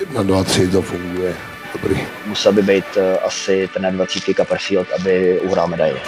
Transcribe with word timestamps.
Jedna, 0.00 0.22
dva, 0.22 0.44
tři, 0.44 0.68
to 0.68 0.82
funguje. 0.82 1.36
Dobrý. 1.72 2.06
Musel 2.26 2.52
by 2.52 2.62
být 2.62 2.84
uh, 2.96 3.02
asi 3.24 3.68
ten 3.74 3.96
20 3.96 4.22
Copperfield, 4.36 4.88
aby 4.92 5.40
uhrál 5.40 5.68
medaili. 5.68 6.00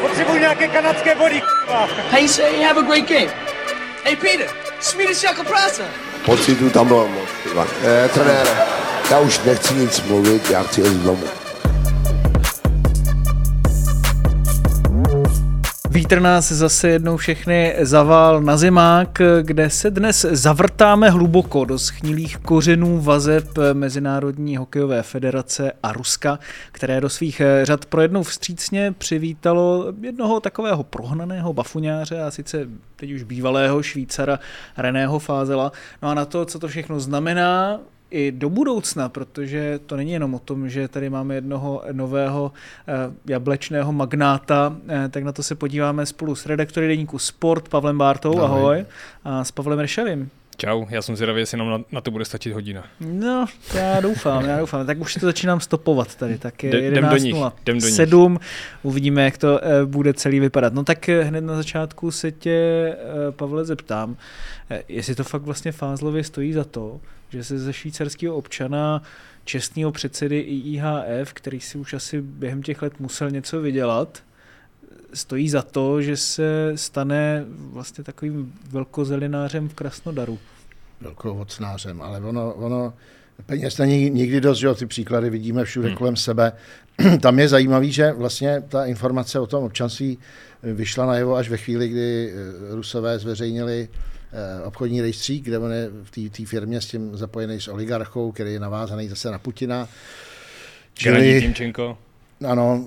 Potřebuji 0.00 0.40
nějaké 0.40 0.68
kanadské 0.68 1.14
body, 1.14 1.42
Hey, 2.10 2.28
say, 2.28 2.62
have 2.62 2.80
a 2.80 2.82
great 2.82 3.08
game. 3.08 3.32
Hey, 4.04 4.16
Peter, 4.16 4.46
Swedish 4.80 5.20
chocolate 5.26 5.48
prasa. 5.50 5.82
Pocitu 6.24 6.70
tam 6.70 6.88
bylo 6.88 7.08
moc. 7.08 7.28
Eh, 7.84 8.08
trenére, 8.08 8.50
já 9.10 9.18
už 9.18 9.40
nechci 9.44 9.74
nic 9.74 10.02
mluvit, 10.02 10.50
já 10.50 10.62
chci 10.62 10.80
jít 10.80 11.02
domů. 11.02 11.43
Vítr 15.94 16.20
nás 16.20 16.52
zase 16.52 16.88
jednou 16.88 17.16
všechny 17.16 17.74
zavál 17.80 18.40
na 18.40 18.56
zimák, 18.56 19.18
kde 19.42 19.70
se 19.70 19.90
dnes 19.90 20.26
zavrtáme 20.30 21.10
hluboko 21.10 21.64
do 21.64 21.78
schnilých 21.78 22.36
kořenů 22.38 23.00
vazeb 23.00 23.44
Mezinárodní 23.72 24.56
hokejové 24.56 25.02
federace 25.02 25.72
a 25.82 25.92
Ruska, 25.92 26.38
které 26.72 27.00
do 27.00 27.08
svých 27.08 27.42
řad 27.62 27.84
pro 27.84 28.00
jednou 28.00 28.22
vstřícně 28.22 28.94
přivítalo 28.98 29.92
jednoho 30.00 30.40
takového 30.40 30.82
prohnaného 30.82 31.52
bafuňáře 31.52 32.22
a 32.22 32.30
sice 32.30 32.68
teď 32.96 33.12
už 33.12 33.22
bývalého 33.22 33.82
Švýcara 33.82 34.38
Reného 34.76 35.18
Fázela. 35.18 35.72
No 36.02 36.08
a 36.08 36.14
na 36.14 36.24
to, 36.24 36.44
co 36.44 36.58
to 36.58 36.68
všechno 36.68 37.00
znamená, 37.00 37.80
i 38.14 38.32
do 38.32 38.50
budoucna, 38.50 39.08
protože 39.08 39.80
to 39.86 39.96
není 39.96 40.12
jenom 40.12 40.34
o 40.34 40.38
tom, 40.38 40.68
že 40.68 40.88
tady 40.88 41.10
máme 41.10 41.34
jednoho 41.34 41.82
nového 41.92 42.52
eh, 42.88 42.92
jablečného 43.26 43.92
magnáta, 43.92 44.76
eh, 44.88 45.08
tak 45.08 45.24
na 45.24 45.32
to 45.32 45.42
se 45.42 45.54
podíváme 45.54 46.06
spolu 46.06 46.34
s 46.34 46.46
redaktory 46.46 46.88
deníku 46.88 47.18
Sport 47.18 47.68
Pavlem 47.68 47.98
Bártou, 47.98 48.40
ahoj, 48.40 48.60
ahoj. 48.60 48.84
A 49.24 49.44
s 49.44 49.50
Pavlem 49.50 49.78
Rešavým. 49.78 50.30
Čau, 50.56 50.86
já 50.90 51.02
jsem 51.02 51.16
zvědavý, 51.16 51.40
jestli 51.40 51.58
nám 51.58 51.70
na, 51.70 51.80
na 51.92 52.00
to 52.00 52.10
bude 52.10 52.24
stačit 52.24 52.52
hodina. 52.52 52.84
No, 53.00 53.46
já 53.74 54.00
doufám, 54.00 54.44
já 54.44 54.58
doufám. 54.58 54.86
Tak 54.86 55.00
už 55.00 55.14
to 55.14 55.26
začínám 55.26 55.60
stopovat 55.60 56.14
tady, 56.14 56.38
tak 56.38 56.64
je 56.64 56.86
jdem 56.86 57.08
do 57.08 57.16
nich, 57.16 57.36
jdem 57.62 57.80
do 57.80 57.86
7, 57.86 58.32
nich. 58.32 58.40
uvidíme, 58.82 59.24
jak 59.24 59.38
to 59.38 59.60
eh, 59.64 59.86
bude 59.86 60.14
celý 60.14 60.40
vypadat. 60.40 60.74
No 60.74 60.84
tak 60.84 61.08
hned 61.08 61.40
na 61.40 61.56
začátku 61.56 62.10
se 62.10 62.32
tě, 62.32 62.96
Pavle, 63.30 63.64
zeptám, 63.64 64.16
jestli 64.88 65.14
to 65.14 65.24
fakt 65.24 65.42
vlastně 65.42 65.72
Fázlově 65.72 66.24
stojí 66.24 66.52
za 66.52 66.64
to, 66.64 67.00
že 67.30 67.44
se 67.44 67.58
ze 67.58 67.72
švýcarského 67.72 68.36
občana 68.36 69.02
čestného 69.44 69.92
předsedy 69.92 70.38
IIHF, 70.38 71.32
který 71.32 71.60
si 71.60 71.78
už 71.78 71.94
asi 71.94 72.20
během 72.20 72.62
těch 72.62 72.82
let 72.82 73.00
musel 73.00 73.30
něco 73.30 73.60
vydělat, 73.60 74.22
stojí 75.14 75.48
za 75.48 75.62
to, 75.62 76.02
že 76.02 76.16
se 76.16 76.72
stane 76.74 77.44
vlastně 77.48 78.04
takovým 78.04 78.52
velkozelinářem 78.70 79.68
v 79.68 79.74
Krasnodaru. 79.74 80.38
Velkovocnářem, 81.00 82.02
ale 82.02 82.20
ono, 82.20 82.54
ono 82.54 82.94
peněz 83.46 83.78
není 83.78 84.10
nikdy 84.10 84.40
dost, 84.40 84.58
že 84.58 84.74
ty 84.74 84.86
příklady 84.86 85.30
vidíme 85.30 85.64
všude 85.64 85.88
hmm. 85.88 85.96
kolem 85.96 86.16
sebe. 86.16 86.52
Tam 87.20 87.38
je 87.38 87.48
zajímavý, 87.48 87.92
že 87.92 88.12
vlastně 88.12 88.62
ta 88.68 88.84
informace 88.84 89.40
o 89.40 89.46
tom 89.46 89.64
občanství 89.64 90.18
vyšla 90.62 91.06
najevo 91.06 91.34
až 91.34 91.48
ve 91.48 91.56
chvíli, 91.56 91.88
kdy 91.88 92.32
Rusové 92.70 93.18
zveřejnili 93.18 93.88
Eh, 94.36 94.62
obchodní 94.62 95.00
rejstřík, 95.00 95.44
kde 95.44 95.58
on 95.58 95.72
je 95.72 95.90
v 96.02 96.30
té 96.30 96.46
firmě 96.46 96.80
s 96.80 96.86
tím 96.86 97.16
zapojený 97.16 97.60
s 97.60 97.68
oligarchou, 97.68 98.32
který 98.32 98.52
je 98.52 98.60
navázaný 98.60 99.08
zase 99.08 99.30
na 99.30 99.38
Putina. 99.38 99.88
Čili, 100.94 101.40
Timčenko. 101.40 101.98
Ano, 102.46 102.84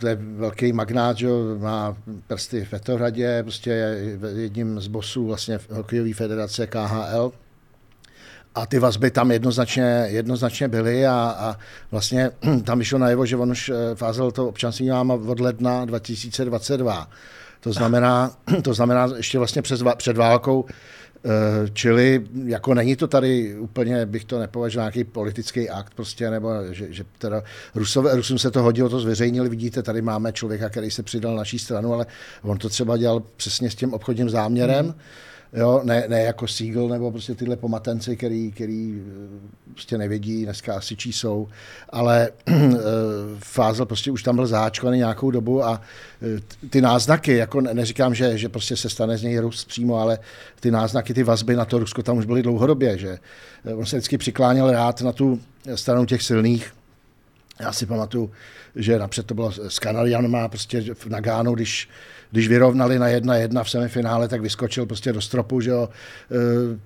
to 0.00 0.08
je 0.08 0.18
velký 0.36 0.72
magnát, 0.72 1.16
že 1.16 1.28
má 1.58 1.96
prsty 2.26 2.64
v 2.64 2.70
Petrohradě, 2.70 3.42
prostě 3.42 3.70
je 3.70 4.18
jedním 4.36 4.80
z 4.80 4.86
bosů 4.86 5.26
vlastně 5.26 5.58
hokejové 5.70 6.14
federace 6.14 6.66
KHL. 6.66 7.32
A 8.54 8.66
ty 8.66 8.78
vazby 8.78 9.10
tam 9.10 9.30
jednoznačně, 9.30 10.06
jednoznačně 10.08 10.68
byly 10.68 11.06
a, 11.06 11.36
a 11.38 11.56
vlastně 11.90 12.30
tam 12.64 12.78
vyšlo 12.78 12.98
najevo, 12.98 13.26
že 13.26 13.36
on 13.36 13.50
už 13.50 13.68
eh, 13.68 13.94
fázel 13.94 14.30
to 14.30 14.48
občanství 14.48 14.90
má 14.90 15.14
od 15.14 15.40
ledna 15.40 15.84
2022. 15.84 17.08
To 17.60 17.72
znamená, 17.72 18.30
to 18.62 18.74
znamená 18.74 19.08
ještě 19.16 19.38
vlastně 19.38 19.62
přes, 19.62 19.82
před 19.96 20.16
válkou, 20.16 20.64
čili 21.72 22.26
jako 22.44 22.74
není 22.74 22.96
to 22.96 23.08
tady 23.08 23.56
úplně, 23.58 24.06
bych 24.06 24.24
to 24.24 24.38
nepovažoval 24.38 24.84
nějaký 24.84 25.04
politický 25.04 25.70
akt 25.70 25.94
prostě, 25.94 26.30
nebo 26.30 26.50
že, 26.70 26.86
že 26.90 27.04
teda 27.18 27.42
Rusové, 27.74 28.16
Rusům 28.16 28.38
se 28.38 28.50
to 28.50 28.62
hodilo, 28.62 28.88
to 28.88 29.00
zveřejnili, 29.00 29.48
vidíte, 29.48 29.82
tady 29.82 30.02
máme 30.02 30.32
člověka, 30.32 30.68
který 30.68 30.90
se 30.90 31.02
přidal 31.02 31.32
na 31.32 31.38
naší 31.38 31.58
stranu, 31.58 31.92
ale 31.92 32.06
on 32.42 32.58
to 32.58 32.68
třeba 32.68 32.96
dělal 32.96 33.22
přesně 33.36 33.70
s 33.70 33.74
tím 33.74 33.94
obchodním 33.94 34.30
záměrem. 34.30 34.86
Hmm 34.86 34.94
Jo, 35.52 35.80
ne, 35.84 36.04
ne 36.08 36.22
jako 36.22 36.46
Siegel 36.46 36.88
nebo 36.88 37.10
prostě 37.10 37.34
tyhle 37.34 37.56
pomatenci, 37.56 38.16
který, 38.16 38.52
který 38.52 39.02
eh, 39.02 39.72
prostě 39.72 39.98
nevědí, 39.98 40.44
dneska 40.44 40.74
asi 40.74 40.96
čí 40.96 41.12
jsou, 41.12 41.48
ale 41.90 42.28
eh, 42.48 42.54
Fázel 43.38 43.86
prostě 43.86 44.10
už 44.10 44.22
tam 44.22 44.36
byl 44.36 44.46
záčkovaný 44.46 44.98
nějakou 44.98 45.30
dobu 45.30 45.64
a 45.64 45.80
eh, 46.22 46.66
ty 46.70 46.80
náznaky, 46.80 47.36
jako 47.36 47.60
neříkám, 47.60 48.14
že, 48.14 48.38
že 48.38 48.48
prostě 48.48 48.76
se 48.76 48.90
stane 48.90 49.18
z 49.18 49.22
něj 49.22 49.38
Rus 49.38 49.64
přímo, 49.64 49.96
ale 49.96 50.18
ty 50.60 50.70
náznaky, 50.70 51.14
ty 51.14 51.22
vazby 51.22 51.56
na 51.56 51.64
to 51.64 51.78
Rusko 51.78 52.02
tam 52.02 52.18
už 52.18 52.26
byly 52.26 52.42
dlouhodobě, 52.42 52.98
že 52.98 53.18
on 53.74 53.86
se 53.86 53.96
vždycky 53.96 54.18
přikláněl 54.18 54.70
rád 54.70 55.00
na 55.00 55.12
tu 55.12 55.40
stranu 55.74 56.06
těch 56.06 56.22
silných, 56.22 56.72
já 57.60 57.72
si 57.72 57.86
pamatuju, 57.86 58.30
že 58.76 58.98
napřed 58.98 59.26
to 59.26 59.34
bylo 59.34 59.52
s 59.52 59.78
Kanadianama, 59.78 60.48
prostě 60.48 60.94
v 60.94 61.06
Nagánu, 61.06 61.54
když 61.54 61.88
když 62.30 62.48
vyrovnali 62.48 62.98
na 62.98 63.08
jedna 63.08 63.36
jedna 63.36 63.64
v 63.64 63.70
semifinále, 63.70 64.28
tak 64.28 64.40
vyskočil 64.40 64.86
prostě 64.86 65.12
do 65.12 65.20
stropu, 65.20 65.60
že 65.60 65.70
jo, 65.70 65.88
e, 65.88 66.34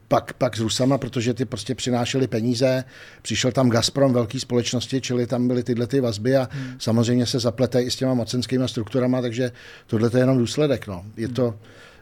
pak, 0.08 0.32
pak 0.32 0.56
s 0.56 0.60
Rusama, 0.60 0.98
protože 0.98 1.34
ty 1.34 1.44
prostě 1.44 1.74
přinášeli 1.74 2.26
peníze, 2.26 2.84
přišel 3.22 3.52
tam 3.52 3.70
Gazprom, 3.70 4.12
velké 4.12 4.40
společnosti, 4.40 5.00
čili 5.00 5.26
tam 5.26 5.48
byly 5.48 5.62
tyhle 5.62 5.86
ty 5.86 6.00
vazby 6.00 6.36
a 6.36 6.48
hmm. 6.52 6.74
samozřejmě 6.78 7.26
se 7.26 7.38
zaplete 7.38 7.82
i 7.82 7.90
s 7.90 7.96
těma 7.96 8.14
mocenskými 8.14 8.68
strukturama, 8.68 9.22
takže 9.22 9.52
tohle 9.86 10.10
je 10.14 10.18
jenom 10.18 10.38
důsledek, 10.38 10.86
no. 10.86 11.04
Je 11.16 11.28
to, 11.28 11.54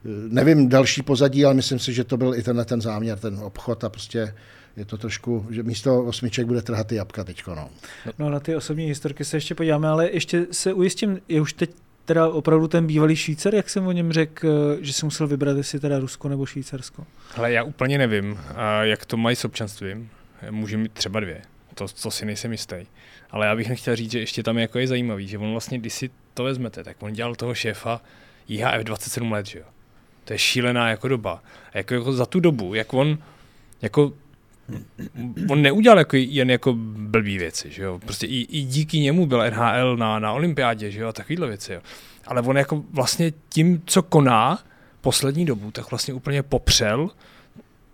e, 0.05 0.09
nevím 0.29 0.69
další 0.69 1.03
pozadí, 1.03 1.45
ale 1.45 1.55
myslím 1.55 1.79
si, 1.79 1.93
že 1.93 2.05
to 2.05 2.17
byl 2.17 2.35
i 2.35 2.43
tenhle 2.43 2.65
ten 2.65 2.81
záměr, 2.81 3.19
ten 3.19 3.39
obchod 3.39 3.85
a 3.85 3.89
prostě 3.89 4.35
je 4.77 4.85
to 4.85 4.99
trošku, 4.99 5.47
že 5.51 5.63
místo 5.63 6.05
osmiček 6.05 6.47
bude 6.47 6.63
trhat 6.63 6.87
ty 6.87 6.95
jabka 6.95 7.25
teďko. 7.25 7.55
No. 7.55 7.71
no 8.19 8.31
na 8.31 8.41
ty 8.41 8.57
osobní 8.57 8.87
historky 8.87 9.25
se 9.25 9.37
ještě 9.37 9.55
podíváme, 9.55 9.89
ale 9.89 10.11
ještě 10.11 10.47
se 10.51 10.73
ujistím, 10.73 11.21
je 11.29 11.41
už 11.41 11.53
teď 11.53 11.71
teda 12.05 12.29
opravdu 12.29 12.69
ten 12.69 12.87
bývalý 12.87 13.17
Švýcar, 13.17 13.55
jak 13.55 13.71
jsem 13.71 13.87
o 13.87 13.93
něm 13.93 14.13
řekl, 14.13 14.49
eh, 14.49 14.85
že 14.85 14.93
si 14.93 15.05
musel 15.05 15.27
vybrat, 15.27 15.57
jestli 15.57 15.81
teda 15.81 15.99
Rusko 15.99 16.29
nebo 16.29 16.47
Švýcarsko? 16.47 17.07
Ale 17.37 17.53
já 17.53 17.63
úplně 17.63 17.99
nevím, 17.99 18.41
jak 18.83 19.05
to 19.05 19.17
mají 19.17 19.37
s 19.37 19.45
občanstvím. 19.45 20.11
Může 20.51 20.77
mít 20.77 20.93
třeba 20.93 21.21
dvě, 21.21 21.43
to, 21.75 21.87
to 22.03 22.11
si 22.11 22.27
nejsem 22.27 22.53
jistý. 22.53 22.77
Ale 23.31 23.47
já 23.47 23.57
bych 23.57 23.69
nechtěl 23.69 23.97
říct, 23.97 24.11
že 24.11 24.19
ještě 24.19 24.43
tam 24.43 24.59
je 24.59 24.63
jako 24.63 24.79
je 24.79 24.87
zajímavý, 24.87 25.29
že 25.29 25.39
on 25.39 25.53
vlastně, 25.53 25.79
když 25.79 25.93
si 25.93 26.11
to 26.35 26.45
vezmete, 26.45 26.85
tak 26.85 26.97
on 27.03 27.13
dělal 27.13 27.35
toho 27.35 27.55
šéfa 27.55 28.01
IHF 28.49 28.85
27 28.85 29.33
let, 29.33 29.47
že 29.47 29.59
jo. 29.59 29.65
To 30.25 30.33
je 30.33 30.39
šílená 30.39 30.91
jako 30.91 31.09
doba. 31.09 31.43
A 31.73 31.79
jako, 31.79 31.95
jako 31.95 32.13
za 32.13 32.27
tu 32.27 32.41
dobu, 32.41 32.75
jak 32.75 32.95
on 32.95 33.19
jako 33.83 34.13
on 35.49 35.63
neudělal 35.63 35.99
jako 35.99 36.17
jen 36.17 36.51
jako 36.51 36.75
blbý 36.97 37.39
věci, 37.39 37.71
že 37.71 37.83
jo. 37.83 37.99
Prostě 37.99 38.27
i, 38.27 38.41
i 38.41 38.63
díky 38.63 38.99
němu 38.99 39.27
byl 39.27 39.51
NHL 39.51 39.97
na, 39.97 40.19
na 40.19 40.33
olympiádě, 40.33 40.91
že 40.91 41.01
jo, 41.01 41.09
a 41.09 41.13
takovýhle 41.13 41.49
věci, 41.49 41.73
jo. 41.73 41.81
Ale 42.27 42.43
on 42.43 42.57
jako 42.57 42.85
vlastně 42.91 43.33
tím, 43.49 43.83
co 43.87 44.03
koná 44.03 44.59
poslední 45.01 45.47
dobu, 45.47 45.71
tak 45.71 45.91
vlastně 45.91 46.15
úplně 46.15 46.43
popřel 46.43 47.11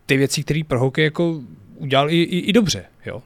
ty 0.07 0.17
věci, 0.17 0.43
které 0.43 0.61
pro 0.69 0.81
hokej 0.81 1.05
jako 1.05 1.41
udělal 1.77 2.11
i, 2.11 2.23
i, 2.23 2.39
i 2.39 2.53
dobře, 2.53 2.85
jo 3.07 3.23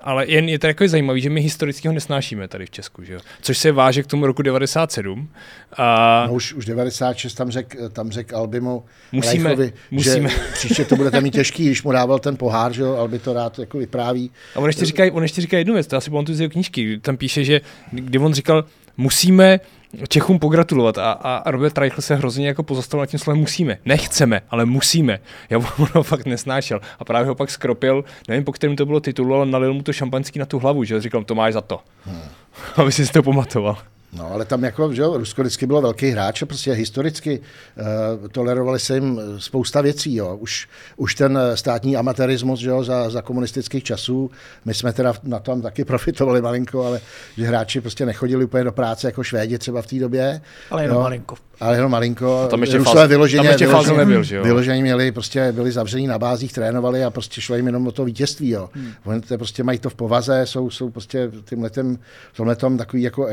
ale 0.00 0.26
jen 0.26 0.48
je 0.48 0.58
to 0.58 0.66
jako 0.66 0.88
zajímavé, 0.88 1.20
že 1.20 1.30
my 1.30 1.40
historicky 1.40 1.88
ho 1.88 1.94
nesnášíme 1.94 2.48
tady 2.48 2.66
v 2.66 2.70
Česku, 2.70 3.04
že 3.04 3.14
jo? 3.14 3.20
což 3.42 3.58
se 3.58 3.72
váže 3.72 4.02
k 4.02 4.06
tomu 4.06 4.26
roku 4.26 4.42
97. 4.42 5.28
A... 5.76 6.24
No 6.26 6.34
už, 6.34 6.52
už 6.52 6.64
96 6.64 7.34
tam 7.34 7.50
řekl 7.50 7.88
tam 7.88 8.10
řek 8.10 8.32
Albimu 8.32 8.84
musíme, 9.12 9.48
Reichovi, 9.48 9.72
musíme. 9.90 10.28
že 10.28 10.36
příště 10.52 10.84
to 10.84 10.96
budete 10.96 11.20
mít 11.20 11.30
těžký, 11.34 11.66
když 11.66 11.82
mu 11.82 11.92
dával 11.92 12.18
ten 12.18 12.36
pohár, 12.36 12.72
že 12.72 12.82
jo, 12.82 12.96
Albi 12.96 13.18
to 13.18 13.32
rád 13.32 13.58
jako 13.58 13.78
vypráví. 13.78 14.30
A 14.54 14.58
on 14.58 14.66
ještě 14.66 14.84
říká, 14.84 15.04
on 15.12 15.22
ještě 15.22 15.40
říká 15.40 15.58
jednu 15.58 15.74
věc, 15.74 15.86
to 15.86 15.96
asi 15.96 16.10
pamatuju 16.10 16.36
z 16.36 16.40
jeho 16.40 16.50
knížky, 16.50 16.98
tam 16.98 17.16
píše, 17.16 17.44
že 17.44 17.60
kdy 17.92 18.18
on 18.18 18.34
říkal, 18.34 18.64
musíme 19.00 19.60
Čechům 20.08 20.38
pogratulovat 20.38 20.98
a, 20.98 21.12
a 21.12 21.50
Robert 21.50 21.78
Reichl 21.78 22.02
se 22.02 22.14
hrozně 22.14 22.46
jako 22.46 22.62
pozastavil 22.62 23.02
na 23.02 23.06
tím 23.06 23.18
slovem 23.18 23.40
musíme. 23.40 23.78
Nechceme, 23.84 24.42
ale 24.50 24.64
musíme. 24.64 25.18
Já 25.50 25.58
on 25.78 25.88
ho 25.94 26.02
fakt 26.02 26.26
nesnášel 26.26 26.80
a 26.98 27.04
právě 27.04 27.28
ho 27.28 27.34
pak 27.34 27.50
skropil, 27.50 28.04
nevím 28.28 28.44
po 28.44 28.52
kterém 28.52 28.76
to 28.76 28.86
bylo 28.86 29.00
titulu, 29.00 29.34
ale 29.34 29.46
nalil 29.46 29.74
mu 29.74 29.82
to 29.82 29.92
šampanský 29.92 30.38
na 30.38 30.46
tu 30.46 30.58
hlavu, 30.58 30.84
že 30.84 31.00
říkal, 31.00 31.24
to 31.24 31.34
máš 31.34 31.52
za 31.52 31.60
to. 31.60 31.80
Hmm. 32.04 32.22
Aby 32.76 32.92
si 32.92 33.12
to 33.12 33.22
pamatoval. 33.22 33.78
No, 34.12 34.32
ale 34.32 34.44
tam 34.44 34.64
jako, 34.64 34.94
že 34.94 35.02
jo, 35.02 35.16
Rusko 35.18 35.42
vždycky 35.42 35.66
bylo 35.66 35.82
velký 35.82 36.10
hráč 36.10 36.42
a 36.42 36.46
prostě 36.46 36.72
historicky 36.72 37.40
uh, 37.40 38.28
tolerovali 38.28 38.78
se 38.78 38.94
jim 38.94 39.20
spousta 39.38 39.80
věcí, 39.80 40.14
jo. 40.14 40.36
Už, 40.36 40.68
už 40.96 41.14
ten 41.14 41.38
státní 41.54 41.96
amatérismus, 41.96 42.60
že 42.60 42.70
jo, 42.70 42.84
za, 42.84 43.10
za 43.10 43.22
komunistických 43.22 43.84
časů, 43.84 44.30
my 44.64 44.74
jsme 44.74 44.92
teda 44.92 45.12
na 45.22 45.38
tom 45.38 45.62
taky 45.62 45.84
profitovali 45.90 46.42
malinko, 46.42 46.84
ale 46.84 47.00
že 47.36 47.46
hráči 47.46 47.80
prostě 47.80 48.06
nechodili 48.06 48.44
úplně 48.44 48.64
do 48.64 48.72
práce 48.72 49.08
jako 49.08 49.22
Švédi 49.22 49.58
třeba 49.58 49.82
v 49.82 49.86
té 49.86 49.98
době. 49.98 50.40
Ale 50.70 50.82
jenom 50.82 50.96
jo. 50.96 51.02
malinko. 51.02 51.34
Ale 51.60 51.76
jenom 51.76 51.90
malinko. 51.90 52.46
Tam 52.50 52.60
ještě, 52.60 52.78
faz, 52.78 53.08
vyloženě, 53.08 53.42
tam 53.42 53.50
ještě 53.50 53.66
vyloženě, 53.66 53.98
nebyl, 53.98 54.22
že 54.22 54.36
jo? 54.36 54.44
Vyloženě 54.44 54.82
měli, 54.82 55.12
prostě 55.12 55.52
byli 55.52 55.72
zavření 55.72 56.06
na 56.06 56.18
bázích, 56.18 56.52
trénovali 56.52 57.04
a 57.04 57.10
prostě 57.10 57.40
šlo 57.40 57.56
jim 57.56 57.66
jenom 57.66 57.86
o 57.86 57.92
to 57.92 58.04
vítězství, 58.04 58.48
jo. 58.48 58.70
Hmm. 58.72 58.92
Oni 59.04 59.20
prostě 59.36 59.62
mají 59.62 59.78
to 59.78 59.90
v 59.90 59.94
povaze, 59.94 60.46
jsou, 60.46 60.70
jsou 60.70 60.90
prostě 60.90 61.30
tím 61.44 61.62
letem, 61.62 61.98
tomhletom 62.36 62.78
takový 62.78 63.02
jako 63.02 63.26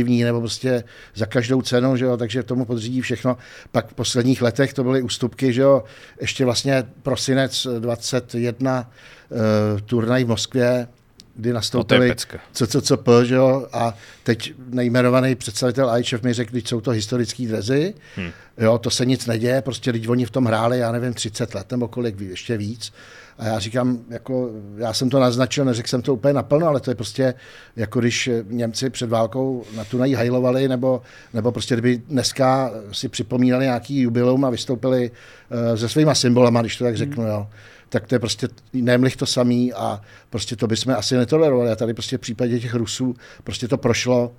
expanzivní, 0.00 0.24
nebo 0.24 0.40
prostě 0.40 0.84
za 1.14 1.26
každou 1.26 1.62
cenu, 1.62 1.96
že 1.96 2.04
jo, 2.04 2.16
takže 2.16 2.42
tomu 2.42 2.64
podřídí 2.64 3.00
všechno. 3.00 3.36
Pak 3.72 3.88
v 3.88 3.94
posledních 3.94 4.42
letech 4.42 4.74
to 4.74 4.84
byly 4.84 5.02
ústupky, 5.02 5.52
že 5.52 5.62
jo, 5.62 5.84
ještě 6.20 6.44
vlastně 6.44 6.84
prosinec 7.02 7.66
21 7.78 8.80
uh, 8.80 9.38
eh, 9.38 9.80
turnaj 9.80 10.24
v 10.24 10.28
Moskvě, 10.28 10.88
kdy 11.36 11.52
nastoupili 11.52 12.08
no 12.08 12.38
CCCP, 12.52 13.08
že 13.24 13.34
jo, 13.34 13.66
a 13.72 13.94
teď 14.22 14.52
nejmenovaný 14.70 15.34
představitel 15.34 15.90
IHF 15.98 16.22
mi 16.22 16.32
řekl, 16.32 16.54
že 16.54 16.62
jsou 16.66 16.80
to 16.80 16.90
historické 16.90 17.46
drezy, 17.46 17.94
hmm. 18.16 18.30
jo, 18.58 18.78
to 18.78 18.90
se 18.90 19.06
nic 19.06 19.26
neděje, 19.26 19.62
prostě 19.62 19.90
když 19.90 20.08
oni 20.08 20.26
v 20.26 20.30
tom 20.30 20.44
hráli, 20.44 20.78
já 20.78 20.92
nevím, 20.92 21.14
30 21.14 21.54
let 21.54 21.70
nebo 21.70 21.88
kolik, 21.88 22.20
ještě 22.20 22.56
víc. 22.56 22.92
A 23.40 23.46
já 23.46 23.58
říkám, 23.58 23.98
jako, 24.10 24.50
já 24.76 24.92
jsem 24.92 25.10
to 25.10 25.20
naznačil, 25.20 25.64
neřekl 25.64 25.88
jsem 25.88 26.02
to 26.02 26.14
úplně 26.14 26.34
naplno, 26.34 26.66
ale 26.66 26.80
to 26.80 26.90
je 26.90 26.94
prostě, 26.94 27.34
jako 27.76 28.00
když 28.00 28.30
Němci 28.48 28.90
před 28.90 29.10
válkou 29.10 29.64
na 29.76 29.84
Tunají 29.84 30.14
hajlovali, 30.14 30.68
nebo, 30.68 31.02
nebo 31.34 31.52
prostě 31.52 31.74
kdyby 31.74 32.02
dneska 32.08 32.70
si 32.92 33.08
připomínali 33.08 33.64
nějaký 33.64 34.00
jubileum 34.00 34.44
a 34.44 34.50
vystoupili 34.50 35.10
uh, 35.10 35.76
se 35.76 35.88
svýma 35.88 36.14
symbolama, 36.14 36.60
když 36.60 36.76
to 36.76 36.84
tak 36.84 36.96
řeknu, 36.96 37.26
jo 37.26 37.46
tak 37.90 38.06
to 38.06 38.14
je 38.14 38.18
prostě 38.18 38.48
nemlich 38.72 39.16
to 39.16 39.26
samý 39.26 39.72
a 39.72 40.00
prostě 40.30 40.56
to 40.56 40.66
bychom 40.66 40.94
asi 40.94 41.16
netolerovali. 41.16 41.70
A 41.70 41.76
tady 41.76 41.94
prostě 41.94 42.16
v 42.18 42.20
případě 42.20 42.60
těch 42.60 42.74
Rusů 42.74 43.14
prostě 43.44 43.68
to 43.68 43.78
prošlo 43.78 44.32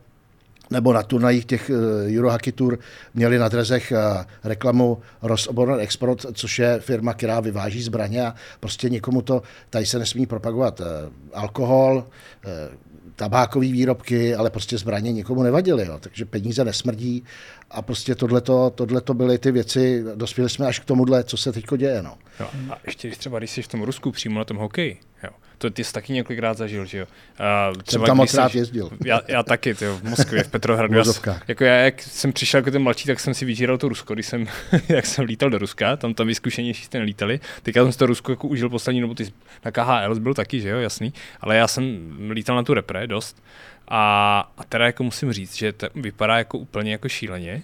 nebo 0.72 0.94
na 0.94 1.04
turnajích 1.04 1.46
těch 1.46 1.70
uh, 1.70 2.18
Eurohockey 2.18 2.52
Tour 2.52 2.80
měli 3.14 3.38
na 3.38 3.48
drezech 3.50 3.92
uh, 3.92 4.24
reklamu 4.44 4.98
Rosoborn 5.22 5.80
Export, 5.80 6.26
což 6.34 6.60
je 6.60 6.80
firma, 6.80 7.14
která 7.14 7.40
vyváží 7.40 7.82
zbraně 7.82 8.26
a 8.26 8.36
prostě 8.60 8.90
někomu 8.90 9.22
to, 9.22 9.42
tady 9.70 9.86
se 9.86 10.00
nesmí 10.00 10.26
propagovat 10.26 10.80
uh, 10.80 10.86
alkohol, 11.34 12.06
tabákové 13.16 13.66
výrobky, 13.66 14.36
ale 14.36 14.50
prostě 14.50 14.78
zbraně 14.78 15.12
nikomu 15.12 15.44
nevadily, 15.44 15.86
jo. 15.86 15.98
takže 16.00 16.26
peníze 16.26 16.66
nesmrdí 16.66 17.24
a 17.72 17.82
prostě 17.82 18.16
tohleto, 18.16 18.70
tohleto 18.70 19.14
byly 19.14 19.38
ty 19.38 19.52
věci, 19.52 20.04
dospěli 20.16 20.50
jsme 20.50 20.68
až 20.68 20.80
k 20.80 20.86
tomuhle, 20.86 21.24
co 21.24 21.38
se 21.38 21.52
teď 21.52 21.66
děje. 21.78 22.02
No. 22.02 22.18
Jo. 22.40 22.48
A 22.70 22.78
ještě 22.86 23.12
třeba, 23.12 23.40
když 23.40 23.52
jsi 23.52 23.62
v 23.62 23.68
tom 23.68 23.82
Rusku 23.82 24.12
přímo 24.12 24.40
na 24.40 24.46
tom 24.46 24.58
hokeji, 24.58 25.00
jo, 25.24 25.30
to 25.62 25.70
ty 25.70 25.84
jsi 25.84 25.94
taky 25.94 26.14
několikrát 26.14 26.58
zažil, 26.58 26.86
že 26.86 26.98
jo? 26.98 27.06
A 27.40 27.72
třeba, 27.84 28.06
jsem 28.06 28.08
tam 28.08 28.18
moc 28.18 28.34
rád 28.34 28.56
jezdil. 28.56 28.90
Já, 29.06 29.22
já 29.28 29.44
taky, 29.44 29.74
tyjo, 29.76 29.98
v 29.98 30.04
Moskvě, 30.04 30.44
v 30.44 30.48
Petrohradu. 30.48 30.98
já, 30.98 31.04
jako 31.48 31.64
já, 31.64 31.76
jak 31.76 32.02
jsem 32.02 32.34
přišel 32.34 32.58
jako 32.58 32.72
ten 32.72 32.82
mladší, 32.82 33.08
tak 33.08 33.20
jsem 33.20 33.34
si 33.34 33.46
vyžíral 33.46 33.78
to 33.78 33.90
Rusko, 33.90 34.14
když 34.14 34.26
jsem, 34.26 34.48
jak 34.90 35.06
jsem 35.06 35.26
lítal 35.26 35.50
do 35.50 35.58
Ruska, 35.58 35.98
tam 35.98 36.14
tam 36.14 36.28
vyzkušenější 36.28 36.86
jste 36.86 37.00
nelítali. 37.00 37.40
Teď 37.64 37.76
jsem 37.76 37.92
si 37.92 37.98
to 37.98 38.06
Rusko 38.06 38.32
jako 38.32 38.48
užil 38.48 38.70
poslední 38.70 39.02
dobu, 39.02 39.14
ty 39.14 39.34
na 39.66 39.72
KHL 39.72 40.20
byl 40.20 40.34
taky, 40.34 40.62
že 40.62 40.70
jo, 40.70 40.80
jasný, 40.80 41.14
ale 41.42 41.56
já 41.56 41.68
jsem 41.68 42.12
lítal 42.32 42.56
na 42.56 42.64
tu 42.64 42.74
repre 42.74 43.08
dost. 43.08 43.44
A, 43.88 44.52
a 44.58 44.64
teda 44.64 44.86
jako 44.86 45.04
musím 45.04 45.34
říct, 45.34 45.56
že 45.56 45.74
to 45.74 45.88
vypadá 45.96 46.38
jako 46.38 46.58
úplně 46.58 46.92
jako 46.92 47.10
šíleně 47.10 47.64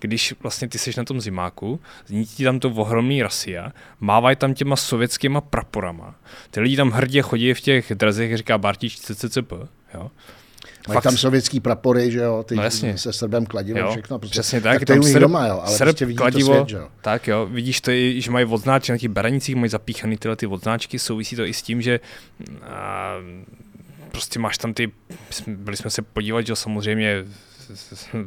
když 0.00 0.34
vlastně 0.42 0.68
ty 0.68 0.78
seš 0.78 0.96
na 0.96 1.04
tom 1.04 1.20
zimáku, 1.20 1.80
zní 2.06 2.26
ti 2.26 2.44
tam 2.44 2.60
to 2.60 2.70
ohromný 2.70 3.22
rasia, 3.22 3.72
mávají 4.00 4.36
tam 4.36 4.54
těma 4.54 4.76
sovětskýma 4.76 5.40
praporama. 5.40 6.14
Ty 6.50 6.60
lidi 6.60 6.76
tam 6.76 6.90
hrdě 6.90 7.22
chodí 7.22 7.54
v 7.54 7.60
těch 7.60 7.92
drazech, 7.94 8.36
říká 8.36 8.58
Bartič 8.58 9.00
CCCP, 9.00 9.52
jo. 9.94 10.10
Mají 10.88 10.94
Fakt. 10.94 11.04
tam 11.04 11.16
sovětský 11.16 11.60
prapory, 11.60 12.10
že 12.10 12.18
jo, 12.18 12.44
ty 12.48 12.56
no 12.56 12.62
jasně. 12.62 12.98
se 12.98 13.12
Srbem 13.12 13.46
kladivo, 13.46 13.78
jo, 13.78 13.90
všechno. 13.90 14.18
Prostě, 14.18 14.40
přesně 14.40 14.60
tak. 14.60 14.78
tak 14.78 14.86
to 14.86 14.92
je 14.92 15.02
srb, 15.02 15.20
doma, 15.20 15.46
jo, 15.46 15.60
ale 15.64 15.76
srb, 15.76 15.86
prostě 15.86 16.06
vidí 16.06 16.16
kladivo, 16.16 16.48
to 16.48 16.54
svět, 16.54 16.68
že 16.68 16.76
jo. 16.76 16.88
Tak 17.00 17.28
jo, 17.28 17.46
vidíš 17.46 17.80
to, 17.80 17.90
i, 17.90 18.20
že 18.20 18.30
mají 18.30 18.46
odznáčky 18.46 18.92
na 18.92 18.98
těch 18.98 19.10
baranicích, 19.10 19.56
mají 19.56 19.70
zapíchané 19.70 20.16
tyhle 20.16 20.36
ty 20.36 20.46
odznáčky, 20.46 20.98
souvisí 20.98 21.36
to 21.36 21.44
i 21.44 21.54
s 21.54 21.62
tím, 21.62 21.82
že 21.82 22.00
a, 22.62 23.14
prostě 24.10 24.38
máš 24.38 24.58
tam 24.58 24.74
ty, 24.74 24.92
byli 25.46 25.76
jsme 25.76 25.90
se 25.90 26.02
podívat, 26.02 26.46
že 26.46 26.56
samozřejmě 26.56 27.24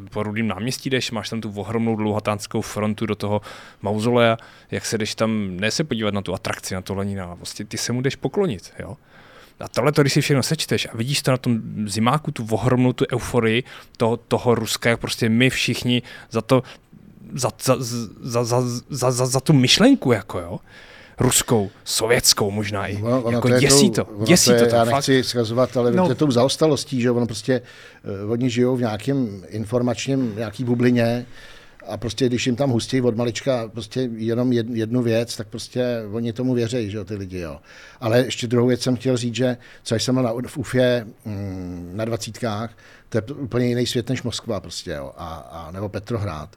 po 0.09 0.23
Rudým 0.23 0.47
náměstí 0.47 0.89
jdeš, 0.89 1.11
máš 1.11 1.29
tam 1.29 1.41
tu 1.41 1.51
ohromnou 1.55 1.95
dlouhatánskou 1.95 2.61
frontu 2.61 3.05
do 3.05 3.15
toho 3.15 3.41
mauzolea, 3.81 4.37
jak 4.71 4.85
se 4.85 4.97
jdeš 4.97 5.15
tam, 5.15 5.57
ne 5.57 5.71
se 5.71 5.83
podívat 5.83 6.13
na 6.13 6.21
tu 6.21 6.33
atrakci, 6.33 6.73
na 6.73 6.81
to 6.81 6.95
Lenina, 6.95 7.33
vlastně 7.33 7.65
ty 7.65 7.77
se 7.77 7.93
mu 7.93 8.01
jdeš 8.01 8.15
poklonit, 8.15 8.73
jo. 8.79 8.97
A 9.59 9.67
tohle, 9.67 9.91
to, 9.91 10.01
když 10.01 10.13
si 10.13 10.21
všechno 10.21 10.43
sečteš 10.43 10.87
a 10.93 10.97
vidíš 10.97 11.21
to 11.21 11.31
na 11.31 11.37
tom 11.37 11.61
zimáku, 11.85 12.31
tu 12.31 12.47
ohromnou 12.51 12.93
tu 12.93 13.05
euforii 13.13 13.63
toho, 13.97 14.17
toho 14.17 14.55
Ruska, 14.55 14.89
jak 14.89 14.99
prostě 14.99 15.29
my 15.29 15.49
všichni 15.49 16.01
za 16.31 16.41
to, 16.41 16.63
za, 17.33 17.49
za, 17.61 17.75
za, 17.79 18.43
za, 18.43 18.61
za, 18.89 19.11
za, 19.11 19.25
za 19.25 19.39
tu 19.39 19.53
myšlenku, 19.53 20.11
jako 20.11 20.39
jo, 20.39 20.59
ruskou, 21.19 21.71
sovětskou 21.83 22.51
možná 22.51 22.87
i. 22.87 22.95
Ono, 22.95 23.21
ono 23.21 23.37
jako 23.37 23.49
to 23.49 23.59
děsí 23.59 23.91
to, 23.91 24.03
to 24.03 24.25
děsí 24.25 24.51
to, 24.51 24.59
to, 24.59 24.67
to 24.67 24.75
já 24.75 24.85
nechci 24.85 25.23
schazovat, 25.23 25.77
ale 25.77 25.91
no. 25.91 26.05
to 26.05 26.11
je 26.11 26.15
tou 26.15 26.31
zaostalostí, 26.31 27.01
že 27.01 27.11
ono 27.11 27.25
prostě, 27.25 27.61
uh, 28.23 28.31
oni 28.31 28.49
žijou 28.49 28.75
v 28.75 28.79
nějakém 28.79 29.43
informačním, 29.47 30.35
nějaký 30.35 30.63
bublině, 30.63 31.25
a 31.87 31.97
prostě 31.97 32.25
když 32.25 32.45
jim 32.45 32.55
tam 32.55 32.69
hustí 32.69 33.01
od 33.01 33.15
malička 33.15 33.67
prostě 33.67 34.09
jenom 34.15 34.53
jednu 34.53 35.01
věc, 35.01 35.35
tak 35.35 35.47
prostě 35.47 36.01
oni 36.11 36.33
tomu 36.33 36.53
věří, 36.53 36.91
že 36.91 36.97
jo, 36.97 37.05
ty 37.05 37.15
lidi, 37.15 37.39
jo. 37.39 37.59
Ale 37.99 38.19
ještě 38.19 38.47
druhou 38.47 38.67
věc 38.67 38.81
jsem 38.81 38.95
chtěl 38.95 39.17
říct, 39.17 39.35
že 39.35 39.57
co 39.83 39.95
jsem 39.95 40.15
na, 40.15 40.33
v 40.47 40.57
UFě 40.57 41.07
mm, 41.25 41.91
na 41.93 42.05
dvacítkách, 42.05 42.77
to 43.09 43.17
je 43.17 43.21
úplně 43.21 43.65
jiný 43.67 43.85
svět 43.85 44.09
než 44.09 44.23
Moskva 44.23 44.59
prostě, 44.59 44.91
jo, 44.91 45.11
a, 45.17 45.35
a 45.35 45.71
nebo 45.71 45.89
Petrohrad. 45.89 46.49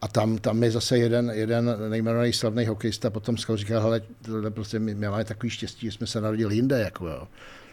A 0.00 0.08
tam, 0.08 0.38
tam 0.38 0.62
je 0.62 0.70
zase 0.70 0.98
jeden, 0.98 1.30
jeden 1.34 1.76
nejmenovaný 1.88 2.32
slavný 2.32 2.66
hokejista 2.66 3.10
potom 3.10 3.36
říkal, 3.36 3.82
hele, 3.82 4.00
prostě 4.50 4.78
my, 4.78 4.94
my 4.94 5.08
máme 5.08 5.24
takový 5.24 5.50
štěstí, 5.50 5.86
že 5.86 5.92
jsme 5.92 6.06
se 6.06 6.20
narodili 6.20 6.54
jinde, 6.54 6.80
jako 6.80 7.08
jo. 7.08 7.28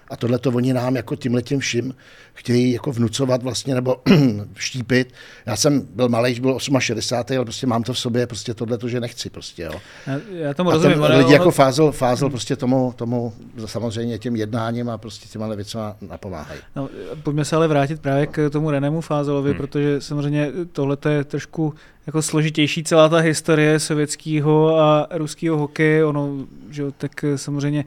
A 0.09 0.15
tohle 0.15 0.39
to 0.39 0.51
oni 0.51 0.74
nám 0.74 0.95
jako 0.95 1.15
tím 1.15 1.33
letím 1.33 1.59
všim 1.59 1.94
chtějí 2.38 2.71
jako 2.71 2.92
vnucovat 2.92 3.44
vlastně 3.44 3.75
nebo 3.75 3.95
štípit. 4.56 5.13
Já 5.45 5.56
jsem 5.56 5.88
byl 5.95 6.09
malý, 6.09 6.39
byl 6.39 6.59
68, 6.80 7.38
ale 7.38 7.45
prostě 7.45 7.68
mám 7.68 7.83
to 7.83 7.94
v 7.94 8.00
sobě, 8.00 8.27
prostě 8.27 8.54
tohle 8.54 8.77
to, 8.77 8.89
že 8.89 9.00
nechci 9.00 9.30
prostě, 9.30 9.63
jo. 9.63 9.71
Já, 10.07 10.19
já 10.31 10.54
tomu 10.54 10.71
rozumím. 10.71 11.04
A 11.04 11.07
lidi 11.07 11.24
ono... 11.24 11.33
jako 11.33 11.51
fázel, 11.51 11.92
fázel 11.92 12.30
prostě 12.30 12.56
tomu, 12.56 12.94
tomu 12.95 13.33
samozřejmě 13.65 14.19
těm 14.19 14.36
jednáním 14.36 14.89
a 14.89 14.98
prostě 14.98 15.27
těma 15.27 15.56
věcma 15.56 15.95
napomáhají. 16.01 16.59
No, 16.75 16.89
pojďme 17.24 17.45
se 17.45 17.56
ale 17.56 17.68
vrátit 17.68 18.01
právě 18.01 18.27
k 18.27 18.50
tomu 18.50 18.71
Renému 18.71 19.01
Fázelovi, 19.01 19.50
hmm. 19.50 19.57
protože 19.57 20.01
samozřejmě 20.01 20.51
tohle 20.71 20.98
je 21.09 21.24
trošku 21.24 21.74
jako 22.07 22.21
složitější 22.21 22.83
celá 22.83 23.09
ta 23.09 23.18
historie 23.18 23.80
sovětského 23.80 24.80
a 24.80 25.07
ruského 25.12 25.57
hokeje. 25.57 26.06
Ono, 26.06 26.30
že 26.69 26.83
tak 26.98 27.25
samozřejmě 27.36 27.86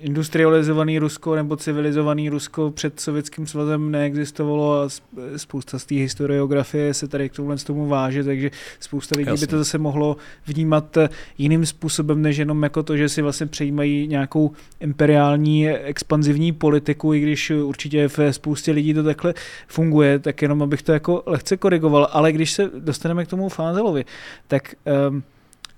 industrializovaný 0.00 0.98
Rusko 0.98 1.34
nebo 1.34 1.56
civilizovaný 1.56 2.28
Rusko 2.28 2.70
před 2.70 3.00
Sovětským 3.00 3.46
svazem 3.46 3.90
neexistovalo 3.90 4.82
a 4.82 4.88
spousta 5.36 5.78
z 5.78 5.84
té 5.84 5.94
historiografie 5.94 6.94
se 6.94 7.08
tady 7.08 7.28
k 7.28 7.32
tomu, 7.32 7.56
tomu 7.56 7.86
váže, 7.86 8.24
takže 8.24 8.50
spousta 8.80 9.14
lidí 9.18 9.30
Jasně. 9.30 9.46
by 9.46 9.50
to 9.50 9.58
zase 9.58 9.78
mohlo 9.78 10.16
vnímat 10.46 10.96
eh, 10.96 11.08
jiným 11.38 11.66
způsobem, 11.66 12.22
než 12.22 12.36
jenom 12.36 12.62
jako 12.62 12.82
to, 12.82 12.96
že 12.96 13.08
si 13.08 13.22
vlastně 13.22 13.46
přejímají 13.46 14.08
nějakou 14.08 14.50
imperiální 14.80 15.68
expanzivní 15.68 16.52
politiku, 16.52 17.14
i 17.14 17.20
když 17.20 17.50
určitě 17.50 18.08
v 18.08 18.32
spoustě 18.32 18.72
lidí 18.72 18.94
to 18.94 19.02
takhle 19.02 19.34
funguje, 19.66 20.18
tak 20.18 20.42
jenom 20.42 20.62
abych 20.62 20.82
to 20.82 20.92
jako 20.92 21.22
lehce 21.26 21.56
korigoval, 21.56 22.08
ale 22.12 22.32
když 22.32 22.52
se 22.52 22.70
dostaneme 22.78 23.24
k 23.24 23.28
tomu 23.28 23.48
Fázelovi, 23.48 24.04
tak 24.46 24.74
um, 25.10 25.22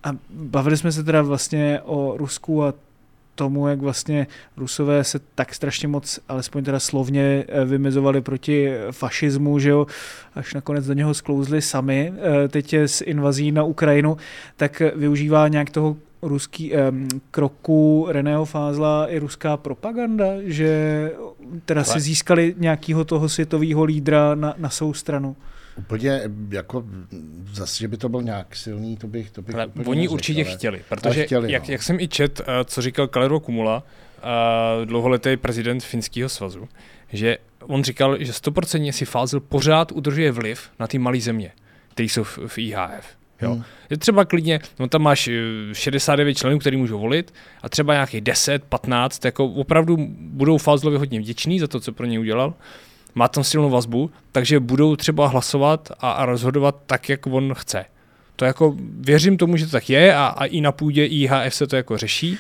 a 0.05 0.11
bavili 0.31 0.77
jsme 0.77 0.93
se 0.93 1.05
teda 1.05 1.23
vlastně 1.23 1.81
o 1.85 2.17
Rusku 2.17 2.65
a 2.65 2.75
tomu, 3.41 3.69
jak 3.69 3.81
vlastně 3.81 4.27
Rusové 4.57 5.05
se 5.05 5.21
tak 5.35 5.55
strašně 5.55 5.89
moc, 5.89 6.21
alespoň 6.29 6.65
teda 6.65 6.81
slovně, 6.81 7.45
eh, 7.49 7.65
vymezovali 7.65 8.21
proti 8.21 8.73
fašismu, 8.91 9.59
že 9.59 9.71
jo, 9.71 9.87
až 10.35 10.55
nakonec 10.55 10.87
do 10.87 10.93
něho 10.93 11.15
sklouzli 11.15 11.63
sami, 11.63 12.13
eh, 12.13 12.49
teď 12.49 12.73
je 12.73 12.89
s 12.89 13.01
invazí 13.01 13.53
na 13.53 13.65
Ukrajinu, 13.65 14.17
tak 14.57 14.83
využívá 14.97 15.49
nějak 15.49 15.71
toho 15.71 15.97
ruský 16.23 16.75
eh, 16.75 16.93
kroku 17.31 18.07
Reného 18.09 18.45
Fázla 18.45 19.07
i 19.09 19.19
ruská 19.19 19.57
propaganda, 19.57 20.27
že 20.45 20.71
teda 21.65 21.85
si 21.85 22.01
získali 22.01 22.55
nějakého 22.59 23.05
toho 23.05 23.29
světového 23.29 23.85
lídra 23.85 24.35
na, 24.35 24.55
na 24.59 24.69
svou 24.69 24.95
stranu. 24.95 25.37
Úplně 25.81 26.23
jako 26.51 26.85
zase, 27.53 27.79
že 27.79 27.89
by 27.89 27.97
to 27.97 28.09
byl 28.09 28.23
nějak 28.23 28.57
silný, 28.57 28.97
to 28.97 29.07
bych, 29.07 29.31
to 29.31 29.43
bych 29.43 29.55
ale 29.55 29.67
Oni 29.85 29.97
neřekl, 29.97 30.15
určitě 30.15 30.45
ale, 30.45 30.55
chtěli, 30.55 30.83
protože 30.89 31.25
chtěli, 31.25 31.53
jak, 31.53 31.69
no. 31.69 31.73
jak 31.73 31.83
jsem 31.83 32.01
i 32.01 32.09
čet, 32.09 32.41
eh, 32.41 32.65
co 32.65 32.83
říkal 32.83 33.09
Kalero 33.09 33.41
Kumula, 33.41 33.83
uh, 33.83 34.87
dlouholetý 34.87 35.37
prezident 35.37 35.85
Finského 35.85 36.29
svazu, 36.29 36.69
že 37.13 37.39
on 37.61 37.85
říkal, 37.85 38.17
že 38.25 38.33
100% 38.33 38.93
si 38.93 39.05
Fázl 39.05 39.41
pořád 39.41 39.93
udržuje 39.93 40.33
vliv 40.33 40.71
na 40.79 40.87
ty 40.87 40.99
malé 40.99 41.21
země, 41.21 41.53
které 41.93 42.05
jsou 42.05 42.25
v, 42.25 42.39
v 42.47 42.59
IHF. 42.59 43.21
Jo. 43.43 43.53
Hmm. 43.53 43.65
Je 43.91 43.97
třeba 43.97 44.25
klidně, 44.25 44.61
no 44.79 44.89
tam 44.89 45.03
máš 45.03 45.29
eh, 45.29 45.75
69 45.75 46.35
členů, 46.35 46.59
který 46.59 46.77
můžou 46.77 46.99
volit 46.99 47.35
a 47.63 47.69
třeba 47.69 47.93
nějakých 47.93 48.21
10, 48.21 48.65
15, 48.65 49.25
jako 49.25 49.47
opravdu 49.47 49.97
budou 50.19 50.59
Fázlovi 50.59 50.99
hodně 50.99 51.21
vděční 51.21 51.61
za 51.61 51.67
to, 51.67 51.81
co 51.81 51.93
pro 51.93 52.07
ně 52.07 52.21
udělal. 52.21 52.55
Má 53.15 53.29
tam 53.29 53.45
silnou 53.45 53.71
vazbu, 53.71 54.11
takže 54.33 54.61
budou 54.61 54.97
třeba 54.97 55.27
hlasovat 55.27 55.93
a, 56.01 56.27
rozhodovat 56.27 56.77
tak, 56.87 57.09
jak 57.09 57.27
on 57.27 57.55
chce. 57.55 57.85
To 58.37 58.45
jako 58.45 58.77
věřím 59.01 59.37
tomu, 59.37 59.57
že 59.57 59.67
to 59.67 59.73
tak 59.73 59.91
je 59.91 60.15
a, 60.15 60.27
a 60.27 60.45
i 60.45 60.61
na 60.61 60.73
půdě 60.73 61.07
IHF 61.07 61.55
se 61.55 61.67
to 61.67 61.77
jako 61.77 61.99
řeší. 61.99 62.39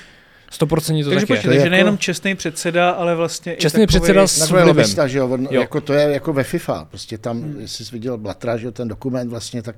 100% 0.51 1.05
to 1.05 1.11
Takže 1.11 1.27
tak 1.27 1.31
je. 1.31 1.37
počkej, 1.37 1.49
takže 1.49 1.59
jako- 1.59 1.71
nejenom 1.71 1.99
čestný 1.99 2.35
předseda, 2.35 2.91
ale 2.91 3.15
vlastně 3.15 3.57
Čestný 3.57 3.83
i 3.83 3.87
předseda 3.87 4.27
s 4.27 4.51
lobista, 4.51 5.07
že 5.07 5.19
jo, 5.19 5.29
on, 5.29 5.49
Jo. 5.51 5.61
jako 5.61 5.81
to 5.81 5.93
je 5.93 6.13
jako 6.13 6.33
ve 6.33 6.45
FIFA, 6.45 6.85
prostě 6.85 7.19
tam, 7.19 7.43
hmm. 7.43 7.61
jestli 7.61 7.85
jsi 7.85 7.93
viděl 7.93 8.19
Blatra, 8.19 8.57
že 8.57 8.67
jo, 8.67 8.73
ten 8.73 8.89
dokument 8.89 9.31
vlastně, 9.31 9.63
tak 9.63 9.77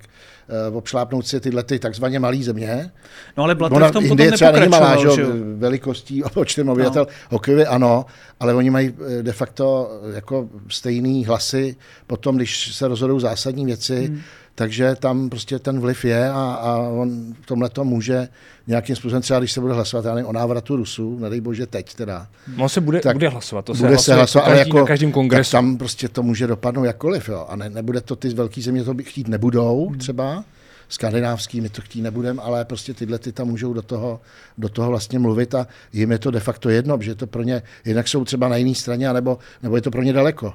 uh, 0.71 0.77
obšlápnout 0.77 1.27
si 1.27 1.41
tyhle 1.41 1.63
ty 1.63 1.79
takzvaně 1.79 2.19
malé 2.19 2.37
země. 2.37 2.91
No 3.37 3.45
ale 3.45 3.55
Blatter 3.55 3.77
Ona, 3.77 3.89
v 3.89 3.91
tom 3.91 4.05
potom 4.05 4.13
Indie 4.13 4.33
třeba 4.33 4.51
není 4.51 4.69
malá, 4.69 4.97
že 4.97 5.05
nepokračoval, 5.05 5.37
jo, 5.37 5.45
velikostí 5.57 6.25
a 6.25 6.29
počtem 6.35 6.69
obyvatel, 6.69 7.07
no. 7.09 7.15
hokejově 7.31 7.67
ano, 7.67 8.07
ale 8.41 8.55
oni 8.55 8.71
mají 8.71 8.95
eh, 9.19 9.23
de 9.23 9.33
facto 9.33 9.91
eh, 10.11 10.15
jako 10.15 10.49
stejný 10.69 11.27
hlasy 11.27 11.77
potom, 12.07 12.37
když 12.37 12.75
se 12.75 12.89
rozhodou 12.89 13.21
zásadní 13.21 13.67
věci, 13.67 14.07
hmm. 14.07 14.21
Takže 14.55 14.95
tam 14.95 15.31
prostě 15.31 15.59
ten 15.59 15.81
vliv 15.81 16.05
je 16.05 16.29
a, 16.29 16.35
a 16.35 16.79
on 16.79 17.35
v 17.43 17.47
tomhle 17.47 17.69
to 17.69 17.85
může 17.85 18.29
nějakým 18.67 18.97
způsobem, 18.97 19.23
třeba 19.23 19.39
když 19.39 19.53
se 19.53 19.61
bude 19.61 19.75
hlasovat 19.75 20.05
já 20.05 20.15
nevím, 20.15 20.29
o 20.29 20.33
návratu 20.33 20.77
Rusů, 20.77 21.19
nedej 21.19 21.41
bože 21.41 21.67
teď 21.67 21.95
teda, 21.95 22.27
On 22.59 22.69
se 22.69 22.81
bude, 22.81 23.01
Tak 23.01 23.17
bude 23.17 23.29
hlasovat, 23.29 23.65
to 23.65 23.75
se 23.75 23.87
bude 23.87 23.99
se 23.99 24.15
hlasovat, 24.15 24.45
ale 24.45 24.57
každý, 24.57 24.69
jako, 24.69 24.79
na 24.79 24.87
každém 24.87 25.13
kongresu. 25.13 25.51
Tak 25.51 25.59
tam 25.59 25.77
prostě 25.77 26.09
to 26.09 26.23
může 26.23 26.47
dopadnout 26.47 26.85
jakkoliv, 26.85 27.29
jo. 27.29 27.47
A 27.49 27.57
ne, 27.57 27.71
nebude 27.71 28.01
to, 28.01 28.17
ty 28.17 28.29
velké 28.29 28.63
země 28.63 28.85
to 28.85 28.95
by 28.95 29.05
chtít 29.05 29.29
nebudou 29.29 29.89
hmm. 29.89 29.99
třeba, 29.99 30.45
skandinávský, 30.89 31.61
my 31.61 31.69
to 31.69 31.83
chtít 31.83 32.03
nebudeme, 32.03 32.43
ale 32.43 32.65
prostě 32.65 32.95
tyhle 32.95 33.19
ty 33.19 33.33
tam 33.33 33.49
můžou 33.49 33.73
do 33.73 33.83
toho, 33.83 34.21
do 34.59 34.69
toho 34.69 34.89
vlastně 34.89 35.19
mluvit 35.19 35.55
a 35.55 35.67
jim 35.93 36.13
je 36.13 36.19
to 36.19 36.31
de 36.31 36.41
facto 36.41 36.71
jedno, 36.71 36.99
že 37.01 37.15
to 37.15 37.27
pro 37.27 37.43
ně, 37.43 37.63
jinak 37.85 38.09
jsou 38.09 38.25
třeba 38.25 38.49
na 38.49 38.57
jiné 38.57 38.75
straně, 38.75 39.09
anebo, 39.09 39.39
nebo 39.63 39.77
je 39.77 39.83
to 39.83 39.91
pro 39.91 40.03
ně 40.03 40.13
daleko. 40.13 40.55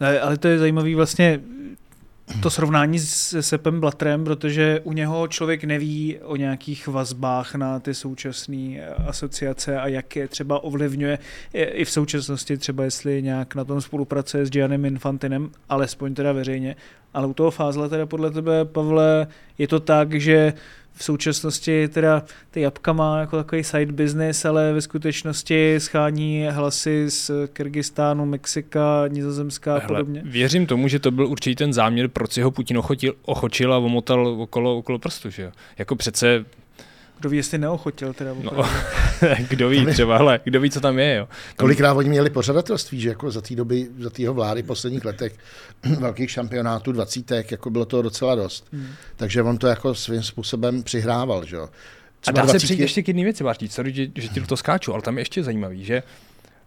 Ne, 0.00 0.20
ale 0.20 0.36
to 0.36 0.48
je 0.48 0.58
zajímavý 0.58 0.94
vlastně 0.94 1.40
to 2.42 2.50
srovnání 2.50 2.98
s 2.98 3.40
Sepem 3.40 3.80
Blatrem, 3.80 4.24
protože 4.24 4.80
u 4.84 4.92
něho 4.92 5.28
člověk 5.28 5.64
neví 5.64 6.18
o 6.22 6.36
nějakých 6.36 6.88
vazbách 6.88 7.54
na 7.54 7.80
ty 7.80 7.94
současné 7.94 8.86
asociace 9.06 9.80
a 9.80 9.86
jak 9.86 10.16
je 10.16 10.28
třeba 10.28 10.64
ovlivňuje 10.64 11.18
i- 11.52 11.62
i 11.62 11.84
v 11.84 11.90
současnosti 11.90 12.56
třeba 12.56 12.84
jestli 12.84 13.22
nějak 13.22 13.54
na 13.54 13.64
tom 13.64 13.80
spolupracuje 13.80 14.46
s 14.46 14.50
Giannem 14.50 14.84
Infantinem, 14.84 15.50
alespoň 15.68 16.14
teda 16.14 16.32
veřejně. 16.32 16.76
Ale 17.14 17.26
u 17.26 17.34
toho 17.34 17.50
Fázla 17.50 17.88
teda 17.88 18.06
podle 18.06 18.30
tebe, 18.30 18.64
Pavle, 18.64 19.26
je 19.58 19.68
to 19.68 19.80
tak, 19.80 20.14
že 20.14 20.52
v 20.94 21.04
současnosti 21.04 21.88
teda 21.88 22.22
ty 22.50 22.60
jabka 22.60 22.92
má 22.92 23.20
jako 23.20 23.36
takový 23.36 23.64
side 23.64 23.92
business, 23.92 24.44
ale 24.44 24.72
ve 24.72 24.80
skutečnosti 24.80 25.74
schání 25.78 26.46
hlasy 26.50 27.10
z 27.10 27.30
Kyrgyzstánu, 27.52 28.26
Mexika, 28.26 29.04
Nizozemska 29.08 29.76
a 29.76 29.80
podobně. 29.80 30.22
věřím 30.24 30.66
tomu, 30.66 30.88
že 30.88 30.98
to 30.98 31.10
byl 31.10 31.26
určitě 31.26 31.64
ten 31.64 31.72
záměr, 31.72 32.08
proč 32.08 32.32
si 32.32 32.42
ho 32.42 32.50
Putin 32.50 32.78
ochotil, 32.78 33.14
ochočil 33.22 33.74
a 33.74 33.78
omotal 33.78 34.26
okolo, 34.26 34.78
okolo 34.78 34.98
prstu. 34.98 35.30
Že 35.30 35.42
jo? 35.42 35.50
Jako 35.78 35.96
přece, 35.96 36.44
Kdo 37.24 37.30
ví, 37.30 37.36
jestli 37.36 37.58
neochotil 37.58 38.12
teda 38.12 38.30
no, 38.42 38.50
kdo 39.48 39.68
ví 39.68 39.86
třeba, 39.86 40.16
hele, 40.16 40.40
kdo 40.44 40.60
ví, 40.60 40.70
co 40.70 40.80
tam 40.80 40.98
je. 40.98 41.14
Jo? 41.14 41.28
Kolikrát 41.56 41.92
oni 41.92 42.08
měli 42.08 42.30
pořadatelství, 42.30 43.00
že 43.00 43.08
jako 43.08 43.30
za 43.30 43.40
té 43.40 43.54
doby, 43.54 43.88
za 43.98 44.10
té 44.10 44.30
vlády 44.30 44.62
v 44.62 44.66
posledních 44.66 45.04
letech 45.04 45.36
velkých 45.98 46.30
šampionátů, 46.30 46.92
dvacítek, 46.92 47.50
jako 47.50 47.70
bylo 47.70 47.84
toho 47.84 48.02
docela 48.02 48.34
dost. 48.34 48.66
Hmm. 48.72 48.88
Takže 49.16 49.42
on 49.42 49.58
to 49.58 49.66
jako 49.66 49.94
svým 49.94 50.22
způsobem 50.22 50.82
přihrával, 50.82 51.44
že 51.44 51.56
jo. 51.56 51.68
A 52.26 52.30
dá 52.30 52.42
se 52.42 52.46
20 52.46 52.64
přijít 52.64 52.80
ještě 52.80 53.02
k 53.02 53.08
jedné 53.08 53.24
věci, 53.24 53.44
Martí, 53.44 53.68
sorry, 53.68 53.92
že, 53.92 54.06
že 54.14 54.28
ti 54.28 54.40
do 54.40 54.46
toho 54.46 54.56
skáču, 54.56 54.92
ale 54.92 55.02
tam 55.02 55.18
je 55.18 55.20
ještě 55.20 55.42
zajímavý, 55.42 55.84
že 55.84 56.02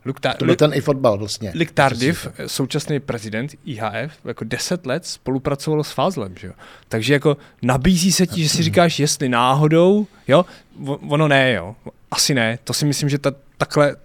Luke, 0.06 0.20
Ta- 0.20 0.34
To 0.34 0.46
byl 0.46 0.56
ten 0.56 0.74
i 0.74 0.82
fotbal 0.82 1.18
vlastně. 1.18 1.52
Luke 1.56 1.72
Tardif, 1.74 2.28
současný 2.48 3.00
prezident 3.00 3.52
IHF, 3.66 4.14
jako 4.26 4.44
10 4.44 4.86
let 4.86 5.06
spolupracoval 5.06 5.84
s 5.84 5.92
Fázlem, 5.92 6.36
že 6.40 6.48
jo? 6.48 6.54
Takže 6.90 7.14
jako 7.14 7.38
nabízí 7.62 8.12
se 8.12 8.28
ti, 8.28 8.44
že 8.44 8.50
si 8.50 8.64
říkáš, 8.64 9.00
jestli 9.00 9.30
náhodou, 9.30 10.08
jo? 10.28 10.46
Ono 11.10 11.28
ne, 11.28 11.54
jo? 11.54 11.76
Asi 12.12 12.34
ne. 12.34 12.60
To 12.64 12.74
si 12.74 12.86
myslím, 12.86 13.10
že 13.10 13.18
ta, 13.18 13.32
takhle, 13.58 13.96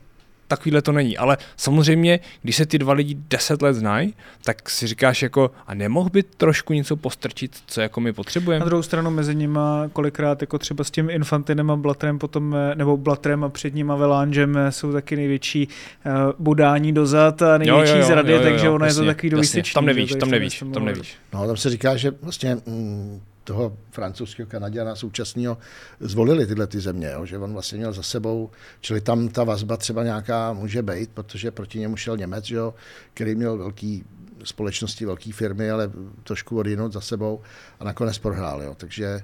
takovýhle 0.57 0.83
to 0.83 0.93
není. 0.93 1.19
Ale 1.19 1.37
samozřejmě, 1.57 2.21
když 2.43 2.57
se 2.57 2.67
ty 2.67 2.79
dva 2.79 2.93
lidi 2.93 3.17
10 3.29 3.63
let 3.63 3.73
znají, 3.73 4.15
tak 4.45 4.71
si 4.71 4.87
říkáš 4.87 5.23
jako, 5.23 5.51
a 5.67 5.75
nemohl 5.75 6.11
by 6.11 6.23
trošku 6.23 6.73
něco 6.73 6.97
postrčit, 6.97 7.57
co 7.67 7.81
jako 7.81 8.01
my 8.01 8.13
potřebujeme? 8.13 8.61
Na 8.61 8.67
druhou 8.67 8.83
stranu 8.83 9.11
mezi 9.11 9.35
nima 9.35 9.89
kolikrát 9.93 10.41
jako 10.41 10.59
třeba 10.59 10.85
s 10.85 10.91
tím 10.91 11.11
Infantinem 11.11 11.71
a 11.71 11.77
Blatrem 11.77 12.19
potom, 12.19 12.55
eh, 12.55 12.75
nebo 12.75 12.97
Blatrem 12.97 13.45
a 13.45 13.49
před 13.49 13.75
ním 13.75 13.91
a 13.91 13.97
Velangem 13.97 14.57
eh, 14.57 14.73
jsou 14.73 14.93
taky 14.93 15.17
největší 15.17 15.69
uh, 16.07 16.13
budání 16.39 16.93
dozad 16.93 17.43
a 17.43 17.59
největší 17.59 17.91
Jo, 17.91 17.97
jo, 17.97 18.03
jo, 18.03 18.07
zrady, 18.07 18.33
jo, 18.33 18.39
jo, 18.39 18.45
takže 18.45 18.69
ono 18.69 18.87
je 18.87 18.95
to 18.95 19.01
jasně, 19.01 19.15
takový 19.15 19.27
jasně. 19.27 19.31
dvojstyčný. 19.31 19.75
Tam 19.75 19.87
nevíš, 19.87 20.15
tam 20.15 20.31
nevíš, 20.31 20.65
tam 20.75 20.85
nevíš. 20.85 21.15
No, 21.33 21.47
tam 21.47 21.57
se 21.57 21.71
říká, 21.71 21.97
že 21.97 22.13
vlastně 22.23 22.57
mm, 22.67 23.21
toho 23.45 23.77
francouzského 23.91 24.47
Kanaděna 24.47 24.97
současného 24.97 25.59
zvolili 26.01 26.47
tyhle 26.47 26.67
ty 26.67 26.81
země, 26.81 27.11
jo? 27.13 27.27
že 27.27 27.39
on 27.39 27.53
vlastně 27.53 27.79
měl 27.79 27.93
za 27.93 28.03
sebou, 28.03 28.51
čili 28.81 29.01
tam 29.01 29.29
ta 29.29 29.45
vazba 29.45 29.77
třeba 29.77 30.05
nějaká 30.05 30.53
může 30.53 30.83
být, 30.83 31.11
protože 31.15 31.51
proti 31.51 31.79
němu 31.79 31.97
šel 31.97 32.17
Němec, 32.17 32.51
jo? 32.51 32.75
který 33.15 33.35
měl 33.35 33.59
velký 33.59 34.05
společnosti, 34.45 35.07
velké 35.07 35.33
firmy, 35.33 35.71
ale 35.71 35.91
trošku 36.25 36.59
odjinout 36.59 36.93
za 36.93 37.01
sebou 37.01 37.41
a 37.81 37.85
nakonec 37.85 38.19
prohrál. 38.19 38.63
Jo? 38.63 38.75
Takže 38.79 39.07
eh, 39.07 39.23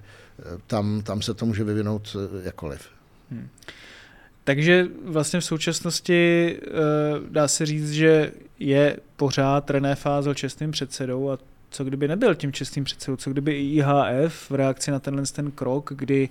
tam, 0.67 1.03
tam 1.03 1.23
se 1.23 1.35
to 1.35 1.47
může 1.47 1.65
vyvinout 1.65 2.17
eh, 2.17 2.45
jakkoliv. 2.45 2.89
Takže 4.45 4.87
vlastně 5.05 5.41
v 5.41 5.45
současnosti 5.45 6.57
uh, 6.61 7.33
dá 7.33 7.49
se 7.49 7.67
říct, 7.67 7.91
že 7.91 8.33
je 8.59 8.97
pořád 9.17 9.71
René 9.71 9.95
Fázel 9.95 10.35
čestným 10.35 10.71
předsedou 10.71 11.31
a 11.31 11.39
co 11.71 11.85
kdyby 11.85 12.09
nebyl 12.09 12.35
tím 12.35 12.53
čestným 12.53 12.85
předsedou, 12.85 13.17
co 13.17 13.31
kdyby 13.31 13.61
IHF 13.61 14.51
v 14.51 14.55
reakci 14.55 14.91
na 14.91 14.99
tenhle 14.99 15.23
ten 15.33 15.51
krok, 15.51 15.93
kdy 15.97 16.29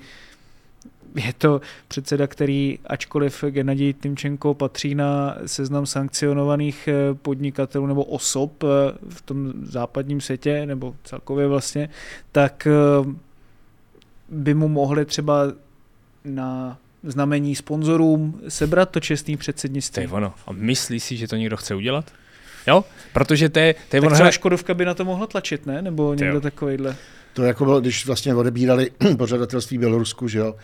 je 1.15 1.33
to 1.37 1.61
předseda, 1.87 2.27
který, 2.27 2.79
ačkoliv 2.85 3.43
Gennadij 3.49 3.93
Timčenko 3.93 4.53
patří 4.53 4.95
na 4.95 5.37
seznam 5.45 5.85
sankcionovaných 5.85 6.87
eh, 6.87 7.13
podnikatelů 7.13 7.87
nebo 7.87 8.03
osob 8.03 8.63
eh, 8.63 8.67
v 9.09 9.21
tom 9.21 9.53
západním 9.63 10.21
světě, 10.21 10.65
nebo 10.65 10.95
celkově 11.03 11.47
vlastně, 11.47 11.89
tak 12.31 12.67
eh, 12.67 13.15
by 14.29 14.53
mu 14.53 14.67
mohli 14.67 15.05
třeba 15.05 15.43
na 16.25 16.77
znamení 17.03 17.55
sponzorům 17.55 18.41
sebrat 18.47 18.89
to 18.89 18.99
čestný 18.99 19.35
To 19.35 19.39
předsednictví. 19.39 20.03
je 20.03 20.09
ono. 20.09 20.33
A 20.47 20.51
myslíš 20.51 21.03
si, 21.03 21.17
že 21.17 21.27
to 21.27 21.35
někdo 21.35 21.57
chce 21.57 21.75
udělat? 21.75 22.11
Jo? 22.67 22.83
Protože 23.13 23.49
to 23.49 23.59
je, 23.59 23.73
to 23.73 23.95
je 23.95 24.01
Tak 24.01 24.07
ono, 24.07 24.09
třeba 24.09 24.25
hele, 24.25 24.31
Škodovka 24.31 24.73
by 24.73 24.85
na 24.85 24.93
to 24.93 25.05
mohla 25.05 25.27
tlačit, 25.27 25.65
ne? 25.65 25.81
Nebo 25.81 26.13
někdo 26.13 26.41
takovejhle. 26.41 26.95
To 27.33 27.43
jako 27.43 27.65
bylo, 27.65 27.81
když 27.81 28.05
vlastně 28.05 28.35
odebírali 28.35 28.91
pořadatelství 29.17 29.77
v 29.77 29.79
Bělorusku, 29.79 30.27
že 30.27 30.39
jo? 30.39 30.55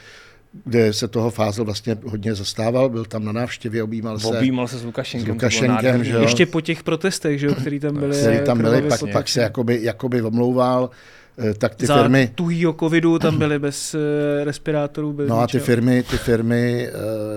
kde 0.65 0.93
se 0.93 1.07
toho 1.07 1.31
Fázel 1.31 1.65
vlastně 1.65 1.97
hodně 2.05 2.35
zastával, 2.35 2.89
byl 2.89 3.05
tam 3.05 3.25
na 3.25 3.31
návštěvě, 3.31 3.83
objímal 3.83 4.19
se. 4.19 4.27
objímal 4.27 4.67
se 4.67 4.77
s 4.77 4.83
Lukašenkem. 4.83 5.27
S 5.27 5.33
Lukašenkem, 5.33 6.03
že 6.03 6.13
jo. 6.13 6.21
Ještě 6.21 6.45
po 6.45 6.61
těch 6.61 6.83
protestech, 6.83 7.39
že 7.39 7.47
jo, 7.47 7.55
který 7.55 7.79
tam 7.79 7.99
byly. 7.99 8.17
který 8.17 8.39
tam 8.45 8.57
byli, 8.57 8.69
krvavě 8.69 8.89
pak, 8.89 9.11
pak 9.11 9.27
se 9.27 9.41
jakoby, 9.41 9.79
jakoby 9.81 10.21
omlouval, 10.21 10.89
eh, 11.37 11.53
tak 11.53 11.75
ty 11.75 11.85
Za 11.85 11.97
firmy, 11.97 12.31
tuhýho 12.35 12.73
covidu 12.73 13.19
tam 13.19 13.37
byly 13.37 13.59
bez 13.59 13.95
eh, 13.95 14.43
respirátorů, 14.43 15.13
bez 15.13 15.29
no 15.29 15.39
a 15.39 15.47
ty 15.47 15.57
ničeho. 15.57 15.65
firmy, 15.65 16.03
ty 16.03 16.17
firmy 16.17 16.87
eh, 16.87 16.91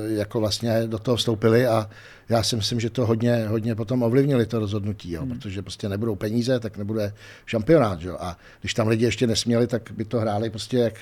jako 0.07 0.41
vlastně 0.41 0.83
do 0.87 0.99
toho 0.99 1.17
vstoupily 1.17 1.67
a 1.67 1.91
já 2.29 2.43
si 2.43 2.57
myslím, 2.57 2.81
že 2.81 2.91
to 2.91 3.07
hodně, 3.07 3.47
hodně 3.49 3.75
potom 3.75 4.03
ovlivnili 4.03 4.47
to 4.47 4.59
rozhodnutí, 4.59 5.13
jo, 5.13 5.23
hmm. 5.23 5.31
protože 5.31 5.63
prostě 5.63 5.89
nebudou 5.89 6.15
peníze, 6.15 6.61
tak 6.61 6.77
nebude 6.77 7.15
šampionát, 7.47 8.03
jo, 8.03 8.17
a 8.21 8.39
když 8.61 8.75
tam 8.75 8.89
lidi 8.89 9.05
ještě 9.05 9.27
nesměli, 9.27 9.67
tak 9.67 9.91
by 9.93 10.05
to 10.05 10.21
hráli 10.21 10.51
prostě 10.51 10.79
jak 10.79 10.95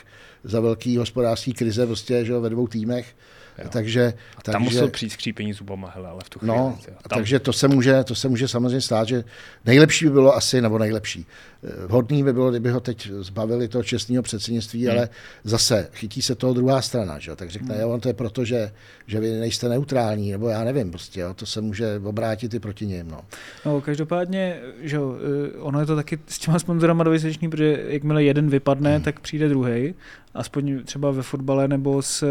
za 0.44 0.60
velký 0.60 0.96
hospodářský 0.96 1.52
krize 1.52 1.86
prostě, 1.86 2.24
že 2.24 2.32
jo, 2.32 2.40
ve 2.40 2.50
dvou 2.50 2.66
týmech, 2.66 3.14
Jo. 3.58 3.68
takže, 3.70 4.14
Tam 4.42 4.52
takže 4.52 4.64
musel 4.64 4.88
přijít 4.88 5.10
skřípení 5.10 5.52
zubama, 5.52 5.92
hele, 5.94 6.08
ale 6.08 6.20
v 6.24 6.30
tu 6.30 6.38
chvíli. 6.38 6.56
No, 6.56 6.78
jo. 6.88 6.94
a 7.04 7.08
tam, 7.08 7.18
takže 7.18 7.38
to 7.38 7.52
se, 7.52 7.68
může, 7.68 8.04
to 8.04 8.14
se 8.14 8.28
může 8.28 8.48
samozřejmě 8.48 8.80
stát, 8.80 9.08
že 9.08 9.24
nejlepší 9.64 10.04
by 10.04 10.10
bylo 10.10 10.36
asi, 10.36 10.60
nebo 10.60 10.78
nejlepší, 10.78 11.26
eh, 11.64 11.86
vhodný 11.86 12.24
by 12.24 12.32
bylo, 12.32 12.50
kdyby 12.50 12.70
ho 12.70 12.80
teď 12.80 13.10
zbavili 13.10 13.68
toho 13.68 13.84
čestného 13.84 14.22
předsednictví, 14.22 14.86
hmm. 14.86 14.96
ale 14.96 15.08
zase 15.44 15.88
chytí 15.92 16.22
se 16.22 16.34
toho 16.34 16.54
druhá 16.54 16.82
strana, 16.82 17.18
že? 17.18 17.30
jo, 17.30 17.36
tak 17.36 17.50
řekne, 17.50 17.74
hmm. 17.74 17.82
jo, 17.82 17.90
on 17.90 18.00
to 18.00 18.08
je 18.08 18.14
proto, 18.14 18.44
že, 18.44 18.72
že 19.06 19.20
vy 19.20 19.30
nejste 19.30 19.68
neutrální, 19.68 20.30
nebo 20.30 20.48
já 20.48 20.64
nevím, 20.64 20.90
prostě, 20.90 21.13
jo, 21.20 21.34
to 21.34 21.46
se 21.46 21.60
může 21.60 22.00
obrátit 22.04 22.54
i 22.54 22.58
proti 22.60 22.86
něm. 22.86 23.08
No. 23.08 23.20
No, 23.66 23.80
každopádně, 23.80 24.56
že 24.82 24.96
jo, 24.96 25.16
eh, 25.54 25.58
ono 25.58 25.80
je 25.80 25.86
to 25.86 25.96
taky 25.96 26.18
s 26.26 26.38
těma 26.38 26.58
sponzorama 26.58 27.04
dvojsečný, 27.04 27.50
protože 27.50 27.84
jakmile 27.88 28.24
jeden 28.24 28.48
vypadne, 28.50 28.94
hmm. 28.94 29.02
tak 29.04 29.20
přijde 29.20 29.48
druhý. 29.48 29.94
aspoň 30.34 30.82
třeba 30.84 31.10
ve 31.10 31.22
fotbale 31.22 31.68
nebo 31.68 32.02
s 32.02 32.22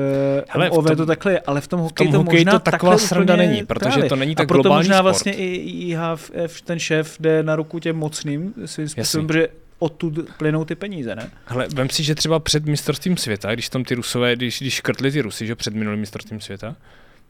Hele, 0.49 0.69
v 0.69 0.73
MOV 0.73 0.85
tom- 0.85 0.95
to 0.97 1.05
takhle 1.05 1.31
je, 1.31 1.39
ale 1.39 1.61
v 1.61 1.67
tom 1.67 1.79
V 1.79 1.83
hokeji 1.83 2.11
to 2.11 2.23
možná 2.23 2.51
to 2.51 2.59
taková 2.59 2.97
sranda 2.97 3.35
není, 3.35 3.65
protože 3.65 3.89
právě. 3.89 4.09
to 4.09 4.15
není 4.15 4.31
A 4.31 4.35
tak 4.35 4.47
proto 4.47 4.61
globální 4.63 4.79
možná 4.79 4.95
sport. 4.95 5.03
vlastně 5.03 5.33
i 5.33 5.45
IHF, 5.55 6.61
ten 6.63 6.79
šéf 6.79 7.17
jde 7.19 7.43
na 7.43 7.55
ruku 7.55 7.79
těm 7.79 7.95
mocným 7.95 8.53
svým 8.65 8.89
způsobem, 8.89 9.27
protože 9.27 9.47
odtud 9.79 10.19
plynou 10.37 10.65
ty 10.65 10.75
peníze, 10.75 11.15
ne? 11.15 11.29
Hele, 11.45 11.67
vem 11.75 11.89
si, 11.89 12.03
že 12.03 12.15
třeba 12.15 12.39
před 12.39 12.65
mistrovstvím 12.65 13.17
světa, 13.17 13.53
když 13.53 13.69
tam 13.69 13.83
ty 13.83 13.95
Rusové, 13.95 14.35
když, 14.35 14.61
když 14.61 14.73
škrtli 14.73 15.11
ty 15.11 15.21
Rusy, 15.21 15.47
že 15.47 15.55
před 15.55 15.73
minulým 15.73 15.99
mistrovstvím 15.99 16.41
světa, 16.41 16.75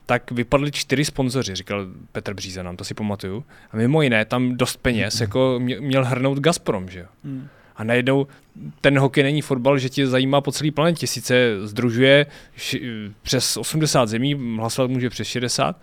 tak 0.05 0.31
vypadli 0.31 0.71
čtyři 0.71 1.05
sponzoři, 1.05 1.55
říkal 1.55 1.85
Petr 2.11 2.33
Bříza 2.33 2.63
nám, 2.63 2.77
to 2.77 2.83
si 2.83 2.93
pamatuju. 2.93 3.43
A 3.71 3.77
mimo 3.77 4.01
jiné, 4.01 4.25
tam 4.25 4.57
dost 4.57 4.77
peněz, 4.77 5.21
jako 5.21 5.59
mě- 5.59 5.79
měl 5.81 6.05
hrnout 6.05 6.39
Gazprom, 6.39 6.89
že 6.89 6.99
jo. 6.99 7.05
Hmm. 7.23 7.47
A 7.75 7.83
najednou 7.83 8.27
ten 8.81 8.99
hokej 8.99 9.23
není 9.23 9.41
fotbal, 9.41 9.77
že 9.77 9.89
tě 9.89 10.07
zajímá 10.07 10.41
po 10.41 10.51
celé 10.51 10.71
planetě. 10.71 11.07
Sice 11.07 11.67
združuje 11.67 12.25
ši, 12.57 12.81
přes 13.21 13.57
80 13.57 14.05
zemí, 14.09 14.57
hlasovat 14.57 14.91
může 14.91 15.09
přes 15.09 15.27
60 15.27 15.81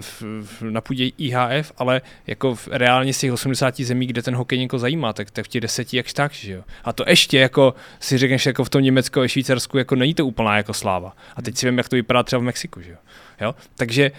v, 0.00 0.22
v, 0.42 0.62
na 0.62 0.80
půdě 0.80 1.06
IHF, 1.18 1.72
ale 1.76 2.00
jako 2.26 2.54
v, 2.54 2.68
reálně 2.72 3.12
z 3.12 3.18
těch 3.18 3.32
80 3.32 3.80
zemí, 3.80 4.06
kde 4.06 4.22
ten 4.22 4.34
hokej 4.34 4.58
někoho 4.58 4.80
zajímá, 4.80 5.12
tak, 5.12 5.30
tak 5.30 5.44
v 5.44 5.48
těch 5.48 5.60
deseti 5.60 5.96
jakž 5.96 6.12
tak, 6.12 6.32
že 6.32 6.52
jo. 6.52 6.62
A 6.84 6.92
to 6.92 7.04
ještě 7.08 7.38
jako 7.38 7.74
si 8.00 8.18
řekneš 8.18 8.46
jako 8.46 8.64
v 8.64 8.68
tom 8.68 8.82
Německu 8.82 9.20
a 9.20 9.28
Švýcarsku, 9.28 9.78
jako 9.78 9.94
není 9.94 10.14
to 10.14 10.26
úplná 10.26 10.56
jako 10.56 10.74
sláva. 10.74 11.16
A 11.36 11.42
teď 11.42 11.56
si 11.56 11.66
vím, 11.66 11.78
jak 11.78 11.88
to 11.88 11.96
vypadá 11.96 12.22
třeba 12.22 12.40
v 12.40 12.44
Mexiku, 12.44 12.80
že 12.80 12.90
jo. 12.90 12.96
Jo? 13.40 13.54
Takže 13.74 14.10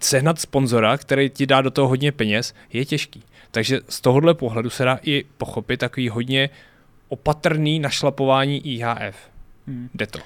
sehnat 0.00 0.40
sponzora, 0.40 0.98
který 0.98 1.30
ti 1.30 1.46
dá 1.46 1.62
do 1.62 1.70
toho 1.70 1.88
hodně 1.88 2.12
peněz, 2.12 2.54
je 2.72 2.84
těžký. 2.84 3.22
Takže 3.50 3.80
z 3.88 4.00
tohohle 4.00 4.34
pohledu 4.34 4.70
se 4.70 4.84
dá 4.84 4.98
i 5.02 5.24
pochopit 5.38 5.76
takový 5.76 6.08
hodně 6.08 6.50
opatrný 7.08 7.78
našlapování 7.78 8.66
IHF. 8.74 9.16
Hmm. 9.66 9.88
Jde 9.94 10.06
to. 10.06 10.18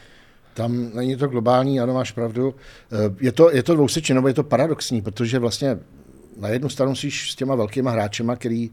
Tam 0.54 0.90
není 0.94 1.16
to 1.16 1.28
globální, 1.28 1.80
ano, 1.80 1.94
máš 1.94 2.12
pravdu. 2.12 2.54
Eh, 2.92 3.14
Je 3.20 3.32
to, 3.32 3.50
je 3.50 3.62
to 3.62 3.75
dvousečně, 3.75 4.14
nebo 4.14 4.28
je 4.28 4.34
to 4.34 4.42
paradoxní, 4.44 5.02
protože 5.02 5.38
vlastně 5.38 5.78
na 6.40 6.49
jednu 6.49 6.68
stranu 6.68 6.94
jsi 6.94 7.11
s 7.11 7.34
těma 7.34 7.54
velkýma 7.54 7.90
hráčema, 7.90 8.37
který 8.37 8.70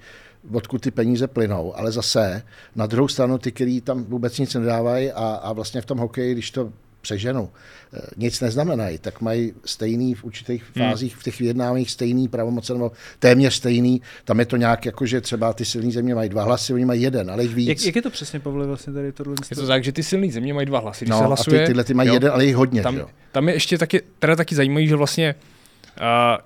odkud 0.53 0.81
ty 0.81 0.91
peníze 0.91 1.27
plynou, 1.27 1.77
ale 1.77 1.91
zase 1.91 2.43
na 2.75 2.85
druhou 2.85 3.07
stranu 3.07 3.37
ty, 3.37 3.51
který 3.51 3.81
tam 3.81 4.03
vůbec 4.03 4.39
nic 4.39 4.53
nedávají 4.53 5.11
a, 5.11 5.39
a 5.43 5.53
vlastně 5.53 5.81
v 5.81 5.85
tom 5.85 5.97
hokeji, 5.97 6.33
když 6.33 6.51
to 6.51 6.73
přeženu, 7.01 7.49
eh, 7.93 7.99
nic 8.17 8.41
neznamenají, 8.41 8.97
tak 8.97 9.21
mají 9.21 9.53
stejný 9.65 10.13
v 10.15 10.23
určitých 10.23 10.63
Hmm. 10.75 10.89
fázích, 10.89 11.15
v 11.15 11.23
těch 11.23 11.39
vyjednáváních 11.39 11.91
stejný 11.91 12.27
pravomoce, 12.27 12.73
nebo 12.73 12.91
téměř 13.19 13.53
stejný. 13.53 14.01
Tam 14.25 14.39
je 14.39 14.45
to 14.45 14.57
nějak 14.57 14.85
jako, 14.85 15.05
že 15.05 15.21
třeba 15.21 15.53
ty 15.53 15.65
silné 15.65 15.91
země 15.91 16.15
mají 16.15 16.29
dva 16.29 16.43
hlasy, 16.43 16.73
oni 16.73 16.85
mají 16.85 17.01
jeden, 17.01 17.31
ale 17.31 17.43
jich 17.43 17.55
víc. 17.55 17.69
Jak, 17.69 17.81
jak 17.85 17.95
je 17.95 18.01
to 18.01 18.09
přesně, 18.09 18.39
Pavle, 18.39 18.67
vlastně 18.67 18.93
tady 18.93 19.11
tohle? 19.11 19.35
Je 19.49 19.55
to 19.55 19.67
tak, 19.67 19.83
že 19.83 19.91
ty 19.91 20.03
silné 20.03 20.31
země 20.31 20.53
mají 20.53 20.65
dva 20.67 20.79
hlasy. 20.79 21.05
Když 21.05 21.09
no, 21.11 21.17
se 21.17 21.23
a 21.23 21.27
hlasuje, 21.27 21.59
ty, 21.59 21.65
tyhle 21.65 21.83
ty 21.83 21.93
mají 21.93 22.07
jo, 22.07 22.13
jeden, 22.13 22.31
ale 22.31 22.45
jich 22.45 22.55
hodně. 22.55 22.81
tam, 22.81 22.93
že 22.93 22.99
jo? 22.99 23.07
tam 23.31 23.47
je 23.47 23.53
ještě 23.55 23.77
taky, 23.77 24.01
teda 24.19 24.35
taky 24.35 24.55
zajímavý, 24.55 24.87
že 24.87 24.95
vlastně 24.95 25.35
Uh, 25.35 25.50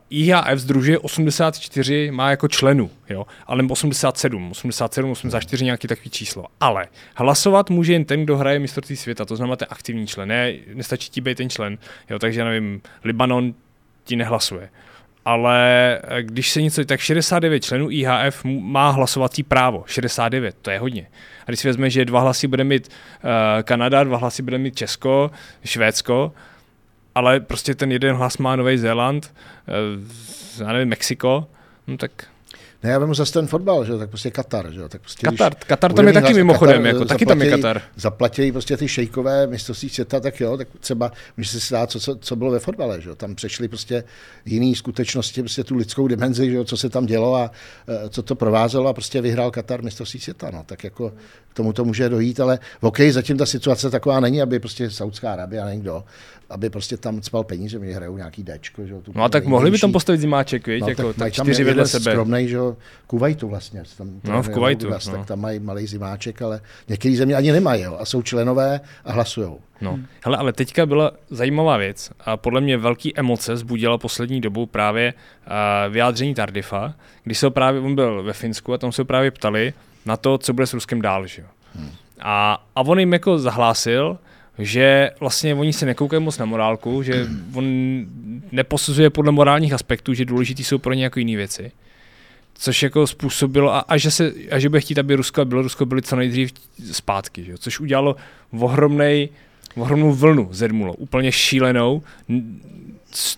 IHF 0.09 0.59
združuje 0.59 0.99
84, 0.99 2.11
má 2.11 2.29
jako 2.29 2.47
členů, 2.47 2.89
jo, 3.09 3.25
ale 3.47 3.63
87, 3.69 4.51
87, 4.51 5.11
84 5.11 5.65
nějaký 5.65 5.87
takový 5.87 6.09
číslo. 6.09 6.45
Ale 6.59 6.87
hlasovat 7.15 7.69
může 7.69 7.93
jen 7.93 8.05
ten, 8.05 8.23
kdo 8.23 8.37
hraje 8.37 8.59
mistrovství 8.59 8.95
světa, 8.95 9.25
to 9.25 9.35
znamená 9.35 9.55
ten 9.55 9.67
aktivní 9.71 10.07
člen, 10.07 10.29
ne, 10.29 10.53
nestačí 10.73 11.09
ti 11.09 11.21
být 11.21 11.37
ten 11.37 11.49
člen, 11.49 11.77
jo, 12.09 12.19
takže 12.19 12.39
já 12.39 12.45
nevím, 12.45 12.81
Libanon 13.03 13.53
ti 14.03 14.15
nehlasuje. 14.15 14.69
Ale 15.25 15.99
eh, 16.03 16.23
když 16.23 16.51
se 16.51 16.61
něco, 16.61 16.85
tak 16.85 16.99
69 16.99 17.63
členů 17.63 17.91
IHF 17.91 18.43
má 18.43 18.89
hlasovací 18.89 19.43
právo. 19.43 19.83
69, 19.87 20.55
to 20.61 20.71
je 20.71 20.79
hodně. 20.79 21.07
A 21.47 21.51
když 21.51 21.59
si 21.59 21.67
vezme, 21.67 21.89
že 21.89 22.05
dva 22.05 22.19
hlasy 22.19 22.47
bude 22.47 22.63
mít 22.63 22.87
uh, 22.87 23.29
Kanada, 23.63 24.03
dva 24.03 24.17
hlasy 24.17 24.43
bude 24.43 24.57
mít 24.57 24.75
Česko, 24.75 25.31
Švédsko, 25.65 26.33
ale 27.15 27.39
prostě 27.39 27.75
ten 27.75 27.91
jeden 27.91 28.15
hlas 28.15 28.37
má 28.37 28.55
Nový 28.55 28.77
Zéland, 28.77 29.33
eh, 29.67 30.63
já 30.63 30.73
nevím, 30.73 30.89
Mexiko, 30.89 31.47
no 31.87 31.97
tak 31.97 32.11
Ne, 32.85 32.91
já 32.91 32.99
vemu 32.99 33.13
zase 33.13 33.33
ten 33.33 33.47
fotbal, 33.47 33.85
že 33.85 33.91
jo, 33.91 33.97
tak 33.97 34.09
prostě 34.09 34.31
Katar, 34.31 34.71
že 34.71 34.79
jo, 34.79 34.89
tak 34.89 35.01
prostě 35.01 35.27
Katar, 35.27 35.55
Katar 35.55 35.93
tam 35.93 36.07
je 36.07 36.13
taky 36.13 36.27
hlas- 36.27 36.35
mimochodem, 36.35 36.75
Katar, 36.83 36.87
jako, 36.93 37.03
eh, 37.03 37.05
taky 37.05 37.25
tam 37.25 37.41
je 37.41 37.49
Katar. 37.49 37.81
Zaplatí 37.95 38.51
prostě 38.51 38.77
ty 38.77 38.87
šejkové 38.87 39.47
mistrovství 39.47 39.89
světa, 39.89 40.19
tak 40.19 40.39
jo, 40.39 40.57
tak 40.57 40.67
třeba 40.79 41.11
může 41.37 41.49
si 41.49 41.61
stát, 41.61 41.91
co, 41.91 41.99
co, 41.99 42.15
co, 42.15 42.35
bylo 42.35 42.51
ve 42.51 42.59
fotbale, 42.59 43.01
že 43.01 43.09
jo, 43.09 43.15
tam 43.15 43.35
přešly 43.35 43.67
prostě 43.67 44.03
jiné 44.45 44.75
skutečnosti, 44.75 45.41
prostě 45.41 45.63
tu 45.63 45.75
lidskou 45.75 46.07
dimenzi, 46.07 46.49
že 46.49 46.55
jo, 46.55 46.63
co 46.63 46.77
se 46.77 46.89
tam 46.89 47.05
dělo 47.05 47.35
a 47.35 47.51
eh, 47.87 48.09
co 48.09 48.23
to 48.23 48.35
provázelo 48.35 48.89
a 48.89 48.93
prostě 48.93 49.21
vyhrál 49.21 49.51
Katar 49.51 49.83
mistrovství 49.83 50.19
světa, 50.19 50.51
no, 50.51 50.63
tak 50.65 50.83
jako 50.83 51.13
tomu 51.55 51.73
to 51.73 51.85
může 51.85 52.09
dojít, 52.09 52.39
ale 52.39 52.59
v 52.79 52.83
hokeji 52.83 53.11
zatím 53.11 53.37
ta 53.37 53.45
situace 53.45 53.89
taková 53.89 54.19
není, 54.19 54.41
aby 54.41 54.59
prostě 54.59 54.89
Saudská 54.89 55.33
Arabie 55.33 55.61
a 55.61 55.69
někdo, 55.73 56.03
aby 56.49 56.69
prostě 56.69 56.97
tam 56.97 57.21
cpal 57.21 57.43
peníze, 57.43 57.79
oni 57.79 57.91
hrajou 57.93 58.17
nějaký 58.17 58.43
Dčko, 58.43 58.85
že 58.85 58.93
jo, 58.93 59.01
tu 59.01 59.11
No 59.15 59.23
a 59.23 59.29
tak 59.29 59.45
mohli 59.45 59.71
by 59.71 59.79
tam 59.79 59.91
postavit 59.91 60.17
zimáček, 60.21 60.67
viď? 60.67 60.81
No, 60.81 60.89
jako, 60.89 61.13
tak 61.13 61.33
tam 61.35 61.45
čtyři 61.45 61.63
vedle 61.63 61.87
sebe. 61.87 62.11
Skromnej, 62.11 62.47
že 62.47 62.55
jo, 62.55 62.77
Kuwaitu 63.07 63.47
vlastně. 63.47 63.83
Tam, 63.97 64.07
No, 64.23 64.41
v 64.43 64.45
tam- 64.45 64.53
Kuwaitu, 64.53 64.89
Gas, 64.89 65.07
no. 65.07 65.13
Tak 65.13 65.25
tam 65.25 65.39
mají 65.41 65.59
malý 65.59 65.87
zimáček, 65.87 66.41
ale 66.41 66.61
některé 66.87 67.15
země 67.15 67.35
ani 67.35 67.51
nemají, 67.51 67.83
jo, 67.83 67.97
a 67.99 68.05
jsou 68.05 68.21
členové 68.21 68.79
a 69.05 69.11
hlasujou. 69.11 69.59
No. 69.81 69.99
Hele, 70.25 70.37
ale 70.37 70.53
teďka 70.53 70.85
byla 70.85 71.11
zajímavá 71.29 71.77
věc 71.77 72.11
a 72.19 72.37
podle 72.37 72.61
mě 72.61 72.77
velký 72.77 73.17
emoce 73.17 73.57
zbudila 73.57 73.97
poslední 73.97 74.41
dobu 74.41 74.65
právě 74.65 75.13
uh, 75.47 75.93
vyjádření 75.93 76.33
Tardifa, 76.35 76.93
když 77.23 77.37
se 77.37 77.45
ho 77.45 77.51
právě, 77.51 77.81
on 77.81 77.95
byl 77.95 78.23
ve 78.23 78.33
Finsku 78.33 78.73
a 78.73 78.77
tam 78.77 78.91
se 78.91 79.01
ho 79.01 79.05
právě 79.05 79.31
ptali 79.31 79.73
na 80.05 80.17
to, 80.17 80.37
co 80.37 80.53
bude 80.53 80.67
s 80.67 80.73
Ruskem 80.73 81.01
dál, 81.01 81.27
že 81.27 81.41
jo. 81.41 81.47
A, 82.19 82.65
a 82.75 82.81
on 82.81 82.99
jim 82.99 83.13
jako 83.13 83.39
zahlásil, 83.39 84.17
že 84.57 85.11
vlastně 85.19 85.55
oni 85.55 85.73
se 85.73 85.85
nekoukají 85.85 86.23
moc 86.23 86.37
na 86.37 86.45
morálku, 86.45 87.03
že 87.03 87.27
on 87.53 87.65
neposuzuje 88.51 89.09
podle 89.09 89.31
morálních 89.31 89.73
aspektů, 89.73 90.13
že 90.13 90.25
důležitý 90.25 90.63
jsou 90.63 90.77
pro 90.77 90.93
ně 90.93 91.03
jako 91.03 91.19
jiné 91.19 91.35
věci. 91.35 91.71
Což 92.57 92.83
jako 92.83 93.07
způsobilo, 93.07 93.73
a, 93.73 93.79
a, 93.79 93.97
že 93.97 94.11
se, 94.11 94.33
a 94.51 94.59
že 94.59 94.69
bude 94.69 94.81
chtít, 94.81 94.99
aby 94.99 95.15
Rusko 95.15 95.41
a 95.41 95.45
Bělorusko 95.45 95.85
byly 95.85 96.01
co 96.01 96.15
nejdřív 96.15 96.51
zpátky, 96.91 97.43
že 97.43 97.51
jo? 97.51 97.57
což 97.57 97.79
udělalo 97.79 98.15
ohromnej, 98.59 99.29
ohromnou 99.75 100.13
vlnu 100.13 100.47
zedmulo, 100.51 100.93
úplně 100.93 101.31
šílenou, 101.31 102.03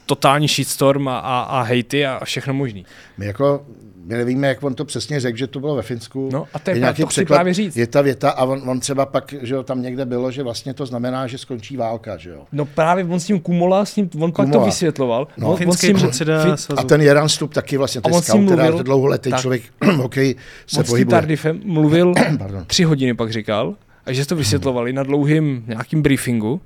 totální 0.06 0.48
shitstorm 0.48 1.08
a, 1.08 1.20
a, 1.20 1.42
a 1.42 1.62
hejty 1.62 2.06
a 2.06 2.26
všechno 2.26 2.54
možný. 2.54 2.86
My 3.18 3.26
jako 3.26 3.66
my 4.08 4.16
nevíme, 4.18 4.48
jak 4.48 4.64
on 4.64 4.76
to 4.76 4.86
přesně 4.86 5.20
řekl, 5.20 5.38
že 5.38 5.48
to 5.48 5.60
bylo 5.60 5.76
ve 5.76 5.82
Finsku. 5.82 6.30
No 6.34 6.46
a 6.54 6.60
to 6.60 6.70
je 6.70 6.76
Je 6.76 6.80
nějaký 6.80 7.02
to 7.02 7.08
chci 7.08 7.14
překlad, 7.14 7.36
právě 7.38 7.54
říct. 7.54 7.78
Je 7.78 7.88
ta 7.88 8.02
věta 8.02 8.30
a 8.30 8.46
on, 8.46 8.70
on 8.70 8.80
třeba 8.80 9.06
pak, 9.06 9.34
že 9.42 9.54
jo, 9.56 9.64
tam 9.64 9.82
někde 9.82 10.06
bylo, 10.06 10.32
že 10.32 10.44
vlastně 10.44 10.74
to 10.74 10.86
znamená, 10.86 11.28
že 11.28 11.38
skončí 11.38 11.78
válka, 11.78 12.18
že 12.18 12.30
jo. 12.30 12.46
No 12.52 12.66
právě 12.66 13.06
on 13.06 13.20
s 13.20 13.26
tím 13.26 13.40
Kumola, 13.40 13.86
s 13.86 13.94
tím, 13.94 14.10
on 14.22 14.32
pak 14.32 14.46
to 14.46 14.52
Kumola. 14.52 14.66
vysvětloval. 14.66 15.28
No. 15.38 15.48
on, 15.48 15.52
on 15.52 15.56
s 15.58 15.60
Finský 15.60 15.88
tím, 15.88 15.96
předseda 15.96 16.46
fi- 16.46 16.54
svazu. 16.58 16.80
A 16.80 16.84
ten 16.84 17.02
Jeran 17.02 17.30
Stup 17.30 17.54
taky 17.54 17.78
vlastně, 17.78 18.02
to 18.02 18.08
A 18.08 18.10
je 18.10 18.16
on 18.16 18.22
s 18.22 18.26
tím 18.26 18.48
scout, 18.48 18.50
teda 18.50 18.64
mluvil- 18.64 18.84
dlouholetý 18.84 19.30
tak. 19.30 19.42
člověk 19.42 19.62
hokej 19.98 20.36
se 20.68 20.78
on 20.80 20.84
s 20.84 20.88
tím 20.88 20.92
pohybuje. 20.94 21.12
Tardifem 21.12 21.62
mluvil 21.64 22.14
Pardon. 22.40 22.64
tři 22.68 22.84
hodiny 22.84 23.14
pak 23.14 23.32
říkal, 23.34 23.76
a 24.06 24.14
že 24.14 24.26
to 24.26 24.36
vysvětlovali 24.36 24.94
na 24.94 25.04
dlouhým 25.04 25.64
nějakým 25.68 26.02
briefingu 26.02 26.62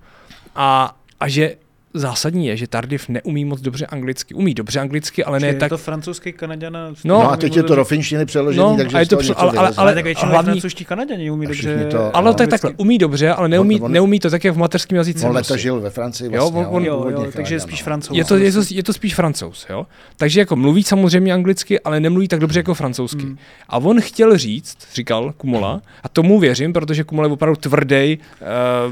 a, 0.55 0.95
a 1.19 1.27
že 1.27 1.55
zásadní 1.93 2.47
je, 2.47 2.57
že 2.57 2.67
Tardif 2.67 3.09
neumí 3.09 3.45
moc 3.45 3.61
dobře 3.61 3.85
anglicky. 3.85 4.33
Umí 4.33 4.53
dobře 4.53 4.79
anglicky, 4.79 5.23
ale 5.23 5.39
ne 5.39 5.47
je 5.47 5.53
tak... 5.53 5.69
to 5.69 5.77
francouzský 5.77 6.33
Kanaďana. 6.33 6.87
No, 6.89 7.19
No 7.21 7.31
a 7.31 7.37
teď 7.37 7.55
je 7.57 7.63
to 7.63 7.75
do 7.75 7.85
finštiny 7.85 8.25
přeložený, 8.25 8.63
No, 8.63 8.77
takže 8.77 8.97
a 8.97 8.99
je 8.99 9.05
to 9.05 9.17
při- 9.17 9.33
ale- 9.33 9.51
ale-. 9.57 9.71
Ale 9.77 9.93
tak 9.93 10.03
většinou 10.03 10.31
hlavní- 10.31 10.51
francouzští 10.51 10.85
Kanaďani 10.85 11.31
umí 11.31 11.45
dobře. 11.47 11.87
to- 11.91 12.15
Ale 12.15 12.25
no, 12.31 12.35
je 12.41 12.47
takhle, 12.47 12.71
umí 12.77 12.97
dobře, 12.97 13.29
ale 13.29 13.49
neumí, 13.49 13.75
On- 13.79 13.85
on- 13.85 13.91
neumí 13.91 14.19
to 14.19 14.29
tak, 14.29 14.43
jak 14.43 14.55
v 14.55 14.57
mateřském 14.57 14.95
jazyce. 14.97 15.25
On 15.27 15.35
leta 15.35 15.57
žil 15.57 15.79
ve 15.81 15.89
Francii 15.89 16.25
Jo, 16.25 16.31
vlastně. 16.31 16.59
on- 16.59 16.75
on- 16.75 16.85
Jo, 16.85 17.05
jo, 17.09 17.31
takže 17.35 17.55
je 17.55 17.59
spíš 17.59 17.79
no. 17.79 17.83
francouz. 17.83 18.17
Je 18.17 18.25
to, 18.25 18.37
je, 18.37 18.51
to, 18.51 18.61
je 18.69 18.83
to 18.83 18.93
spíš 18.93 19.15
francouz, 19.15 19.65
jo? 19.69 19.85
Takže 20.17 20.39
jako 20.39 20.55
mluví 20.55 20.83
samozřejmě 20.83 21.33
anglicky, 21.33 21.79
ale 21.79 21.99
nemluví 21.99 22.27
tak 22.27 22.39
dobře 22.39 22.59
jako 22.59 22.73
francouzsky. 22.73 23.23
Mm. 23.25 23.37
A 23.69 23.77
on 23.77 24.01
chtěl 24.01 24.37
říct, 24.37 24.77
říkal 24.95 25.33
Kumola, 25.37 25.81
a 26.03 26.09
tomu 26.09 26.39
věřím, 26.39 26.73
protože 26.73 27.03
Kumola 27.03 27.27
je 27.27 27.33
opravdu 27.33 27.55
tvrdý, 27.55 28.19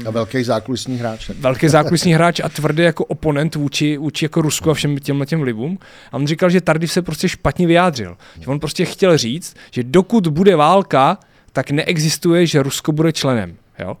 uh, 0.00 0.08
A 0.08 0.10
velký 0.10 0.44
zákulisní 0.44 0.96
hráč. 0.98 1.30
velký 1.40 1.68
zákulisní 1.68 2.12
hráč 2.14 2.40
a 2.44 2.48
tvrdý 2.48 2.89
jako 2.90 3.04
oponent 3.04 3.54
vůči, 3.54 3.96
vůči 3.96 4.24
jako 4.24 4.42
Rusku 4.42 4.70
a 4.70 4.74
všem 4.74 4.98
těmhle 4.98 5.26
těm 5.26 5.40
vlivům. 5.40 5.78
A 6.12 6.16
on 6.16 6.26
říkal, 6.26 6.50
že 6.50 6.60
Tardif 6.60 6.92
se 6.92 7.02
prostě 7.02 7.28
špatně 7.28 7.66
vyjádřil. 7.66 8.16
Že 8.40 8.46
on 8.46 8.60
prostě 8.60 8.84
chtěl 8.84 9.18
říct, 9.18 9.56
že 9.70 9.82
dokud 9.82 10.26
bude 10.26 10.56
válka, 10.56 11.18
tak 11.52 11.70
neexistuje, 11.70 12.46
že 12.46 12.62
Rusko 12.62 12.92
bude 12.92 13.12
členem. 13.12 13.56
Jo? 13.78 13.96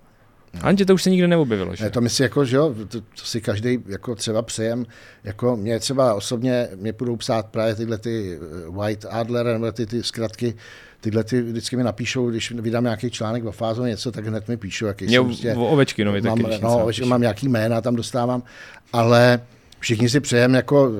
Ani 0.62 0.84
to 0.84 0.94
už 0.94 1.02
se 1.02 1.10
nikde 1.10 1.28
neobjevilo. 1.28 1.74
Že? 1.74 1.84
Ne, 1.84 1.90
to 1.90 2.00
my 2.00 2.10
si 2.10 2.22
jako, 2.22 2.44
že 2.44 2.56
jo, 2.56 2.74
to, 2.88 3.00
to 3.00 3.24
si 3.24 3.40
každý 3.40 3.78
jako 3.86 4.14
třeba 4.14 4.42
přejem, 4.42 4.86
jako 5.24 5.56
mě 5.56 5.78
třeba 5.78 6.14
osobně, 6.14 6.68
mě 6.76 6.92
budou 6.92 7.16
psát 7.16 7.46
právě 7.46 7.74
tyhle 7.74 7.98
ty 7.98 8.38
eh, 8.42 8.70
White 8.70 9.06
Adler, 9.10 9.46
nebo 9.46 9.72
ty, 9.72 9.86
ty 9.86 10.02
zkratky, 10.02 10.54
tyhle 11.00 11.24
ty 11.24 11.42
vždycky 11.42 11.76
mi 11.76 11.82
napíšou, 11.82 12.30
když 12.30 12.50
vydám 12.50 12.84
nějaký 12.84 13.10
článek 13.10 13.44
o 13.44 13.52
fázu 13.52 13.84
něco, 13.84 14.12
tak 14.12 14.26
hned 14.26 14.48
mi 14.48 14.56
píšou, 14.56 14.86
jaký 14.86 15.04
Mě 15.04 15.16
jsem 15.16 15.24
prostě, 15.24 15.54
o 15.54 15.66
Ovečkinovi 15.66 16.22
taky, 16.22 16.42
mám, 16.42 16.50
když 16.50 16.60
no, 16.60 16.78
napíšu. 16.78 17.06
mám 17.06 17.20
nějaký 17.20 17.48
jména, 17.48 17.80
tam 17.80 17.96
dostávám, 17.96 18.42
ale 18.92 19.40
všichni 19.80 20.08
si 20.08 20.20
přejeme, 20.20 20.56
jako, 20.56 20.90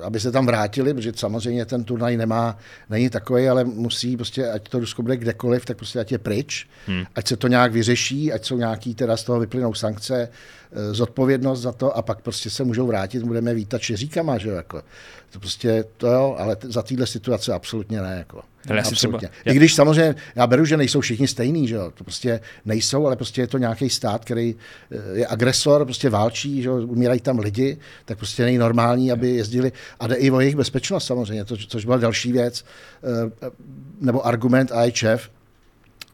eh, 0.00 0.04
aby 0.04 0.20
se 0.20 0.32
tam 0.32 0.46
vrátili, 0.46 0.94
protože 0.94 1.12
samozřejmě 1.16 1.64
ten 1.64 1.84
turnaj 1.84 2.16
nemá, 2.16 2.58
není 2.90 3.10
takový, 3.10 3.48
ale 3.48 3.64
musí 3.64 4.16
prostě, 4.16 4.50
ať 4.50 4.68
to 4.68 4.78
Rusko 4.78 5.02
bude 5.02 5.16
kdekoliv, 5.16 5.64
tak 5.64 5.76
prostě 5.76 6.00
ať 6.00 6.12
je 6.12 6.18
pryč, 6.18 6.66
hmm. 6.86 7.04
ať 7.14 7.28
se 7.28 7.36
to 7.36 7.48
nějak 7.48 7.72
vyřeší, 7.72 8.32
ať 8.32 8.44
jsou 8.44 8.56
nějaký, 8.56 8.94
teda 8.94 9.16
z 9.16 9.24
toho 9.24 9.40
vyplynou 9.40 9.74
sankce, 9.74 10.28
zodpovědnost 10.92 11.60
za 11.60 11.72
to 11.72 11.96
a 11.96 12.02
pak 12.02 12.20
prostě 12.20 12.50
se 12.50 12.64
můžou 12.64 12.86
vrátit, 12.86 13.22
budeme 13.22 13.54
vítat 13.54 13.80
šiříkama, 13.80 14.38
že 14.38 14.48
jo, 14.48 14.54
jako. 14.54 14.82
To 15.30 15.40
prostě, 15.40 15.84
to 15.96 16.06
jo, 16.06 16.36
ale 16.38 16.56
za 16.62 16.82
téhle 16.82 17.06
situace 17.06 17.52
absolutně 17.52 18.00
ne, 18.00 18.14
jako. 18.18 18.42
Ale 18.70 18.84
si 18.84 18.94
třeba. 18.94 19.18
I 19.44 19.54
když 19.54 19.74
samozřejmě, 19.74 20.14
já 20.36 20.46
beru, 20.46 20.64
že 20.64 20.76
nejsou 20.76 21.00
všichni 21.00 21.28
stejní, 21.28 21.68
že 21.68 21.74
jo, 21.74 21.92
to 21.94 22.04
prostě 22.04 22.40
nejsou, 22.64 23.06
ale 23.06 23.16
prostě 23.16 23.40
je 23.40 23.46
to 23.46 23.58
nějaký 23.58 23.90
stát, 23.90 24.24
který 24.24 24.54
eh, 24.90 25.18
je 25.18 25.26
agresor, 25.26 25.84
prostě 25.84 26.10
válčí, 26.10 26.62
že 26.62 26.68
jo, 26.68 26.76
umírají 26.76 27.20
tam 27.20 27.38
lidi, 27.38 27.78
tak 28.04 28.18
prostě 28.18 28.44
není 28.44 28.58
normální, 28.58 29.12
aby 29.12 29.30
jezdili, 29.30 29.72
a 30.00 30.06
jde 30.06 30.14
i 30.14 30.30
o 30.30 30.40
jejich 30.40 30.56
bezpečnost 30.56 31.06
samozřejmě, 31.06 31.44
to, 31.44 31.56
což 31.56 31.84
byla 31.84 31.96
další 31.96 32.32
věc, 32.32 32.64
eh, 33.02 33.50
nebo 34.00 34.26
argument 34.26 34.72
IHF, 34.86 35.30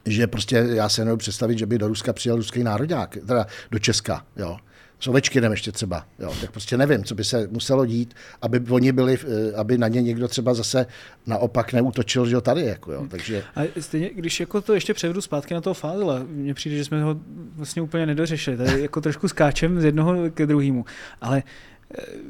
že 0.05 0.27
prostě 0.27 0.67
já 0.69 0.89
se 0.89 1.01
nemohu 1.01 1.17
představit, 1.17 1.59
že 1.59 1.65
by 1.65 1.77
do 1.77 1.87
Ruska 1.87 2.13
přijel 2.13 2.35
ruský 2.35 2.63
národák, 2.63 3.17
teda 3.27 3.47
do 3.71 3.79
Česka, 3.79 4.25
jo 4.35 4.57
s 5.01 5.07
Ovečkinem 5.07 5.51
ještě 5.51 5.71
třeba. 5.71 6.05
Jo, 6.19 6.33
tak 6.41 6.51
prostě 6.51 6.77
nevím, 6.77 7.03
co 7.03 7.15
by 7.15 7.23
se 7.23 7.47
muselo 7.51 7.85
dít, 7.85 8.13
aby 8.41 8.59
oni 8.69 8.91
byli, 8.91 9.17
eh, 9.23 9.55
aby 9.55 9.77
na 9.77 9.87
ně 9.87 10.01
někdo 10.01 10.27
třeba 10.27 10.53
zase 10.53 10.85
naopak 11.27 11.73
neútočil, 11.73 12.25
že 12.25 12.35
jo, 12.35 12.41
tady. 12.41 12.61
Jako, 12.61 12.91
jo. 12.91 13.07
Takže... 13.09 13.43
A 13.55 13.61
stejně, 13.79 14.09
když 14.13 14.39
jako 14.39 14.61
to 14.61 14.73
ještě 14.73 14.93
převedu 14.93 15.21
zpátky 15.21 15.53
na 15.53 15.61
toho 15.61 15.73
Fázela, 15.73 16.25
mně 16.27 16.53
přijde, 16.53 16.77
že 16.77 16.85
jsme 16.85 17.03
ho 17.03 17.19
vlastně 17.55 17.81
úplně 17.81 18.05
nedořešili. 18.05 18.57
Tady 18.57 18.81
jako 18.81 19.01
trošku 19.01 19.27
skáčem 19.27 19.81
z 19.81 19.83
jednoho 19.83 20.29
ke 20.31 20.45
druhému. 20.45 20.85
Ale 21.21 21.37
eh, 21.37 21.70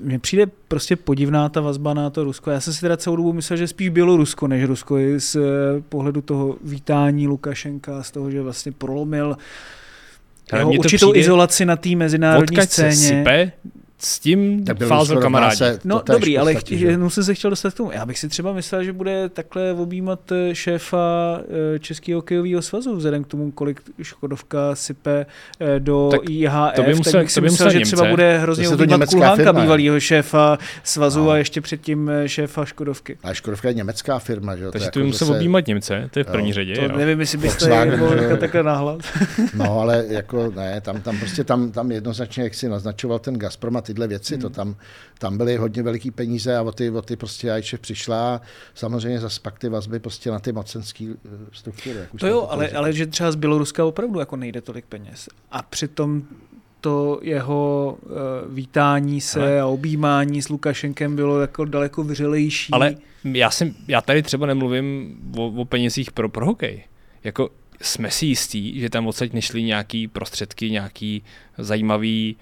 mně 0.02 0.20
přijde 0.20 0.46
prostě 0.68 0.96
podivná 0.96 1.50
ta 1.50 1.62
vazba 1.62 1.94
na 1.94 2.10
to 2.10 2.24
Rusko. 2.24 2.52
Já 2.52 2.60
jsem 2.60 2.74
si 2.74 2.82
teda 2.82 2.98
celou 2.98 3.16
dobu 3.16 3.34
myslel, 3.34 3.58
že 3.58 3.68
spíš 3.68 3.90
Bělorusko 3.90 4.48
než 4.48 4.64
Rusko 4.64 4.98
i 4.98 5.20
z 5.20 5.36
eh, 5.36 5.40
pohledu 5.90 6.22
toho 6.22 6.56
vítání 6.64 7.28
Lukašenka, 7.28 8.04
z 8.04 8.12
toho, 8.12 8.32
že 8.32 8.42
vlastně 8.42 8.72
prolomil 8.72 9.38
jeho 10.58 10.72
určitou 10.72 11.12
přijde, 11.12 11.20
izolaci 11.20 11.66
na 11.66 11.76
té 11.76 11.96
mezinárodní 11.96 12.62
scéně. 12.62 12.92
Se 12.92 13.08
sype, 13.08 13.52
s 14.04 14.20
tím 14.20 14.66
fázou 14.88 15.20
kamarádi. 15.20 15.56
Se, 15.58 15.80
no 15.84 16.02
dobrý, 16.06 16.38
ale 16.38 16.56
chtě, 16.56 16.76
jenom 16.76 17.10
jsem 17.10 17.24
se 17.24 17.34
chtěl 17.34 17.50
dostat 17.50 17.74
k 17.74 17.78
tomu. 17.78 17.92
Já 17.92 18.06
bych 18.06 18.20
si 18.20 18.30
třeba 18.30 18.54
myslel, 18.54 18.84
že 18.84 18.94
bude 18.94 19.30
takhle 19.30 19.74
objímat 19.74 20.32
eh, 20.32 20.56
šéfa 20.56 21.40
eh, 21.76 21.80
Českého 21.80 22.18
hokejového 22.18 22.62
svazu, 22.62 22.96
vzhledem 22.96 23.24
k 23.24 23.28
tomu, 23.28 23.52
kolik 23.52 23.82
Škodovka 24.02 24.76
sype 24.76 25.26
eh, 25.60 25.80
do 25.80 26.08
tak 26.12 26.30
IHF, 26.30 26.76
to 26.76 26.84
by 26.84 26.94
musel, 26.96 27.12
tak 27.12 27.22
bych 27.22 27.32
si 27.32 27.42
myslel, 27.42 27.70
že 27.70 27.78
Němce. 27.78 27.96
třeba 27.96 28.10
bude 28.10 28.38
hrozně 28.38 28.70
objímat 28.70 29.10
Kulhánka, 29.10 29.54
bývalého 29.54 30.00
šéfa 30.00 30.58
svazu 30.84 31.24
no. 31.24 31.30
a 31.30 31.38
ještě 31.38 31.62
předtím 31.62 32.12
šéfa 32.26 32.66
Škodovky. 32.66 33.18
A 33.24 33.34
Škodovka 33.34 33.68
je 33.68 33.74
německá 33.74 34.20
firma, 34.20 34.56
že? 34.56 34.72
Takže 34.72 34.92
to, 34.92 35.00
by 35.00 35.06
musel 35.06 35.28
zase... 35.28 35.38
objímat 35.38 35.68
Němce, 35.68 36.10
to 36.12 36.20
je 36.20 36.24
v 36.24 36.28
první 36.28 36.54
řadě. 36.54 36.76
To 36.76 36.98
nevím, 36.98 37.20
jestli 37.20 37.38
byste 37.38 37.98
mohl 37.98 38.38
takhle 38.38 38.64
náhlad. 38.64 39.00
No 39.54 39.80
ale 39.80 40.06
jako 40.08 40.52
ne, 40.56 40.82
tam, 40.82 41.02
tam 41.02 41.18
prostě 41.18 41.44
tam, 41.44 41.72
tam 41.72 41.92
jednoznačně, 41.92 42.44
jak 42.44 42.54
si 42.54 42.70
naznačoval 42.70 43.20
ten 43.20 43.40
Gazprom 43.40 43.78
a 43.78 43.82
tyhle 43.92 44.08
věci, 44.08 44.34
hmm. 44.34 44.42
to 44.42 44.50
tam, 44.50 44.76
tam 45.20 45.38
byly 45.38 45.58
hodně 45.58 45.84
veliký 45.84 46.12
peníze 46.12 46.58
a 46.58 46.62
o 46.62 46.72
ty, 46.72 46.90
o 46.90 47.02
ty 47.02 47.16
prostě 47.16 47.52
IČF 47.60 47.80
přišla 47.80 48.42
samozřejmě 48.74 49.20
za 49.20 49.30
pak 49.42 49.60
ty 49.60 49.70
vazby 49.70 50.00
prostě 50.00 50.32
na 50.32 50.40
ty 50.40 50.52
mocenské 50.52 51.14
eh, 51.26 51.30
struktury. 51.52 51.96
Jak 51.96 52.10
to 52.20 52.28
jo, 52.28 52.48
ale, 52.50 52.70
ale 52.70 52.94
že 52.94 53.08
třeba 53.08 53.32
z 53.32 53.36
Běloruska 53.36 53.86
opravdu 53.86 54.20
jako 54.20 54.36
nejde 54.36 54.62
tolik 54.62 54.86
peněz. 54.86 55.30
A 55.52 55.62
přitom 55.62 56.24
to 56.82 57.20
jeho 57.22 57.98
uh, 58.04 58.56
vítání 58.56 59.22
se 59.22 59.42
ale... 59.42 59.62
a 59.62 59.66
objímání 59.66 60.42
s 60.42 60.50
Lukašenkem 60.50 61.16
bylo 61.16 61.42
jako 61.42 61.66
daleko 61.66 62.04
vyřelejší. 62.04 62.74
Ale 62.74 62.96
já, 63.24 63.52
jsem, 63.52 63.76
já 63.88 64.02
tady 64.02 64.24
třeba 64.24 64.46
nemluvím 64.46 65.18
o, 65.38 65.48
o 65.48 65.66
penězích 65.66 66.12
pro, 66.12 66.30
pro 66.30 66.46
hokej. 66.46 66.84
Jako 67.24 67.50
jsme 67.82 68.12
si 68.12 68.26
jistí, 68.26 68.80
že 68.80 68.90
tam 68.90 69.08
odsaď 69.08 69.34
nešly 69.34 69.64
nějaký 69.64 70.08
prostředky, 70.08 70.72
nějaký 70.72 71.24
zajímavý 71.58 72.36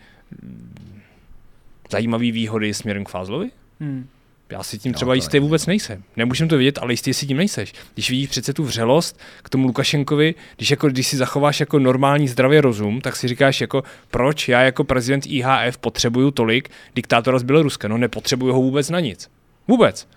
zajímavé 1.90 2.32
výhody 2.32 2.74
směrem 2.74 3.04
k 3.04 3.10
Fázlovi? 3.10 3.50
Hmm. 3.80 4.08
Já 4.52 4.64
si 4.64 4.78
tím 4.78 4.94
třeba 4.94 5.14
jistý 5.14 5.40
vůbec 5.40 5.66
nejsem. 5.66 6.04
Nemůžem 6.18 6.48
to 6.48 6.58
vědět, 6.58 6.80
ale 6.82 6.94
jistý 6.94 7.14
si 7.14 7.28
tím 7.28 7.38
nejseš. 7.38 7.74
Když 7.94 8.10
vidíš 8.10 8.30
přece 8.30 8.54
tu 8.54 8.64
vřelost 8.64 9.20
k 9.44 9.50
tomu 9.50 9.68
Lukašenkovi, 9.68 10.36
když, 10.58 10.72
jako, 10.72 10.90
když 10.90 11.08
si 11.08 11.18
zachováš 11.18 11.60
jako 11.60 11.80
normální 11.80 12.28
zdravý 12.28 12.60
rozum, 12.60 13.02
tak 13.02 13.16
si 13.16 13.28
říkáš 13.28 13.62
jako, 13.62 13.84
proč 14.12 14.50
já 14.50 14.62
jako 14.62 14.84
prezident 14.84 15.26
IHF 15.28 15.78
potřebuju 15.78 16.32
tolik 16.32 16.70
diktátora 16.96 17.40
z 17.40 17.44
Běloruska? 17.44 17.88
No 17.88 17.98
nepotřebuju 17.98 18.54
ho 18.54 18.62
vůbec 18.62 18.90
na 18.90 19.00
nic. 19.00 19.30
Vůbec. 19.68 20.08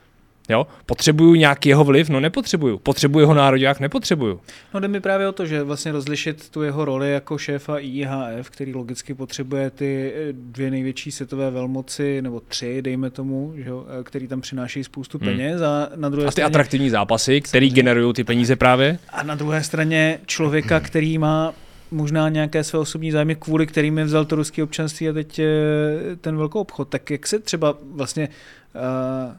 Jo? 0.48 0.66
Potřebuju 0.86 1.34
nějaký 1.34 1.68
jeho 1.68 1.84
vliv? 1.84 2.08
No 2.08 2.20
nepotřebuju. 2.20 2.78
Potřebuju 2.78 3.22
jeho 3.22 3.34
národák? 3.34 3.80
Nepotřebuju. 3.80 4.40
No 4.74 4.80
jde 4.80 4.88
mi 4.88 5.00
právě 5.00 5.28
o 5.28 5.32
to, 5.32 5.46
že 5.46 5.62
vlastně 5.62 5.92
rozlišit 5.92 6.50
tu 6.50 6.62
jeho 6.62 6.84
roli 6.84 7.12
jako 7.12 7.38
šéfa 7.38 7.78
IHF, 7.78 8.50
který 8.50 8.74
logicky 8.74 9.14
potřebuje 9.14 9.70
ty 9.70 10.12
eh, 10.16 10.32
dvě 10.32 10.70
největší 10.70 11.12
světové 11.12 11.50
velmoci, 11.50 12.22
nebo 12.22 12.40
tři, 12.40 12.82
dejme 12.82 13.10
tomu, 13.10 13.52
že, 13.56 13.70
eh, 13.70 14.04
který 14.04 14.28
tam 14.28 14.40
přinášejí 14.40 14.84
spoustu 14.84 15.18
hmm. 15.18 15.28
peněz. 15.28 15.60
Hmm. 15.60 15.64
A, 15.64 15.88
na 15.96 16.08
druhé 16.08 16.26
a 16.26 16.30
ty 16.30 16.32
straně, 16.32 16.46
atraktivní 16.46 16.90
zápasy, 16.90 17.40
které 17.40 17.68
generují 17.68 18.14
ty 18.14 18.24
peníze 18.24 18.56
právě? 18.56 18.98
A 19.08 19.22
na 19.22 19.34
druhé 19.34 19.62
straně 19.62 20.18
člověka, 20.26 20.80
který 20.80 21.18
má 21.18 21.54
možná 21.90 22.28
nějaké 22.28 22.64
své 22.64 22.78
osobní 22.78 23.10
zájmy, 23.10 23.34
kvůli 23.34 23.66
kterým 23.66 23.98
je 23.98 24.04
vzal 24.04 24.24
to 24.24 24.36
ruské 24.36 24.62
občanství 24.62 25.08
a 25.08 25.12
teď 25.12 25.40
ten 26.20 26.36
velký 26.36 26.58
obchod. 26.58 26.88
Tak 26.88 27.10
jak 27.10 27.26
se 27.26 27.38
třeba 27.38 27.74
vlastně 27.94 28.28
uh, 28.74 29.32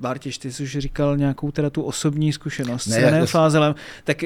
Bartěš, 0.00 0.38
ty 0.38 0.52
jsi 0.52 0.62
už 0.62 0.78
říkal 0.78 1.16
nějakou 1.16 1.50
teda 1.50 1.70
tu 1.70 1.82
osobní 1.82 2.32
zkušenost 2.32 2.86
ne, 2.86 2.96
s 2.96 2.98
René 2.98 3.26
Fázelem, 3.26 3.74
tak 4.04 4.24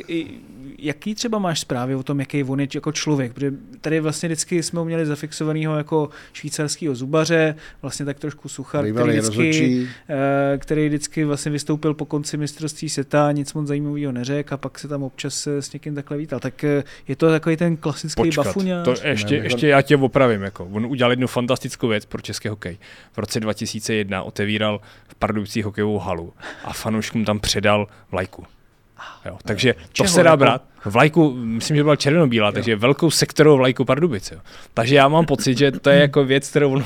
jaký 0.78 1.14
třeba 1.14 1.38
máš 1.38 1.60
zprávy 1.60 1.94
o 1.94 2.02
tom, 2.02 2.20
jaký 2.20 2.44
on 2.44 2.60
je 2.60 2.68
jako 2.74 2.92
člověk? 2.92 3.32
Protože 3.32 3.52
tady 3.80 4.00
vlastně 4.00 4.28
vždycky 4.28 4.62
jsme 4.62 4.78
ho 4.78 4.84
měli 4.84 5.06
zafixovaného 5.06 5.76
jako 5.76 6.08
švýcarského 6.32 6.94
zubaře, 6.94 7.54
vlastně 7.82 8.06
tak 8.06 8.18
trošku 8.18 8.48
suchar, 8.48 8.92
který 8.92 9.18
vždycky, 9.18 9.88
eh, 10.08 10.58
který 10.58 10.88
vždycky 10.88 11.24
vlastně 11.24 11.52
vystoupil 11.52 11.94
po 11.94 12.04
konci 12.04 12.36
mistrovství 12.36 12.88
světa, 12.88 13.32
nic 13.32 13.54
moc 13.54 13.66
zajímavého 13.66 14.12
neřekl 14.12 14.54
a 14.54 14.56
pak 14.56 14.78
se 14.78 14.88
tam 14.88 15.02
občas 15.02 15.46
s 15.46 15.72
někým 15.72 15.94
takhle 15.94 16.16
vítal. 16.16 16.40
Tak 16.40 16.64
eh, 16.64 16.84
je 17.08 17.16
to 17.16 17.30
takový 17.30 17.56
ten 17.56 17.76
klasický 17.76 18.22
Počkat, 18.22 18.46
bafuňář? 18.46 18.84
To 18.84 19.08
ještě, 19.08 19.36
ještě 19.36 19.68
já 19.68 19.82
tě 19.82 19.96
opravím. 19.96 20.42
Jako. 20.42 20.64
On 20.72 20.86
udělal 20.86 21.12
jednu 21.12 21.26
fantastickou 21.26 21.88
věc 21.88 22.06
pro 22.06 22.20
český 22.20 22.48
hokej. 22.48 22.78
V 23.12 23.18
roce 23.18 23.40
2001 23.40 24.22
otevíral 24.22 24.80
v 25.08 25.14
Pardubicích 25.14 25.59
hokejovou 25.62 25.98
halu 25.98 26.32
a 26.64 26.72
fanouškům 26.72 27.24
tam 27.24 27.40
předal 27.40 27.86
vlajku. 28.10 28.46
Jo, 29.24 29.38
takže 29.44 29.74
Čeho, 29.92 30.06
to 30.06 30.12
se 30.12 30.22
dá 30.22 30.30
jako? 30.30 30.38
brát. 30.40 30.62
Vlajku, 30.84 31.34
myslím, 31.34 31.76
že 31.76 31.82
byla 31.82 31.96
černobílá, 31.96 32.48
jo. 32.48 32.52
takže 32.52 32.76
velkou 32.76 33.10
sektorovou 33.10 33.56
vlajku 33.56 33.84
Pardubice. 33.84 34.34
Jo. 34.34 34.40
Takže 34.74 34.94
já 34.94 35.08
mám 35.08 35.26
pocit, 35.26 35.58
že 35.58 35.72
to 35.72 35.90
je 35.90 36.00
jako 36.00 36.24
věc, 36.24 36.48
kterou 36.48 36.82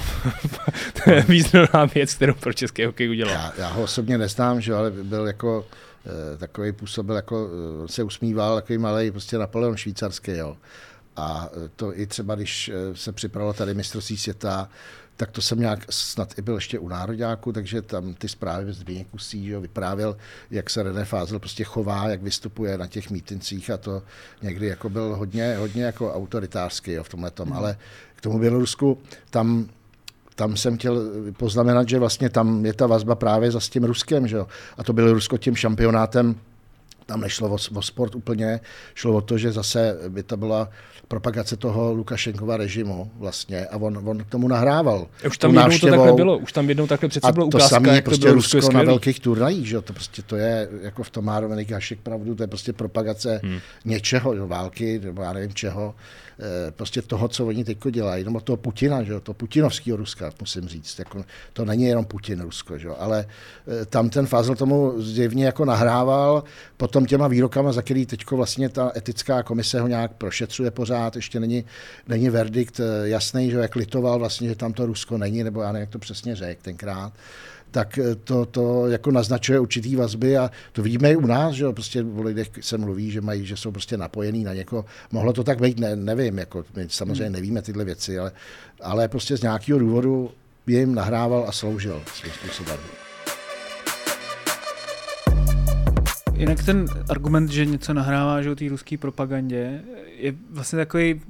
to 1.05 1.11
je 1.11 1.23
významná 1.23 1.85
věc, 1.95 2.15
kterou 2.15 2.35
pro 2.35 2.53
český 2.53 2.85
hokej 2.85 3.11
udělal. 3.11 3.35
Já, 3.35 3.53
já 3.59 3.69
ho 3.69 3.83
osobně 3.83 4.19
neznám, 4.19 4.61
že 4.61 4.75
ale 4.75 4.91
byl 4.91 5.27
jako 5.27 5.67
eh, 6.07 6.37
takový 6.37 6.73
působil, 6.73 7.17
jako 7.17 7.49
eh, 7.85 7.89
se 7.89 8.03
usmíval, 8.03 8.55
takový 8.55 8.79
malý 8.79 9.11
prostě 9.11 9.39
Napoleon 9.39 9.77
švýcarský, 9.77 10.31
jo. 10.31 10.57
A 11.17 11.49
to 11.77 11.99
i 11.99 12.07
třeba, 12.07 12.35
když 12.35 12.69
eh, 12.75 12.97
se 12.97 13.13
připravilo 13.13 13.53
tady 13.53 13.75
mistrovství 13.75 14.17
světa, 14.17 14.69
tak 15.17 15.31
to 15.31 15.43
jsem 15.43 15.61
nějak 15.61 15.93
snad 15.93 16.39
i 16.39 16.43
byl 16.43 16.55
ještě 16.55 16.79
u 16.79 16.89
Nároďáku, 16.89 17.53
takže 17.53 17.83
tam 17.83 18.15
ty 18.15 18.29
zprávy 18.29 18.73
z 18.73 19.05
Kusí, 19.11 19.47
že 19.47 19.59
vyprávěl, 19.59 20.17
jak 20.51 20.71
se 20.71 20.83
René 20.83 21.05
Fázel 21.05 21.39
prostě 21.39 21.65
chová, 21.65 22.09
jak 22.09 22.23
vystupuje 22.23 22.79
na 22.79 22.87
těch 22.87 23.11
mítincích 23.11 23.71
a 23.71 23.77
to 23.77 24.03
někdy 24.43 24.67
jako 24.67 24.89
byl 24.89 25.17
hodně, 25.17 25.57
hodně 25.57 25.85
jako 25.85 26.15
autoritářský 26.15 26.93
jo, 26.93 27.03
v 27.03 27.09
tomhle 27.09 27.31
tom. 27.31 27.49
Hmm. 27.49 27.59
Ale 27.59 27.77
k 28.17 28.21
tomu 28.21 28.39
Bělorusku, 28.39 28.99
tam 29.31 29.69
tam 30.37 30.57
jsem 30.57 30.79
chtěl 30.79 31.03
poznamenat, 31.37 31.89
že 31.89 31.99
vlastně 31.99 32.31
tam 32.31 32.67
je 32.67 32.73
ta 32.73 32.87
vazba 32.87 33.15
právě 33.15 33.51
za 33.51 33.61
s 33.61 33.69
tím 33.69 33.85
Ruskem, 33.85 34.29
že 34.29 34.37
jo? 34.37 34.47
A 34.79 34.85
to 34.85 34.93
bylo 34.93 35.13
Rusko 35.13 35.39
tím 35.39 35.57
šampionátem 35.57 36.35
tam 37.07 37.21
nešlo 37.21 37.49
o, 37.49 37.59
o 37.75 37.83
sport 37.83 38.15
úplně, 38.15 38.61
šlo 38.95 39.15
o 39.15 39.21
to, 39.21 39.39
že 39.39 39.53
zase 39.53 39.97
by 40.09 40.23
to 40.23 40.37
byla 40.37 40.69
propagace 41.09 41.57
toho 41.57 41.93
Lukašenkova 41.93 42.57
režimu 42.57 43.11
vlastně 43.19 43.67
a 43.67 43.77
on, 43.77 44.09
on 44.09 44.19
k 44.19 44.31
tomu 44.31 44.49
nahrával. 44.49 45.07
Už 45.27 45.39
tam 45.39 45.55
jednou 45.55 45.79
to 45.79 45.87
takhle 45.87 46.13
bylo, 46.13 46.39
už 46.39 46.53
tam 46.53 46.69
jednou 46.69 46.87
takhle 46.87 47.09
přece 47.09 47.33
bylo 47.33 47.47
ukázka, 47.47 47.69
to 47.69 47.75
samé 47.75 48.03
prostě 48.03 48.21
to 48.21 48.27
bylo 48.27 48.35
Rusko 48.35 48.73
na 48.73 48.83
velkých 48.83 49.21
turnajích, 49.21 49.69
že 49.69 49.81
to 49.81 49.93
prostě 49.93 50.23
to 50.23 50.37
je, 50.37 50.69
jako 50.83 51.03
v 51.03 51.11
tom 51.11 51.25
má 51.25 51.41
Dominik 51.41 51.71
Hašek 51.71 52.01
pravdu, 52.01 52.35
to 52.35 52.43
je 52.43 52.47
prostě 52.47 52.73
propagace 52.73 53.41
hmm. 53.45 53.59
něčeho, 53.85 54.47
války, 54.47 55.01
nebo 55.05 55.23
já 55.23 55.33
nevím 55.33 55.55
čeho, 55.55 55.95
Eh, 56.39 56.71
prostě 56.71 57.03
toho, 57.03 57.29
co 57.29 57.47
oni 57.47 57.65
teď 57.65 57.79
dělají, 57.91 58.21
jenom 58.21 58.37
od 58.37 58.43
toho 58.43 58.57
Putina, 58.57 59.03
že? 59.03 59.21
to 59.21 59.35
putinovského 59.35 59.97
Ruska, 59.97 60.33
musím 60.41 60.69
říct. 60.69 60.99
Jako, 60.99 61.25
to 61.53 61.65
není 61.65 61.85
jenom 61.85 62.05
Putin 62.05 62.41
Rusko, 62.41 62.79
že? 62.79 62.89
ale 62.89 63.27
eh, 63.83 63.85
tam 63.85 64.11
ten 64.11 64.27
Fazl 64.27 64.55
tomu 64.55 65.03
zjevně 65.03 65.45
jako 65.45 65.65
nahrával, 65.65 66.45
potom 66.77 66.94
potom 66.95 67.07
těma 67.07 67.29
výrokama, 67.29 67.73
za 67.73 67.83
který 67.83 68.07
teď 68.07 68.31
vlastně 68.31 68.69
ta 68.69 68.93
etická 68.97 69.43
komise 69.43 69.81
ho 69.81 69.89
nějak 69.89 70.13
prošetřuje 70.13 70.71
pořád, 70.71 71.17
ještě 71.17 71.41
není, 71.41 71.65
není 72.09 72.31
verdikt 72.31 72.81
eh, 72.81 73.09
jasný, 73.09 73.51
že 73.51 73.57
jak 73.57 73.77
litoval 73.77 74.19
vlastně, 74.19 74.49
že 74.49 74.55
tam 74.55 74.73
to 74.73 74.87
Rusko 74.87 75.19
není, 75.19 75.45
nebo 75.45 75.63
já 75.63 75.73
nevím, 75.73 75.81
jak 75.81 75.91
to 75.91 75.99
přesně 75.99 76.37
řekl 76.37 76.63
tenkrát 76.63 77.13
tak 77.71 77.99
eh, 77.99 78.15
to, 78.15 78.47
to 78.47 78.87
jako 78.87 79.11
naznačuje 79.11 79.61
určitý 79.61 79.97
vazby 79.97 80.37
a 80.37 80.51
to 80.73 80.83
vidíme 80.83 81.13
i 81.13 81.17
u 81.17 81.27
nás, 81.27 81.55
že 81.55 81.73
prostě 81.73 82.05
o 82.17 82.23
lidech 82.23 82.49
se 82.61 82.79
mluví, 82.79 83.11
že 83.11 83.21
mají, 83.21 83.47
že 83.47 83.57
jsou 83.57 83.71
prostě 83.71 83.97
napojení 83.97 84.45
na 84.45 84.55
někoho. 84.55 84.85
Mohlo 85.13 85.33
to 85.33 85.45
tak 85.45 85.61
být, 85.61 85.79
ne, 85.79 85.97
nevím, 85.97 86.39
jako 86.39 86.65
my 86.77 86.87
samozřejmě 86.89 87.31
nevíme 87.31 87.63
tyhle 87.63 87.85
věci, 87.85 88.19
ale, 88.19 88.33
ale 88.83 89.09
prostě 89.09 89.37
z 89.37 89.43
nějakého 89.43 89.79
důvodu 89.79 90.31
jim 90.67 90.95
nahrával 90.95 91.45
a 91.49 91.53
sloužil 91.53 92.03
svým 92.15 92.33
způsobem. 92.33 93.04
Jinak 96.37 96.65
ten 96.65 96.87
argument, 97.09 97.51
že 97.51 97.67
něco 97.67 97.95
nahrává 97.95 98.43
že 98.43 98.51
o 98.51 98.55
té 98.55 98.69
ruské 98.69 98.99
propagandě, 98.99 99.81
je 100.19 100.35
vlastně 100.51 100.77
takový, 100.77 101.21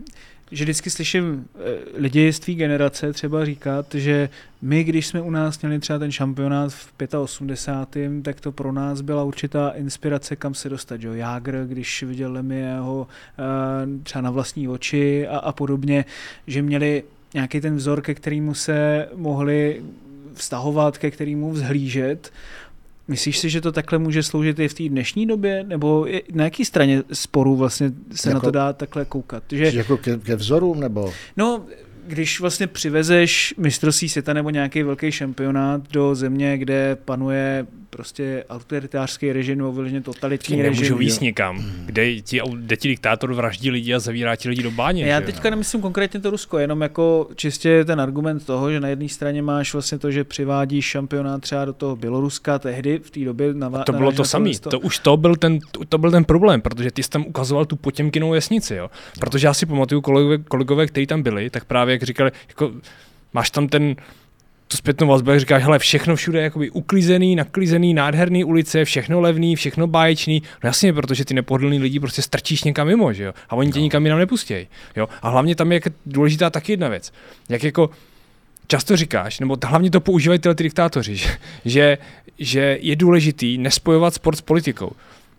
že 0.50 0.64
vždycky 0.64 0.90
slyším 0.90 1.48
eh, 1.54 1.60
lidi 1.94 2.32
z 2.32 2.38
tvý 2.38 2.54
generace 2.54 3.12
třeba 3.12 3.44
říkat, 3.44 3.94
že 3.94 4.28
my, 4.62 4.84
když 4.84 5.06
jsme 5.06 5.20
u 5.20 5.30
nás 5.30 5.62
měli 5.62 5.78
třeba 5.78 5.98
ten 5.98 6.12
šampionát 6.12 6.72
v 6.72 6.92
85. 7.16 8.22
tak 8.22 8.40
to 8.40 8.52
pro 8.52 8.72
nás 8.72 9.00
byla 9.00 9.24
určitá 9.24 9.70
inspirace, 9.70 10.36
kam 10.36 10.54
se 10.54 10.68
dostat. 10.68 11.00
Že? 11.00 11.08
Jágr, 11.08 11.64
když 11.68 12.02
viděl 12.02 12.32
Lemieho 12.32 13.06
eh, 13.38 14.02
třeba 14.02 14.22
na 14.22 14.30
vlastní 14.30 14.68
oči 14.68 15.26
a, 15.28 15.38
a 15.38 15.52
podobně, 15.52 16.04
že 16.46 16.62
měli 16.62 17.02
nějaký 17.34 17.60
ten 17.60 17.76
vzor, 17.76 18.00
ke 18.02 18.14
kterému 18.14 18.54
se 18.54 19.08
mohli 19.14 19.82
vztahovat, 20.34 20.98
ke 20.98 21.10
kterému 21.10 21.50
vzhlížet 21.52 22.32
Myslíš 23.08 23.38
si, 23.38 23.50
že 23.50 23.60
to 23.60 23.72
takhle 23.72 23.98
může 23.98 24.22
sloužit 24.22 24.58
i 24.58 24.68
v 24.68 24.74
té 24.74 24.88
dnešní 24.88 25.26
době? 25.26 25.64
Nebo 25.64 26.06
na 26.32 26.44
jaký 26.44 26.64
straně 26.64 27.02
sporu 27.12 27.56
vlastně 27.56 27.92
se 28.12 28.28
jako, 28.28 28.34
na 28.34 28.40
to 28.40 28.50
dá 28.50 28.72
takhle 28.72 29.04
koukat? 29.04 29.42
Že, 29.50 29.72
jako 29.74 29.96
ke, 29.96 30.16
ke 30.16 30.36
vzorům? 30.36 30.80
nebo? 30.80 31.12
No, 31.36 31.66
když 32.06 32.40
vlastně 32.40 32.66
přivezeš 32.66 33.54
mistrovství 33.58 34.08
světa 34.08 34.32
nebo 34.32 34.50
nějaký 34.50 34.82
velký 34.82 35.12
šampionát 35.12 35.92
do 35.92 36.14
země, 36.14 36.58
kde 36.58 36.96
panuje 37.04 37.66
prostě 37.94 38.44
autoritářský 38.50 39.32
režim 39.32 39.58
nebo 39.58 39.72
vyloženě 39.72 40.00
totalitní 40.00 40.62
režim. 40.62 40.72
Nemůžu 40.72 40.96
víc 40.96 41.20
nikam, 41.20 41.64
kde 41.86 42.20
ti, 42.20 42.40
kde 42.54 42.76
ti 42.76 42.88
diktátor 42.88 43.34
vraždí 43.34 43.70
lidi 43.70 43.94
a 43.94 43.98
zavírá 43.98 44.36
ti 44.36 44.48
lidi 44.48 44.62
do 44.62 44.70
báně. 44.70 45.06
Já 45.06 45.20
teďka 45.20 45.50
nemyslím 45.50 45.82
konkrétně 45.82 46.20
to 46.20 46.30
Rusko, 46.30 46.58
jenom 46.58 46.80
jako 46.80 47.28
čistě 47.34 47.84
ten 47.84 48.00
argument 48.00 48.46
toho, 48.46 48.70
že 48.72 48.80
na 48.80 48.88
jedné 48.88 49.08
straně 49.08 49.42
máš 49.42 49.72
vlastně 49.72 49.98
to, 49.98 50.10
že 50.10 50.24
přivádíš 50.24 50.84
šampionát 50.84 51.42
třeba 51.42 51.64
do 51.64 51.72
toho 51.72 51.96
Běloruska 51.96 52.58
tehdy 52.58 52.98
v 52.98 53.10
té 53.10 53.20
době. 53.20 53.54
Na, 53.54 53.66
a 53.66 53.84
to 53.84 53.92
bylo 53.92 54.12
to 54.12 54.24
samé. 54.24 54.50
To 54.70 54.80
už 54.80 54.98
to 54.98 55.16
byl, 55.16 55.36
ten, 55.36 55.58
to 55.88 55.98
byl 55.98 56.10
ten 56.10 56.24
problém, 56.24 56.60
protože 56.60 56.90
ty 56.90 57.02
jsi 57.02 57.10
tam 57.10 57.24
ukazoval 57.26 57.64
tu 57.64 57.76
potěmkinou 57.76 58.34
jasnici. 58.34 58.74
Jo? 58.74 58.90
Protože 59.20 59.46
já 59.46 59.54
si 59.54 59.66
pamatuju 59.66 60.00
kolegové, 60.00 60.38
kolegové 60.38 60.86
kteří 60.86 61.06
tam 61.06 61.22
byli, 61.22 61.50
tak 61.50 61.64
právě 61.64 61.92
jak 61.92 62.02
říkali, 62.02 62.30
jako 62.48 62.72
máš 63.32 63.50
tam 63.50 63.68
ten 63.68 63.96
tu 64.68 64.76
zpětnou 64.76 65.08
vazbu, 65.08 65.30
jak 65.30 65.40
říkáš, 65.40 65.62
hele, 65.62 65.78
všechno 65.78 66.16
všude 66.16 66.38
je 66.38 66.42
jakoby 66.42 66.70
uklizený, 66.70 67.36
naklizený, 67.36 67.94
nádherný 67.94 68.44
ulice, 68.44 68.84
všechno 68.84 69.20
levný, 69.20 69.56
všechno 69.56 69.86
báječný. 69.86 70.42
No 70.64 70.68
jasně, 70.68 70.92
protože 70.92 71.24
ty 71.24 71.34
nepohodlný 71.34 71.78
lidi 71.78 72.00
prostě 72.00 72.22
strčíš 72.22 72.64
někam 72.64 72.86
mimo, 72.86 73.12
že 73.12 73.24
jo? 73.24 73.32
A 73.48 73.56
oni 73.56 73.72
tě 73.72 73.78
no. 73.78 73.82
nikam 73.82 74.04
jinam 74.04 74.18
nepustějí. 74.18 74.66
Jo? 74.96 75.08
A 75.22 75.28
hlavně 75.28 75.56
tam 75.56 75.72
je 75.72 75.80
důležitá 76.06 76.50
taky 76.50 76.72
jedna 76.72 76.88
věc. 76.88 77.12
Jak 77.48 77.64
jako 77.64 77.90
často 78.66 78.96
říkáš, 78.96 79.40
nebo 79.40 79.56
hlavně 79.64 79.90
to 79.90 80.00
používají 80.00 80.38
tyhle 80.38 80.54
ty 80.54 80.62
diktátoři, 80.62 81.16
že, 81.16 81.28
že, 81.64 81.98
že 82.38 82.78
je 82.80 82.96
důležitý 82.96 83.58
nespojovat 83.58 84.14
sport 84.14 84.36
s 84.36 84.40
politikou. 84.40 84.90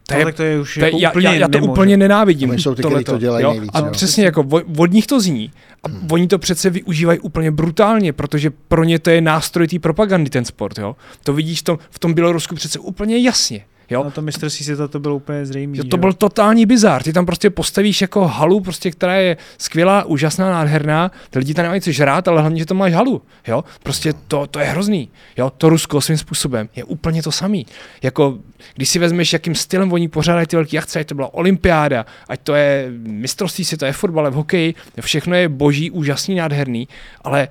To 0.07 0.15
je, 0.15 0.25
tak 0.25 0.35
to 0.35 0.43
je 0.43 0.61
už 0.61 0.73
to 0.73 0.79
je, 0.79 0.85
jako 0.85 0.97
já, 0.99 1.09
úplně 1.09 1.27
já, 1.27 1.33
já 1.33 1.47
to 1.47 1.59
mimo, 1.59 1.71
úplně 1.71 1.97
nenávidím. 1.97 2.49
To 2.49 2.57
jsou 2.57 2.75
ty, 2.75 2.81
tohleto, 2.81 3.11
to 3.11 3.17
dělají 3.17 3.43
jo? 3.43 3.51
nejvíc. 3.51 3.71
A 3.73 3.79
jo. 3.79 3.87
přesně 3.91 4.25
jako 4.25 4.47
od 4.77 4.91
nich 4.91 5.07
to 5.07 5.21
zní. 5.21 5.51
A 5.83 5.87
hmm. 5.89 6.07
oni 6.11 6.27
to 6.27 6.39
přece 6.39 6.69
využívají 6.69 7.19
úplně 7.19 7.51
brutálně, 7.51 8.13
protože 8.13 8.49
pro 8.49 8.83
ně 8.83 8.99
to 8.99 9.09
je 9.09 9.21
nástroj 9.21 9.67
té 9.67 9.79
propagandy, 9.79 10.29
ten 10.29 10.45
sport. 10.45 10.77
Jo? 10.77 10.95
To 11.23 11.33
vidíš 11.33 11.61
to, 11.61 11.79
v 11.89 11.99
tom 11.99 12.13
Bělorusku 12.13 12.55
přece 12.55 12.79
úplně 12.79 13.17
jasně. 13.17 13.65
Jo? 13.89 14.03
Na 14.03 14.09
to 14.09 14.21
mistrovství 14.21 14.65
světa 14.65 14.87
to 14.87 14.99
bylo 14.99 15.15
úplně 15.15 15.45
zřejmé. 15.45 15.83
To 15.83 15.97
byl 15.97 16.13
totální 16.13 16.65
bizár. 16.65 17.03
Ty 17.03 17.13
tam 17.13 17.25
prostě 17.25 17.49
postavíš 17.49 18.01
jako 18.01 18.27
halu, 18.27 18.59
prostě, 18.59 18.91
která 18.91 19.15
je 19.15 19.37
skvělá, 19.57 20.03
úžasná, 20.03 20.51
nádherná. 20.51 21.11
Ty 21.29 21.39
lidi 21.39 21.53
tam 21.53 21.63
nemají 21.63 21.81
co 21.81 21.91
žrát, 21.91 22.27
ale 22.27 22.41
hlavně, 22.41 22.59
že 22.59 22.65
to 22.65 22.73
máš 22.73 22.93
halu. 22.93 23.21
Jo? 23.47 23.63
Prostě 23.83 24.13
to, 24.27 24.47
to 24.47 24.59
je 24.59 24.65
hrozný. 24.65 25.09
Jo? 25.37 25.49
To 25.57 25.69
Rusko 25.69 26.01
svým 26.01 26.17
způsobem 26.17 26.69
je 26.75 26.83
úplně 26.83 27.23
to 27.23 27.31
samý. 27.31 27.65
Jako, 28.01 28.37
když 28.75 28.89
si 28.89 28.99
vezmeš, 28.99 29.33
jakým 29.33 29.55
stylem 29.55 29.93
oni 29.93 30.07
pořádají 30.07 30.47
ty 30.47 30.55
velké 30.55 30.77
akce, 30.77 30.99
ať 30.99 31.07
to 31.07 31.15
byla 31.15 31.33
olympiáda, 31.33 32.05
ať 32.27 32.39
to 32.39 32.55
je 32.55 32.87
mistrovství 33.07 33.65
světa, 33.65 33.87
je 33.87 33.93
fotbal, 33.93 34.31
v 34.31 34.33
hokeji, 34.33 34.75
všechno 35.01 35.35
je 35.35 35.49
boží, 35.49 35.91
úžasný, 35.91 36.35
nádherný, 36.35 36.87
ale 37.21 37.47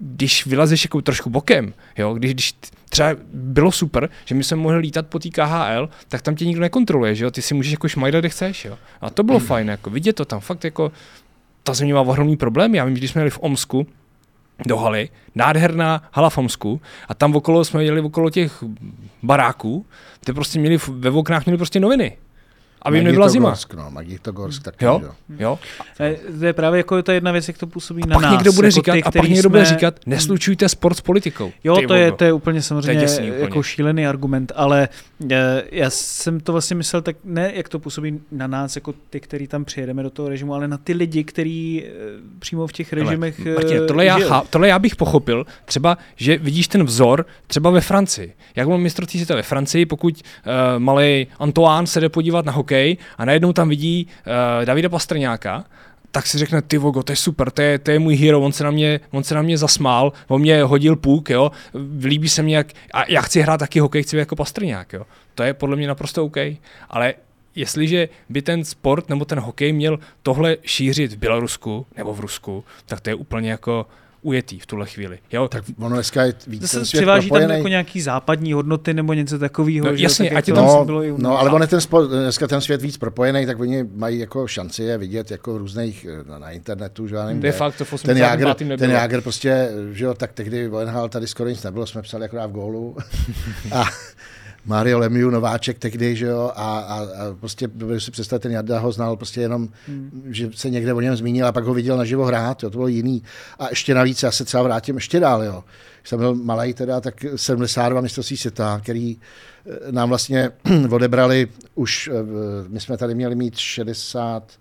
když 0.00 0.46
vylezeš 0.46 0.84
jako 0.84 1.02
trošku 1.02 1.30
bokem, 1.30 1.74
jo, 1.98 2.14
když, 2.14 2.34
když 2.34 2.54
třeba 2.88 3.10
bylo 3.32 3.72
super, 3.72 4.08
že 4.24 4.34
my 4.34 4.44
jsme 4.44 4.56
mohli 4.56 4.78
lítat 4.78 5.06
po 5.06 5.18
té 5.18 5.28
KHL, 5.28 5.88
tak 6.08 6.22
tam 6.22 6.34
tě 6.34 6.46
nikdo 6.46 6.60
nekontroluje, 6.60 7.14
že 7.14 7.24
jo, 7.24 7.30
ty 7.30 7.42
si 7.42 7.54
můžeš 7.54 7.72
jako 7.72 7.88
šmajdat, 7.88 8.20
kde 8.20 8.28
chceš, 8.28 8.64
jo. 8.64 8.78
A 9.00 9.10
to 9.10 9.22
bylo 9.22 9.38
mm. 9.38 9.46
fajn, 9.46 9.68
jako 9.68 9.90
vidět 9.90 10.12
to 10.12 10.24
tam, 10.24 10.40
fakt 10.40 10.64
jako, 10.64 10.92
ta 11.62 11.74
země 11.74 11.94
má 11.94 12.00
ohromný 12.00 12.36
problém, 12.36 12.74
já 12.74 12.84
vím, 12.84 12.94
když 12.94 13.10
jsme 13.10 13.20
jeli 13.20 13.30
v 13.30 13.38
Omsku, 13.42 13.86
do 14.66 14.76
haly, 14.76 15.08
nádherná 15.34 16.02
hala 16.12 16.30
v 16.30 16.38
Omsku 16.38 16.80
a 17.08 17.14
tam 17.14 17.36
okolo 17.36 17.64
jsme 17.64 17.84
jeli 17.84 18.00
okolo 18.00 18.30
těch 18.30 18.64
baráků, 19.22 19.86
ty 20.24 20.32
prostě 20.32 20.58
měli, 20.58 20.78
ve 20.88 21.10
oknách 21.10 21.46
měli 21.46 21.56
prostě 21.56 21.80
noviny 21.80 22.16
aby 22.82 22.98
jim 22.98 23.04
nebyla 23.04 23.28
zima. 23.28 23.48
Gorsk, 23.48 23.74
no, 23.74 23.90
Magitogorsk 23.90 24.62
taky, 24.62 24.84
jo? 24.84 25.02
jo? 25.38 25.58
To 26.38 26.44
je 26.44 26.52
právě 26.52 26.78
jako 26.78 27.02
ta 27.02 27.12
jedna 27.12 27.32
věc, 27.32 27.48
jak 27.48 27.58
to 27.58 27.66
působí 27.66 28.02
a 28.02 28.06
na 28.06 28.14
pak 28.14 28.22
nás. 28.22 28.32
Někdo 28.32 28.52
bude 28.52 28.68
jako 28.68 28.74
říkat, 28.74 28.92
ty, 28.92 29.02
a 29.02 29.10
pak 29.10 29.28
někdo 29.28 29.40
jsme... 29.40 29.48
bude 29.48 29.64
říkat, 29.64 30.00
neslučujte 30.06 30.68
sport 30.68 30.94
s 30.96 31.00
politikou. 31.00 31.52
Jo, 31.64 31.76
to 31.88 31.94
je, 31.94 32.12
to 32.12 32.24
je 32.24 32.32
úplně 32.32 32.62
samozřejmě 32.62 33.04
je 33.04 33.26
jako 33.26 33.46
úplně. 33.46 33.62
šílený 33.62 34.06
argument, 34.06 34.52
ale 34.56 34.88
eh, 35.30 35.62
já 35.72 35.90
jsem 35.90 36.40
to 36.40 36.52
vlastně 36.52 36.76
myslel 36.76 37.02
tak 37.02 37.16
ne, 37.24 37.52
jak 37.54 37.68
to 37.68 37.78
působí 37.78 38.20
na 38.32 38.46
nás, 38.46 38.76
jako 38.76 38.94
ty, 39.10 39.20
který 39.20 39.46
tam 39.46 39.64
přijedeme 39.64 40.02
do 40.02 40.10
toho 40.10 40.28
režimu, 40.28 40.54
ale 40.54 40.68
na 40.68 40.78
ty 40.78 40.92
lidi, 40.92 41.24
kteří 41.24 41.84
eh, 41.84 41.90
přímo 42.38 42.66
v 42.66 42.72
těch 42.72 42.92
režimech 42.92 43.40
ale, 43.46 43.54
Martin, 43.54 43.86
tohle, 43.86 44.04
já, 44.04 44.18
chá, 44.18 44.42
tohle 44.50 44.68
já 44.68 44.78
bych 44.78 44.96
pochopil, 44.96 45.46
třeba, 45.64 45.98
že 46.16 46.38
vidíš 46.38 46.68
ten 46.68 46.84
vzor 46.84 47.26
třeba 47.46 47.70
ve 47.70 47.80
Francii. 47.80 48.32
Jak 48.56 48.68
mám 48.68 48.80
mistrovství 48.80 49.18
světa 49.18 49.34
ve 49.34 49.42
Francii, 49.42 49.86
pokud 49.86 50.22
uh, 50.46 50.52
malý 50.78 51.26
Antoine 51.38 51.86
se 51.86 52.00
jde 52.00 52.08
podívat 52.08 52.44
na 52.44 52.52
hokej 52.52 52.69
a 53.18 53.24
najednou 53.24 53.52
tam 53.52 53.68
vidí 53.68 54.06
uh, 54.06 54.64
Davida 54.64 54.88
Pastrňáka, 54.88 55.64
tak 56.10 56.26
si 56.26 56.38
řekne, 56.38 56.62
ty 56.62 56.78
vogo, 56.78 57.02
to 57.02 57.12
je 57.12 57.16
super, 57.16 57.50
to 57.50 57.62
je, 57.62 57.78
to 57.78 57.90
je 57.90 57.98
můj 57.98 58.16
hero, 58.16 58.40
on 58.40 58.52
se, 58.52 58.64
na 58.64 58.70
mě, 58.70 59.00
on 59.10 59.24
se 59.24 59.34
na 59.34 59.42
mě 59.42 59.58
zasmál, 59.58 60.12
on 60.28 60.40
mě 60.40 60.62
hodil 60.62 60.96
půk, 60.96 61.30
jo, 61.30 61.50
líbí 62.04 62.28
se 62.28 62.42
mi, 62.42 62.52
jak, 62.52 62.66
a 62.92 63.04
já 63.10 63.20
chci 63.22 63.40
hrát 63.40 63.56
taky 63.56 63.80
hokej, 63.80 64.02
chci 64.02 64.16
být 64.16 64.20
jako 64.20 64.36
Pastrňák, 64.36 64.92
jo. 64.92 65.06
To 65.34 65.42
je 65.42 65.54
podle 65.54 65.76
mě 65.76 65.88
naprosto 65.88 66.24
OK, 66.24 66.36
ale 66.90 67.14
jestliže 67.54 68.08
by 68.28 68.42
ten 68.42 68.64
sport 68.64 69.08
nebo 69.08 69.24
ten 69.24 69.40
hokej 69.40 69.72
měl 69.72 69.98
tohle 70.22 70.56
šířit 70.62 71.12
v 71.12 71.16
Bělorusku 71.16 71.86
nebo 71.96 72.14
v 72.14 72.20
Rusku, 72.20 72.64
tak 72.86 73.00
to 73.00 73.10
je 73.10 73.14
úplně 73.14 73.50
jako 73.50 73.86
ujetý 74.22 74.58
v 74.58 74.66
tuhle 74.66 74.86
chvíli. 74.86 75.18
Jo? 75.32 75.48
Tak 75.48 75.64
ono 75.78 75.94
dneska 75.96 76.22
je 76.24 76.34
víc 76.46 76.62
Zase 76.62 76.76
ten 76.76 76.86
svět 76.86 77.00
přiváží 77.00 77.28
propojený. 77.28 77.48
tam 77.48 77.56
jako 77.56 77.68
nějaký 77.68 78.00
západní 78.00 78.52
hodnoty 78.52 78.94
nebo 78.94 79.12
něco 79.14 79.38
takového. 79.38 79.86
No, 79.86 79.96
že? 79.96 80.02
jasně, 80.02 80.28
tak, 80.28 80.38
ať 80.38 80.48
je 80.48 80.54
to 80.54 80.56
tam- 80.56 80.64
vlastně 80.64 80.78
No, 80.80 80.84
bylo 80.84 81.04
i 81.04 81.12
u 81.12 81.16
no 81.22 81.38
ale 81.38 81.50
on 81.50 81.62
je 81.62 81.68
ten 81.68 81.80
spo, 81.80 82.02
dneska 82.06 82.46
ten 82.46 82.60
svět 82.60 82.82
víc 82.82 82.96
propojený, 82.96 83.46
tak 83.46 83.60
oni 83.60 83.84
mají 83.94 84.18
jako 84.18 84.46
šanci 84.46 84.82
je 84.82 84.98
vidět 84.98 85.30
jako 85.30 85.58
různých 85.58 86.06
na, 86.28 86.38
na 86.38 86.50
internetu, 86.50 87.06
že 87.08 87.14
já 87.14 87.24
nevím, 87.26 87.42
De 87.42 87.52
facto 87.52 87.84
v 87.84 88.02
ten 88.02 88.16
Jágr, 88.18 88.42
85. 88.44 88.68
nebylo. 88.68 88.78
ten 88.88 88.90
Jágr 88.96 89.20
prostě, 89.20 89.68
že 89.92 90.04
jo, 90.04 90.14
tak 90.14 90.32
tehdy 90.32 90.68
ONHL 90.68 91.08
tady 91.08 91.26
skoro 91.26 91.48
nic 91.48 91.62
nebylo, 91.62 91.86
jsme 91.86 92.02
psali 92.02 92.24
akorát 92.24 92.46
v 92.46 92.52
gólu. 92.52 92.96
a 93.72 93.84
Mario 94.64 94.98
Lemieux, 94.98 95.32
nováček 95.32 95.78
tehdy, 95.78 96.16
že 96.16 96.26
jo, 96.26 96.52
a, 96.54 96.78
a, 96.78 96.98
a 96.98 97.34
prostě 97.40 97.68
dovedu 97.74 98.00
si 98.00 98.10
představit, 98.10 98.40
ten 98.40 98.52
Jarda 98.52 98.78
ho 98.78 98.92
znal 98.92 99.16
prostě 99.16 99.40
jenom, 99.40 99.68
hmm. 99.88 100.22
že 100.30 100.50
se 100.54 100.70
někde 100.70 100.94
o 100.94 101.00
něm 101.00 101.16
zmínil 101.16 101.46
a 101.46 101.52
pak 101.52 101.64
ho 101.64 101.74
viděl 101.74 101.96
naživo 101.96 102.24
hrát, 102.24 102.62
jo, 102.62 102.70
to 102.70 102.78
bylo 102.78 102.88
jiný. 102.88 103.22
A 103.58 103.68
ještě 103.68 103.94
navíc, 103.94 104.22
já 104.22 104.30
se 104.30 104.44
třeba 104.44 104.62
vrátím 104.62 104.94
ještě 104.94 105.20
dál, 105.20 105.42
jo. 105.42 105.64
Když 106.00 106.08
jsem 106.08 106.18
byl 106.18 106.34
malý 106.34 106.74
teda, 106.74 107.00
tak 107.00 107.24
72 107.36 108.00
mistrovství 108.00 108.36
světa, 108.36 108.80
který 108.82 109.16
eh, 109.66 109.92
nám 109.92 110.08
vlastně 110.08 110.50
odebrali 110.90 111.48
už, 111.74 112.10
eh, 112.12 112.12
my 112.68 112.80
jsme 112.80 112.96
tady 112.96 113.14
měli 113.14 113.34
mít 113.34 113.56
60, 113.56 114.52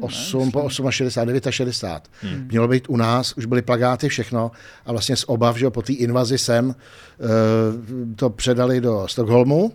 8, 0.00 0.50
po 0.50 0.62
8 0.62 0.86
a 0.86 0.90
60, 0.90 1.24
9 1.24 1.46
a 1.46 1.50
60. 1.50 2.08
Hmm. 2.22 2.48
Mělo 2.50 2.68
být 2.68 2.88
u 2.88 2.96
nás, 2.96 3.32
už 3.36 3.46
byly 3.46 3.62
plagáty, 3.62 4.08
všechno 4.08 4.50
a 4.86 4.92
vlastně 4.92 5.16
z 5.16 5.24
obav, 5.26 5.56
že 5.56 5.70
po 5.70 5.82
té 5.82 5.92
invazi 5.92 6.38
sem 6.38 6.74
eh, 6.74 7.26
to 8.16 8.30
předali 8.30 8.80
do 8.80 9.08
Stockholmu, 9.08 9.72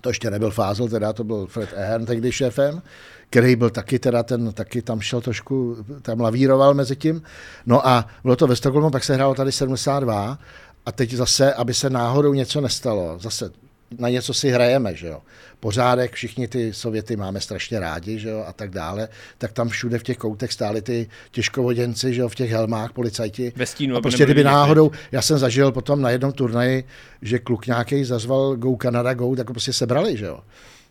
to 0.00 0.10
ještě 0.10 0.30
nebyl 0.30 0.50
Fázl, 0.50 0.88
teda 0.88 1.12
to 1.12 1.24
byl 1.24 1.46
Fred 1.46 1.68
Ehern 1.76 2.06
tehdy 2.06 2.32
šéfem, 2.32 2.82
který 3.30 3.56
byl 3.56 3.70
taky 3.70 3.98
teda 3.98 4.22
ten, 4.22 4.52
taky 4.52 4.82
tam 4.82 5.00
šel 5.00 5.20
trošku, 5.20 5.76
tam 6.02 6.20
lavíroval 6.20 6.74
mezi 6.74 6.96
tím. 6.96 7.22
No 7.66 7.88
a 7.88 8.06
bylo 8.22 8.36
to 8.36 8.46
ve 8.46 8.56
Stockholmu, 8.56 8.90
pak 8.90 9.04
se 9.04 9.14
hrálo 9.14 9.34
tady 9.34 9.52
72 9.52 10.38
a 10.86 10.92
teď 10.92 11.12
zase, 11.12 11.54
aby 11.54 11.74
se 11.74 11.90
náhodou 11.90 12.34
něco 12.34 12.60
nestalo, 12.60 13.18
zase 13.18 13.50
na 13.98 14.08
něco 14.08 14.34
si 14.34 14.50
hrajeme, 14.50 14.94
že 14.94 15.06
jo. 15.06 15.22
Pořádek, 15.60 16.12
všichni 16.12 16.48
ty 16.48 16.72
Sověty 16.72 17.16
máme 17.16 17.40
strašně 17.40 17.80
rádi, 17.80 18.18
že 18.18 18.28
jo, 18.28 18.44
a 18.48 18.52
tak 18.52 18.70
dále, 18.70 19.08
tak 19.38 19.52
tam 19.52 19.68
všude 19.68 19.98
v 19.98 20.02
těch 20.02 20.16
koutech 20.16 20.52
stáli 20.52 20.82
ty 20.82 21.08
těžkovoděnci, 21.30 22.14
že 22.14 22.20
jo, 22.20 22.28
v 22.28 22.34
těch 22.34 22.50
helmách, 22.50 22.92
policajti. 22.92 23.52
Ve 23.56 23.66
stínu, 23.66 23.96
a 23.96 24.00
prostě 24.00 24.24
kdyby 24.24 24.44
náhodou, 24.44 24.90
já 25.12 25.22
jsem 25.22 25.38
zažil 25.38 25.72
potom 25.72 26.02
na 26.02 26.10
jednom 26.10 26.32
turnaji, 26.32 26.84
že 27.22 27.38
kluk 27.38 27.66
nějaký 27.66 28.04
zazval 28.04 28.56
Go 28.56 28.76
Canada 28.82 29.14
Go, 29.14 29.36
tak 29.36 29.48
ho 29.48 29.54
prostě 29.54 29.72
sebrali, 29.72 30.16
že 30.16 30.24
jo. 30.24 30.40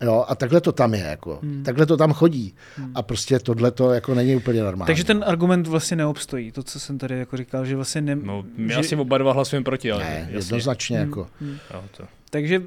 Jo, 0.03 0.25
a 0.27 0.35
takhle 0.35 0.61
to 0.61 0.71
tam 0.71 0.93
je, 0.93 0.99
jako. 0.99 1.39
Hmm. 1.41 1.63
Takhle 1.63 1.85
to 1.85 1.97
tam 1.97 2.13
chodí. 2.13 2.55
Hmm. 2.77 2.91
A 2.95 3.01
prostě 3.01 3.39
tohle 3.39 3.71
to 3.71 3.91
jako 3.91 4.13
není 4.15 4.35
úplně 4.35 4.63
normální. 4.63 4.87
Takže 4.87 5.03
ten 5.03 5.23
argument 5.27 5.67
vlastně 5.67 5.97
neobstojí, 5.97 6.51
to, 6.51 6.63
co 6.63 6.79
jsem 6.79 6.97
tady 6.97 7.19
jako 7.19 7.37
říkal, 7.37 7.65
že 7.65 7.75
vlastně 7.75 8.01
ne... 8.01 8.15
No, 8.15 8.43
my 8.57 8.73
že... 8.73 8.79
asi 8.79 8.95
oba 8.95 9.17
dva 9.17 9.33
hlasujeme 9.33 9.63
proti, 9.63 9.91
ale 9.91 10.03
ne, 10.03 10.19
jasně. 10.19 10.35
jednoznačně 10.35 10.97
Hmm. 10.99 11.09
jako. 11.09 11.27
Jo, 11.73 11.83
to. 11.97 12.03
Takže 12.29 12.61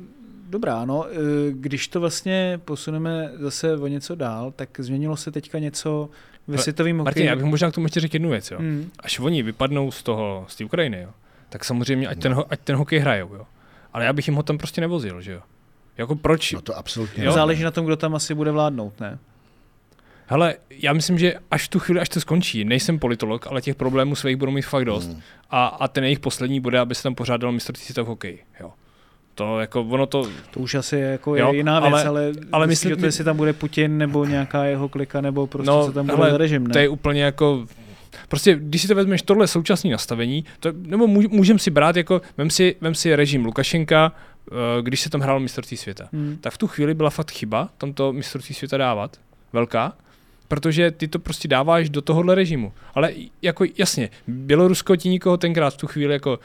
dobrá, 0.50 0.84
no, 0.84 1.06
eh, 1.10 1.16
když 1.50 1.88
to 1.88 2.00
vlastně 2.00 2.60
posuneme 2.64 3.30
zase 3.38 3.76
o 3.76 3.86
něco 3.86 4.14
dál, 4.14 4.52
tak 4.56 4.68
změnilo 4.78 5.16
se 5.16 5.30
teďka 5.30 5.58
něco 5.58 6.08
ve 6.46 6.54
Ale, 6.54 6.62
světovém 6.62 6.96
Martin, 6.96 7.10
hokeji. 7.10 7.26
já 7.26 7.36
bych 7.36 7.44
možná 7.44 7.70
k 7.70 7.74
tomu 7.74 7.86
ještě 7.86 8.00
řekl 8.00 8.14
jednu 8.16 8.30
věc. 8.30 8.50
Jo. 8.50 8.58
Hmm. 8.58 8.90
Až 9.00 9.18
oni 9.18 9.42
vypadnou 9.42 9.90
z 9.90 10.02
toho, 10.02 10.44
z 10.48 10.56
té 10.56 10.64
Ukrajiny, 10.64 11.00
jo, 11.02 11.08
tak 11.48 11.64
samozřejmě 11.64 12.08
ať 12.08 12.18
ten, 12.22 12.36
ať 12.50 12.60
ten 12.60 12.76
hokej 12.76 12.98
hrajou. 12.98 13.34
Jo. 13.34 13.46
Ale 13.92 14.04
já 14.04 14.12
bych 14.12 14.28
jim 14.28 14.34
ho 14.34 14.42
tam 14.42 14.58
prostě 14.58 14.80
nevozil, 14.80 15.20
že 15.20 15.32
jo. 15.32 15.40
Jako 15.98 16.16
proč? 16.16 16.52
No 16.52 16.60
to 16.60 16.76
absolutně. 16.78 17.24
Jo. 17.24 17.32
Záleží 17.32 17.62
na 17.62 17.70
tom, 17.70 17.86
kdo 17.86 17.96
tam 17.96 18.14
asi 18.14 18.34
bude 18.34 18.50
vládnout, 18.50 19.00
ne? 19.00 19.18
Hele, 20.28 20.54
já 20.70 20.92
myslím, 20.92 21.18
že 21.18 21.34
až 21.50 21.64
v 21.64 21.68
tu 21.68 21.78
chvíli, 21.78 22.00
až 22.00 22.08
to 22.08 22.20
skončí, 22.20 22.64
nejsem 22.64 22.98
politolog, 22.98 23.46
ale 23.46 23.62
těch 23.62 23.74
problémů 23.74 24.14
svých 24.14 24.36
budou 24.36 24.52
mít 24.52 24.62
fakt 24.62 24.84
dost. 24.84 25.06
Hmm. 25.08 25.20
A, 25.50 25.66
a 25.66 25.88
ten 25.88 26.04
jejich 26.04 26.18
poslední 26.20 26.60
bude, 26.60 26.78
aby 26.78 26.94
se 26.94 27.02
tam 27.02 27.14
pořádal 27.14 27.52
mistrovství 27.52 27.84
světa 27.84 28.02
v 28.02 28.06
hokeji. 28.06 28.38
Jo. 28.60 28.70
To 29.34 29.60
jako, 29.60 29.80
ono 29.82 30.06
to, 30.06 30.28
To 30.50 30.60
už 30.60 30.74
asi 30.74 30.96
jako 30.96 31.36
Jo, 31.36 31.50
je 31.52 31.56
jiná 31.56 31.80
věc, 31.80 31.92
ale- 31.92 32.04
ale, 32.04 32.20
ale, 32.24 32.32
ale 32.52 32.66
myslím, 32.66 32.90
myslím- 32.90 32.90
že 32.90 32.96
to, 33.00 33.06
jestli 33.06 33.24
tam 33.24 33.36
bude 33.36 33.52
Putin 33.52 33.98
nebo 33.98 34.24
nějaká 34.24 34.64
jeho 34.64 34.88
klika, 34.88 35.20
nebo 35.20 35.46
prostě 35.46 35.70
No, 35.70 35.86
co 35.86 35.92
tam 35.92 36.06
bude 36.06 36.16
hele, 36.18 36.30
za 36.30 36.36
režim, 36.38 36.66
ne? 36.66 36.72
to 36.72 36.78
je 36.78 36.88
úplně 36.88 37.22
jako, 37.22 37.66
prostě 38.28 38.56
když 38.60 38.82
si 38.82 38.88
to 38.88 38.94
vezmeš 38.94 39.22
tohle 39.22 39.46
současné 39.46 39.90
nastavení, 39.90 40.44
to, 40.60 40.72
nebo 40.76 41.06
můž- 41.06 41.28
můžem 41.28 41.58
si 41.58 41.70
brát 41.70 41.96
jako, 41.96 42.20
vem 42.36 42.50
si, 42.50 42.76
vem 42.80 42.94
si 42.94 43.16
režim 43.16 43.44
Lukašenka, 43.44 44.12
když 44.80 45.00
se 45.00 45.10
tam 45.10 45.20
hrál 45.20 45.40
mistrovství 45.40 45.76
světa. 45.76 46.08
Hmm. 46.12 46.38
tak 46.40 46.52
v 46.52 46.58
tu 46.58 46.66
chvíli 46.66 46.94
byla 46.94 47.10
fakt 47.10 47.30
chyba 47.30 47.68
tam 47.78 47.92
to 47.92 48.12
mistrovství 48.12 48.54
světa 48.54 48.76
dávat, 48.76 49.16
velká, 49.52 49.92
protože 50.48 50.90
ty 50.90 51.08
to 51.08 51.18
prostě 51.18 51.48
dáváš 51.48 51.90
do 51.90 52.02
tohohle 52.02 52.34
režimu. 52.34 52.72
Ale 52.94 53.12
jako 53.42 53.64
jasně, 53.78 54.10
Bělorusko 54.26 54.96
ti 54.96 55.08
nikoho 55.08 55.36
tenkrát 55.36 55.74
v 55.74 55.76
tu 55.76 55.86
chvíli 55.86 56.12
jako 56.12 56.38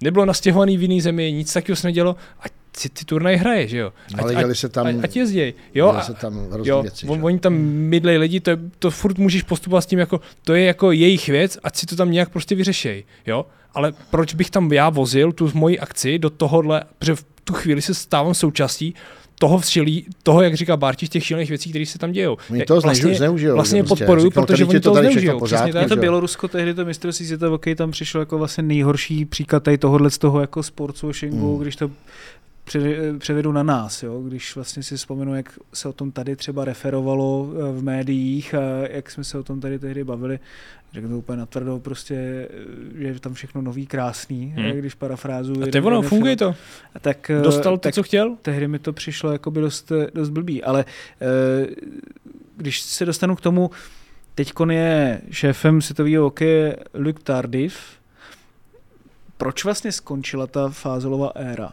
nebylo 0.00 0.24
nastěhovaný 0.24 0.76
v 0.76 0.82
jiný 0.82 1.00
zemi, 1.00 1.32
nic 1.32 1.52
takového 1.52 1.76
se 1.76 1.86
nedělo, 1.86 2.16
a 2.40 2.44
si 2.76 2.88
ty 2.88 3.04
turnaj 3.04 3.36
hraje, 3.36 3.68
že 3.68 3.78
jo? 3.78 3.92
Ať, 4.14 4.22
Ale 4.22 4.34
děli 4.34 4.54
se 4.54 4.68
tam, 4.68 4.86
ať, 4.86 4.94
ať 5.02 5.16
jezděj, 5.16 5.54
jo? 5.74 5.88
A, 5.88 6.02
se 6.02 6.14
tam 6.14 6.48
jo, 6.64 6.82
věci. 6.82 7.06
on, 7.06 7.24
oni 7.24 7.38
tam 7.38 7.54
mydlej 7.64 8.18
lidi, 8.18 8.40
to, 8.40 8.50
je, 8.50 8.58
to 8.78 8.90
furt 8.90 9.18
můžeš 9.18 9.42
postupovat 9.42 9.80
s 9.80 9.86
tím, 9.86 9.98
jako 9.98 10.20
to 10.44 10.54
je 10.54 10.64
jako 10.64 10.92
jejich 10.92 11.28
věc, 11.28 11.58
ať 11.62 11.76
si 11.76 11.86
to 11.86 11.96
tam 11.96 12.10
nějak 12.10 12.28
prostě 12.30 12.54
vyřešej, 12.54 13.04
jo? 13.26 13.46
Ale 13.74 13.92
proč 14.10 14.34
bych 14.34 14.50
tam 14.50 14.72
já 14.72 14.88
vozil 14.90 15.32
tu 15.32 15.50
moji 15.54 15.78
akci 15.78 16.18
do 16.18 16.30
tohohle, 16.30 16.84
protože 16.98 17.14
v 17.14 17.24
tu 17.44 17.52
chvíli 17.54 17.82
se 17.82 17.94
stávám 17.94 18.34
součástí 18.34 18.94
toho 19.38 19.58
všelí, 19.58 20.06
toho, 20.22 20.42
jak 20.42 20.54
říká 20.54 20.76
Barti, 20.76 21.08
těch 21.08 21.24
šílených 21.26 21.48
věcí, 21.48 21.70
které 21.70 21.86
se 21.86 21.98
tam 21.98 22.12
dějou. 22.12 22.36
Oni 22.50 22.64
to 22.64 22.80
vlastně, 22.80 23.14
zneužijou. 23.14 23.54
vlastně 23.54 23.82
prostě 23.84 24.04
podporuju, 24.04 24.26
říkal, 24.30 24.46
protože 24.46 24.64
oni 24.64 24.80
to 24.80 24.94
zneužijou. 24.94 25.38
pořádku, 25.38 25.64
Přesně 25.68 25.80
tak. 25.80 25.88
To. 25.88 25.96
Bělorusko 25.96 26.48
tehdy 26.48 26.74
to 26.74 26.84
mistrovství 26.84 27.26
světa 27.26 27.48
v 27.48 27.50
hokeji 27.50 27.74
tam 27.76 27.90
přišlo 27.90 28.20
jako 28.20 28.38
vlastně 28.38 28.62
nejhorší 28.62 29.24
příklad 29.24 29.62
tady 29.62 29.78
tohohle 29.78 30.10
z 30.10 30.18
toho 30.18 30.40
jako 30.40 30.62
sportswashingu, 30.62 31.52
Hmm. 31.54 31.62
když 31.62 31.76
to 31.76 31.90
převedu 33.18 33.52
na 33.52 33.62
nás, 33.62 34.02
jo? 34.02 34.22
když 34.22 34.54
vlastně 34.54 34.82
si 34.82 34.96
vzpomenu, 34.96 35.34
jak 35.34 35.58
se 35.74 35.88
o 35.88 35.92
tom 35.92 36.12
tady 36.12 36.36
třeba 36.36 36.64
referovalo 36.64 37.48
eh, 37.52 37.72
v 37.72 37.82
médiích 37.82 38.54
a 38.54 38.60
jak 38.90 39.10
jsme 39.10 39.24
se 39.24 39.38
o 39.38 39.42
tom 39.42 39.60
tady 39.60 39.78
tehdy 39.78 40.04
bavili, 40.04 40.38
řeknu 40.92 41.10
to 41.10 41.18
úplně 41.18 41.38
natvrdo, 41.38 41.78
prostě, 41.78 42.14
eh, 42.14 42.98
že 42.98 43.06
je 43.06 43.20
tam 43.20 43.34
všechno 43.34 43.62
nový, 43.62 43.86
krásný, 43.86 44.54
Hmm. 44.56 44.70
když 44.70 44.94
parafrázuju. 44.94 45.62
A 45.62 45.66
to 45.72 45.86
ono, 45.86 46.02
funguje 46.02 46.36
to. 46.36 46.54
Tak, 47.00 47.30
eh, 47.30 47.40
Dostal 47.42 47.76
to, 47.76 47.80
tak 47.80 47.94
co 47.94 48.02
chtěl? 48.02 48.36
tehdy 48.42 48.68
mi 48.68 48.78
to 48.78 48.92
přišlo 48.92 49.32
jako 49.32 49.50
by 49.50 49.60
dost, 49.60 49.92
dost 50.14 50.28
blbý, 50.30 50.64
ale 50.64 50.84
eh, 51.20 51.66
když 52.56 52.80
se 52.80 53.04
dostanu 53.04 53.36
k 53.36 53.40
tomu, 53.40 53.70
teďkon 54.34 54.70
je 54.70 55.20
šéfem 55.30 55.82
světového 55.82 56.24
hokeje 56.24 56.76
Luc 56.94 57.16
Tardif, 57.22 57.76
proč 59.36 59.64
vlastně 59.64 59.92
skončila 59.92 60.46
ta 60.46 60.68
fázelová 60.68 61.32
éra? 61.34 61.72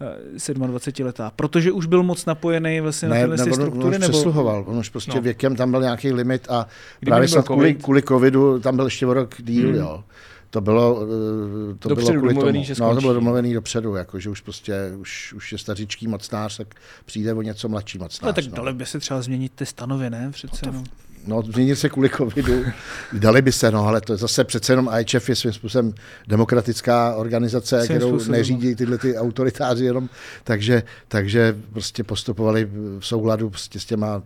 Eh, 0.00 0.54
27 0.54 1.06
letá, 1.06 1.32
protože 1.36 1.72
už 1.72 1.86
byl 1.86 2.02
moc 2.02 2.26
napojený 2.26 2.80
vlastně 2.80 3.08
na 3.08 3.14
Ne, 3.14 3.20
tyhle 3.20 3.36
ne, 3.36 3.44
ty 3.44 3.50
on, 3.50 3.54
struktury, 3.54 3.96
už 3.96 4.00
nebo 4.00 4.12
přesluhoval, 4.12 4.64
on 4.66 4.78
už 4.78 4.88
prostě 4.88 5.12
No. 5.14 5.20
věkem 5.22 5.56
tam 5.56 5.70
byl 5.70 5.80
nějaký 5.80 6.12
limit 6.12 6.46
a 6.50 6.66
Kdyby 6.98 7.10
právě 7.10 7.28
snad 7.28 7.46
kvůli, 7.46 7.68
covid. 7.68 7.82
kvůli 7.84 8.02
covidu 8.02 8.58
tam 8.60 8.76
byl 8.76 8.84
ještě 8.84 9.06
o 9.06 9.14
rok 9.14 9.34
díl, 9.38 9.68
hmm. 9.68 9.78
jo. 9.78 10.04
To 10.50 10.60
bylo, 10.60 11.02
eh, 11.02 11.74
to 11.78 11.88
Dopředu 11.88 12.06
bylo 12.06 12.18
kvůli 12.18 12.34
domluvený, 12.34 12.58
tomu. 12.58 12.64
že 12.64 12.74
no, 12.82 12.94
to 12.94 13.00
bylo 13.00 13.14
domluvený 13.14 13.54
dopředu, 13.54 13.94
jako, 13.94 14.20
že 14.20 14.30
už 14.30 14.40
prostě, 14.40 14.74
už, 14.98 15.32
už 15.32 15.52
je 15.52 15.58
stařičký 15.58 16.06
mocnář, 16.08 16.56
tak 16.56 16.74
přijde 17.04 17.34
o 17.34 17.42
něco 17.42 17.68
mladší 17.68 17.98
mocnář. 17.98 18.22
ale 18.22 18.32
tak 18.32 18.44
no. 18.46 18.56
dali 18.56 18.72
by 18.72 18.86
se 18.86 18.98
třeba 18.98 19.22
změnit 19.22 19.52
ty 19.54 19.66
stanovy, 19.66 20.10
ne? 20.10 20.30
Přece 20.32 20.72
no, 20.72 20.84
No, 21.26 21.42
změnit 21.42 21.76
se 21.76 21.88
kvůli 21.88 22.10
covidu, 22.16 22.64
dali 23.12 23.42
by 23.42 23.52
se, 23.52 23.70
no, 23.70 23.86
ale 23.86 24.00
to 24.00 24.12
je 24.12 24.16
zase 24.16 24.44
přece 24.44 24.72
jenom 24.72 24.90
IHF 25.00 25.28
je 25.28 25.36
svým 25.36 25.52
způsobem 25.52 25.94
demokratická 26.28 27.14
organizace, 27.14 27.76
Svým 27.86 27.96
kterou 27.98 28.08
způsobem, 28.08 28.32
no. 28.32 28.38
neřídí 28.38 28.74
tyhle 28.74 28.98
ty 28.98 29.16
autoritáři 29.16 29.84
jenom, 29.84 30.08
takže, 30.44 30.82
takže 31.08 31.56
prostě 31.72 32.04
postupovali 32.04 32.64
v 32.98 33.00
souladu 33.00 33.50
prostě 33.50 33.80
s 33.80 33.84
těma 33.84 34.22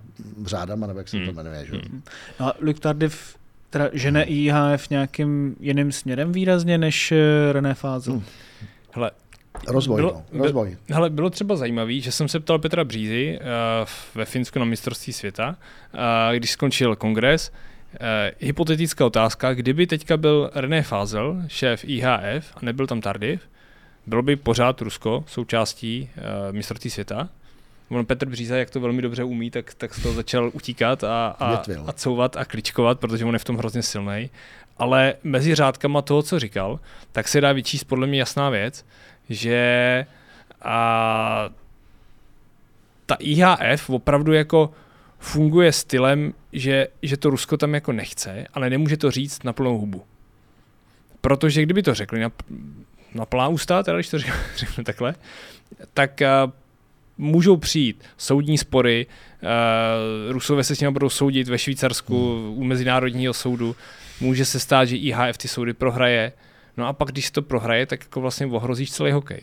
řádama, 0.47 0.87
nebo 0.87 0.99
jak 1.01 1.09
se 1.09 1.17
to 1.17 1.23
Hmm. 1.25 1.35
jmenuje, 1.37 1.67
že? 1.67 1.81
No 2.41 2.47
a 2.47 2.55
Luc 2.61 2.81
Tardif 2.81 3.37
teda 3.75 3.91
žene 3.93 4.25
IHF 4.25 4.91
nějakým 4.91 5.57
jiným 5.61 5.93
směrem 5.93 6.33
výrazně 6.33 6.79
než 6.79 7.13
eh, 7.13 7.53
René 7.53 7.75
Fázel. 7.75 8.15
Hmm. 8.15 8.25
Hele, 8.93 9.11
Rozvoj, 9.69 10.01
Bylo- 10.01 10.13
no, 10.13 10.25
by- 10.33 10.39
rozvoj. 10.39 10.77
Hele, 10.91 11.11
bylo 11.11 11.31
třeba 11.31 11.57
zajímavé, 11.57 12.01
že 12.01 12.13
jsem 12.13 12.29
se 12.29 12.41
ptal 12.41 12.59
Petra 12.59 12.85
Břízy 12.85 13.39
uh, 13.41 13.45
ve 14.15 14.25
Finsku 14.25 14.59
na 14.59 14.65
mistrovství 14.65 15.13
světa, 15.13 15.57
uh, 15.95 16.01
když 16.37 16.51
skončil 16.51 16.97
kongres. 16.97 17.51
Uh, 17.51 17.97
hypotetická 18.39 19.07
otázka, 19.07 19.55
kdyby 19.55 19.87
teďka 19.87 20.17
byl 20.17 20.51
René 20.55 20.83
Fázel, 20.83 21.43
šéf 21.49 21.85
IHF, 21.85 22.53
a 22.57 22.59
nebyl 22.63 22.87
tam 22.87 23.01
Tardiv, 23.01 23.41
bylo 24.07 24.23
by 24.23 24.37
pořád 24.37 24.81
Rusko 24.81 25.25
součástí 25.27 26.11
uh, 26.17 26.53
mistrovství 26.57 26.91
světa? 26.91 27.29
On 27.89 28.07
Petr 28.07 28.29
Bříza, 28.29 28.57
jak 28.57 28.71
to 28.71 28.81
velmi 28.81 29.03
dobře 29.03 29.25
umí, 29.25 29.51
tak, 29.51 29.75
tak 29.75 29.95
z 29.95 30.03
toho 30.03 30.15
začal 30.15 30.51
utíkat 30.53 31.05
a, 31.05 31.27
a, 31.27 31.49
Větvil. 31.49 31.85
a 31.87 31.93
couvat 31.93 32.37
a 32.37 32.45
kličkovat, 32.45 33.01
protože 33.01 33.25
on 33.25 33.35
je 33.35 33.39
v 33.39 33.45
tom 33.45 33.57
hrozně 33.57 33.83
silný. 33.83 34.31
Ale 34.79 35.15
mezi 35.25 35.55
řádkama 35.55 36.03
toho, 36.03 36.23
co 36.23 36.39
říkal, 36.39 36.81
tak 37.13 37.29
se 37.29 37.41
dá 37.41 37.53
vyčíst 37.53 37.85
podle 37.85 38.07
mě 38.07 38.19
jasná 38.19 38.51
věc, 38.51 38.87
že 39.29 40.07
a 40.63 41.51
ta 43.07 43.15
IHF 43.19 43.91
opravdu 43.91 44.33
jako 44.33 44.71
funguje 45.19 45.73
stylem, 45.73 46.35
že, 46.53 46.89
že 47.03 47.17
to 47.17 47.31
Rusko 47.31 47.57
tam 47.57 47.75
jako 47.75 47.93
nechce, 47.93 48.47
ale 48.55 48.71
nemůže 48.71 48.97
to 48.97 49.11
říct 49.11 49.45
na 49.45 49.53
plnou 49.53 49.79
hubu. 49.79 50.05
Protože 51.21 51.63
kdyby 51.63 51.83
to 51.83 51.95
řekli 51.95 52.21
na, 52.21 52.31
na 53.15 53.27
plná 53.27 53.49
ústa, 53.49 53.83
teda 53.83 53.97
když 53.97 54.09
to 54.09 54.19
řeknu, 54.19 54.35
řeknu 54.57 54.85
takhle, 54.85 55.15
tak 55.95 56.21
můžou 57.19 57.57
přijít 57.57 58.05
soudní 58.17 58.59
spory, 58.59 59.07
uh, 59.43 60.33
Rusové 60.33 60.65
se 60.65 60.77
s 60.77 60.81
nimi 60.81 60.93
budou 60.93 61.09
soudit 61.09 61.49
ve 61.49 61.59
Švýcarsku 61.59 62.37
Hmm. 62.37 62.59
u 62.59 62.65
Mezinárodního 62.65 63.35
soudu, 63.35 63.77
může 64.21 64.45
se 64.45 64.61
stát, 64.61 64.85
že 64.85 64.97
IHF 64.97 65.39
ty 65.39 65.49
soudy 65.49 65.73
prohraje, 65.73 66.33
no 66.77 66.87
a 66.87 66.93
pak 66.93 67.09
když 67.09 67.31
to 67.31 67.43
prohraje, 67.43 67.87
tak 67.87 68.01
jako 68.01 68.21
vlastně 68.21 68.47
ohrozíš 68.47 68.93
celý 68.93 69.13
hokej. 69.13 69.41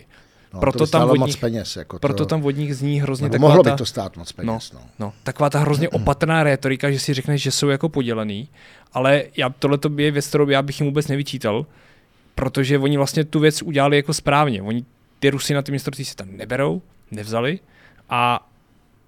No, 0.53 0.59
proto 0.59 0.77
to 0.79 0.87
tam 0.87 1.09
od 1.09 1.17
moc 1.17 1.35
peněz. 1.35 1.75
Jako 1.75 1.99
Proto 1.99 2.17
to, 2.17 2.25
tam 2.25 2.45
od 2.45 2.51
nich 2.51 2.75
zní 2.75 3.01
hrozně 3.01 3.23
nebo 3.23 3.33
taková 3.33 3.47
mohlo 3.49 3.63
ta, 3.63 3.71
by 3.71 3.77
to 3.77 3.85
stát 3.85 4.17
moc 4.17 4.31
peněz. 4.31 4.71
No. 4.73 4.81
no, 4.99 5.13
taková 5.23 5.49
ta 5.49 5.59
hrozně 5.59 5.89
opatrná 5.89 6.43
rétorika, 6.43 6.91
že 6.91 6.99
si 6.99 7.13
řekneš, 7.13 7.41
že 7.41 7.51
jsou 7.51 7.69
jako 7.69 7.89
podělený, 7.89 8.49
ale 8.93 9.23
já, 9.37 9.49
tohle 9.49 9.77
to 9.77 9.91
je 9.97 10.11
věc, 10.11 10.27
kterou 10.27 10.49
já 10.49 10.61
bych 10.61 10.79
jim 10.79 10.87
vůbec 10.87 11.07
nevyčítal, 11.07 11.65
protože 12.35 12.79
oni 12.79 12.97
vlastně 12.97 13.23
tu 13.23 13.39
věc 13.39 13.61
udělali 13.61 13.95
jako 13.95 14.13
správně. 14.13 14.61
Oni 14.61 14.85
ty 15.19 15.29
Rusy 15.29 15.53
na 15.53 15.61
ty 15.61 15.71
mistrovství 15.71 16.05
se 16.05 16.15
tam 16.15 16.27
neberou, 16.31 16.81
nevzali 17.11 17.59
a 18.09 18.47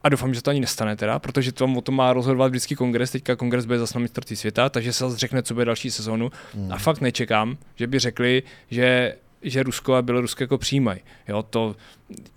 a 0.04 0.10
doufám, 0.10 0.34
že 0.34 0.42
to 0.42 0.50
ani 0.50 0.60
nestane 0.60 0.96
teda, 0.96 1.20
protože 1.20 1.52
to 1.52 1.66
o 1.66 1.82
tom 1.82 1.96
má 1.96 2.14
rozhodovat 2.14 2.48
vždycky 2.48 2.76
kongres, 2.76 3.12
teďka 3.12 3.36
kongres 3.36 3.66
bude 3.66 3.80
zase 3.80 3.98
na 3.98 4.02
mistrovství 4.02 4.36
světa, 4.36 4.70
takže 4.70 4.94
se 4.94 5.04
zase 5.04 5.18
řekne, 5.18 5.44
co 5.44 5.54
bude 5.54 5.66
další 5.66 5.92
sezónu. 5.92 6.32
Hmm. 6.54 6.72
A 6.72 6.78
fakt 6.78 7.02
nečekám, 7.02 7.58
že 7.76 7.88
by 7.88 8.00
řekli, 8.00 8.44
že 8.72 9.16
že 9.44 9.64
Rusko 9.64 9.94
a 9.94 10.02
Bělorusko 10.02 10.44
jako 10.44 10.58
přijímají. 10.58 11.00
Jo, 11.28 11.44
to, 11.44 11.76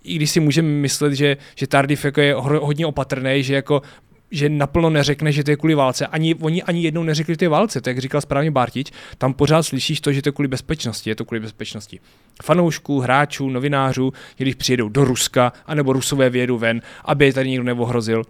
I 0.05 0.17
když 0.17 0.31
si 0.31 0.41
můžeme 0.41 0.69
myslet, 0.69 1.13
že, 1.15 1.37
že 1.55 1.67
Tardif 1.67 2.05
jako 2.05 2.21
je 2.21 2.35
hodně 2.35 2.87
opatrný, 2.87 3.43
že 3.43 3.55
jako 3.55 3.83
že 4.31 4.49
naplno 4.49 4.91
neřekne, 4.91 5.33
že 5.33 5.45
to 5.45 5.51
je 5.51 5.57
kvůli 5.57 5.75
válce. 5.75 6.07
Ani, 6.07 6.35
oni 6.35 6.62
ani 6.62 6.83
jednou 6.83 7.03
neřekli, 7.03 7.35
že 7.35 7.39
to 7.39 7.45
je 7.45 7.49
válce, 7.49 7.81
tak 7.81 7.97
jak 7.97 8.03
říkal 8.03 8.21
správně 8.21 8.51
Bartič, 8.51 8.93
tam 9.19 9.35
pořád 9.35 9.62
slyšíš 9.62 10.01
to, 10.01 10.12
že 10.12 10.23
to 10.23 10.29
je 10.29 10.33
kvůli 10.33 10.49
bezpečnosti, 10.49 11.11
je 11.11 11.17
to 11.17 11.25
kvůli 11.25 11.41
bezpečnosti. 11.41 12.01
Fanoušků, 12.43 13.01
hráčů, 13.01 13.51
novinářů, 13.51 14.12
když 14.37 14.55
přijedou 14.55 14.89
do 14.89 15.05
Ruska, 15.05 15.53
anebo 15.67 15.93
Rusové 15.93 16.31
vyjedou 16.31 16.59
ven, 16.59 16.83
aby 17.05 17.25
je 17.27 17.33
tady 17.33 17.49
nikdo 17.49 17.65
neohrozil, 17.65 18.23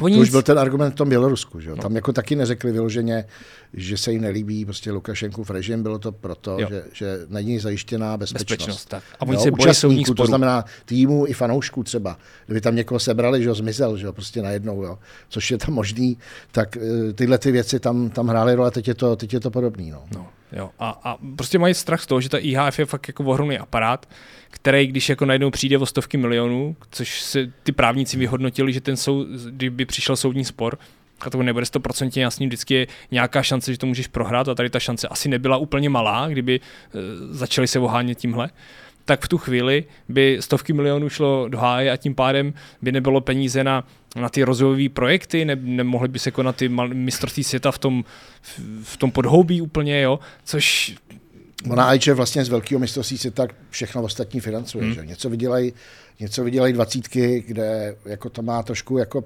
Oni 0.00 0.16
to 0.16 0.20
už 0.20 0.30
byl 0.30 0.42
ten 0.42 0.58
argument 0.58 0.90
v 0.90 0.94
tom 0.94 1.08
Bělorusku. 1.08 1.60
Že? 1.60 1.70
No. 1.70 1.76
Tam 1.76 1.96
jako 1.96 2.12
taky 2.12 2.36
neřekli 2.36 2.72
vyloženě, 2.72 3.24
že 3.76 3.96
se 3.96 4.12
jim 4.12 4.22
nelíbí 4.22 4.64
prostě 4.64 4.92
Lukašenkův 4.92 5.50
režim, 5.50 5.82
bylo 5.82 5.98
to 5.98 6.12
proto, 6.12 6.56
že, 6.68 6.84
že 6.92 7.18
není 7.28 7.58
zajištěná 7.58 8.16
bezpečnost. 8.16 8.50
bezpečnost 8.50 8.84
tak. 8.84 9.02
A 9.20 9.22
oni 9.22 9.34
jo, 9.34 9.40
se 9.40 9.50
bojí 9.50 9.74
soudních 9.74 10.06
To 10.06 10.26
znamená 10.26 10.64
týmu 10.84 11.26
i 11.26 11.32
fanoušků 11.32 11.82
třeba. 11.82 12.18
Kdyby 12.46 12.60
tam 12.60 12.76
někoho 12.76 12.98
sebrali, 12.98 13.42
že 13.42 13.48
ho 13.48 13.54
zmizel, 13.54 13.96
že 13.96 14.06
ho 14.06 14.12
prostě 14.12 14.42
najednou, 14.42 14.82
jo, 14.82 14.98
což 15.28 15.50
je 15.50 15.58
tam 15.58 15.74
možný, 15.74 16.18
tak 16.52 16.76
eh, 16.76 17.12
tyhle 17.12 17.38
ty 17.38 17.52
věci 17.52 17.80
tam, 17.80 18.10
tam 18.10 18.28
hrály 18.28 18.54
role, 18.54 18.70
teď 18.70 18.88
je 18.88 18.94
to, 18.94 19.16
teď 19.16 19.32
je 19.34 19.40
to 19.40 19.50
podobný. 19.50 19.90
No. 19.90 20.04
No, 20.14 20.28
jo. 20.52 20.70
A, 20.78 21.00
a, 21.04 21.16
prostě 21.36 21.58
mají 21.58 21.74
strach 21.74 22.02
z 22.02 22.06
toho, 22.06 22.20
že 22.20 22.28
ta 22.28 22.38
IHF 22.38 22.78
je 22.78 22.86
fakt 22.86 23.08
jako 23.08 23.24
ohromný 23.24 23.58
aparát, 23.58 24.08
který, 24.50 24.86
když 24.86 25.08
jako 25.08 25.24
najednou 25.24 25.50
přijde 25.50 25.78
o 25.78 25.86
stovky 25.86 26.16
milionů, 26.16 26.76
což 26.90 27.22
si 27.22 27.52
ty 27.62 27.72
právníci 27.72 28.16
vyhodnotili, 28.16 28.72
že 28.72 28.80
ten 28.80 28.96
soud, 28.96 29.26
kdyby 29.50 29.84
přišel 29.84 30.16
soudní 30.16 30.44
spor, 30.44 30.78
a 31.20 31.30
to 31.30 31.42
nebude 31.42 31.64
100% 31.64 32.20
jasný, 32.20 32.46
vždycky 32.46 32.74
je 32.74 32.86
nějaká 33.10 33.42
šance, 33.42 33.72
že 33.72 33.78
to 33.78 33.86
můžeš 33.86 34.06
prohrát 34.06 34.48
a 34.48 34.54
tady 34.54 34.70
ta 34.70 34.80
šance 34.80 35.08
asi 35.08 35.28
nebyla 35.28 35.56
úplně 35.56 35.88
malá, 35.88 36.28
kdyby 36.28 36.60
e, 36.60 36.60
začali 37.34 37.68
se 37.68 37.78
ohánět 37.78 38.18
tímhle 38.18 38.50
tak 39.04 39.24
v 39.24 39.28
tu 39.28 39.38
chvíli 39.38 39.84
by 40.08 40.38
stovky 40.40 40.72
milionů 40.72 41.08
šlo 41.08 41.48
do 41.48 41.58
háje 41.58 41.90
a 41.90 41.96
tím 41.96 42.14
pádem 42.14 42.54
by 42.82 42.92
nebylo 42.92 43.20
peníze 43.20 43.64
na, 43.64 43.86
na 44.16 44.28
ty 44.28 44.42
rozvojové 44.42 44.88
projekty, 44.88 45.44
ne, 45.44 45.56
nemohly 45.60 46.08
by 46.08 46.18
se 46.18 46.30
konat 46.30 46.56
ty 46.56 46.68
mistrovství 46.92 47.44
světa 47.44 47.72
v 47.72 47.78
tom, 47.78 48.04
v, 48.40 48.60
v 48.82 48.96
tom 48.96 49.10
podhoubí 49.10 49.60
úplně, 49.60 50.00
jo, 50.00 50.18
což 50.44 50.94
Ona 51.70 51.94
IČ 51.94 52.08
vlastně 52.08 52.44
z 52.44 52.48
velkého 52.48 52.78
mistrovství 52.78 53.18
se 53.18 53.30
tak 53.30 53.54
všechno 53.70 54.02
ostatní 54.02 54.40
financuje. 54.40 54.84
Hmm. 54.84 54.94
Že? 54.94 55.06
Něco 55.06 55.30
vydělají 55.30 55.72
něco 56.20 56.44
vydělají 56.44 56.72
dvacítky, 56.72 57.44
kde 57.46 57.96
jako 58.04 58.30
to 58.30 58.42
má 58.42 58.62
trošku 58.62 58.98
jako 58.98 59.24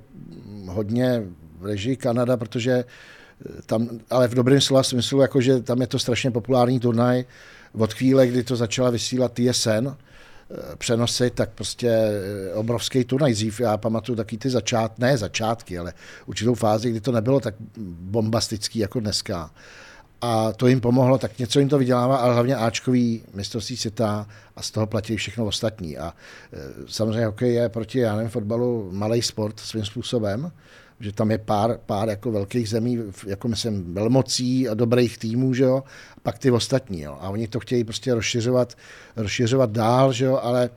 hodně 0.67 1.23
v 1.61 1.67
režii 1.67 1.97
Kanada, 1.97 2.37
protože 2.37 2.73
eh, 2.73 3.63
tam, 3.67 3.89
ale 4.11 4.29
v 4.29 4.35
dobrém 4.35 4.61
slova 4.61 4.83
smyslu, 4.83 5.21
jako 5.21 5.41
že 5.41 5.61
tam 5.61 5.81
je 5.81 5.87
to 5.87 5.99
strašně 5.99 6.31
populární 6.31 6.81
turnaj. 6.81 7.25
Od 7.73 7.95
chvíle, 7.95 8.27
kdy 8.27 8.43
to 8.43 8.57
začala 8.57 8.91
vysílat 8.91 9.33
TSN, 9.33 9.89
eh, 9.89 9.97
přenosy, 10.79 11.31
tak 11.31 11.51
prostě 11.51 11.89
eh, 11.89 12.55
obrovský 12.55 13.05
turnaj. 13.05 13.33
Dřív 13.33 13.61
já 13.61 13.77
pamatuju 13.77 14.17
taky 14.17 14.39
ty 14.39 14.51
začát, 14.51 14.99
ne 14.99 15.19
začátky, 15.19 15.79
ale 15.79 15.93
určitou 16.27 16.55
fázi, 16.55 16.91
kdy 16.91 17.01
to 17.01 17.13
nebylo 17.13 17.41
tak 17.41 17.55
bombastický 18.01 18.79
jako 18.79 19.01
dneska 19.01 19.51
a 20.21 20.53
to 20.53 20.67
jim 20.67 20.81
pomohlo, 20.81 21.19
tak 21.19 21.39
něco 21.39 21.59
jim 21.59 21.69
to 21.69 21.79
vydělává, 21.79 22.17
ale 22.17 22.35
hlavně 22.35 22.57
Ačkový 22.57 23.25
mistrovství 23.35 23.77
světa 23.77 24.27
a 24.57 24.63
z 24.63 24.71
toho 24.71 24.87
platí 24.87 25.17
všechno 25.17 25.47
ostatní. 25.47 25.99
A 25.99 26.15
samozřejmě 26.87 27.27
hokej 27.27 27.55
je 27.55 27.69
proti, 27.69 27.99
já 27.99 28.17
nevím, 28.17 28.31
fotbalu 28.31 28.89
malý 28.93 29.23
sport 29.23 29.61
svým 29.61 29.85
způsobem, 29.85 30.53
že 31.01 31.13
tam 31.13 31.31
je 31.31 31.39
pár, 31.39 31.79
pár 31.87 32.09
jako 32.09 32.33
velkých 32.33 32.69
zemí, 32.69 32.99
jako 33.27 33.49
myslím, 33.49 33.95
velmocí 33.95 34.69
a 34.69 34.75
dobrých 34.75 35.19
týmů, 35.19 35.55
že 35.55 35.65
jo, 35.65 35.83
a 36.17 36.21
pak 36.23 36.39
ty 36.39 36.51
ostatní, 36.51 37.01
jo. 37.01 37.19
A 37.21 37.31
oni 37.31 37.49
to 37.49 37.61
chtějí 37.61 37.85
prostě 37.85 38.15
rozšiřovat, 38.15 38.75
rozšiřovat 39.17 39.71
dál, 39.71 40.13
že 40.13 40.25
jo, 40.25 40.41
ale 40.43 40.71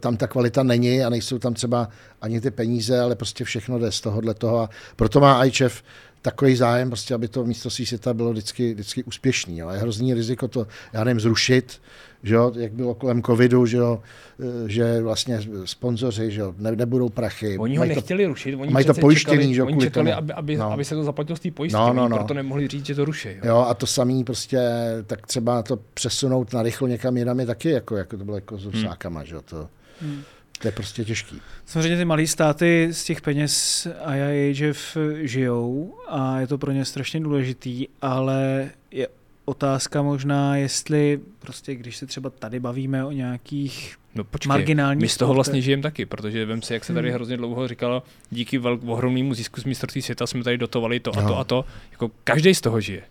tam 0.00 0.16
ta 0.16 0.26
kvalita 0.26 0.62
není 0.62 1.04
a 1.04 1.10
nejsou 1.10 1.38
tam 1.38 1.54
třeba 1.54 1.88
ani 2.20 2.40
ty 2.40 2.50
peníze, 2.50 3.00
ale 3.00 3.16
prostě 3.16 3.44
všechno 3.44 3.78
jde 3.78 3.92
z 3.92 4.00
tohohle 4.00 4.34
toho. 4.34 4.58
A 4.58 4.70
proto 4.96 5.20
má 5.20 5.44
IČF 5.44 5.82
takový 6.22 6.56
zájem, 6.56 6.88
prostě, 6.88 7.14
aby 7.14 7.28
to 7.28 7.44
místo 7.44 7.70
světa 7.70 8.14
bylo 8.14 8.32
vždycky, 8.32 8.74
vždycky 8.74 9.04
úspěšný. 9.04 9.58
Jo. 9.58 9.68
Je 9.68 9.78
hrozný 9.78 10.14
riziko 10.14 10.48
to, 10.48 10.66
já 10.92 11.04
nevím, 11.04 11.20
zrušit, 11.20 11.80
že 12.22 12.34
jo, 12.34 12.52
jak 12.56 12.72
bylo 12.72 12.94
kolem 12.94 13.22
covidu, 13.22 13.66
že, 13.66 13.76
jo, 13.76 14.02
eh, 14.40 14.68
že 14.68 15.02
vlastně 15.02 15.40
sponzoři 15.64 16.30
že 16.30 16.40
jo, 16.40 16.54
ne, 16.58 16.76
nebudou 16.76 17.08
prachy. 17.08 17.58
Oni 17.58 17.76
ho 17.76 17.84
nechtěli 17.84 18.24
to, 18.24 18.28
rušit, 18.28 18.54
oni 18.54 18.72
mají 18.72 18.86
to 18.86 18.94
pojištění, 18.94 19.36
čekali, 19.36 19.54
že 19.54 19.62
oni 19.62 19.80
čekali, 19.80 20.12
aby, 20.12 20.32
aby, 20.32 20.56
no. 20.56 20.72
aby, 20.72 20.84
se 20.84 20.94
to 20.94 21.04
zaplatilo 21.04 21.36
z 21.36 21.40
té 21.40 21.50
pojištění, 21.50 21.86
no, 21.86 21.92
no, 21.92 22.08
no. 22.08 22.16
proto 22.16 22.34
nemohli 22.34 22.68
říct, 22.68 22.86
že 22.86 22.94
to 22.94 23.04
ruší. 23.04 23.28
Jo. 23.28 23.40
jo, 23.44 23.56
a 23.68 23.74
to 23.74 23.86
samý 23.86 24.24
prostě, 24.24 24.60
tak 25.06 25.26
třeba 25.26 25.62
to 25.62 25.78
přesunout 25.94 26.52
na 26.52 26.62
rychlo 26.62 26.88
někam 26.88 27.16
jinam 27.16 27.40
je 27.40 27.46
taky, 27.46 27.70
jako, 27.70 27.96
jako 27.96 28.16
to 28.16 28.24
bylo 28.24 28.36
jako 28.36 28.58
s 28.58 28.64
Rusákama, 28.64 29.20
hmm. 29.20 29.26
že 29.26 29.34
jo, 29.34 29.40
to... 29.42 29.68
Hmm. 30.02 30.22
To 30.60 30.68
je 30.68 30.72
prostě 30.72 31.04
těžký. 31.04 31.40
Samozřejmě 31.66 31.96
ty 31.96 32.04
malé 32.04 32.26
státy 32.26 32.88
z 32.92 33.04
těch 33.04 33.20
peněz 33.20 33.86
IIHF 34.14 34.96
žijou 35.22 35.94
a 36.08 36.40
je 36.40 36.46
to 36.46 36.58
pro 36.58 36.72
ně 36.72 36.84
strašně 36.84 37.20
důležitý, 37.20 37.86
ale 38.02 38.70
je 38.90 39.08
otázka 39.44 40.02
možná, 40.02 40.56
jestli 40.56 41.20
prostě, 41.38 41.74
když 41.74 41.96
se 41.96 42.06
třeba 42.06 42.30
tady 42.30 42.60
bavíme 42.60 43.04
o 43.04 43.10
nějakých 43.10 43.96
No 44.14 44.24
počkej, 44.24 44.48
marginální 44.48 45.00
my 45.00 45.08
z 45.08 45.16
toho 45.16 45.34
vlastně 45.34 45.62
žijeme 45.62 45.82
taky, 45.82 46.06
protože 46.06 46.46
vím 46.46 46.62
si, 46.62 46.74
jak 46.74 46.84
se 46.84 46.94
tady 46.94 47.08
hmm. 47.08 47.14
hrozně 47.14 47.36
dlouho 47.36 47.68
říkalo, 47.68 48.02
díky 48.30 48.58
velk, 48.58 48.80
ohromnému 48.86 49.34
zisku 49.34 49.60
z 49.60 49.64
mistrovství 49.64 50.02
světa 50.02 50.26
jsme 50.26 50.44
tady 50.44 50.58
dotovali 50.58 51.00
to 51.00 51.18
a 51.18 51.22
to 51.22 51.38
a 51.38 51.44
to. 51.44 51.64
Jako 51.92 52.10
každý 52.24 52.54
z 52.54 52.60
toho 52.60 52.80
žije. 52.80 53.02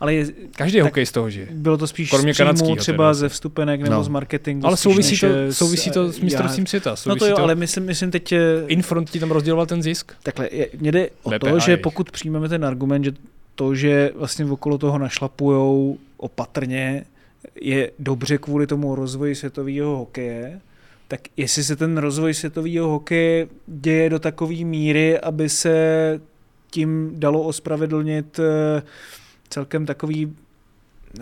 Ale 0.00 0.14
je, 0.14 0.26
Každý 0.56 0.80
hokej 0.80 1.06
z 1.06 1.12
toho 1.12 1.30
žije. 1.30 1.46
Bylo 1.50 1.78
to 1.78 1.86
spíš 1.86 2.10
Kromě 2.10 2.32
příjmu, 2.32 2.76
třeba 2.76 3.14
ze 3.14 3.28
vstupenek 3.28 3.80
nebo 3.80 3.94
no. 3.94 4.04
z 4.04 4.08
marketingu. 4.08 4.66
Ale 4.66 4.76
souvisí 4.76 5.20
to, 5.20 5.28
souvisí 5.50 5.90
to 5.90 6.12
s 6.12 6.20
mistrovstvím 6.20 6.66
světa. 6.66 6.94
No 7.06 7.16
to 7.16 7.26
jo, 7.26 7.36
to, 7.36 7.42
ale 7.42 7.54
myslím, 7.54 7.84
myslím 7.84 8.10
teď... 8.10 8.34
Infront 8.66 9.10
ti 9.10 9.20
tam 9.20 9.30
rozděloval 9.30 9.66
ten 9.66 9.82
zisk? 9.82 10.12
Takhle, 10.22 10.48
mě 10.78 10.92
jde 10.92 11.10
o 11.22 11.30
BPI. 11.30 11.38
to, 11.38 11.58
že 11.58 11.76
pokud 11.76 12.10
přijmeme 12.10 12.48
ten 12.48 12.64
argument, 12.64 13.04
že 13.04 13.12
to, 13.54 13.74
že 13.74 14.10
vlastně 14.14 14.44
okolo 14.44 14.78
toho 14.78 14.98
našlapujou 14.98 15.98
opatrně, 16.16 17.04
je 17.60 17.90
dobře 17.98 18.38
kvůli 18.38 18.66
tomu 18.66 18.94
rozvoji 18.94 19.34
světového 19.34 19.96
hokeje, 19.96 20.60
tak 21.08 21.20
jestli 21.36 21.64
se 21.64 21.76
ten 21.76 21.98
rozvoj 21.98 22.34
světového 22.34 22.88
hokeje 22.88 23.48
děje 23.66 24.10
do 24.10 24.18
takové 24.18 24.54
míry, 24.54 25.18
aby 25.18 25.48
se 25.48 26.20
tím 26.70 27.12
dalo 27.14 27.42
ospravedlnit 27.42 28.38
uh, 28.38 28.44
celkem 29.50 29.86
takový 29.86 30.36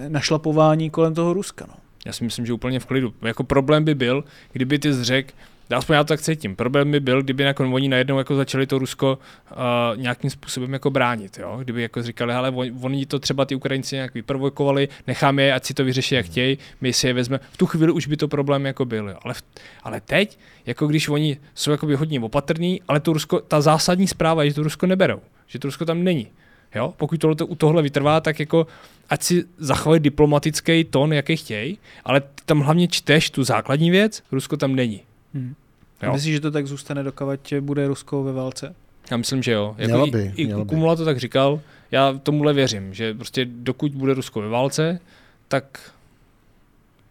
našlapování 0.09 0.91
kolem 0.91 1.15
toho 1.15 1.33
Ruska. 1.33 1.65
No. 1.69 1.75
Já 2.07 2.13
si 2.13 2.25
myslím, 2.25 2.47
že 2.47 2.53
úplně 2.53 2.81
v 2.81 2.87
klidu. 2.87 3.15
Jako 3.23 3.45
problém 3.45 3.85
by 3.85 3.95
byl, 3.95 4.25
kdyby 4.53 4.79
ty 4.79 4.93
zřek, 4.93 5.35
aspoň 5.77 5.95
já 5.95 6.05
to 6.05 6.09
tak 6.09 6.21
cítím, 6.21 6.57
problém 6.57 6.91
by 6.91 7.01
byl, 7.01 7.23
kdyby 7.23 7.43
jako 7.43 7.71
oni 7.73 7.89
najednou 7.89 8.19
jako 8.19 8.37
začali 8.37 8.67
to 8.67 8.79
Rusko 8.79 9.19
uh, 9.51 9.57
nějakým 10.01 10.31
způsobem 10.31 10.73
jako 10.73 10.91
bránit, 10.91 11.39
jo? 11.39 11.59
kdyby 11.63 11.83
jako 11.83 12.03
říkali, 12.03 12.35
ale 12.35 12.51
on, 12.51 12.69
oni 12.81 13.07
to 13.07 13.19
třeba 13.19 13.45
ty 13.45 13.55
Ukrajinci 13.55 13.95
nějak 13.95 14.15
vyprovokovali, 14.15 14.89
necháme 15.07 15.43
je, 15.43 15.55
ať 15.55 15.65
si 15.65 15.75
to 15.75 15.85
vyřeší 15.85 16.15
jak 16.15 16.27
chtějí, 16.27 16.59
my 16.81 16.93
si 16.93 17.07
je 17.07 17.13
vezmeme. 17.13 17.41
V 17.53 17.57
tu 17.57 17.67
chvíli 17.67 17.93
už 17.93 18.07
by 18.07 18.17
to 18.17 18.29
problém 18.29 18.67
jako 18.67 18.85
byl, 18.85 19.17
ale, 19.23 19.35
v, 19.35 19.43
ale 19.83 20.01
teď, 20.01 20.39
jako 20.67 20.87
když 20.87 21.09
oni 21.09 21.37
jsou 21.55 21.71
jako 21.71 21.87
hodně 21.97 22.21
opatrní, 22.21 22.81
ale 22.89 23.01
to 23.01 23.13
Rusko, 23.13 23.41
ta 23.41 23.61
zásadní 23.61 24.07
zpráva 24.07 24.43
je, 24.43 24.51
že 24.51 24.55
to 24.55 24.63
Rusko 24.63 24.87
neberou, 24.87 25.21
že 25.47 25.59
to 25.59 25.69
Rusko 25.69 25.85
tam 25.85 26.05
není. 26.05 26.29
Jo? 26.75 26.95
Pokud 26.97 27.21
tohle 27.21 27.37
u 27.47 27.55
tohle 27.55 27.83
vytrvá, 27.83 28.21
tak 28.21 28.41
jako 28.41 28.67
ať 29.11 29.23
si 29.23 29.45
zachovají 29.59 30.01
diplomatický 30.01 30.85
tón, 30.85 31.13
jaký 31.13 31.37
chtějí, 31.37 31.79
ale 32.05 32.23
tam 32.45 32.61
hlavně 32.61 32.89
čteš 32.89 33.31
tu 33.31 33.45
základní 33.45 33.91
věc, 33.91 34.23
Rusko 34.33 34.57
tam 34.57 34.75
není. 34.75 35.03
Hmm. 35.35 35.55
Jo? 36.03 36.13
Myslíš, 36.13 36.35
že 36.35 36.41
to 36.41 36.51
tak 36.51 36.67
zůstane, 36.67 37.03
dokud 37.03 37.61
bude 37.61 37.87
Rusko 37.87 38.23
ve 38.23 38.33
válce? 38.33 38.75
Já 39.11 39.17
myslím, 39.17 39.43
že 39.43 39.53
jo. 39.53 39.75
Jako 39.79 40.07
by, 40.07 40.33
I, 40.37 40.43
i 40.43 40.65
Kumula 40.67 40.97
to 40.97 41.05
tak 41.05 41.19
říkal, 41.19 41.61
já 41.91 42.21
tomuhle 42.23 42.53
věřím, 42.53 42.95
že 42.95 43.15
prostě 43.15 43.45
dokud 43.45 43.93
bude 43.93 44.15
Rusko 44.15 44.41
ve 44.41 44.49
válce, 44.49 45.01
tak 45.49 45.93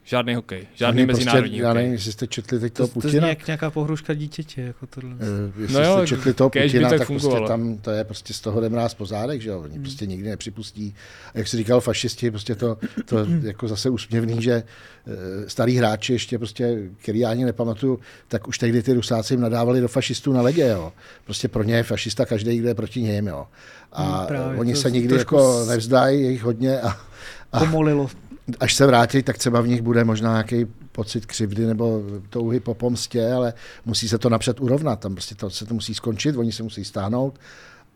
Žádný 0.09 0.35
hokej, 0.35 0.67
žádný 0.73 1.01
Ani 1.01 1.07
mezinárodní 1.07 1.41
prostě, 1.41 1.63
hokej. 1.63 1.67
Já 1.67 1.73
nevím, 1.73 1.91
jestli 1.91 2.11
jste 2.11 2.27
četli 2.27 2.59
teď 2.59 2.73
toho 2.73 2.87
to, 2.87 2.93
Putina. 2.93 3.21
To 3.21 3.27
je 3.27 3.37
nějaká 3.47 3.71
pohruška 3.71 4.13
dítěte, 4.13 4.61
jako 4.61 4.87
tohle. 4.87 5.09
Uh, 5.09 5.61
jestli 5.61 5.75
no 5.75 5.83
jo, 5.83 5.97
jste 5.97 6.07
četli 6.07 6.33
toho 6.33 6.49
Putina, 6.49 6.89
tak, 6.89 6.99
tak 6.99 7.07
prostě 7.07 7.35
tam 7.47 7.77
to 7.77 7.91
je 7.91 8.03
prostě 8.03 8.33
z 8.33 8.39
toho 8.39 8.59
jdem 8.59 8.75
nás 8.75 8.93
pozádek, 8.93 9.41
že 9.41 9.49
jo, 9.49 9.59
oni 9.59 9.73
hmm. 9.73 9.83
prostě 9.83 10.05
nikdy 10.05 10.29
nepřipustí. 10.29 10.95
A 11.33 11.37
jak 11.37 11.47
se 11.47 11.57
říkal 11.57 11.81
fašisti, 11.81 12.31
prostě 12.31 12.55
to, 12.55 12.77
to 13.05 13.25
jako 13.41 13.67
zase 13.67 13.89
úsměvný, 13.89 14.41
že 14.41 14.63
uh, 15.07 15.13
starý 15.47 15.77
hráči 15.77 16.13
ještě 16.13 16.37
prostě, 16.37 16.77
který 16.97 17.19
já 17.19 17.29
ani 17.29 17.45
nepamatuju, 17.45 17.99
tak 18.27 18.47
už 18.47 18.57
tehdy 18.57 18.83
ty 18.83 18.93
rusáci 18.93 19.33
jim 19.33 19.41
nadávali 19.41 19.81
do 19.81 19.87
fašistů 19.87 20.33
na 20.33 20.41
ledě, 20.41 20.67
jo. 20.67 20.93
Prostě 21.25 21.47
pro 21.47 21.63
ně 21.63 21.75
je 21.75 21.83
fašista 21.83 22.25
každý, 22.25 22.57
kdo 22.57 22.67
je 22.67 22.75
proti 22.75 23.01
něm, 23.01 23.27
jo. 23.27 23.47
A 23.91 24.17
hmm, 24.17 24.27
právě, 24.27 24.59
oni 24.59 24.75
se 24.75 24.91
nikdy 24.91 25.15
jako 25.15 25.65
nevzdají, 25.65 26.21
je 26.21 26.31
jich 26.31 26.43
hodně 26.43 26.81
a, 26.81 26.97
a 27.51 27.59
pomolilo 27.59 28.09
až 28.59 28.73
se 28.73 28.85
vrátí, 28.85 29.23
tak 29.23 29.37
třeba 29.37 29.61
v 29.61 29.67
nich 29.67 29.81
bude 29.81 30.03
možná 30.03 30.31
nějaký 30.31 30.65
pocit 30.91 31.25
křivdy 31.25 31.65
nebo 31.65 32.01
touhy 32.29 32.59
po 32.59 32.73
pomstě, 32.73 33.31
ale 33.31 33.53
musí 33.85 34.09
se 34.09 34.17
to 34.17 34.29
napřed 34.29 34.59
urovnat. 34.59 34.99
Tam 34.99 35.13
prostě 35.13 35.35
to, 35.35 35.49
se 35.49 35.65
to 35.65 35.73
musí 35.73 35.93
skončit, 35.93 36.37
oni 36.37 36.51
se 36.51 36.63
musí 36.63 36.85
stáhnout 36.85 37.39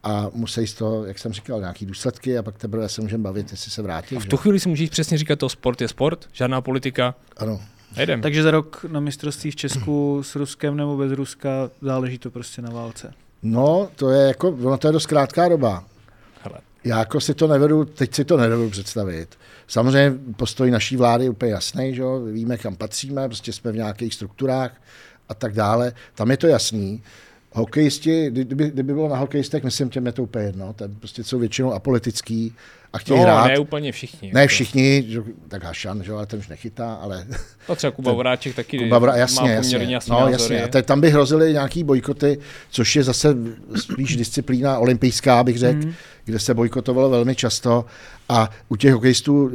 a 0.04 0.28
musí 0.34 0.68
z 0.68 0.74
toho, 0.74 1.06
jak 1.06 1.20
jsem 1.20 1.34
říkal, 1.34 1.60
nějaký 1.60 1.86
důsledky 1.86 2.38
a 2.38 2.44
pak 2.44 2.58
teprve 2.58 2.90
se 2.90 3.02
můžeme 3.02 3.24
bavit, 3.24 3.52
jestli 3.52 3.72
se 3.72 3.82
vrátí. 3.82 4.16
A 4.16 4.20
v 4.20 4.26
tu 4.26 4.38
chvíli 4.38 4.60
si 4.60 4.70
můžeš 4.70 4.90
přesně 4.90 5.18
říkat, 5.18 5.40
to 5.40 5.50
sport 5.50 5.82
je 5.82 5.88
sport, 5.88 6.30
žádná 6.32 6.62
politika. 6.62 7.16
Ano. 7.38 7.62
Jedem. 7.98 8.22
Takže 8.22 8.44
za 8.44 8.52
rok 8.52 8.86
na 8.92 9.00
mistrovství 9.00 9.52
v 9.52 9.56
Česku 9.56 10.24
s 10.24 10.36
Ruskem 10.36 10.78
nebo 10.78 10.98
bez 10.98 11.12
Ruska 11.12 11.70
záleží 11.82 12.18
to 12.18 12.32
prostě 12.32 12.62
na 12.62 12.70
válce. 12.70 13.14
No, 13.44 13.90
to 13.96 14.10
je 14.10 14.28
jako, 14.28 14.50
ono 14.50 14.78
to 14.78 14.88
je 14.88 14.94
dost 14.94 15.06
krátká 15.06 15.50
doba. 15.50 15.84
Hele. 16.42 16.60
Já 16.84 17.00
jako 17.00 17.22
si 17.22 17.34
to 17.34 17.48
nevedu, 17.48 17.86
teď 17.86 18.16
si 18.16 18.26
to 18.26 18.38
nevedu 18.38 18.70
představit. 18.70 19.38
Samozřejmě 19.72 20.20
postoj 20.36 20.72
naší 20.72 20.98
vlády 20.98 21.24
je 21.24 21.30
úplně 21.30 21.52
jasný, 21.52 21.96
že 21.96 22.02
jo? 22.02 22.20
víme, 22.20 22.58
kam 22.58 22.76
patříme, 22.76 23.28
prostě 23.28 23.54
jsme 23.54 23.72
v 23.72 23.76
nějakých 23.76 24.14
strukturách 24.14 24.82
a 25.30 25.34
tak 25.34 25.54
dále. 25.54 25.94
Tam 26.16 26.32
je 26.32 26.38
to 26.38 26.48
jasný. 26.48 27.04
Hokejisti, 27.54 28.30
kdyby, 28.30 28.70
kdyby 28.70 28.94
bylo 28.94 29.10
na 29.10 29.18
hokejistech, 29.18 29.64
myslím, 29.64 29.90
těm 29.90 30.06
je 30.06 30.12
to 30.12 30.24
úplně 30.24 30.46
jedno. 30.46 30.74
Ten 30.74 30.96
prostě 30.96 31.24
jsou 31.24 31.40
většinou 31.40 31.74
apolitický 31.74 32.54
a 32.94 32.98
chtějí 32.98 33.20
No, 33.20 33.24
hrát. 33.26 33.48
ne 33.48 33.60
úplně 33.60 33.92
všichni. 33.92 34.32
Ne 34.34 34.42
jako. 34.42 34.50
všichni, 34.50 35.04
že- 35.08 35.22
tak 35.48 35.64
Hašan, 35.64 36.04
že 36.04 36.12
ale 36.12 36.26
ten 36.26 36.40
už 36.40 36.48
nechytá, 36.48 36.94
ale 36.94 37.26
No 37.70 37.76
třeba 37.76 37.92
Kuba 37.92 38.14
Voráček 38.14 38.56
taky 38.56 38.78
Kuba 38.80 39.00
Vra, 39.00 39.16
jasně, 39.16 39.42
má 39.42 39.50
jasně. 39.50 39.78
jasný 39.78 40.12
No, 40.12 40.20
názory. 40.20 40.34
jasně. 40.34 40.64
A 40.64 40.68
te, 40.68 40.82
tam 40.84 41.02
by 41.02 41.10
hrozily 41.10 41.54
nějaký 41.54 41.84
bojkoty, 41.84 42.38
což 42.70 42.96
je 42.96 43.04
zase 43.04 43.36
spíš 43.76 44.16
disciplína 44.16 44.80
olympijská, 44.80 45.44
bych 45.44 45.58
řekl, 45.58 45.86
mm. 45.86 45.94
kde 46.26 46.40
se 46.40 46.54
bojkotovalo 46.54 47.10
velmi 47.10 47.36
často. 47.36 47.86
A 48.30 48.50
u 48.70 48.76
těch 48.76 48.94
hokejistů 48.94 49.52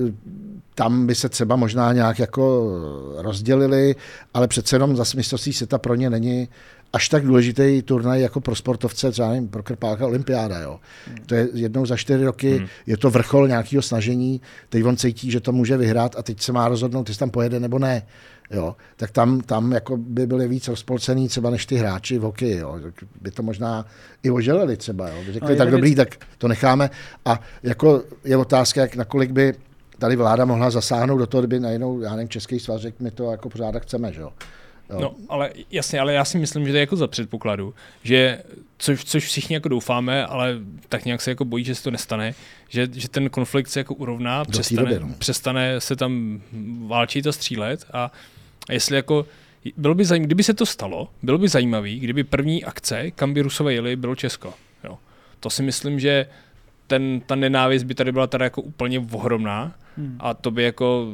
tam 0.74 1.06
by 1.06 1.14
se 1.14 1.28
třeba 1.28 1.56
možná 1.56 1.92
nějak 1.92 2.18
jako 2.18 2.70
rozdělili, 3.16 3.96
ale 4.34 4.48
přece 4.48 4.76
jenom 4.76 4.96
zase 4.96 5.16
mistrovství 5.16 5.52
světa 5.52 5.78
pro 5.78 5.94
ně 5.94 6.10
není 6.10 6.48
až 6.92 7.08
tak 7.08 7.26
důležitý 7.26 7.82
turnaj 7.82 8.20
jako 8.20 8.40
pro 8.40 8.54
sportovce, 8.54 9.10
třeba 9.10 9.28
nevím, 9.28 9.48
pro 9.48 9.62
Krpáka 9.62 10.06
olympiáda. 10.06 10.60
Jo. 10.60 10.80
To 11.26 11.34
je 11.34 11.48
jednou 11.54 11.86
za 11.86 11.96
čtyři 11.96 12.24
roky, 12.24 12.56
hmm. 12.56 12.66
je 12.86 12.96
to 12.96 13.10
vrchol 13.10 13.48
nějakého 13.48 13.82
snažení, 13.82 14.40
teď 14.68 14.84
on 14.84 14.96
cítí, 14.96 15.30
že 15.30 15.40
to 15.40 15.52
může 15.52 15.76
vyhrát 15.76 16.16
a 16.18 16.22
teď 16.22 16.40
se 16.40 16.52
má 16.52 16.68
rozhodnout, 16.68 17.08
jestli 17.08 17.18
tam 17.18 17.30
pojede 17.30 17.60
nebo 17.60 17.78
ne. 17.78 18.02
Jo. 18.50 18.76
Tak 18.96 19.10
tam, 19.10 19.40
tam 19.40 19.72
jako 19.72 19.96
by 19.96 20.26
byli 20.26 20.48
víc 20.48 20.68
rozpolcený 20.68 21.28
třeba 21.28 21.50
než 21.50 21.66
ty 21.66 21.76
hráči 21.76 22.18
v 22.18 22.22
hokeji. 22.22 22.58
Jo. 22.58 22.80
By 23.20 23.30
to 23.30 23.42
možná 23.42 23.86
i 24.22 24.30
oželeli 24.30 24.76
třeba. 24.76 25.08
Jo. 25.08 25.16
By 25.26 25.32
řekli, 25.32 25.52
jedna 25.52 25.64
tak 25.64 25.72
dobrý, 25.72 25.94
tak 25.94 26.08
to 26.38 26.48
necháme. 26.48 26.90
A 27.24 27.40
jako 27.62 28.02
je 28.24 28.36
otázka, 28.36 28.80
jak 28.80 28.96
nakolik 28.96 29.30
by 29.30 29.54
tady 29.98 30.16
vláda 30.16 30.44
mohla 30.44 30.70
zasáhnout 30.70 31.18
do 31.18 31.26
toho, 31.26 31.40
kdyby 31.40 31.60
najednou, 31.60 32.00
já 32.00 32.10
nevím, 32.10 32.28
český 32.28 32.60
svaz 32.60 32.80
řekl, 32.80 32.96
my 33.00 33.10
to 33.10 33.30
jako 33.30 33.48
pořád 33.48 33.74
chceme, 33.78 34.12
že 34.12 34.20
jo. 34.20 34.30
Jo. 34.90 35.00
No, 35.00 35.14
ale 35.28 35.50
jasně, 35.70 36.00
ale 36.00 36.14
já 36.14 36.24
si 36.24 36.38
myslím, 36.38 36.66
že 36.66 36.72
to 36.72 36.76
je 36.76 36.80
jako 36.80 36.96
za 36.96 37.06
předpokladu, 37.06 37.74
že 38.02 38.42
což, 38.78 39.04
což 39.04 39.24
všichni 39.24 39.54
jako 39.54 39.68
doufáme, 39.68 40.26
ale 40.26 40.58
tak 40.88 41.04
nějak 41.04 41.22
se 41.22 41.30
jako 41.30 41.44
bojí, 41.44 41.64
že 41.64 41.74
se 41.74 41.82
to 41.82 41.90
nestane, 41.90 42.34
že, 42.68 42.88
že 42.92 43.08
ten 43.08 43.30
konflikt 43.30 43.68
se 43.68 43.80
jako 43.80 43.94
urovná, 43.94 44.44
přestane, 44.44 44.94
doby, 44.94 45.00
no. 45.00 45.14
přestane 45.18 45.80
se 45.80 45.96
tam 45.96 46.40
válčit 46.86 47.26
a 47.26 47.32
střílet 47.32 47.86
a, 47.92 48.10
a 48.68 48.72
jestli 48.72 48.96
jako 48.96 49.26
bylo 49.76 49.94
by 49.94 50.04
zajímavé, 50.04 50.26
kdyby 50.26 50.42
se 50.42 50.54
to 50.54 50.66
stalo, 50.66 51.08
bylo 51.22 51.38
by 51.38 51.48
zajímavý, 51.48 52.00
kdyby 52.00 52.24
první 52.24 52.64
akce, 52.64 53.10
kam 53.10 53.34
by 53.34 53.40
Rusové 53.40 53.74
jeli, 53.74 53.96
bylo 53.96 54.14
Česko. 54.14 54.54
Jo. 54.84 54.98
To 55.40 55.50
si 55.50 55.62
myslím, 55.62 56.00
že 56.00 56.26
ten, 56.86 57.20
ta 57.26 57.34
nenávist 57.34 57.84
by 57.84 57.94
tady 57.94 58.12
byla 58.12 58.26
teda 58.26 58.44
jako 58.44 58.62
úplně 58.62 59.06
ohromná 59.12 59.74
Hmm. 59.98 60.16
a 60.20 60.34
to 60.34 60.50
by 60.50 60.62
jako 60.62 61.06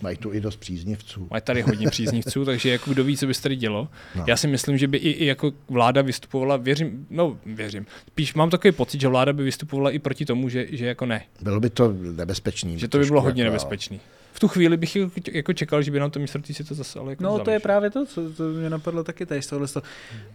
Mají 0.00 0.16
tu 0.16 0.32
i 0.32 0.40
dost 0.40 0.56
příznivců. 0.56 1.28
Mají 1.30 1.42
tady 1.42 1.62
hodně 1.62 1.90
příznivců, 1.90 2.44
takže 2.44 2.70
jako 2.70 2.90
kdo 2.90 3.04
ví, 3.04 3.16
co 3.16 3.26
by 3.26 3.34
se 3.34 3.42
tady 3.42 3.56
dělo. 3.56 3.88
No. 4.14 4.24
Já 4.26 4.36
si 4.36 4.46
myslím, 4.48 4.78
že 4.78 4.88
by 4.88 4.98
i, 4.98 5.10
i 5.10 5.26
jako 5.26 5.52
vláda 5.68 6.02
vystupovala, 6.02 6.56
věřím, 6.56 7.06
no 7.10 7.38
věřím, 7.46 7.86
spíš 8.10 8.34
mám 8.34 8.50
takový 8.50 8.72
pocit, 8.72 9.00
že 9.00 9.08
vláda 9.08 9.32
by 9.32 9.44
vystupovala 9.44 9.90
i 9.90 9.98
proti 9.98 10.24
tomu, 10.24 10.48
že, 10.48 10.66
že 10.70 10.86
jako 10.86 11.06
ne, 11.06 11.22
Bylo 11.42 11.60
by 11.60 11.70
to 11.70 11.92
nebezpečný. 12.16 12.78
že 12.78 12.88
to 12.88 12.98
by 12.98 13.04
bylo 13.04 13.20
hodně 13.20 13.42
jako, 13.42 13.52
nebezpečný. 13.52 14.00
V 14.36 14.40
tu 14.40 14.48
chvíli 14.48 14.76
bych 14.76 14.96
jako- 14.96 15.10
jako 15.32 15.52
čekal, 15.52 15.82
že 15.82 15.90
by 15.90 16.00
nám 16.00 16.10
to 16.10 16.18
mistrovství 16.18 16.54
si 16.54 16.64
to 16.64 16.74
zase 16.74 16.98
ale 16.98 17.12
jako 17.12 17.22
No 17.24 17.30
vzali, 17.30 17.44
to 17.44 17.50
je 17.50 17.60
právě 17.60 17.90
to, 17.90 18.06
co 18.06 18.30
to 18.32 18.42
mě 18.42 18.70
napadlo 18.70 19.04
taky 19.04 19.26
tady 19.26 19.42
z 19.42 19.46
tohle. 19.46 19.66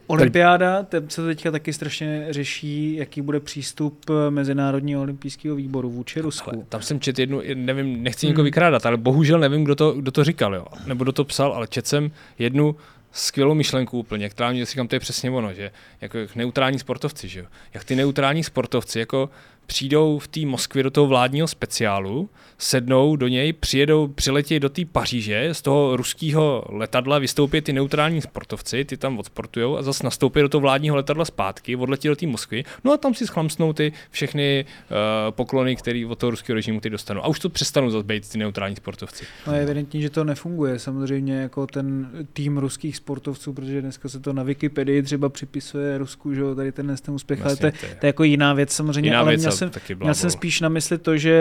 Olympiáda, 0.08 0.84
te- 0.84 1.04
se 1.08 1.26
teďka 1.26 1.52
taky 1.52 1.74
strašně 1.74 2.28
řeší, 2.30 2.96
jaký 2.96 3.22
bude 3.22 3.40
přístup 3.40 4.06
eh, 4.10 4.32
Mezinárodního 4.32 5.02
olympijského 5.02 5.56
výboru 5.56 5.90
vůči 5.90 6.20
Rusku. 6.22 6.50
Ale 6.54 6.64
tam 6.70 6.82
jsem 6.82 7.00
čet 7.00 7.20
jednu, 7.20 7.42
nevím, 7.56 8.04
nechci 8.04 8.26
Hmm. 8.26 8.32
někoho 8.32 8.44
vykrádat, 8.44 8.86
ale 8.86 8.98
bohužel 8.98 9.40
nevím, 9.40 9.64
kdo 9.64 9.76
to, 9.76 9.92
kdo 9.92 10.12
to 10.12 10.24
říkal, 10.24 10.56
jo. 10.56 10.66
nebo 10.86 11.04
kdo 11.04 11.12
to 11.12 11.24
psal, 11.24 11.54
ale 11.54 11.68
čet 11.68 11.88
jsem 11.88 12.12
jednu 12.40 12.76
skvělou 13.12 13.54
myšlenku 13.54 14.00
úplně, 14.00 14.30
která 14.30 14.52
mě 14.52 14.66
říkám, 14.66 14.88
to 14.88 14.96
je 14.96 15.00
přesně 15.00 15.32
ono, 15.32 15.54
že 15.54 15.72
jako 16.02 16.18
jak 16.18 16.36
neutrální 16.36 16.80
sportovci, 16.80 17.28
že 17.28 17.40
jo. 17.40 17.46
Jak 17.74 17.84
ty 17.84 17.96
neutrální 17.96 18.44
sportovci 18.44 19.00
jako 19.00 19.30
přijdou 19.66 20.20
v 20.20 20.28
té 20.28 20.46
Moskvě 20.46 20.84
do 20.84 20.92
toho 20.92 21.08
vládního 21.08 21.48
speciálu, 21.48 22.30
sednou 22.58 23.16
do 23.16 23.28
něj, 23.28 23.54
přijedou, 23.54 24.08
přiletí 24.08 24.60
do 24.60 24.70
té 24.70 24.86
Paříže, 24.86 25.50
z 25.52 25.62
toho 25.62 25.98
ruského 25.98 26.64
letadla 26.70 27.20
vystoupí 27.20 27.62
ty 27.62 27.74
neutrální 27.74 28.22
sportovci, 28.22 28.86
ty 28.86 28.98
tam 28.98 29.20
odsportujou 29.20 29.78
a 29.78 29.82
zase 29.82 30.04
nastoupí 30.04 30.40
do 30.42 30.50
toho 30.50 30.62
vládního 30.62 30.96
letadla 30.96 31.26
zpátky, 31.26 31.76
odletí 31.76 32.08
do 32.08 32.16
té 32.16 32.28
Moskvy, 32.28 32.64
no 32.84 32.92
a 32.94 32.98
tam 32.98 33.14
si 33.14 33.28
schlamsnou 33.28 33.74
ty 33.74 33.94
všechny 34.12 34.66
uh, 34.92 34.96
poklony, 35.30 35.76
které 35.76 36.06
od 36.10 36.18
toho 36.20 36.32
ruského 36.32 36.56
režimu 36.56 36.80
ty 36.80 36.90
dostanou. 36.90 37.22
A 37.24 37.28
už 37.28 37.40
to 37.40 37.50
přestanou 37.50 37.90
zase 37.90 38.04
být 38.04 38.30
ty 38.30 38.38
neutrální 38.38 38.76
sportovci. 38.76 39.26
No 39.48 39.54
je 39.54 39.62
evidentní, 39.62 40.02
že 40.02 40.10
to 40.10 40.24
nefunguje. 40.24 40.80
Samozřejmě 40.80 41.34
jako 41.34 41.68
ten 41.68 42.10
tým 42.34 42.58
ruských 42.58 42.96
sportovců, 42.98 43.54
protože 43.54 43.82
dneska 43.82 44.10
se 44.10 44.20
to 44.20 44.34
na 44.34 44.44
Wikipedii 44.44 45.02
třeba 45.02 45.30
připisuje 45.30 45.98
Rusku, 45.98 46.34
že 46.34 46.42
tady 46.56 46.72
ten 46.72 46.96
ten 47.02 47.14
úspěch, 47.14 47.46
ale 47.46 47.56
to, 47.56 47.66
je- 47.66 47.72
to 47.72 47.86
je 47.86 47.96
to 48.00 48.06
je 48.06 48.10
jako 48.10 48.24
jiná 48.24 48.54
věc 48.54 48.72
samozřejmě, 48.72 49.10
jiná 49.10 49.20
ale 49.20 49.30
věc 49.30 49.42
měl 49.52 49.58
jsem, 49.58 49.70
taky 49.70 49.96
měl 49.96 50.14
jsem 50.14 50.28
blábol. 50.28 50.40
spíš 50.40 50.62
na 50.62 50.70
mysli 50.70 50.98
to, 50.98 51.18
že 51.18 51.32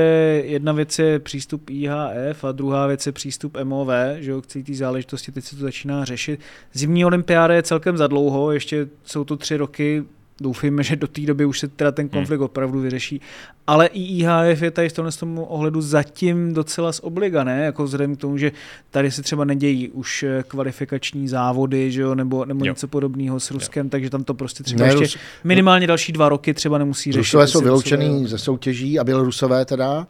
jedna 0.45 0.73
věc 0.73 0.99
je 0.99 1.19
přístup 1.19 1.71
IHF 1.71 2.45
a 2.45 2.53
druhá 2.53 2.87
věc 2.87 3.07
je 3.07 3.13
přístup 3.13 3.57
MOV, 3.65 3.89
že 4.19 4.31
jo, 4.31 4.43
k 4.43 4.47
té 4.47 4.75
záležitosti, 4.75 5.33
teď 5.33 5.45
se 5.45 5.57
to 5.57 5.63
začíná 5.63 6.05
řešit. 6.05 6.41
Zimní 6.73 7.05
olympiáda 7.05 7.55
je 7.55 7.63
celkem 7.63 7.97
za 7.97 8.07
dlouho, 8.07 8.53
ještě 8.53 8.89
jsou 9.05 9.25
to 9.25 9.37
tři 9.37 9.57
roky, 9.57 10.05
Doufejme, 10.41 10.83
že 10.83 10.97
do 10.97 11.07
té 11.07 11.21
doby 11.21 11.45
už 11.45 11.59
se 11.59 11.69
teda 11.69 11.93
ten 11.93 12.09
konflikt 12.09 12.39
hmm. 12.39 12.45
opravdu 12.45 12.81
vyřeší. 12.81 13.21
Ale 13.67 13.87
i 13.87 14.03
IHF 14.03 14.63
je 14.63 14.71
tady 14.71 14.89
v 14.89 14.93
tomhle 14.93 15.13
tomu 15.13 15.45
ohledu 15.45 15.81
zatím 15.81 16.55
docela 16.55 16.93
z 16.93 17.01
obliga, 17.01 17.45
ne? 17.45 17.65
Jako 17.65 17.85
vzhledem 17.85 18.17
k 18.17 18.21
tomu, 18.21 18.39
že 18.39 18.53
tady 18.91 19.11
se 19.11 19.23
třeba 19.23 19.45
nedějí 19.45 19.89
už 19.89 20.23
eh, 20.23 20.45
kvalifikační 20.49 21.29
závody, 21.29 21.93
že 21.93 22.03
jo? 22.03 22.15
Nebo, 22.15 22.45
nebo 22.45 22.65
Jo. 22.65 22.73
něco 22.73 22.89
podobného 22.89 23.41
s 23.41 23.51
Ruskem, 23.51 23.89
takže 23.89 24.11
tam 24.11 24.25
to 24.25 24.35
prostě 24.35 24.63
třeba 24.63 24.87
Ne, 24.87 24.93
ještě 24.93 25.19
Rus- 25.19 25.21
minimálně 25.45 25.87
další 25.87 26.13
dva 26.13 26.29
roky 26.29 26.55
třeba 26.55 26.79
nemusí 26.79 27.13
řešit. 27.13 27.21
Rusové 27.21 27.47
jsou 27.47 27.61
vyloučený 27.61 28.27
ze 28.27 28.39
soutěží 28.39 28.99
a 28.99 29.05
Bělorusové 29.05 29.65
teda, 29.65 30.07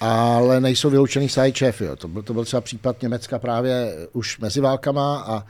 ale 0.00 0.60
nejsou 0.60 0.90
vyloučený 0.90 1.28
z 1.28 1.38
IHF. 1.38 1.80
Jo. 1.80 1.96
To, 1.96 2.08
byl, 2.08 2.22
to 2.22 2.34
byl 2.34 2.44
třeba 2.44 2.60
případ 2.60 3.02
Německa 3.02 3.38
právě 3.38 3.96
už 4.12 4.38
mezi 4.38 4.60
válkama 4.60 5.24
a 5.26 5.44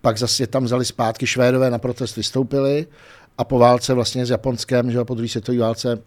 pak 0.00 0.18
zase 0.18 0.42
je 0.42 0.46
tam 0.46 0.64
vzali 0.64 0.84
zpátky 0.84 1.26
Švédové 1.26 1.70
na 1.70 1.78
protest 1.78 2.16
vystoupili 2.16 2.86
a 3.38 3.44
po 3.44 3.58
válce 3.58 3.94
vlastně 3.94 4.26
s 4.26 4.30
Japonskem, 4.30 4.90
že 4.90 5.04
po 5.04 5.14
druhé 5.14 5.28
světové 5.28 5.58
válce 5.58 5.98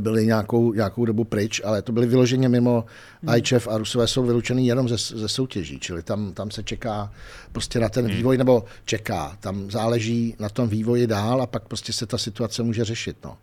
byli 0.00 0.26
nějakou, 0.26 0.72
nějakou 0.72 1.04
dobu 1.04 1.24
pryč, 1.24 1.60
ale 1.64 1.82
to 1.82 1.92
byly 1.92 2.06
vyloženě 2.06 2.48
mimo 2.48 2.84
hmm. 3.22 3.34
IHF 3.36 3.68
a 3.68 3.78
Rusové 3.78 4.06
jsou 4.06 4.22
vyloučený 4.22 4.66
jenom 4.66 4.88
ze, 4.88 4.96
ze 4.96 5.28
soutěží, 5.28 5.78
čili 5.80 6.02
tam, 6.02 6.32
tam 6.32 6.50
se 6.50 6.62
čeká 6.62 7.12
prostě 7.52 7.80
na 7.80 7.88
ten 7.88 8.06
vývoj, 8.06 8.38
nebo 8.38 8.64
čeká, 8.84 9.36
tam 9.40 9.70
záleží 9.70 10.36
na 10.38 10.48
tom 10.48 10.68
vývoji 10.68 11.06
dál 11.06 11.42
a 11.42 11.46
pak 11.46 11.68
prostě 11.68 11.92
se 11.92 12.06
ta 12.06 12.18
situace 12.18 12.62
může 12.62 12.84
řešit. 12.84 13.16
No. 13.24 13.36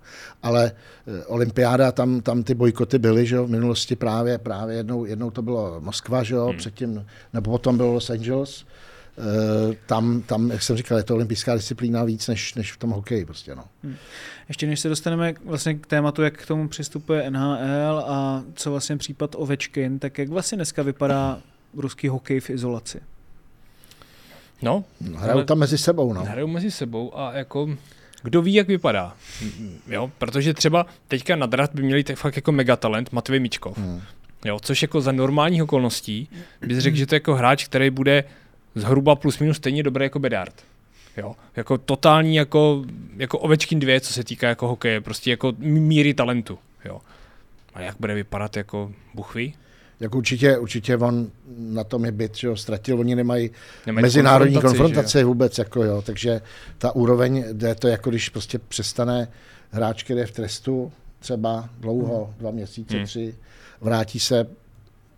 Ale 0.43 0.71
eh, 0.71 1.25
olympiáda, 1.25 1.91
tam, 1.91 2.21
tam 2.21 2.43
ty 2.43 2.53
bojkoty 2.53 2.99
byly, 2.99 3.25
že 3.25 3.35
jo, 3.35 3.45
v 3.45 3.49
minulosti 3.49 3.95
právě, 3.95 4.37
právě 4.37 4.77
jednou, 4.77 5.05
jednou 5.05 5.31
to 5.31 5.41
bylo 5.41 5.75
Moskva, 5.79 6.23
že 6.23 6.35
jo, 6.35 6.45
hmm. 6.45 6.57
předtím, 6.57 7.05
nebo 7.33 7.51
potom 7.51 7.77
bylo 7.77 7.93
Los 7.93 8.09
Angeles, 8.09 8.65
tam, 9.85 10.21
tam, 10.21 10.51
jak 10.51 10.63
jsem 10.63 10.77
říkal, 10.77 10.97
je 10.97 11.03
to 11.03 11.15
olympijská 11.15 11.55
disciplína 11.55 12.03
víc 12.03 12.27
než, 12.27 12.53
než 12.55 12.71
v 12.73 12.77
tom 12.77 12.89
hokeji 12.89 13.25
prostě, 13.25 13.55
no. 13.55 13.63
Ještě 14.47 14.67
než 14.67 14.79
se 14.79 14.89
dostaneme 14.89 15.33
vlastně 15.45 15.73
k 15.73 15.87
tématu, 15.87 16.21
jak 16.21 16.37
k 16.37 16.45
tomu 16.45 16.67
přistupuje 16.67 17.31
NHL 17.31 18.03
a 18.07 18.43
co 18.53 18.71
vlastně 18.71 18.97
případ 18.97 19.35
Ovečkin, 19.37 19.99
tak 19.99 20.17
jak 20.17 20.29
vlastně 20.29 20.55
dneska 20.55 20.83
vypadá 20.83 21.39
ruský 21.73 22.07
hokej 22.07 22.39
v 22.39 22.49
izolaci? 22.49 22.99
No, 24.61 24.83
Hrajou 25.15 25.33
ale- 25.37 25.45
tam 25.45 25.57
mezi 25.57 25.77
sebou, 25.77 26.13
no. 26.13 26.23
hrajou 26.23 26.47
mezi 26.47 26.71
sebou 26.71 27.17
a 27.19 27.33
jako 27.33 27.69
kdo 28.23 28.41
ví, 28.41 28.53
jak 28.53 28.67
vypadá. 28.67 29.15
Jo, 29.87 30.11
protože 30.17 30.53
třeba 30.53 30.85
teďka 31.07 31.35
na 31.35 31.45
draft 31.45 31.73
by 31.75 31.83
měli 31.83 32.03
tak 32.03 32.15
fakt 32.17 32.35
jako 32.35 32.51
megatalent 32.51 33.11
Matvej 33.11 33.39
Mičkov. 33.39 33.77
Hmm. 33.77 34.01
Jo, 34.45 34.59
což 34.61 34.81
jako 34.81 35.01
za 35.01 35.11
normálních 35.11 35.63
okolností 35.63 36.29
bys 36.61 36.77
řekl, 36.77 36.97
že 36.97 37.05
to 37.05 37.15
je 37.15 37.17
jako 37.17 37.35
hráč, 37.35 37.65
který 37.65 37.89
bude 37.89 38.23
zhruba 38.79 39.15
plus 39.15 39.39
minus 39.39 39.57
stejně 39.57 39.83
dobrý 39.83 40.03
jako 40.03 40.19
Bedard. 40.19 40.53
Jo, 41.17 41.35
jako 41.55 41.77
totální 41.77 42.35
jako, 42.35 42.85
jako 43.17 43.39
Ovečkin 43.39 43.79
dvě, 43.79 44.01
co 44.01 44.13
se 44.13 44.23
týká 44.23 44.47
jako 44.47 44.67
hokeje, 44.67 45.01
prostě 45.01 45.29
jako 45.29 45.53
míry 45.59 46.13
talentu. 46.13 46.59
Jo. 46.85 47.01
A 47.73 47.81
jak 47.81 47.95
bude 47.99 48.15
vypadat 48.15 48.57
jako 48.57 48.91
Buchví? 49.13 49.55
Jak 49.99 50.15
určitě, 50.15 50.57
určitě 50.57 50.97
on 50.97 51.27
na 51.57 51.83
tom 51.83 52.05
je 52.05 52.11
byt, 52.11 52.37
že 52.37 52.47
jo, 52.47 52.55
ztratil, 52.55 52.99
oni 52.99 53.15
nemají, 53.15 53.51
Nemají 53.85 54.01
mezinárodní 54.01 54.53
konfrontaci, 54.53 54.77
konfrontaci, 54.77 55.23
vůbec, 55.23 55.57
jako 55.57 55.83
jo, 55.83 56.01
takže 56.01 56.41
ta 56.77 56.95
úroveň, 56.95 57.45
jde 57.53 57.75
to 57.75 57.87
jako 57.87 58.09
když 58.09 58.29
prostě 58.29 58.59
přestane 58.59 59.27
hráč, 59.71 60.03
který 60.03 60.19
je 60.19 60.25
v 60.25 60.31
trestu 60.31 60.91
třeba 61.19 61.69
dlouho, 61.79 62.33
dva 62.37 62.51
měsíce, 62.51 62.97
Hmm. 62.97 63.05
tři, 63.05 63.35
vrátí 63.81 64.19
se 64.19 64.47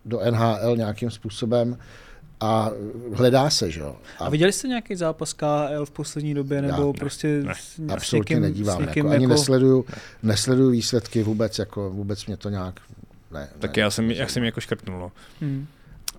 do 0.04 0.20
NHL 0.30 0.76
nějakým 0.76 1.10
způsobem 1.10 1.78
a 2.42 2.70
hledá 3.14 3.50
se, 3.50 3.70
že 3.70 3.80
jo. 3.80 3.96
A 4.18 4.30
viděli 4.30 4.52
jste 4.52 4.68
nějaký 4.68 4.96
zápas 4.96 5.32
KL 5.32 5.84
v 5.84 5.90
poslední 5.90 6.34
době, 6.34 6.62
nebo 6.62 6.86
ne, 6.86 6.98
prostě 6.98 7.42
ne, 7.42 7.54
s, 7.54 7.80
Absolutně 7.92 8.06
s 8.06 8.12
někým, 8.12 8.40
nedívám, 8.40 8.76
s 8.76 8.80
jako, 8.80 8.88
někým 8.90 9.06
ani 9.06 9.24
jako, 9.24 9.32
nesleduju, 9.32 9.86
nesleduju 10.22 10.70
výsledky 10.70 11.22
vůbec, 11.22 11.58
jako 11.58 11.90
vůbec 11.90 12.26
mě 12.26 12.36
to 12.36 12.48
nějak, 12.48 12.80
ne. 13.30 13.48
Tak 13.58 13.76
ne, 13.76 13.80
já 13.80 13.90
jsem, 13.90 14.10
já 14.10 14.28
jsem 14.28 14.42
ji 14.42 14.46
jako 14.46 14.60
škrtnul. 14.60 14.98
No. 14.98 15.12
Hmm. 15.40 15.66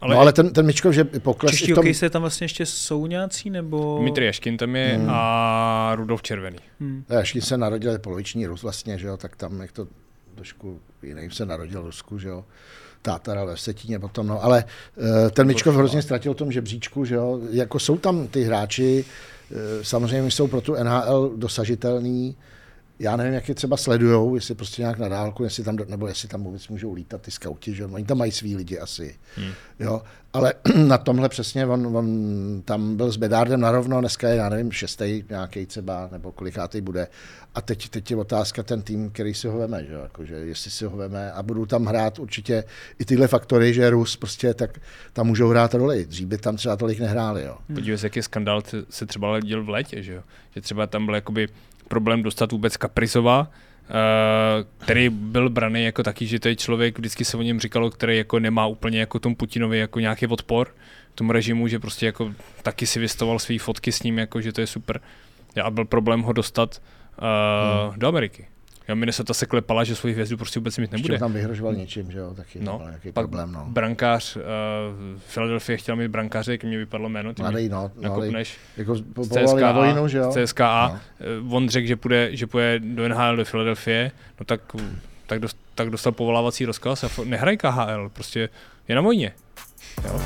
Ale, 0.02 0.16
no 0.16 0.22
ale 0.22 0.34
ten, 0.34 0.54
ten 0.54 0.66
Mičkov, 0.66 0.94
že 0.94 1.04
pokles 1.04 1.52
Čeští 1.52 1.68
tom, 1.68 1.76
hokejisté 1.76 2.10
tam 2.10 2.22
vlastně 2.22 2.46
ještě 2.46 2.66
jsou 2.66 3.08
nějací, 3.08 3.50
nebo... 3.50 3.98
Dmitry 4.02 4.26
Jaškin 4.26 4.58
tam 4.58 4.76
je 4.76 4.96
Hmm. 4.98 5.10
a 5.10 5.92
Rudolf 5.96 6.22
Červený. 6.22 6.60
Hmm. 6.80 7.04
Jaškin 7.10 7.42
se 7.42 7.58
narodil 7.58 7.92
je 7.92 8.00
poloviční 8.00 8.48
Rus 8.48 8.64
vlastně, 8.64 8.98
že 8.98 9.08
jo, 9.08 9.18
tak 9.18 9.36
tam 9.36 9.62
jak 9.62 9.72
to 9.72 9.88
trošku 10.36 10.80
jiný 11.04 11.32
se 11.32 11.46
narodil 11.46 11.82
v 11.82 11.86
Rusku, 11.86 12.20
že 12.20 12.30
jo. 12.30 12.46
Tátara 13.04 13.46
ve 13.46 13.56
Vsetíně 13.56 14.00
potom, 14.00 14.28
no, 14.28 14.44
ale 14.44 14.64
uh, 14.96 15.30
ten 15.30 15.48
Mičkov 15.48 15.76
hrozně 15.76 16.02
ztratil 16.02 16.34
v 16.34 16.38
tom 16.38 16.52
žebříčku, 16.52 17.06
že 17.06 17.16
jo, 17.16 17.40
jako 17.52 17.80
jsou 17.80 17.98
tam 17.98 18.28
ty 18.28 18.44
hráči, 18.44 19.06
uh, 19.52 19.58
samozřejmě 19.82 20.32
jsou 20.32 20.48
pro 20.48 20.62
tu 20.62 20.76
NHL 20.84 21.32
dosažitelný, 21.36 22.36
já 23.04 23.16
nevím, 23.16 23.34
jak 23.34 23.50
je 23.50 23.56
třeba 23.56 23.78
sledujou, 23.78 24.36
jestli 24.36 24.56
prostě 24.56 24.82
nějak 24.82 25.00
na 25.00 25.08
dálku, 25.08 25.44
jestli 25.44 25.64
tam, 25.64 25.76
nebo 25.90 26.08
jestli 26.08 26.28
tam 26.28 26.44
vůbec 26.44 26.68
můžou 26.68 26.94
lítat 26.94 27.22
ty 27.22 27.32
skauti, 27.32 27.76
že 27.76 27.86
oni 27.86 28.06
tam 28.06 28.18
mají 28.18 28.32
svý 28.32 28.56
lidi 28.56 28.80
asi, 28.80 29.16
hmm. 29.36 29.52
jo, 29.80 30.02
ale 30.34 30.54
na 30.88 30.98
tomhle 30.98 31.30
přesně, 31.30 31.66
on, 31.66 31.98
on 31.98 32.62
tam 32.66 32.98
byl 32.98 33.12
s 33.12 33.18
Bedárdem 33.18 33.60
narovno, 33.60 34.00
dneska 34.00 34.30
je, 34.30 34.36
já 34.36 34.50
nevím, 34.50 34.72
šestý 34.72 35.24
nějaký 35.30 35.66
třeba, 35.66 36.10
nebo 36.12 36.32
kolikátý 36.32 36.82
bude, 36.82 37.08
a 37.56 37.62
teď, 37.62 37.90
teď 37.90 38.12
je 38.12 38.18
otázka 38.18 38.64
ten 38.64 38.82
tým, 38.82 39.10
který 39.10 39.34
si 39.34 39.48
ho 39.48 39.58
veme, 39.58 39.86
že 39.86 39.94
jakože 39.94 40.36
jestli 40.36 40.72
si 40.72 40.86
ho 40.86 40.98
veme 40.98 41.32
a 41.32 41.44
budou 41.44 41.66
tam 41.66 41.86
hrát 41.86 42.20
určitě 42.20 42.64
i 43.00 43.06
tyhle 43.06 43.28
faktory, 43.28 43.74
že 43.74 43.90
Rus 43.90 44.16
prostě, 44.16 44.54
tak 44.54 44.80
tam 45.14 45.28
můžou 45.28 45.50
hrát 45.50 45.74
roli, 45.74 46.06
dřív 46.06 46.28
by 46.28 46.38
tam 46.38 46.56
třeba 46.56 46.76
tolik 46.76 47.00
nehráli, 47.00 47.44
jo. 47.44 47.58
Podívej 47.76 47.98
se, 47.98 48.06
jaký 48.06 48.22
skandál 48.22 48.62
se 48.90 49.06
třeba 49.06 49.40
děl 49.40 49.64
v 49.64 49.70
létě, 49.70 50.04
že 50.04 50.14
jo? 50.14 50.24
Že 50.56 50.62
třeba 50.62 50.88
tam 50.88 51.06
byl 51.06 51.16
jakoby 51.16 51.48
problém 51.94 52.24
dostat 52.24 52.52
vůbec 52.52 52.78
Kaprizova, 52.78 53.48
Uh, 53.84 54.86
který 54.86 55.10
byl 55.10 55.50
braný 55.50 55.84
jako 55.84 56.04
taky, 56.04 56.28
že 56.28 56.40
to 56.40 56.48
je 56.48 56.56
člověk, 56.56 56.98
vždycky 56.98 57.26
se 57.26 57.38
o 57.38 57.42
něm 57.42 57.60
říkalo, 57.60 57.92
který 57.92 58.18
jako 58.18 58.40
nemá 58.40 58.66
úplně 58.66 59.00
jako 59.00 59.20
tomu 59.20 59.36
Putinovi 59.36 59.80
jako 59.80 60.00
nějaký 60.00 60.28
odpor 60.28 60.72
tomu 61.16 61.32
režimu, 61.32 61.68
že 61.68 61.80
prostě 61.80 62.06
jako 62.06 62.34
taky 62.64 62.88
si 62.88 63.00
vystoval 63.00 63.40
své 63.40 63.60
fotky 63.60 63.92
s 63.92 64.04
ním, 64.04 64.18
jako 64.18 64.42
že 64.42 64.54
to 64.54 64.62
je 64.62 64.68
super. 64.68 65.02
A 65.64 65.72
byl 65.72 65.86
problém 65.86 66.22
ho 66.22 66.34
dostat 66.34 66.82
uh, 67.18 67.90
hmm. 67.90 68.00
do 68.00 68.08
Ameriky. 68.08 68.48
Jo, 68.88 68.96
Minnesota 68.96 69.34
se 69.34 69.46
klepala, 69.46 69.84
že 69.84 69.96
svou 69.96 70.10
hvězdu 70.12 70.38
prostě 70.38 70.60
vůbec 70.60 70.78
mít 70.78 70.92
nebude. 70.92 71.14
Ještě 71.14 71.20
tam 71.20 71.34
vyhrožoval 71.34 71.74
něčím, 71.74 72.12
že 72.12 72.20
jo, 72.20 72.34
taky 72.34 72.60
No, 72.62 72.82
nějaký 72.84 73.12
pak 73.12 73.24
problém, 73.24 73.52
no. 73.52 73.66
brankář, 73.68 74.36
uh, 74.36 74.42
Philadelphia 75.34 75.78
chtěl 75.78 75.96
mít 75.96 76.08
brankáře, 76.08 76.52
jak 76.52 76.64
mě 76.64 76.78
vypadlo 76.78 77.10
jméno, 77.10 77.34
ty 77.34 77.42
Mladý, 77.42 77.70
no, 77.70 77.92
nakopneš. 78.02 78.58
jako 78.78 78.96
povolali 79.14 79.62
na 79.62 79.72
vojnu, 79.72 80.08
že 80.08 80.18
jo. 80.18 80.32
CSKA, 80.32 80.88
No. 80.88 81.00
no. 81.50 81.56
on 81.56 81.70
řekl, 81.70 81.88
že 81.88 81.96
půjde, 81.96 82.36
že 82.36 82.48
půjde 82.48 82.80
do 82.80 83.08
NHL 83.10 83.36
do 83.36 83.46
Philadelphia, 83.46 84.10
no 84.40 84.46
tak, 84.46 84.62
tak, 85.28 85.40
dost, 85.40 85.58
tak 85.76 85.90
dostal 85.90 86.12
povolávací 86.14 86.66
rozkaz 86.66 87.04
a 87.04 87.10
nehraj 87.26 87.58
KHL, 87.58 88.10
prostě 88.10 88.50
je 88.88 88.96
na 88.96 89.02
vojně. 89.02 89.32
Jo. 90.06 90.22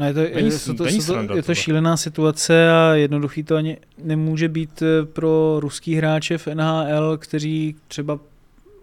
No 0.00 0.06
je 0.06 0.14
to, 0.14 0.20
Není- 0.20 0.50
je, 0.50 0.50
jsou 0.58 0.74
to, 0.74 0.84
není 0.84 1.00
jsou 1.00 1.06
to, 1.06 1.12
sranda 1.12 1.34
je 1.34 1.42
to 1.42 1.54
šílená 1.54 1.96
situace 1.96 2.70
a 2.70 2.94
jednoduchý 2.94 3.42
to 3.42 3.56
ani 3.56 3.76
nemůže 4.04 4.48
být 4.48 4.82
eh, 4.82 5.06
pro 5.06 5.56
ruský 5.60 5.94
hráče 5.94 6.38
v 6.38 6.46
NHL, 6.46 7.16
kteří 7.18 7.76
třeba 7.88 8.18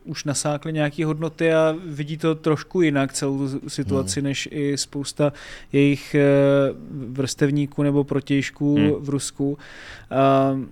už 0.06 0.24
nasákli 0.24 0.74
nějaké 0.74 1.06
hodnoty 1.06 1.54
a 1.54 1.76
vidí 1.86 2.18
to 2.18 2.36
trošku 2.36 2.82
jinak 2.82 3.14
celou 3.14 3.38
tu 3.38 3.70
situaci, 3.70 4.20
hmm. 4.20 4.28
než 4.28 4.50
i 4.52 4.78
spousta 4.78 5.34
jejich 5.74 6.16
eh, 6.16 6.24
vrstevníků 7.12 7.84
nebo 7.84 8.04
protějšků 8.04 8.76
Hmm. 8.76 8.92
v 9.00 9.10
Rusku. 9.10 9.58
Um, 10.52 10.70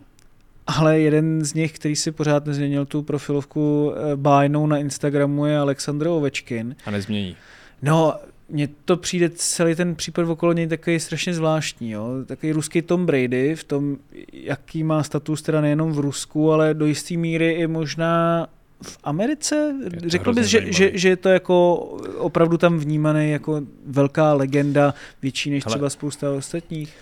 ale 0.68 1.00
jeden 1.00 1.46
z 1.46 1.54
nich, 1.54 1.72
který 1.72 1.96
si 1.96 2.12
pořád 2.12 2.46
nezměnil 2.46 2.86
tu 2.86 3.02
profilovku 3.02 3.94
eh, 3.96 4.16
bájnou 4.16 4.68
na 4.68 4.78
Instagramu, 4.78 5.46
je 5.46 5.58
Aleksandr 5.58 6.08
Ovečkin. 6.08 6.76
A 6.86 6.92
nezmění. 6.92 7.36
No, 7.82 8.14
mně 8.50 8.68
to 8.86 8.98
přijde 8.98 9.30
celý 9.30 9.76
ten 9.76 9.96
případ 9.96 10.30
okolo 10.30 10.54
něj 10.54 10.68
takový 10.68 11.00
strašně 11.00 11.34
zvláštní. 11.34 11.92
Jo? 11.92 12.10
Takový 12.26 12.52
ruský 12.52 12.82
Tom 12.82 13.06
Brady 13.06 13.56
v 13.56 13.64
tom, 13.64 13.98
jaký 14.34 14.84
má 14.84 15.04
status 15.04 15.42
teda 15.42 15.62
nejenom 15.62 15.92
v 15.92 16.00
Rusku, 16.00 16.52
ale 16.52 16.74
do 16.74 16.86
jisté 16.86 17.18
míry 17.18 17.52
i 17.52 17.68
možná 17.68 18.48
v 18.82 18.98
Americe. 19.04 19.76
Řekl 20.06 20.34
bys, 20.34 20.48
že, 20.48 20.74
že, 20.74 20.92
že 20.94 21.10
je 21.10 21.16
to 21.16 21.30
jako 21.30 21.76
opravdu 22.18 22.58
tam 22.58 22.78
vnímaný 22.78 23.32
jako 23.32 23.62
velká 23.86 24.34
legenda, 24.34 24.94
větší 25.22 25.50
než 25.50 25.66
Hele. 25.66 25.76
třeba 25.76 25.90
spousta 25.90 26.32
ostatních. 26.32 26.94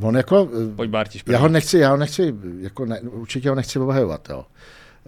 On 0.00 0.16
jako, 0.16 0.48
Pojď 0.76 0.90
Bártiš. 0.90 1.24
já 1.26 1.38
ho 1.38 1.48
nechci, 1.48 1.78
já 1.78 1.90
ho 1.90 1.96
nechci, 1.96 2.34
jako 2.60 2.86
ne, 2.86 3.00
určitě 3.00 3.48
ho 3.48 3.54
nechci 3.54 3.78
obhajovat, 3.78 4.28
jo. 4.30 4.44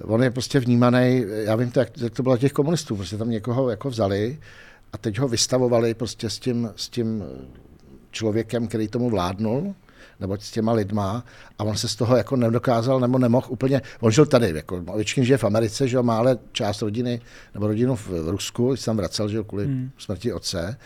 On 0.02 0.22
je 0.22 0.30
prostě 0.30 0.60
vnímaný, 0.60 1.24
já 1.44 1.56
vím 1.56 1.70
to, 1.70 1.80
jak, 1.80 1.88
jak 2.00 2.14
to 2.14 2.22
bylo 2.22 2.36
těch 2.36 2.52
komunistů, 2.52 2.96
prostě 2.96 3.16
tam 3.16 3.30
někoho 3.30 3.70
jako 3.70 3.90
vzali 3.90 4.38
a 4.92 4.98
teď 4.98 5.18
ho 5.18 5.28
vystavovali 5.28 5.94
prostě 5.94 6.30
s 6.30 6.38
tím, 6.38 6.70
s 6.76 6.88
tím 6.88 7.24
člověkem, 8.10 8.66
který 8.66 8.88
tomu 8.88 9.10
vládnul, 9.10 9.74
nebo 10.20 10.36
s 10.40 10.50
těma 10.50 10.72
lidma 10.72 11.24
a 11.58 11.64
on 11.64 11.76
se 11.76 11.88
z 11.88 11.96
toho 11.96 12.16
jako 12.16 12.36
nedokázal 12.36 13.00
nebo 13.00 13.18
nemohl 13.18 13.46
úplně, 13.50 13.82
on 14.00 14.12
žil 14.12 14.26
tady, 14.26 14.52
jako 14.56 14.84
Ovečkin 14.86 15.24
žije 15.24 15.38
v 15.38 15.44
Americe, 15.44 15.88
že 15.88 16.02
má 16.02 16.18
ale 16.18 16.38
část 16.52 16.82
rodiny, 16.82 17.20
nebo 17.54 17.66
rodinu 17.66 17.96
v, 17.96 18.08
Rusku, 18.26 18.68
když 18.68 18.80
se 18.80 18.86
tam 18.86 18.96
vracel, 18.96 19.28
že 19.28 19.42
kvůli 19.42 19.64
hmm. 19.64 19.90
smrti 19.98 20.32
otce, 20.32 20.76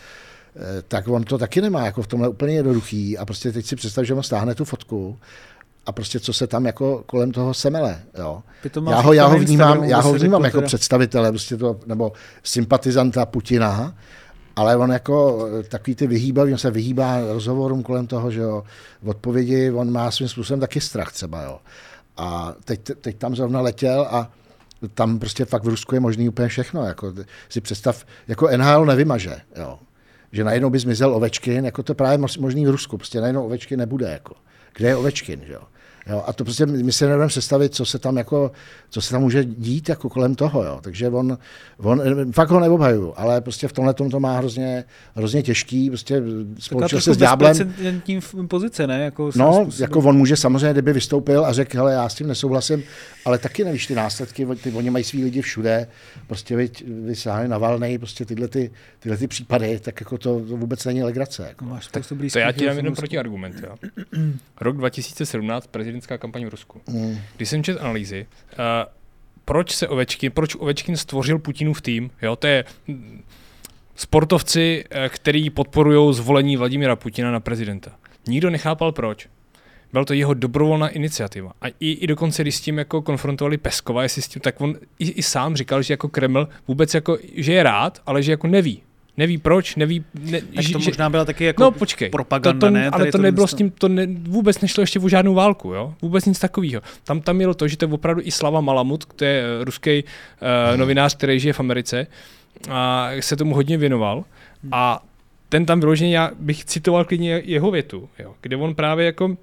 Eh, 0.55 0.81
tak 0.87 1.07
on 1.07 1.23
to 1.23 1.37
taky 1.37 1.61
nemá 1.61 1.85
jako 1.85 2.01
v 2.01 2.07
tomhle 2.07 2.29
úplně 2.29 2.53
jednoduchý 2.53 3.17
a 3.17 3.25
prostě 3.25 3.51
teď 3.51 3.65
si 3.65 3.75
představ, 3.75 4.05
že 4.05 4.13
on 4.13 4.23
stáhne 4.23 4.55
tu 4.55 4.65
fotku 4.65 5.19
a 5.85 5.91
prostě 5.91 6.19
co 6.19 6.33
se 6.33 6.47
tam 6.47 6.65
jako 6.65 7.03
kolem 7.05 7.31
toho 7.31 7.53
semele, 7.53 8.01
jo. 8.19 8.43
Ty 8.63 8.69
to 8.69 8.83
Já 8.89 8.99
ho, 8.99 9.13
já 9.13 9.25
ho 9.25 9.39
vnímám, 9.39 9.83
já 9.83 9.99
ho 10.01 10.13
vnímám 10.13 10.43
jako 10.43 10.57
teda. 10.57 10.67
představitele, 10.67 11.31
prostě 11.31 11.57
to, 11.57 11.79
nebo 11.85 12.11
sympatizanta 12.43 13.25
Putina, 13.25 13.95
ale 14.55 14.77
on 14.77 14.91
jako 14.91 15.47
eh, 15.59 15.63
takový 15.63 15.95
ty 15.95 16.07
vyhýbavý, 16.07 16.51
on 16.51 16.57
se 16.57 16.71
vyhýbá 16.71 17.19
rozhovorům 17.33 17.83
kolem 17.83 18.07
toho, 18.07 18.31
že 18.31 18.39
jo, 18.39 18.63
v 19.01 19.09
odpovědi, 19.09 19.71
on 19.71 19.91
má 19.91 20.11
svým 20.11 20.29
způsobem 20.29 20.59
taky 20.59 20.81
strach 20.81 21.11
třeba, 21.11 21.43
jo. 21.43 21.59
A 22.17 22.53
teď, 22.65 22.81
teď 23.01 23.17
tam 23.17 23.35
zrovna 23.35 23.61
letěl 23.61 24.07
a 24.11 24.31
tam 24.93 25.19
prostě 25.19 25.45
fakt 25.45 25.63
v 25.63 25.67
Rusku 25.67 25.95
je 25.95 26.01
možný 26.01 26.29
úplně 26.29 26.47
všechno, 26.47 26.85
jako 26.85 27.13
si 27.49 27.61
představ, 27.61 28.05
jako 28.27 28.49
NHL 28.57 28.85
nevymaže, 28.85 29.35
jo 29.55 29.79
že 30.33 30.43
najednou 30.43 30.69
by 30.69 30.79
zmizel 30.79 31.15
Ovečkin, 31.15 31.65
jako 31.65 31.83
to 31.83 31.95
právě 31.95 32.17
mož- 32.17 32.41
možný 32.41 32.65
v 32.65 32.69
Rusku, 32.69 32.97
prostě 32.97 33.21
najednou 33.21 33.45
Ovečkin 33.45 33.79
nebude, 33.79 34.09
jako. 34.11 34.35
Kde 34.73 34.87
je 34.87 34.95
Ovečkin, 34.95 35.45
že 35.45 35.53
jo? 35.53 35.63
Jo, 36.09 36.23
a 36.27 36.33
to 36.33 36.43
prostě 36.43 36.65
my 36.65 36.91
si 36.91 37.03
nedovedeme 37.03 37.27
představit, 37.27 37.75
co 37.75 37.85
se 37.85 37.99
tam 37.99 38.17
jako, 38.17 38.51
co 38.89 39.01
se 39.01 39.11
tam 39.11 39.21
může 39.21 39.45
dít 39.45 39.89
jako 39.89 40.09
kolem 40.09 40.35
toho, 40.35 40.63
jo. 40.63 40.79
Takže 40.83 41.09
on, 41.09 41.37
on 41.77 42.01
fakt 42.31 42.49
ho 42.49 42.59
neobhajuju, 42.59 43.13
ale 43.17 43.41
prostě 43.41 43.67
v 43.67 43.73
tomhle 43.73 43.93
to 43.93 44.19
má 44.19 44.37
hrozně, 44.37 44.83
hrozně 45.15 45.43
těžký, 45.43 45.89
prostě 45.89 46.15
Taková 46.21 46.55
společil 46.59 47.01
se 47.01 47.13
s 47.13 47.17
f- 48.17 48.35
pozice, 48.47 48.87
ne? 48.87 49.03
Jako 49.03 49.31
No, 49.35 49.53
způsobem. 49.61 49.71
jako 49.81 49.99
on 49.99 50.17
může 50.17 50.35
samozřejmě, 50.37 50.71
kdyby 50.71 50.93
vystoupil 50.93 51.45
a 51.45 51.53
řekl, 51.53 51.77
hele, 51.77 51.93
já 51.93 52.09
s 52.09 52.15
tím 52.15 52.27
nesouhlasím, 52.27 52.83
ale 53.25 53.37
taky 53.37 53.63
nevíš 53.63 53.87
ty 53.87 53.95
následky, 53.95 54.45
ty, 54.45 54.71
oni 54.71 54.89
mají 54.89 55.03
svý 55.03 55.23
lidi 55.23 55.41
všude, 55.41 55.87
prostě 56.27 56.55
vy, 56.55 56.69
vy 57.05 57.15
sáhli 57.15 57.47
na 57.47 57.57
valnej, 57.57 57.97
prostě 57.97 58.25
tyhle, 58.25 58.47
ty, 58.47 58.71
tyhle 58.99 59.17
ty 59.17 59.27
případy, 59.27 59.79
tak 59.79 59.99
jako 60.01 60.17
to, 60.17 60.39
to 60.39 60.57
vůbec 60.57 60.85
není 60.85 61.03
legrace. 61.03 61.45
Jako. 61.47 61.65
Máš 61.65 61.85
spoustu 61.85 62.15
To 62.33 62.39
já 62.39 62.51
ti 62.51 62.65
dám 62.65 62.77
Rusku. 62.77 62.95
protiargument. 62.95 63.55
Jo. 63.63 63.75
Rok 64.61 64.77
2017, 64.77 65.67
prezidentská 65.91 66.17
kampaň 66.17 66.45
v 66.45 66.49
Rusku. 66.49 66.81
Mm. 66.87 67.17
Když 67.35 67.49
jsem 67.49 67.63
četl 67.63 67.79
analýzy, 67.81 68.25
uh, 68.51 68.57
proč 69.45 69.75
se 69.75 69.87
Ovečkin, 69.87 70.31
proč 70.31 70.55
Ovečkin 70.55 70.97
stvořil 70.97 71.39
Putinův 71.39 71.81
tým, 71.81 72.11
jo, 72.21 72.35
to 72.35 72.47
je 72.47 72.65
sportovci, 73.95 74.83
eh, 74.89 75.09
který 75.09 75.49
podporují 75.49 76.13
zvolení 76.13 76.57
Vladimira 76.57 76.95
Putina 76.95 77.31
na 77.31 77.39
prezidenta. 77.39 77.91
Nikdo 78.27 78.49
nechápal 78.49 78.91
proč. 78.91 79.27
Byla 79.91 80.05
to 80.05 80.13
jeho 80.13 80.33
dobrovolná 80.33 80.87
iniciativa. 80.87 81.51
A 81.61 81.67
i, 81.67 81.73
i 81.79 82.07
dokonce, 82.07 82.41
když 82.41 82.55
s 82.55 82.61
tím 82.61 82.77
jako 82.77 83.01
konfrontovali 83.01 83.57
Peskova, 83.57 84.03
jestli 84.03 84.21
s 84.21 84.27
tím, 84.27 84.41
tak 84.41 84.61
on 84.61 84.75
i, 84.99 85.09
i 85.09 85.23
sám 85.23 85.55
říkal, 85.55 85.81
že 85.81 85.93
jako 85.93 86.09
Kreml 86.09 86.47
vůbec 86.67 86.93
jako, 86.93 87.17
že 87.35 87.53
je 87.53 87.63
rád, 87.63 88.01
ale 88.05 88.23
že 88.23 88.31
jako 88.31 88.47
neví. 88.47 88.81
Neví 89.17 89.37
proč, 89.37 89.75
neví... 89.75 90.03
Ne, 90.19 90.41
Tak 90.41 90.63
že, 90.63 90.73
to 90.73 90.79
že- 90.79 90.89
možná 90.89 91.09
byla 91.09 91.25
taky 91.25 91.43
jako 91.43 91.63
no 91.63 91.71
počkej, 91.71 92.09
propaganda, 92.09 92.59
to, 92.59 92.65
to, 92.67 92.69
ne? 92.71 92.89
ale 92.89 92.99
Tady 92.99 93.11
to 93.11 93.17
nebylo 93.17 93.47
s 93.47 93.53
tím, 93.53 93.71
to 93.71 93.87
ne, 93.87 94.07
vůbec 94.21 94.61
nešlo 94.61 94.81
ještě 94.81 94.99
o 94.99 95.09
žádnou 95.09 95.33
válku, 95.33 95.73
jo? 95.73 95.93
Vůbec 96.01 96.25
nic 96.25 96.39
takového. 96.39 96.81
Tam 97.03 97.21
tam 97.21 97.37
bylo 97.37 97.53
to, 97.53 97.67
že 97.67 97.77
to 97.77 97.85
je 97.85 97.91
opravdu 97.93 98.21
i 98.25 98.31
Slava 98.31 98.61
Malamut, 98.61 99.05
to 99.05 99.25
je 99.25 99.43
eh, 99.43 99.63
ruský 99.63 100.03
uh, 100.03 100.77
novinář, 100.77 101.15
který 101.15 101.39
žije 101.39 101.53
v 101.53 101.59
Americe 101.59 102.07
a 102.69 103.09
se 103.19 103.35
tomu 103.35 103.55
hodně 103.55 103.77
věnoval 103.77 104.23
a 104.71 105.03
ten 105.49 105.65
tam 105.65 105.79
vyloženě, 105.79 106.15
já 106.15 106.31
bych 106.39 106.65
citoval 106.65 107.05
klidně 107.05 107.41
jeho 107.45 107.71
větu, 107.71 108.09
jo? 108.19 108.33
kde 108.41 108.57
on 108.57 108.75
právě 108.75 109.05
jako 109.05 109.37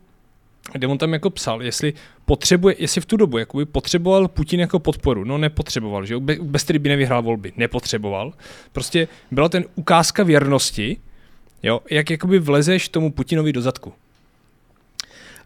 kde 0.72 0.86
on 0.86 0.98
tam 0.98 1.12
jako 1.12 1.30
psal, 1.30 1.62
jestli 1.62 1.92
potřebuje, 2.24 2.74
jestli 2.78 3.00
v 3.00 3.06
tu 3.06 3.16
dobu 3.16 3.38
jakoby 3.38 3.64
potřeboval 3.64 4.28
Putin 4.28 4.60
jako 4.60 4.78
podporu. 4.78 5.24
No 5.24 5.38
nepotřeboval, 5.38 6.06
že? 6.06 6.18
Be- 6.18 6.36
bez 6.42 6.62
který 6.64 6.78
by 6.78 6.88
nevyhrál 6.88 7.22
volby. 7.22 7.52
Nepotřeboval. 7.56 8.32
Prostě 8.72 9.08
byla 9.30 9.48
ten 9.48 9.64
ukázka 9.74 10.22
věrnosti, 10.22 10.96
jo? 11.62 11.80
Jak 11.90 12.10
jakoby 12.10 12.38
vlezeš 12.38 12.88
tomu 12.88 13.12
Putinovi 13.12 13.52
do 13.52 13.62
zadku. 13.62 13.92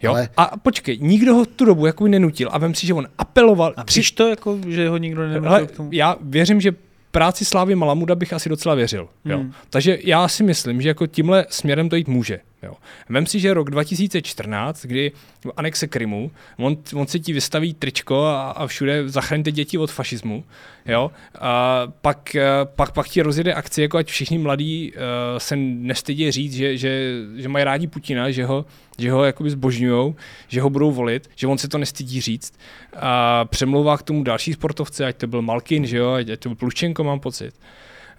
Jo? 0.02 0.10
Ale-. 0.10 0.28
A 0.36 0.56
počkej, 0.56 0.98
nikdo 1.00 1.34
ho 1.34 1.46
tu 1.46 1.64
dobu 1.64 1.86
jakoby 1.86 2.10
nenutil 2.10 2.48
a 2.52 2.58
vem 2.58 2.74
si, 2.74 2.86
že 2.86 2.94
on 2.94 3.06
apeloval. 3.18 3.74
A 3.76 3.82
víš 3.96 4.10
to, 4.10 4.28
jako, 4.28 4.58
že 4.68 4.88
ho 4.88 4.96
nikdo 4.96 5.20
Hele, 5.22 5.40
nenutil 5.40 5.66
k 5.66 5.70
tomu? 5.76 5.88
já 5.92 6.16
věřím, 6.20 6.60
že 6.60 6.72
práci 7.10 7.44
Slávy 7.44 7.74
Malamuda 7.74 8.14
bych 8.14 8.32
asi 8.32 8.48
docela 8.48 8.74
věřil. 8.74 9.08
Jo. 9.24 9.38
Hmm. 9.38 9.52
Takže 9.70 9.98
já 10.04 10.28
si 10.28 10.42
myslím, 10.42 10.82
že 10.82 10.88
jako 10.88 11.06
tímhle 11.06 11.46
směrem 11.48 11.88
to 11.88 11.96
jít 11.96 12.08
může. 12.08 12.40
Jo. 12.62 12.74
Vem 13.08 13.26
si, 13.26 13.40
že 13.40 13.54
rok 13.54 13.70
2014, 13.70 14.86
kdy 14.86 15.12
anexe 15.56 15.86
Krymu, 15.86 16.30
on, 16.58 16.76
on 16.94 17.06
si 17.06 17.20
ti 17.20 17.32
vystaví 17.32 17.74
tričko 17.74 18.24
a, 18.24 18.50
a 18.50 18.66
všude 18.66 19.08
zachraňte 19.08 19.52
děti 19.52 19.78
od 19.78 19.90
fašismu, 19.90 20.44
jo. 20.86 21.10
A 21.40 21.82
pak, 22.00 22.34
eh, 22.34 22.42
pak, 22.64 22.92
pak 22.92 23.08
ti 23.08 23.22
rozjede 23.22 23.54
akci, 23.54 23.82
jako 23.82 23.98
ať 23.98 24.06
všichni 24.06 24.38
mladí 24.38 24.92
uh, 24.92 24.98
se 25.38 25.56
nestydí 25.56 26.30
říct, 26.30 26.54
že, 26.54 26.76
že, 26.76 27.14
že 27.36 27.48
mají 27.48 27.64
rádi 27.64 27.86
Putina, 27.86 28.30
že 28.30 28.44
ho, 28.44 28.64
že 28.98 29.10
ho 29.10 29.24
jakoby 29.24 29.50
zbožňujou, 29.50 30.14
že 30.48 30.60
ho 30.60 30.70
budou 30.70 30.92
volit, 30.92 31.30
že 31.36 31.46
on 31.46 31.58
se 31.58 31.68
to 31.68 31.78
nestydí 31.78 32.20
říct. 32.20 32.54
A 32.96 33.44
přemlouvá 33.44 33.98
k 33.98 34.02
tomu 34.02 34.22
další 34.22 34.52
sportovce, 34.52 35.06
ať 35.06 35.16
to 35.16 35.26
byl 35.26 35.42
Malkin, 35.42 35.86
že 35.86 35.96
jo, 35.96 36.12
ať, 36.12 36.28
ať 36.28 36.40
to 36.40 36.48
byl 36.48 36.56
Pluščenko, 36.56 37.04
mám 37.04 37.20
pocit. 37.20 37.54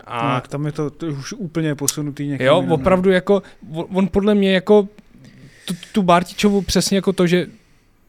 A, 0.06 0.20
Tak 0.20 0.48
tam 0.48 0.66
je 0.66 0.72
to, 0.72 0.90
to 0.90 1.06
už 1.08 1.34
úplně 1.34 1.76
posunutý 1.76 2.28
někam 2.28 2.48
Jo, 2.48 2.56
jinam. 2.62 2.72
opravdu 2.72 3.10
jako, 3.12 3.44
on, 3.72 3.86
on 3.94 4.08
podle 4.08 4.36
mě 4.36 4.54
jako 4.54 4.88
tu, 5.66 5.74
tu 5.92 6.04
Bartičovu 6.04 6.62
přesně 6.62 6.98
jako 6.98 7.14
to, 7.14 7.28
že 7.28 7.48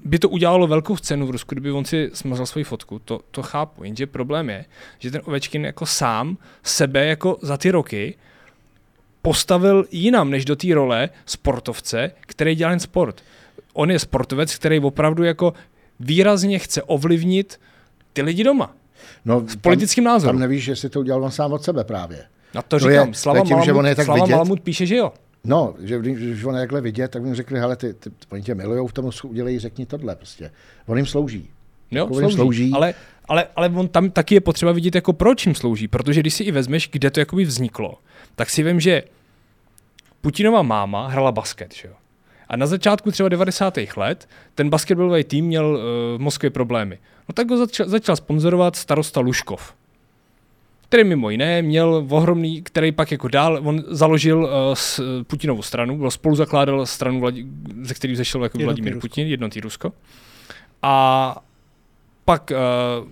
by 0.05 0.19
to 0.19 0.29
udělalo 0.29 0.67
velkou 0.67 0.97
cenu 0.97 1.27
v 1.27 1.31
Rusku, 1.31 1.55
kdyby 1.55 1.71
on 1.71 1.85
si 1.85 2.11
smazal 2.15 2.47
svoji 2.47 2.65
fotku, 2.65 2.99
to, 3.05 3.21
to 3.31 3.43
chápu, 3.43 3.85
jenže 3.85 4.07
problém 4.07 4.51
je, 4.51 4.65
že 4.99 5.11
ten 5.11 5.21
Ovečkin 5.25 5.65
jako 5.65 5.87
sám 5.87 6.37
sebe 6.63 7.07
jako 7.07 7.39
za 7.43 7.57
ty 7.57 7.71
roky 7.71 8.15
postavil 9.23 9.85
jinam 9.91 10.31
než 10.31 10.45
do 10.45 10.57
té 10.57 10.75
role 10.75 11.09
sportovce, 11.27 12.11
který 12.21 12.55
dělá 12.55 12.71
jen 12.71 12.81
sport. 12.81 13.23
On 13.73 13.91
je 13.91 13.99
sportovec, 13.99 14.55
který 14.55 14.81
opravdu 14.81 15.23
jako 15.25 15.55
výrazně 16.01 16.59
chce 16.59 16.83
ovlivnit 16.83 17.61
ty 18.13 18.23
lidi 18.23 18.45
doma. 18.45 18.75
No, 19.25 19.49
S 19.49 19.57
politickým 19.57 20.05
názorem. 20.05 20.35
Tam 20.37 20.41
nevíš, 20.41 20.67
jestli 20.67 20.89
to 20.89 21.01
udělal 21.01 21.25
on 21.25 21.31
sám 21.31 21.53
od 21.53 21.63
sebe 21.63 21.85
právě. 21.85 22.25
Na 22.55 22.63
to, 22.63 22.69
To 22.69 22.79
říkám, 22.79 23.09
je- 23.09 23.15
Slava, 23.15 23.41
tím, 23.41 23.49
že 23.49 23.55
Malamud, 23.55 23.79
on 23.79 23.87
je 23.87 23.95
tak 23.95 24.05
Slava 24.05 24.25
vidět. 24.25 24.33
Malamud 24.35 24.61
píše, 24.61 24.87
že 24.87 24.97
jo. 24.97 25.13
No, 25.45 25.75
že 25.83 25.99
když, 25.99 26.45
on 26.45 26.55
je 26.55 26.61
takhle 26.61 26.81
vidět, 26.81 27.09
tak 27.11 27.23
mi 27.23 27.35
řekli, 27.35 27.59
hele, 27.59 27.77
ty, 27.77 27.95
ty, 27.95 28.11
oni 28.31 28.43
tě 28.43 28.55
milujou 28.55 28.87
v 28.87 28.93
tom, 28.93 29.11
udělej, 29.25 29.59
řekni 29.59 29.87
tohle 29.87 30.17
prostě. 30.17 30.51
On 30.87 30.97
jim 30.97 31.07
slouží. 31.07 31.49
Jo, 31.91 32.05
Jako 32.05 32.15
slouží. 32.15 32.35
slouží. 32.37 32.71
Ale, 32.75 32.95
ale, 33.29 33.47
ale 33.57 33.69
on 33.69 33.89
tam 33.89 34.11
taky 34.11 34.35
je 34.35 34.41
potřeba 34.41 34.73
vidět, 34.73 34.95
jako 34.95 35.13
proč 35.13 35.47
jim 35.47 35.55
slouží, 35.55 35.89
protože 35.89 36.21
když 36.21 36.35
si 36.35 36.45
i 36.45 36.51
vezmeš, 36.53 36.89
kde 36.93 37.11
to 37.11 37.21
jakoby 37.21 37.45
vzniklo, 37.45 37.95
tak 38.37 38.51
si 38.51 38.63
vím, 38.63 38.81
že 38.81 39.03
Putinova 40.21 40.63
máma 40.63 41.09
hrala 41.09 41.33
basket, 41.33 41.75
že 41.75 41.89
jo. 41.89 41.95
A 42.49 42.57
na 42.57 42.67
začátku 42.67 43.11
třeba 43.11 43.29
90. 43.29 43.79
let 43.97 44.29
ten 44.55 44.71
basketbalový 44.71 45.25
tým 45.25 45.45
měl 45.45 45.67
uh, 45.67 46.19
v 46.19 46.21
Moskvě 46.21 46.51
problémy. 46.51 46.99
No 47.29 47.33
tak 47.33 47.51
ho 47.51 47.57
začal, 47.57 47.89
začal 47.89 48.17
sponzorovat 48.17 48.77
starosta 48.77 49.21
Luškov, 49.21 49.75
který 50.89 51.05
mimo 51.05 51.31
jiné 51.31 51.63
měl 51.63 52.07
ohromný, 52.11 52.63
který 52.63 52.93
pak 52.93 53.13
jako 53.13 53.29
dál, 53.29 53.61
on 53.65 53.85
založil 53.89 54.39
uh, 54.39 54.51
s, 54.75 55.23
Putinovu 55.23 55.63
stranu, 55.63 55.99
byl 55.99 56.11
spolu 56.11 56.35
zakládal 56.35 56.87
stranu, 56.87 57.21
Vladi, 57.21 57.47
ze 57.83 57.95
který 57.95 58.17
zešel 58.17 58.43
jako 58.43 58.59
Jednotný 58.59 58.65
Vladimír 58.65 58.95
Rusko. 58.95 59.09
Putin, 59.09 59.27
jednotý 59.27 59.61
Rusko. 59.61 59.93
A 60.83 61.37
pak 62.25 62.53
uh, 63.01 63.09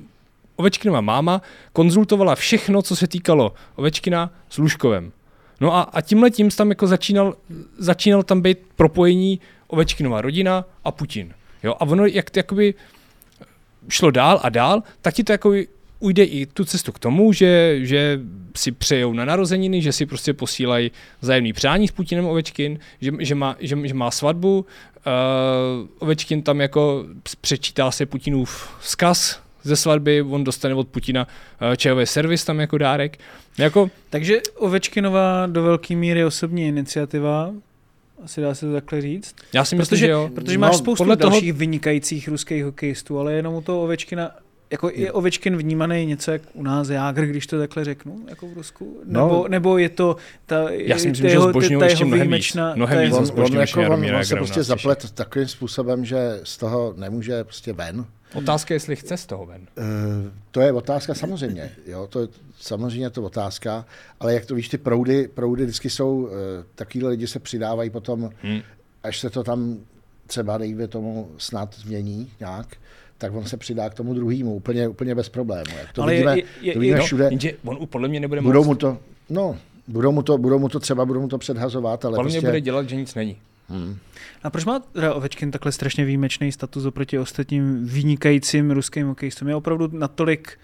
Ovečkinova 0.57 1.01
máma 1.01 1.43
konzultovala 1.73 2.35
všechno, 2.35 2.83
co 2.83 2.97
se 2.97 3.07
týkalo 3.07 3.55
Ovečkina 3.77 4.31
s 4.49 4.59
Luškovem. 4.59 5.13
No 5.61 5.75
a, 5.75 5.83
a 5.83 6.01
tímhle 6.01 6.31
tím 6.31 6.51
tam 6.51 6.69
jako 6.69 6.87
začínal, 6.87 7.35
začínal 7.79 8.23
tam 8.23 8.41
být 8.41 8.59
propojení 8.77 9.41
Ovečkinova 9.67 10.21
rodina 10.21 10.65
a 10.85 10.91
Putin. 10.91 11.35
Jo? 11.63 11.75
A 11.81 11.81
ono, 11.81 12.07
jak 12.07 12.31
to 12.31 12.39
jakoby 12.39 12.75
šlo 13.89 14.11
dál 14.11 14.41
a 14.43 14.49
dál, 14.49 14.83
tak 15.01 15.15
ti 15.15 15.25
to 15.25 15.33
jako 15.33 15.53
ujde 15.99 16.25
i 16.25 16.47
tu 16.47 16.65
cestu 16.65 16.93
k 16.93 16.99
tomu, 16.99 17.33
že, 17.33 17.79
že 17.83 18.21
si 18.57 18.73
přejou 18.73 19.13
na 19.13 19.25
narozeniny, 19.25 19.83
že 19.83 19.93
si 19.93 20.07
prostě 20.07 20.35
posílají 20.35 20.91
vzájemný 21.21 21.53
přání 21.53 21.89
s 21.89 21.91
Putinem 21.91 22.27
Ovečkin, 22.27 22.79
že, 23.01 23.13
že, 23.19 23.35
má, 23.35 23.57
že, 23.61 23.77
že 23.85 23.95
má 23.95 24.11
svatbu, 24.11 24.67
uh, 25.07 25.89
Ovečkin 25.99 26.43
tam 26.43 26.61
jako 26.61 27.05
přečítá 27.41 27.91
si 27.91 28.07
Putinův 28.07 28.77
vzkaz 28.81 29.42
ze 29.63 29.77
svatby, 29.77 30.23
on 30.23 30.45
dostane 30.45 30.75
od 30.75 30.89
Putina 30.89 31.27
uh, 31.71 31.77
čajový 31.77 32.07
servis 32.07 32.45
tam 32.45 32.61
jako 32.61 32.79
dárek. 32.79 33.19
Jako, 33.59 33.91
Takže 34.11 34.41
Ovečkinová 34.57 35.47
do 35.47 35.63
velké 35.63 35.97
míry 35.97 36.25
osobní 36.25 36.69
iniciativa, 36.69 37.51
asi 38.25 38.41
dá 38.41 38.55
se 38.55 38.67
to 38.67 38.73
takhle 38.73 39.01
říct. 39.01 39.35
já 39.53 39.65
si 39.65 39.77
myslím, 39.77 39.97
Protože, 39.97 40.07
že 40.07 40.13
jo. 40.13 40.31
protože 40.35 40.59
máš 40.59 40.73
No, 40.73 40.79
spoustu 40.79 40.97
podle 41.05 41.17
toho- 41.17 41.31
dalších 41.31 41.53
vynikajících 41.53 42.29
ruských 42.29 42.65
hokejistů, 42.65 43.19
ale 43.19 43.33
jenom 43.33 43.55
u 43.55 43.61
toho 43.61 43.83
Ovečkina, 43.83 44.31
jako 44.71 44.91
je 44.95 45.13
Ovečkin 45.13 45.57
vnímaný 45.57 46.07
něco 46.07 46.31
jak 46.31 46.43
u 46.55 46.63
nás 46.63 46.89
Jágr, 46.89 47.27
když 47.27 47.47
to 47.47 47.59
takhle 47.59 47.85
řeknu, 47.85 48.21
jako 48.29 48.47
v 48.49 48.53
Rusku? 48.53 48.97
No. 49.05 49.21
Nebo, 49.29 49.49
nebo 49.49 49.79
je 49.79 49.89
to 49.89 50.17
ta, 50.47 50.71
Já 50.71 50.99
si 50.99 51.09
myslím, 51.09 51.23
ta 51.23 51.29
že 51.29 51.35
jeho- 51.35 51.49
zbožňují 51.51 51.81
ta 51.81 51.85
ještě 51.87 52.01
jeho 52.03 52.09
mnohem 52.09 52.21
víc. 52.23 52.31
výjimečná- 52.31 52.75
Mnohem 52.75 52.99
ta 52.99 53.03
víc 53.05 53.15
On, 53.15 53.45
on, 53.45 53.57
jako, 53.61 53.81
on, 53.95 54.15
on 54.17 54.25
se 54.25 54.37
prostě 54.37 54.63
zaplet 54.63 55.11
takovým 55.11 55.49
způsobem, 55.49 56.05
že 56.05 56.41
z 56.45 56.57
toho 56.57 56.95
nemůže 56.97 57.45
prostě 57.45 57.73
ven. 57.73 58.05
Otázka 58.35 58.75
je, 58.75 58.77
jestli 58.77 58.97
chce 58.97 59.17
z 59.17 59.27
toho 59.27 59.47
ven. 59.47 59.67
Eh, 59.79 59.83
To 60.51 60.61
je 60.61 60.73
otázka 60.73 61.15
samozřejmě, 61.15 61.71
jo, 61.87 62.07
to 62.11 62.21
je 62.21 62.29
samozřejmě 62.59 63.11
to 63.11 63.23
otázka, 63.23 63.85
ale 64.21 64.35
jak 64.35 64.47
to 64.47 64.55
víš, 64.55 64.69
ty 64.69 64.79
proudy, 64.79 65.29
proudy 65.29 65.65
vždycky 65.65 65.91
jsou, 65.91 66.29
eh, 66.29 66.65
takovýhle 66.75 67.11
lidi 67.11 67.27
se 67.27 67.39
přidávají 67.39 67.91
potom, 67.91 68.31
Hmm. 68.43 68.61
až 69.03 69.19
se 69.21 69.31
to 69.31 69.45
tam 69.45 69.77
třeba 70.27 70.59
dejme 70.59 70.89
tomu 70.89 71.29
snad 71.39 71.75
změní 71.75 72.31
nějak, 72.41 72.77
tak 73.19 73.35
on 73.35 73.45
se 73.45 73.57
přidá 73.57 73.91
k 73.91 73.95
tomu 73.95 74.15
druhému 74.15 74.55
úplně, 74.55 74.89
úplně 74.89 75.15
bez 75.15 75.29
problému. 75.29 75.77
Jak 75.79 75.93
to 75.93 76.03
Ale 76.03 76.13
vidíme, 76.13 76.37
je- 76.39 76.45
je- 76.61 76.73
to 76.73 76.81
vidíme 76.81 76.99
je- 76.99 77.03
všude. 77.05 77.25
Jenže 77.31 77.53
on 77.65 77.87
podle 77.87 78.09
mě 78.09 78.21
nebude 78.21 78.41
Budou 78.41 78.59
moc. 78.61 78.67
mu 78.67 78.75
to, 78.75 78.99
no, 79.31 79.57
budou 79.89 80.13
mu 80.13 80.23
to, 80.23 80.39
budou 80.39 80.59
mu 80.59 80.69
to 80.69 80.81
třeba, 80.81 81.05
budou 81.05 81.21
mu 81.21 81.29
to 81.29 81.39
předhazovat, 81.39 82.05
ale 82.05 82.17
Podle 82.17 82.31
mě 82.31 82.39
prostě... 82.41 82.47
bude 82.47 82.61
dělat, 82.61 82.89
že 82.89 82.97
nic 82.97 83.15
není. 83.15 83.37
A 84.43 84.51
proč 84.51 84.65
má 84.65 84.79
teda 84.79 85.15
Ovečkin 85.15 85.51
takhle 85.51 85.73
strašně 85.73 86.05
výjimečný 86.05 86.53
status 86.53 86.85
oproti 86.85 87.19
ostatním 87.19 87.87
vynikajícím 87.87 88.71
ruským 88.71 89.07
hokejistům? 89.07 89.49
Je 89.49 89.55
opravdu 89.55 89.89
natolik, 89.93 90.59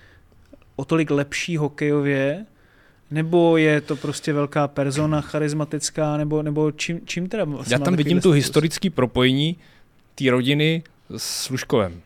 o 0.77 0.85
tolik 0.85 1.11
lepší 1.11 1.57
hokejově, 1.57 2.47
nebo 3.11 3.57
je 3.57 3.81
to 3.81 3.97
prostě 3.97 4.33
velká 4.33 4.69
persona, 4.69 5.21
charismatická, 5.21 6.17
nebo, 6.17 6.43
nebo 6.43 6.73
čím, 6.73 7.01
čím 7.05 7.29
teda 7.29 7.45
vlastně 7.45 7.75
Já 7.75 7.79
má 7.79 7.85
tam 7.85 7.97
vidím 7.97 8.21
tu 8.21 8.31
historické 8.31 8.91
propojení 8.91 9.57
té 10.15 10.31
rodiny 10.31 10.83
s 11.17 11.51
Luškovem. 11.51 12.01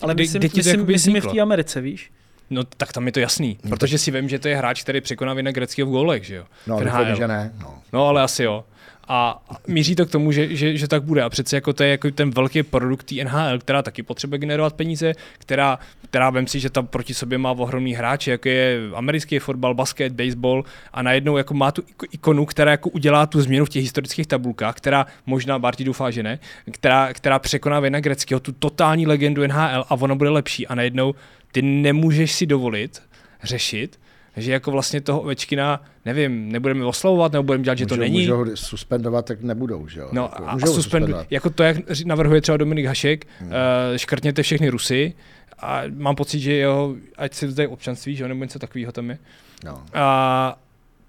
Ale 0.00 0.14
Kdy- 0.14 0.22
myslím, 0.22 0.40
kdy 0.40 0.50
myslím, 0.56 0.86
myslím 0.86 1.14
je 1.14 1.20
v 1.20 1.26
té 1.26 1.40
Americe, 1.40 1.80
víš? 1.80 2.12
No 2.50 2.64
tak 2.64 2.92
tam 2.92 3.06
je 3.06 3.12
to 3.12 3.20
jasný, 3.20 3.58
protože 3.68 3.98
si 3.98 4.10
vím, 4.10 4.28
že 4.28 4.38
to 4.38 4.48
je 4.48 4.56
hráč, 4.56 4.82
který 4.82 5.00
překoná 5.00 5.34
Vina 5.34 5.52
Greckého 5.52 5.88
v 5.88 5.90
gólech, 5.90 6.24
že 6.24 6.34
jo? 6.34 6.44
No, 6.66 6.80
doufám, 6.80 7.14
že 7.16 7.28
ne. 7.28 7.52
No. 7.60 7.82
No 7.92 8.06
ale 8.06 8.22
asi 8.22 8.42
jo. 8.42 8.64
A 9.08 9.42
míří 9.66 9.96
to 9.96 10.06
k 10.06 10.10
tomu, 10.10 10.32
že, 10.32 10.56
že, 10.56 10.76
že 10.76 10.88
tak 10.88 11.02
bude. 11.02 11.22
A 11.22 11.30
přece 11.30 11.56
jako 11.56 11.72
to 11.72 11.82
je 11.82 11.90
jako 11.90 12.10
ten 12.10 12.30
velký 12.30 12.62
produkt 12.62 13.12
NHL, 13.24 13.58
která 13.58 13.82
taky 13.82 14.02
potřebuje 14.02 14.38
generovat 14.38 14.74
peníze, 14.74 15.12
která, 15.38 15.78
která 16.04 16.30
vem 16.30 16.46
si, 16.46 16.60
že 16.60 16.70
tam 16.70 16.86
proti 16.86 17.14
sobě 17.14 17.38
má 17.38 17.50
ohromný 17.50 17.94
hráče, 17.94 18.30
jako 18.30 18.48
je 18.48 18.80
americký 18.94 19.38
fotbal, 19.38 19.74
basket, 19.74 20.12
baseball 20.12 20.64
a 20.92 21.02
najednou 21.02 21.36
jako 21.36 21.54
má 21.54 21.72
tu 21.72 21.82
iko- 21.82 22.08
ikonu, 22.10 22.46
která 22.46 22.70
jako 22.70 22.90
udělá 22.90 23.26
tu 23.26 23.40
změnu 23.40 23.64
v 23.64 23.68
těch 23.68 23.82
historických 23.82 24.26
tabulkách, 24.26 24.74
která 24.74 25.06
možná 25.26 25.58
Barti 25.58 25.84
doufá, 25.84 26.10
že 26.10 26.22
ne, 26.22 26.38
která, 26.70 27.12
která 27.12 27.38
překoná 27.38 27.80
Vina 27.80 28.00
Greckého, 28.00 28.40
tu 28.40 28.52
totální 28.52 29.06
legendu 29.06 29.46
NHL 29.46 29.84
a 29.88 29.90
ona 29.90 30.14
bude 30.14 30.30
lepší 30.30 30.66
a 30.66 30.74
najednou 30.74 31.14
ty 31.52 31.62
nemůžeš 31.62 32.32
si 32.32 32.46
dovolit 32.46 33.02
řešit, 33.42 33.98
že 34.36 34.52
jako 34.52 34.70
vlastně 34.70 35.00
toho 35.00 35.20
Ovečkina, 35.20 35.82
nevím, 36.04 36.52
nebudeme 36.52 36.84
oslavovat, 36.84 37.32
nebo 37.32 37.42
budeme 37.42 37.64
dělat, 37.64 37.78
že 37.78 37.86
to 37.86 37.94
Můžou- 37.94 38.00
není. 38.00 38.18
Můžou 38.20 38.36
ho 38.36 38.56
suspendovat, 38.56 39.24
tak 39.26 39.42
nebudou, 39.42 39.88
že 39.88 40.00
jo? 40.00 40.08
No 40.12 40.22
Jako, 40.22 40.44
a, 40.44 40.50
a 40.50 40.54
můžou 40.54 40.66
suspendu, 40.66 40.82
suspendovat. 40.82 41.26
jako 41.30 41.50
to, 41.50 41.62
jak 41.62 41.76
navrhuje 42.04 42.40
třeba 42.40 42.56
Dominik 42.56 42.86
Hašek, 42.86 43.26
hmm. 43.40 43.48
uh, 43.48 43.54
škrtněte 43.96 44.42
všechny 44.42 44.68
Rusy 44.68 45.14
a 45.58 45.82
mám 45.96 46.14
pocit, 46.16 46.40
že 46.40 46.52
jeho, 46.52 46.94
ať 47.16 47.34
si 47.34 47.46
vzdají 47.46 47.66
občanství, 47.68 48.16
že 48.16 48.24
jo, 48.24 48.28
nebo 48.28 48.44
něco 48.44 48.58
takového 48.58 48.92
tam 48.92 49.10
je. 49.10 49.18
No. 49.64 49.82
A 49.94 50.58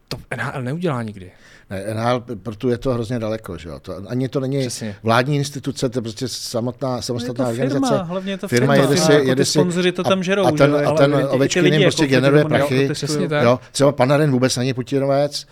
to 0.07 0.17
NHL 0.37 0.61
neudělá 0.63 1.03
nikdy. 1.03 1.31
Ne, 1.69 1.83
NHL, 1.93 2.23
proto 2.43 2.69
je 2.69 2.77
to 2.77 2.93
hrozně 2.93 3.19
daleko, 3.19 3.57
že 3.57 3.69
jo. 3.69 3.79
To, 3.79 3.95
ani 4.07 4.29
to 4.29 4.39
není 4.39 4.59
Přesně. 4.59 4.95
vládní 5.03 5.35
instituce, 5.35 5.89
to 5.89 5.97
je 5.97 6.01
prostě 6.01 6.27
samotná, 6.27 7.01
samostatná 7.01 7.49
je 7.49 7.55
to 7.55 7.61
firma, 7.61 7.75
organizace. 7.77 8.03
hlavně 8.09 8.31
je 8.33 8.37
to 8.37 8.47
firma, 8.47 8.73
firma. 8.73 8.75
jede 8.75 8.87
Firma, 8.95 9.05
si, 9.07 9.13
jako 9.13 9.27
jede 9.27 9.41
ty 9.41 9.45
si, 9.45 9.91
to 9.91 10.03
tam 10.03 10.23
žerou, 10.23 10.45
a 10.45 10.51
ten, 10.51 10.57
že 10.77 10.83
jo, 10.83 10.89
a 10.89 10.93
ten 10.93 11.15
Ovečkin 11.29 11.65
jako 11.65 11.83
prostě 11.83 12.07
generuje 12.07 12.45
prachy. 12.45 12.89
Přesně 12.93 13.29
tak. 13.29 13.43
Jo, 13.43 13.59
třeba 13.71 13.91
Panarin 13.91 14.31
vůbec 14.31 14.57
není 14.57 14.73
Putinovec, 14.73 15.47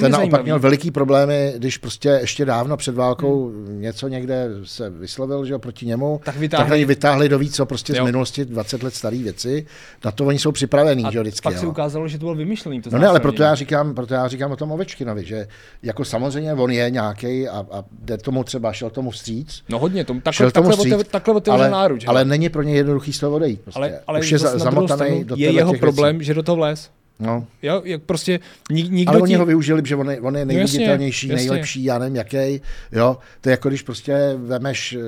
ten 0.00 0.12
naopak 0.12 0.42
měl 0.42 0.58
veliký 0.58 0.90
problémy, 0.90 1.54
když 1.56 1.78
prostě 1.78 2.08
ještě 2.08 2.44
dávno 2.44 2.76
před 2.76 2.94
válkou 2.94 3.52
něco 3.68 4.08
někde 4.08 4.48
se 4.64 4.90
vyslovil, 4.90 5.44
že 5.44 5.52
jo, 5.52 5.58
proti 5.58 5.86
němu, 5.86 6.20
Tak 6.24 6.34
tak 6.34 6.40
vytáhli- 6.40 6.70
na 6.70 6.76
něj 6.76 6.84
vytáhli 6.84 7.28
do 7.28 7.38
víc, 7.38 7.56
co 7.56 7.66
prostě 7.66 7.92
z 7.92 7.96
Jo. 7.96 8.04
minulosti 8.04 8.44
20 8.44 8.82
let 8.82 8.94
staré 8.94 9.18
věci. 9.18 9.66
Na 10.04 10.10
to 10.10 10.24
oni 10.24 10.38
jsou 10.38 10.52
připravení, 10.52 11.04
že 11.10 11.18
jo, 11.18 11.22
vždycky. 11.22 11.44
pak 11.44 11.58
se 11.58 11.66
ukázalo, 11.66 12.08
že 12.08 12.18
to 12.18 12.24
bylo 12.24 12.34
vymyšlený. 12.34 12.80
To 12.82 12.90
No 12.92 12.98
ne, 12.98 13.06
ale 13.06 13.20
proto 13.20 13.42
já 13.42 13.54
říkám, 13.54 13.94
proto 13.94 14.14
já 14.14 14.28
říkám 14.28 14.52
o 14.52 14.56
tom 14.56 14.72
Ovečkinovi, 14.72 15.24
že 15.24 15.46
jako 15.82 16.04
samozřejmě 16.04 16.52
on 16.54 16.70
je 16.70 16.90
nějaký 16.90 17.48
a, 17.48 17.66
a 17.72 17.84
jde 18.02 18.18
tomu 18.18 18.44
třeba, 18.44 18.72
šel 18.72 18.90
tomu 18.90 19.10
vstříc, 19.10 19.62
No 19.68 19.78
hodně, 19.78 20.04
tom, 20.04 20.20
takhle, 20.20 20.32
šel 20.36 20.50
tomu 20.50 20.68
takhle, 20.68 20.86
vstříc, 20.96 21.08
takhle 21.12 21.34
otevřel 21.34 21.60
ale, 21.62 21.70
náruč. 21.70 22.04
ale 22.06 22.24
není 22.24 22.48
pro 22.48 22.62
ně 22.62 22.74
jednoduchý 22.74 23.12
toho 23.12 23.36
odejít. 23.36 23.60
Prostě. 23.60 23.78
ale, 23.78 24.00
ale 24.06 24.20
Už 24.20 24.30
je 24.30 24.38
za, 24.38 24.58
zamotaný 24.58 24.96
stranu 25.06 25.24
do 25.24 25.34
je 25.38 25.52
jeho 25.52 25.74
problém, 25.74 26.16
Věcí. 26.18 26.26
že 26.26 26.34
do 26.34 26.42
toho 26.42 26.56
vlez. 26.56 26.90
No. 27.20 27.46
Jo, 27.62 27.82
jak 27.84 28.02
prostě 28.02 28.40
nik, 28.70 28.90
nikdo 28.90 29.10
Ale 29.10 29.18
ti... 29.18 29.22
oni 29.22 29.34
ho 29.34 29.46
využili, 29.46 29.82
že 29.84 29.96
on 29.96 30.10
je, 30.10 30.20
on 30.20 30.36
je 30.36 30.44
No 30.44 30.52
jasně, 30.52 30.56
nejviditelnější, 30.78 31.28
jasně. 31.28 31.48
nejlepší, 31.50 31.84
já 31.84 31.98
nevím 31.98 32.16
jaký. 32.16 32.60
Jo, 32.92 33.18
to 33.40 33.48
je 33.48 33.50
jako 33.50 33.68
když 33.68 33.82
prostě 33.82 34.34
vemeš 34.36 34.92
eh, 34.92 35.04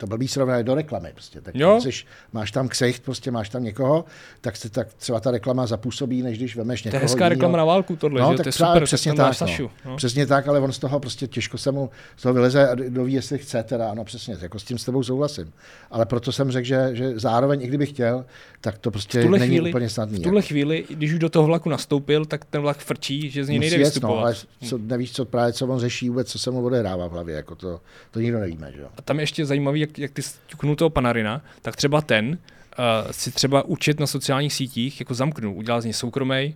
to 0.00 0.06
blbý 0.06 0.28
srovnání 0.28 0.64
do 0.64 0.74
reklamy. 0.74 1.10
Prostě. 1.14 1.40
Tak 1.40 1.54
Jo. 1.54 1.80
Jsi, 1.80 1.90
máš 2.32 2.50
tam 2.50 2.68
ksicht, 2.68 3.02
prostě 3.02 3.30
máš 3.30 3.48
tam 3.48 3.64
někoho, 3.64 4.04
tak, 4.40 4.56
se, 4.56 4.70
tak 4.70 4.94
třeba 4.94 5.20
ta 5.20 5.30
reklama 5.30 5.66
zapůsobí, 5.66 6.22
než 6.22 6.38
když 6.38 6.56
vemeš 6.56 6.82
To 6.82 6.88
někoho 6.88 6.98
je 6.98 7.02
hezká 7.02 7.24
jinýho. 7.24 7.28
reklama 7.28 7.58
na 7.58 7.64
válku 7.64 7.96
tohle, 7.96 8.20
No, 8.20 8.30
že? 8.30 8.36
tak 8.36 8.44
to 8.44 8.48
je 8.48 8.52
super, 8.52 8.84
přesně 8.84 9.14
tak 9.14 9.34
Sašu. 9.34 9.62
No. 9.62 9.90
No. 9.90 9.96
Přesně 9.96 10.26
tak, 10.26 10.48
ale 10.48 10.60
on 10.60 10.72
z 10.72 10.78
toho 10.78 11.00
prostě 11.00 11.26
těžko 11.26 11.58
se 11.58 11.72
mu 11.72 11.90
z 12.16 12.22
toho 12.22 12.32
vyleze 12.34 12.68
a 12.68 12.74
doví, 12.88 13.12
jestli 13.12 13.38
chce 13.38 13.62
teda, 13.62 13.90
ano 13.90 14.04
přesně, 14.04 14.36
jako 14.40 14.58
s 14.58 14.64
tím 14.64 14.78
s 14.78 14.84
tebou 14.84 15.02
souhlasím. 15.02 15.52
Ale 15.90 16.06
proto 16.06 16.32
jsem 16.32 16.50
řekl, 16.50 16.66
že, 16.66 16.90
že 16.92 17.18
zároveň, 17.18 17.62
i 17.62 17.66
kdybych 17.66 17.88
chtěl, 17.88 18.24
tak 18.60 18.78
to 18.78 18.90
prostě 18.90 19.24
není 19.24 19.46
chvíli, 19.46 19.70
úplně 19.70 19.88
snadný. 19.88 20.18
v 20.18 20.22
tuhle 20.22 20.38
jako. 20.38 20.48
chvíli, 20.48 20.84
když 20.90 21.12
už 21.12 21.18
do 21.18 21.28
toho 21.28 21.46
vlaku 21.46 21.68
nastoupil, 21.68 22.24
tak 22.24 22.44
ten 22.44 22.60
vlak 22.62 22.78
frčí, 22.78 23.30
že 23.30 23.44
z 23.44 23.48
něj 23.48 23.58
Musí 23.58 23.70
nejde 23.70 23.76
jet, 23.76 23.80
no, 23.80 23.90
vystupovat. 23.90 24.24
ale 24.24 24.34
co, 24.68 24.78
nevíš, 24.78 25.12
co 25.12 25.24
právě, 25.24 25.52
co 25.52 25.66
on 25.66 25.78
řeší 25.78 26.08
vůbec, 26.08 26.28
co 26.28 26.38
se 26.38 26.50
mu 26.50 26.64
odehrává 26.64 27.06
v 27.06 27.10
hlavě, 27.12 27.36
jako 27.36 27.54
to, 27.54 27.80
to 28.10 28.20
nikdo 28.20 28.38
nevíme, 28.38 28.72
že 28.72 28.80
jo. 28.80 28.88
A 28.96 29.02
tam 29.02 29.18
je 29.18 29.22
ještě 29.22 29.46
zajímavý, 29.46 29.80
jak, 29.80 29.98
jak 29.98 30.10
ty 30.10 30.22
ťuknul 30.46 30.76
toho 30.76 30.90
Panarina, 30.90 31.42
tak 31.62 31.76
třeba 31.76 32.00
ten 32.00 32.28
uh, 32.28 33.10
si 33.10 33.30
třeba 33.30 33.62
účet 33.62 34.00
na 34.00 34.06
sociálních 34.06 34.54
sítích 34.54 35.00
jako 35.00 35.14
zamknul, 35.14 35.56
udělal 35.56 35.80
z 35.80 35.84
něj 35.84 35.92
soukromý, 35.92 36.54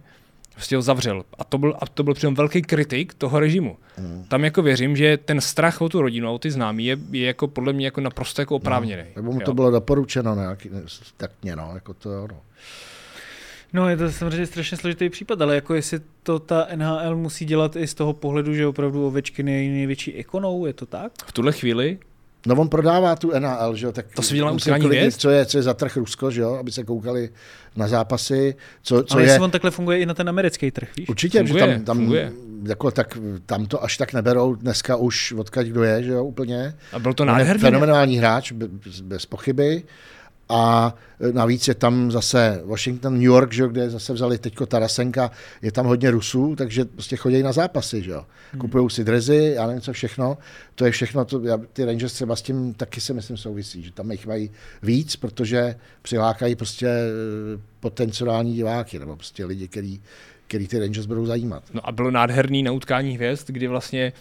prostě 0.54 0.76
ho 0.76 0.82
zavřel. 0.82 1.24
A 1.38 1.44
to 1.44 1.58
byl, 1.58 1.74
a 1.80 1.86
to 1.86 2.02
byl 2.02 2.14
přitom 2.14 2.34
velký 2.34 2.62
kritik 2.62 3.14
toho 3.14 3.40
režimu. 3.40 3.76
Hmm. 3.96 4.24
Tam 4.28 4.44
jako 4.44 4.62
věřím, 4.62 4.96
že 4.96 5.16
ten 5.16 5.40
strach 5.40 5.80
o 5.80 5.88
tu 5.88 6.02
rodinu 6.02 6.28
a 6.28 6.30
o 6.30 6.38
ty 6.38 6.50
známí 6.50 6.86
je, 6.86 6.96
je 7.10 7.26
jako 7.26 7.48
podle 7.48 7.72
mě 7.72 7.86
jako 7.86 8.00
naprosto 8.00 8.42
jako 8.42 8.56
oprávněný. 8.56 9.02
Nebo 9.16 9.32
mu 9.32 9.40
jo. 9.40 9.46
to 9.46 9.54
bylo 9.54 9.70
doporučeno, 9.70 10.34
nějaký, 10.34 10.70
tak 11.16 11.30
mě, 11.42 11.56
no, 11.56 11.70
jako 11.74 11.94
to, 11.94 12.28
no. 12.28 12.40
No, 13.72 13.88
je 13.88 13.96
to 13.96 14.10
samozřejmě 14.10 14.46
strašně 14.46 14.76
složitý 14.76 15.08
případ, 15.08 15.42
ale 15.42 15.54
jako 15.54 15.74
jestli 15.74 16.00
to 16.22 16.38
ta 16.38 16.68
NHL 16.74 17.16
musí 17.16 17.44
dělat 17.44 17.76
i 17.76 17.86
z 17.86 17.94
toho 17.94 18.12
pohledu, 18.12 18.54
že 18.54 18.66
opravdu 18.66 19.06
Ovečkin 19.06 19.48
je 19.48 19.70
největší 19.70 20.10
ikonou, 20.10 20.66
je 20.66 20.72
to 20.72 20.86
tak? 20.86 21.12
V 21.26 21.32
tuhle 21.32 21.52
chvíli 21.52 21.98
No 22.46 22.54
on 22.54 22.68
prodává 22.68 23.16
tu 23.16 23.30
NHL, 23.38 23.76
že 23.76 23.86
jo, 23.86 23.92
tak 23.92 24.06
To 24.14 24.22
se 24.22 24.34
viděl 24.34 24.46
na 24.70 24.76
hvězd? 24.76 25.20
co 25.20 25.30
je, 25.30 25.46
co 25.46 25.58
je 25.58 25.62
za 25.62 25.74
trh 25.74 25.96
Rusko, 25.96 26.30
že 26.30 26.40
jo, 26.40 26.54
aby 26.54 26.72
se 26.72 26.84
koukali 26.84 27.30
na 27.76 27.88
zápasy, 27.88 28.54
co, 28.82 29.02
co 29.02 29.14
ale 29.14 29.22
je, 29.22 29.28
jestli 29.28 29.44
on 29.44 29.50
takhle 29.50 29.70
funguje 29.70 29.98
i 29.98 30.06
na 30.06 30.14
ten 30.14 30.28
americký 30.28 30.70
trh, 30.70 30.88
víš? 30.96 31.08
Určitě, 31.08 31.38
Funguje, 31.38 31.66
že 31.66 31.72
tam, 31.74 31.84
tam, 31.84 31.96
funguje. 31.96 32.32
jako, 32.68 32.90
tak, 32.90 33.18
tam 33.46 33.66
to 33.66 33.84
až 33.84 33.96
tak 33.96 34.12
neberou 34.12 34.54
dneska 34.54 34.96
už 34.96 35.32
odkaď 35.32 35.66
kdo 35.66 35.82
je, 35.82 36.02
že 36.02 36.12
jo, 36.12 36.24
úplně. 36.24 36.74
a 36.92 36.98
byl 36.98 37.14
to 37.14 37.24
nádherný. 37.24 37.60
fenomenální 37.60 38.16
hráč, 38.18 38.52
bez 39.02 39.26
pochyby. 39.26 39.82
A 40.54 40.94
navíc 41.32 41.68
je 41.68 41.74
tam 41.74 42.10
zase 42.10 42.62
Washington, 42.64 43.14
New 43.14 43.22
York, 43.22 43.52
že 43.52 43.68
kde 43.68 43.90
zase 43.90 44.12
vzali 44.12 44.38
teďko 44.38 44.66
Tarasenka, 44.66 45.30
je 45.62 45.72
tam 45.72 45.86
hodně 45.86 46.10
Rusů, 46.10 46.56
takže 46.56 46.84
prostě 46.84 47.16
chodí 47.16 47.42
na 47.42 47.52
zápasy, 47.52 48.02
že 48.02 48.10
jo. 48.10 48.26
Kupují 48.58 48.90
si 48.90 49.04
drezy, 49.04 49.52
já 49.56 49.66
nevím 49.66 49.82
co 49.82 49.92
všechno. 49.92 50.38
To 50.74 50.84
je 50.84 50.90
všechno, 50.90 51.24
to, 51.24 51.40
já, 51.40 51.58
ty 51.72 51.84
Rangers 51.84 52.12
třeba 52.12 52.36
s 52.36 52.42
tím 52.42 52.74
taky 52.74 53.00
si 53.00 53.12
myslím 53.14 53.36
souvisí, 53.36 53.82
že 53.82 53.92
tam 53.92 54.12
jich 54.12 54.26
mají 54.26 54.50
víc, 54.82 55.16
protože 55.16 55.76
přilákají 56.02 56.54
prostě 56.54 56.86
eh, 56.86 57.60
potenciální 57.80 58.54
diváky, 58.54 58.98
nebo 58.98 59.16
prostě 59.16 59.44
lidi, 59.44 59.68
který, 59.68 60.00
který 60.46 60.68
ty 60.68 60.78
Rangers 60.78 61.06
budou 61.06 61.26
zajímat. 61.26 61.62
No 61.72 61.88
a 61.88 61.92
bylo 61.92 62.10
nádherný 62.10 62.62
na 62.62 62.72
utkání 62.72 63.14
hvězd, 63.14 63.50
kdy 63.50 63.66
vlastně 63.66 64.12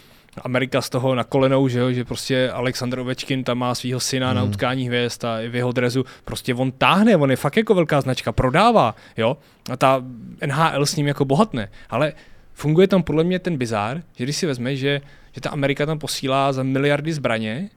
Amerika 0.42 0.80
z 0.80 0.90
toho 0.90 1.14
na 1.14 1.24
kolenou, 1.24 1.68
že, 1.68 1.78
jo, 1.78 1.92
že 1.92 2.04
prostě 2.04 2.50
Alexander 2.50 2.98
Ovečkin 2.98 3.44
tam 3.44 3.58
má 3.58 3.74
svého 3.74 4.00
syna 4.00 4.28
hmm. 4.28 4.36
na 4.36 4.42
utkání 4.44 4.86
hvězd 4.86 5.24
a 5.24 5.36
v 5.48 5.54
jeho 5.54 5.72
drezu 5.72 6.04
prostě 6.24 6.54
on 6.54 6.72
táhne, 6.72 7.16
on 7.16 7.30
je 7.30 7.36
fakt 7.36 7.56
jako 7.56 7.74
velká 7.74 8.00
značka, 8.00 8.32
prodává, 8.32 8.94
jo, 9.16 9.36
a 9.70 9.76
ta 9.76 10.02
NHL 10.46 10.86
s 10.86 10.96
ním 10.96 11.06
jako 11.06 11.24
bohatne, 11.24 11.68
ale 11.90 12.12
funguje 12.54 12.88
tam 12.88 13.02
podle 13.02 13.24
mě 13.24 13.38
ten 13.38 13.56
bizár, 13.56 14.02
že 14.16 14.24
když 14.24 14.36
si 14.36 14.46
vezme, 14.46 14.76
že, 14.76 15.00
že 15.32 15.40
ta 15.40 15.50
Amerika 15.50 15.86
tam 15.86 15.98
posílá 15.98 16.52
za 16.52 16.62
miliardy 16.62 17.12
zbraně 17.12 17.70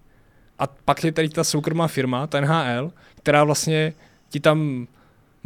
a 0.59 0.67
pak 0.67 1.03
je 1.03 1.11
tady 1.11 1.29
ta 1.29 1.43
soukromá 1.43 1.87
firma, 1.87 2.27
ta 2.27 2.41
NHL, 2.41 2.91
která 3.17 3.43
vlastně 3.43 3.93
ti 4.29 4.39
tam 4.39 4.87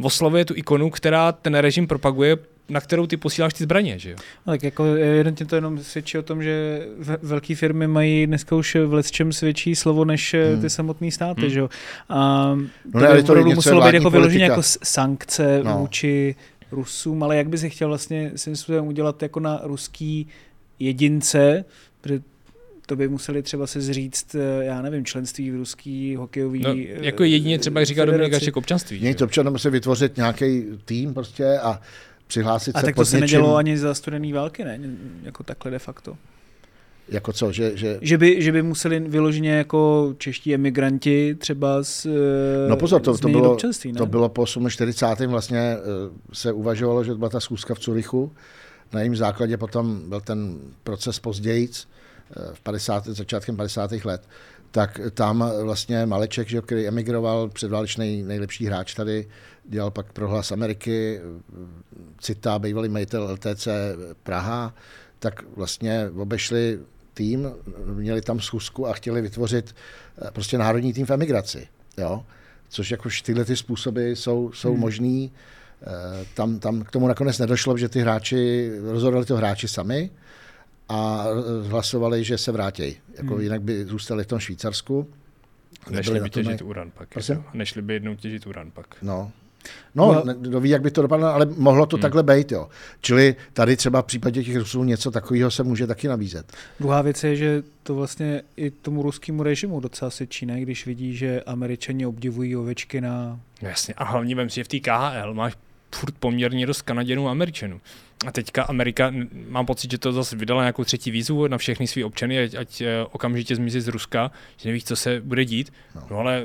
oslovuje 0.02 0.44
tu 0.44 0.54
ikonu, 0.56 0.90
která 0.90 1.32
ten 1.32 1.54
režim 1.54 1.86
propaguje, 1.86 2.36
na 2.72 2.80
kterou 2.80 3.06
ty 3.06 3.16
posíláš 3.16 3.54
ty 3.54 3.64
zbraně, 3.64 3.98
že 3.98 4.10
jo? 4.10 4.16
No, 4.46 4.52
tak 4.52 4.62
jako 4.62 4.84
evidentně 4.84 5.46
to 5.46 5.54
jenom 5.54 5.78
svědčí 5.78 6.18
o 6.18 6.22
tom, 6.22 6.42
že 6.42 6.86
ve- 6.98 7.18
velké 7.22 7.54
firmy 7.54 7.86
mají 7.86 8.26
dneska 8.26 8.56
už 8.56 8.74
v 8.86 8.92
lecčem 8.94 9.32
svědčí 9.32 9.76
slovo 9.76 10.04
než 10.04 10.34
hmm. 10.52 10.60
ty 10.62 10.70
samotné 10.70 11.10
státy, 11.10 11.40
Hmm. 11.40 11.50
že 11.50 11.60
jo. 11.60 11.70
A 12.08 12.44
to 12.92 12.98
ne, 12.98 13.00
by 13.00 13.06
ale 13.06 13.16
to 13.22 13.22
opravdu 13.32 13.48
něco 13.48 13.52
je 13.52 13.54
muselo 13.74 13.86
být 13.90 13.94
jako 13.94 14.10
vyloženě 14.10 14.44
jako 14.44 14.62
s- 14.62 14.78
sankce 14.84 15.60
No. 15.64 15.70
no. 15.70 15.78
vůči 15.78 16.34
Rusům, 16.72 17.22
ale 17.22 17.36
jak 17.36 17.48
by 17.48 17.58
se 17.58 17.68
chtěl 17.68 17.88
vlastně 17.88 18.32
svým 18.36 18.56
způsobem 18.56 18.86
udělat 18.86 19.22
jako 19.22 19.40
na 19.40 19.60
ruský 19.64 20.26
jedince, 20.78 21.64
protože 22.00 22.20
to 22.86 22.96
by 22.96 23.08
museli 23.08 23.42
třeba 23.42 23.66
se 23.66 23.80
zříct, 23.80 24.34
eh, 24.34 24.64
já 24.64 24.82
nevím, 24.82 25.04
členství 25.04 25.50
v 25.50 25.54
ruský 25.56 26.16
hokejový 26.16 26.60
No, 26.62 26.70
eh, 26.70 26.86
jako 27.06 27.24
jedině 27.24 27.58
třeba, 27.58 27.80
jak 27.80 27.86
říká 27.86 28.04
Dominik. 28.04 28.32
Hašek, 28.32 28.56
občanství. 28.56 29.06
jo? 29.06 29.14
to 29.14 29.24
občanem 29.24 29.52
musí 29.52 29.68
vytvořit 29.68 30.16
nějaký 30.16 30.62
tým 30.84 31.14
prostě 31.14 31.58
a 31.58 31.80
přihlásit 32.32 32.76
A 32.76 32.80
se 32.80 32.86
tak 32.86 32.94
pod 32.94 33.00
to 33.00 33.06
se 33.06 33.16
něčím, 33.16 33.20
nedělo 33.20 33.56
ani 33.56 33.78
za 33.78 33.94
studený 33.94 34.32
války, 34.32 34.64
ne? 34.64 34.80
Jako 35.22 35.42
takhle 35.42 35.70
de 35.70 35.78
facto. 35.78 36.16
Jako 37.08 37.32
co, 37.32 37.52
že, 37.52 37.76
že 37.76 37.98
Že 38.00 38.18
by, 38.18 38.42
že 38.42 38.52
by 38.52 38.62
museli 38.62 39.00
vyloženě 39.00 39.50
jako 39.50 40.14
čeští 40.18 40.54
emigranti 40.54 41.34
třeba 41.34 41.82
z, 41.82 42.06
eh, 42.06 42.68
No 42.68 42.76
pozor, 42.76 43.00
to, 43.00 43.18
to, 43.18 43.28
bylo, 43.28 43.52
občanství, 43.52 43.92
ne? 43.92 43.98
to 43.98 44.06
bylo 44.06 44.28
po 44.28 44.46
48. 44.68 45.30
vlastně 45.30 45.58
eh, 45.58 45.78
se 46.32 46.52
uvažovalo, 46.52 47.04
že 47.04 47.12
to 47.12 47.18
byla 47.18 47.30
ta 47.30 47.40
schůzka 47.40 47.74
v 47.74 47.78
Curychu. 47.78 48.32
Na 48.92 49.00
jejím 49.00 49.16
základě 49.16 49.56
potom 49.56 50.08
byl 50.08 50.20
ten 50.20 50.58
proces 50.84 51.18
později, 51.18 51.68
v 52.52 52.60
50, 52.60 53.06
začátkem 53.06 53.56
50. 53.56 53.92
let. 54.04 54.28
Tak 54.70 55.00
tam 55.14 55.52
vlastně 55.62 56.06
Maleček, 56.06 56.48
že, 56.48 56.60
který 56.60 56.88
emigroval, 56.88 57.48
předválečný 57.48 58.22
nejlepší 58.22 58.66
hráč 58.66 58.94
tady, 58.94 59.28
dělal 59.64 59.90
pak 59.90 60.12
pro 60.12 60.28
hlas 60.28 60.52
Ameriky, 60.52 61.20
Cita, 62.20 62.58
bývalý 62.58 62.88
majitel 62.88 63.30
LTC 63.32 63.68
Praha, 64.22 64.74
tak 65.18 65.42
vlastně 65.56 66.10
obešli 66.16 66.78
tým, 67.14 67.48
měli 67.84 68.20
tam 68.20 68.40
schůzku 68.40 68.88
a 68.88 68.92
chtěli 68.92 69.22
vytvořit 69.22 69.74
eh, 70.22 70.30
prostě 70.30 70.58
národní 70.58 70.92
tým 70.92 71.06
v 71.06 71.10
emigraci. 71.10 71.68
Jo? 71.98 72.24
Což 72.68 72.90
jako 72.90 73.08
tyhle 73.24 73.44
ty 73.44 73.56
způsoby 73.56 74.12
jsou, 74.12 74.52
jsou 74.52 74.72
hmm. 74.72 74.80
možný. 74.80 75.32
Eh, 75.82 76.26
Tam, 76.34 76.58
tam 76.58 76.82
k 76.82 76.90
tomu 76.90 77.08
nakonec 77.08 77.38
nedošlo, 77.38 77.78
že 77.78 77.88
ty 77.88 78.00
hráči, 78.00 78.70
rozhodli 78.82 79.24
to 79.24 79.36
hráči 79.36 79.68
sami 79.68 80.10
a 80.92 81.24
eh, 81.26 81.68
hlasovali, 81.68 82.24
že 82.24 82.38
se 82.38 82.52
vrátí. 82.52 82.96
Jako 83.16 83.34
Hmm. 83.34 83.42
jinak 83.42 83.62
by 83.62 83.84
zůstali 83.84 84.24
v 84.24 84.26
tom 84.26 84.38
Švýcarsku. 84.38 85.08
Nešli 85.90 86.20
by 86.20 86.30
těžit 86.30 86.62
uran 86.62 86.90
pak. 86.90 87.08
Prosím? 87.08 87.34
Jako. 87.34 87.50
Nešli 87.54 87.82
by 87.82 87.92
jednou 87.94 88.14
těžit 88.16 88.46
uran 88.46 88.70
pak. 88.70 88.86
No. 89.02 89.30
No, 89.94 90.22
No. 90.26 90.34
kdo 90.34 90.60
ví, 90.60 90.70
jak 90.70 90.82
by 90.82 90.90
to 90.90 91.02
dopadlo, 91.02 91.26
ale 91.26 91.46
mohlo 91.56 91.86
to 91.86 91.96
hmm. 91.96 92.02
takhle 92.02 92.22
být, 92.22 92.52
jo. 92.52 92.68
Čili 93.00 93.36
tady 93.52 93.76
třeba 93.76 94.02
v 94.02 94.04
případě 94.06 94.44
těch 94.44 94.56
Rusů 94.56 94.84
něco 94.84 95.10
takového 95.10 95.50
se 95.50 95.62
může 95.62 95.86
taky 95.86 96.08
nabízet. 96.08 96.52
Druhá 96.80 97.02
věc 97.02 97.24
je, 97.24 97.36
že 97.36 97.62
to 97.82 97.94
vlastně 97.94 98.42
i 98.56 98.70
tomu 98.70 99.02
ruskému 99.02 99.42
režimu 99.42 99.80
docela 99.80 100.10
se 100.10 100.26
číne, 100.26 100.60
když 100.60 100.86
vidí, 100.86 101.16
že 101.16 101.42
američani 101.42 102.06
obdivují 102.06 102.56
ovečky 102.56 103.00
na... 103.00 103.40
No 103.62 103.68
jasně, 103.68 103.94
a 103.94 104.04
hlavně 104.04 104.34
vem 104.34 104.50
si, 104.50 104.54
že 104.56 104.64
v 104.64 104.68
té 104.68 104.80
KHL 104.80 105.34
máš 105.34 105.56
furt 105.94 106.14
poměrně 106.18 106.66
dost 106.66 106.82
Kanaděnů 106.82 107.28
a 107.28 107.30
Američanů. 107.30 107.80
A 108.26 108.32
teďka 108.32 108.62
Amerika, 108.62 109.12
mám 109.48 109.66
pocit, 109.66 109.90
že 109.90 109.98
to 109.98 110.12
zase 110.12 110.36
vydala 110.36 110.62
nějakou 110.62 110.84
třetí 110.84 111.10
výzvu 111.10 111.46
na 111.46 111.58
všechny 111.58 111.86
své 111.86 112.04
občany, 112.04 112.38
ať, 112.42 112.54
ať 112.54 112.80
eh, 112.80 112.86
okamžitě 113.12 113.56
zmizí 113.56 113.80
z 113.80 113.88
Ruska, 113.88 114.30
že 114.56 114.68
nevíš, 114.68 114.84
co 114.84 114.96
se 114.96 115.20
bude 115.20 115.44
dít. 115.44 115.72
No, 115.94 116.02
no 116.10 116.18
ale 116.18 116.44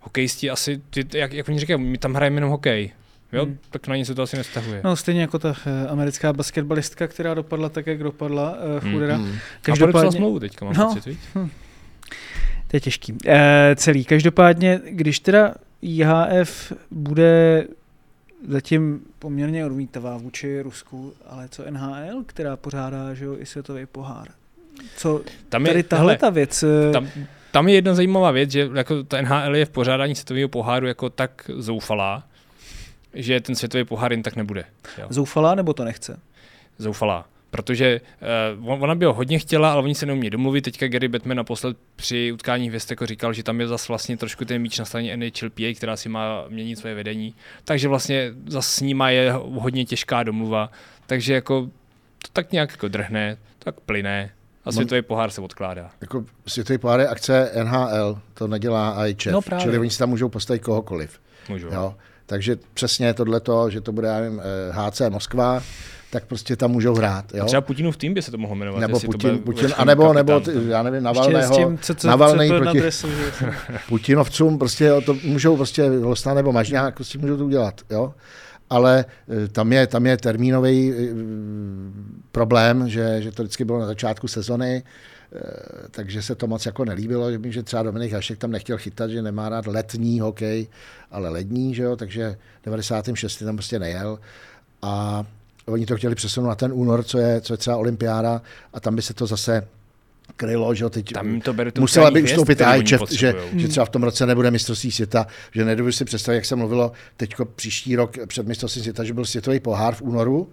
hokejisti 0.00 0.50
asi, 0.50 0.80
ty, 0.90 1.06
jak, 1.18 1.32
jak 1.32 1.48
oni 1.48 1.58
říkají, 1.58 1.80
my 1.80 1.98
tam 1.98 2.14
hrajeme 2.14 2.36
jenom 2.36 2.50
hokej. 2.50 2.90
jo, 3.32 3.44
Hmm. 3.44 3.58
tak 3.70 3.86
na 3.86 3.96
ně 3.96 4.04
se 4.04 4.14
to 4.14 4.22
asi 4.22 4.36
nestahuje. 4.36 4.80
No 4.84 4.96
stejně 4.96 5.20
jako 5.20 5.38
ta 5.38 5.54
eh, 5.66 5.88
americká 5.88 6.32
basketbalistka, 6.32 7.06
která 7.08 7.34
dopadla 7.34 7.68
tak, 7.68 7.86
jak 7.86 7.98
dopadla, 8.02 8.56
uh, 8.84 8.92
chudera. 8.92 9.16
Hmm. 9.16 9.24
A 9.26 9.28
podepsala 9.28 9.42
Každopádně, 9.62 10.12
smlouvu 10.12 10.38
teďka, 10.40 10.64
mám 10.64 10.74
No. 10.74 10.86
pocit, 10.88 11.04
viď? 11.06 11.18
to 12.68 12.76
je 12.76 12.80
těžký. 12.80 13.14
Eh, 13.26 13.76
celý. 13.76 14.04
Každopádně, 14.04 14.80
když 14.90 15.20
teda 15.20 15.54
IHF 15.82 16.72
bude 16.90 17.64
zatím 18.48 19.00
poměrně 19.18 19.66
odmítavá 19.66 20.16
vůči 20.16 20.60
Rusku, 20.60 21.12
ale 21.26 21.48
co 21.48 21.70
NHL, 21.70 22.22
která 22.26 22.56
pořádá 22.56 23.14
že 23.14 23.24
jo, 23.24 23.36
i 23.38 23.46
světový 23.46 23.86
pohár. 23.86 24.28
Co 24.96 25.22
Tam 25.48 25.64
tady 25.64 25.82
tahle 25.82 26.16
ta 26.16 26.30
věc, 26.30 26.62
eh, 26.62 26.92
tam, 26.92 27.08
tam 27.50 27.68
je 27.68 27.74
jedna 27.74 27.94
zajímavá 27.94 28.30
věc, 28.30 28.50
že 28.50 28.70
jako 28.74 29.02
ta 29.02 29.22
NHL 29.22 29.56
je 29.56 29.64
v 29.64 29.70
pořádání 29.70 30.14
světového 30.14 30.48
poháru 30.48 30.86
jako 30.86 31.10
tak 31.10 31.50
zoufalá, 31.56 32.22
že 33.14 33.40
ten 33.40 33.54
světový 33.54 33.84
pohár 33.84 34.12
jen 34.12 34.22
tak 34.22 34.36
nebude. 34.36 34.64
Jo. 34.98 35.06
zoufalá 35.10 35.54
nebo 35.54 35.72
to 35.72 35.84
nechce? 35.84 36.20
Zoufalá. 36.78 37.26
Protože 37.52 38.00
uh, 38.58 38.82
ona 38.82 38.94
by 38.94 39.04
ho 39.06 39.12
hodně 39.12 39.38
chtěla, 39.38 39.72
ale 39.72 39.82
oni 39.82 39.94
se 39.94 40.06
neumí 40.06 40.30
domluvit. 40.30 40.62
Teďka 40.62 40.88
Gary 40.88 41.08
Batman 41.08 41.36
naposled 41.36 41.76
při 41.96 42.32
utkání 42.32 42.68
hvězd 42.68 42.90
jako 42.90 43.06
říkal, 43.06 43.32
že 43.32 43.42
tam 43.42 43.60
je 43.60 43.68
zase 43.68 43.84
vlastně 43.88 44.16
trošku 44.16 44.44
ten 44.44 44.62
míč 44.62 44.78
na 44.78 44.84
straně 44.84 45.16
NHLPA, 45.16 45.74
která 45.76 45.96
si 45.96 46.08
má 46.08 46.44
měnit 46.48 46.76
svoje 46.78 46.94
vedení. 46.94 47.34
Takže 47.64 47.88
vlastně 47.88 48.32
zase 48.46 48.70
s 48.70 48.80
nima 48.80 49.10
je 49.10 49.32
hodně 49.32 49.84
těžká 49.84 50.22
domluva. 50.22 50.70
Takže 51.06 51.34
jako 51.34 51.62
to 52.18 52.28
tak 52.32 52.52
nějak 52.52 52.70
jako 52.70 52.88
drhne, 52.88 53.36
tak 53.58 53.80
plyne 53.80 54.30
a 54.64 54.72
světový 54.72 55.02
pohár 55.02 55.30
se 55.30 55.40
odkládá. 55.40 55.90
Jako 56.00 56.24
světový 56.46 56.78
pohár 56.78 57.00
je 57.00 57.08
akce 57.08 57.50
NHL, 57.64 58.18
to 58.34 58.46
nedělá 58.48 59.06
IHF, 59.06 59.26
No 59.26 59.42
právě. 59.42 59.62
čili 59.64 59.78
oni 59.78 59.90
si 59.90 59.98
tam 59.98 60.08
můžou 60.08 60.28
postavit 60.28 60.62
kohokoliv. 60.62 61.20
Můžu. 61.48 61.68
Jo? 61.68 61.94
Takže 62.26 62.56
přesně 62.74 63.14
tohleto, 63.14 63.70
že 63.70 63.80
to 63.80 63.92
bude, 63.92 64.08
já 64.08 64.20
nevím, 64.20 64.40
eh, 64.40 64.72
HC 64.72 65.00
Moskva, 65.08 65.62
tak 66.12 66.24
prostě 66.24 66.56
tam 66.56 66.70
můžou 66.70 66.94
hrát. 66.94 67.34
Jo? 67.34 67.42
A 67.42 67.46
třeba 67.46 67.60
Putinův 67.60 67.96
tým 67.96 68.14
by 68.14 68.22
se 68.22 68.30
to 68.30 68.38
mohlo 68.38 68.56
jmenovat. 68.56 68.80
Nebo 68.80 68.96
jestli 68.96 69.08
to 69.08 69.12
Putin, 69.12 69.38
Putin 69.38 69.70
anebo, 69.76 70.12
nebo 70.12 70.40
ty, 70.40 70.50
já 70.68 70.82
nevím, 70.82 71.06
Ještě 71.06 71.20
s 71.20 71.24
Navalného, 71.24 71.56
tím, 71.56 71.78
co, 71.78 71.94
co, 71.94 72.08
Navalnej 72.08 72.48
co 72.48 72.56
proti 72.58 72.80
dresu? 72.80 73.08
Putinovcům, 73.88 74.58
prostě 74.58 74.84
jo, 74.84 75.00
to 75.00 75.14
můžou 75.24 75.56
prostě 75.56 75.84
Losna 75.84 76.34
nebo 76.34 76.52
Mažňák, 76.52 76.94
prostě 76.94 77.18
můžou 77.18 77.36
to 77.36 77.44
udělat, 77.44 77.80
jo. 77.90 78.14
Ale 78.70 79.04
eh, 79.44 79.48
tam 79.48 79.72
je, 79.72 79.86
tam 79.86 80.06
je 80.06 80.16
termínový 80.16 80.92
eh, 80.92 81.14
problém, 82.32 82.88
že, 82.88 83.22
že 83.22 83.32
to 83.32 83.42
vždycky 83.42 83.64
bylo 83.64 83.78
na 83.78 83.86
začátku 83.86 84.28
sezony, 84.28 84.82
eh, 84.82 85.40
takže 85.90 86.22
se 86.22 86.34
to 86.34 86.46
moc 86.46 86.66
jako 86.66 86.84
nelíbilo, 86.84 87.28
že 87.44 87.62
třeba 87.62 87.82
Dominik 87.82 88.12
Hašek 88.12 88.38
tam 88.38 88.50
nechtěl 88.50 88.78
chytat, 88.78 89.10
že 89.10 89.22
nemá 89.22 89.48
rád 89.48 89.66
letní 89.66 90.20
hokej, 90.20 90.66
ale 91.10 91.28
lední, 91.28 91.74
že 91.74 91.82
jo, 91.82 91.96
takže 91.96 92.36
96. 92.64 93.38
tam 93.44 93.56
prostě 93.56 93.78
nejel 93.78 94.18
a 94.82 95.24
oni 95.66 95.86
to 95.86 95.96
chtěli 95.96 96.14
přesunout 96.14 96.48
na 96.48 96.54
ten 96.54 96.72
únor, 96.74 97.02
co 97.02 97.18
je, 97.18 97.40
co 97.40 97.52
je 97.52 97.56
třeba 97.56 97.76
olympiáda 97.76 98.42
a 98.72 98.80
tam 98.80 98.96
by 98.96 99.02
se 99.02 99.14
to 99.14 99.26
zase 99.26 99.68
krylo, 100.36 100.74
že 100.74 100.90
teď 100.90 101.12
Tam 101.12 101.40
to 101.40 101.52
beru 101.52 101.70
musela 101.78 102.10
by 102.10 102.22
oni 102.22 102.56
IHF, 102.76 103.10
že, 103.10 103.34
že 103.56 103.68
třeba 103.68 103.86
v 103.86 103.90
tom 103.90 104.02
roce 104.02 104.26
nebude 104.26 104.50
mistrovství 104.50 104.92
světa, 104.92 105.26
že 105.52 105.64
nedovedu 105.64 105.92
si 105.92 106.04
představit, 106.04 106.36
jak 106.36 106.44
se 106.44 106.56
mluvilo 106.56 106.92
teďko 107.16 107.44
příští 107.44 107.96
rok 107.96 108.16
před 108.26 108.46
mistrovstvím 108.46 108.82
světa, 108.82 109.04
že 109.04 109.14
byl 109.14 109.24
světový 109.24 109.60
pohár 109.60 109.94
v 109.94 110.02
únoru, 110.02 110.50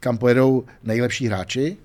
kam 0.00 0.18
pojedou 0.18 0.64
nejlepší 0.82 1.26
hráči 1.26 1.76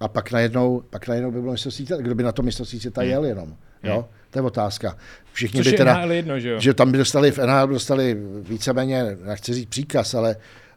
a 0.00 0.08
pak 0.08 0.32
najednou, 0.32 0.82
pak 0.90 1.08
najednou 1.08 1.30
by 1.30 1.40
bylo 1.40 1.52
mistrovství 1.52 1.86
světa, 1.86 2.02
kdo 2.02 2.14
by 2.14 2.22
na 2.22 2.32
to 2.32 2.42
mistrovství 2.42 2.80
světa 2.80 3.00
Hmm. 3.00 3.10
jel 3.10 3.24
jenom. 3.24 3.56
Jo? 3.82 4.08
To 4.30 4.38
je 4.38 4.42
otázka. 4.42 4.96
Všichni 5.32 5.60
Což 5.60 5.72
by 5.72 5.76
teda, 5.76 6.00
jedno, 6.00 6.40
že 6.40 6.48
jo? 6.48 6.60
že 6.60 6.74
tam 6.74 6.92
by 6.92 6.98
dostali, 6.98 7.30
v 7.30 7.38
NHL 7.38 7.68
dostali 7.68 8.16
víceméně, 8.48 9.16
nechci 9.24 9.54
říct 9.54 9.68
příkaz, 9.68 10.14
ale 10.14 10.36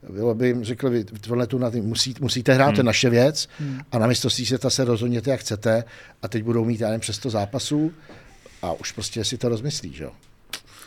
bylo 0.10 0.36
by 0.36 0.48
jim 0.48 0.64
řekli, 0.64 0.90
vy 0.90 1.04
tohle 1.04 1.48
tu 1.48 1.58
na 1.58 1.72
tým, 1.72 1.84
musí, 1.84 2.16
musíte 2.20 2.54
hrát, 2.54 2.72
to 2.72 2.80
je 2.80 2.84
naše 2.84 3.10
věc 3.10 3.50
a 3.92 4.00
na 4.00 4.08
mistrovství 4.08 4.46
světa 4.46 4.70
se 4.70 4.86
rozhodněte, 4.86 5.32
jak 5.32 5.40
chcete 5.40 5.84
a 6.22 6.28
teď 6.28 6.44
budou 6.44 6.66
mít, 6.66 6.82
já 6.82 6.88
nevím, 6.88 7.02
přes 7.02 7.16
100 7.16 7.30
zápasů 7.30 7.92
a 8.62 8.74
už 8.74 8.92
prostě 8.92 9.24
si 9.24 9.38
to 9.38 9.50
rozmyslí, 9.50 9.94
že 9.94 10.04
jo. 10.04 10.12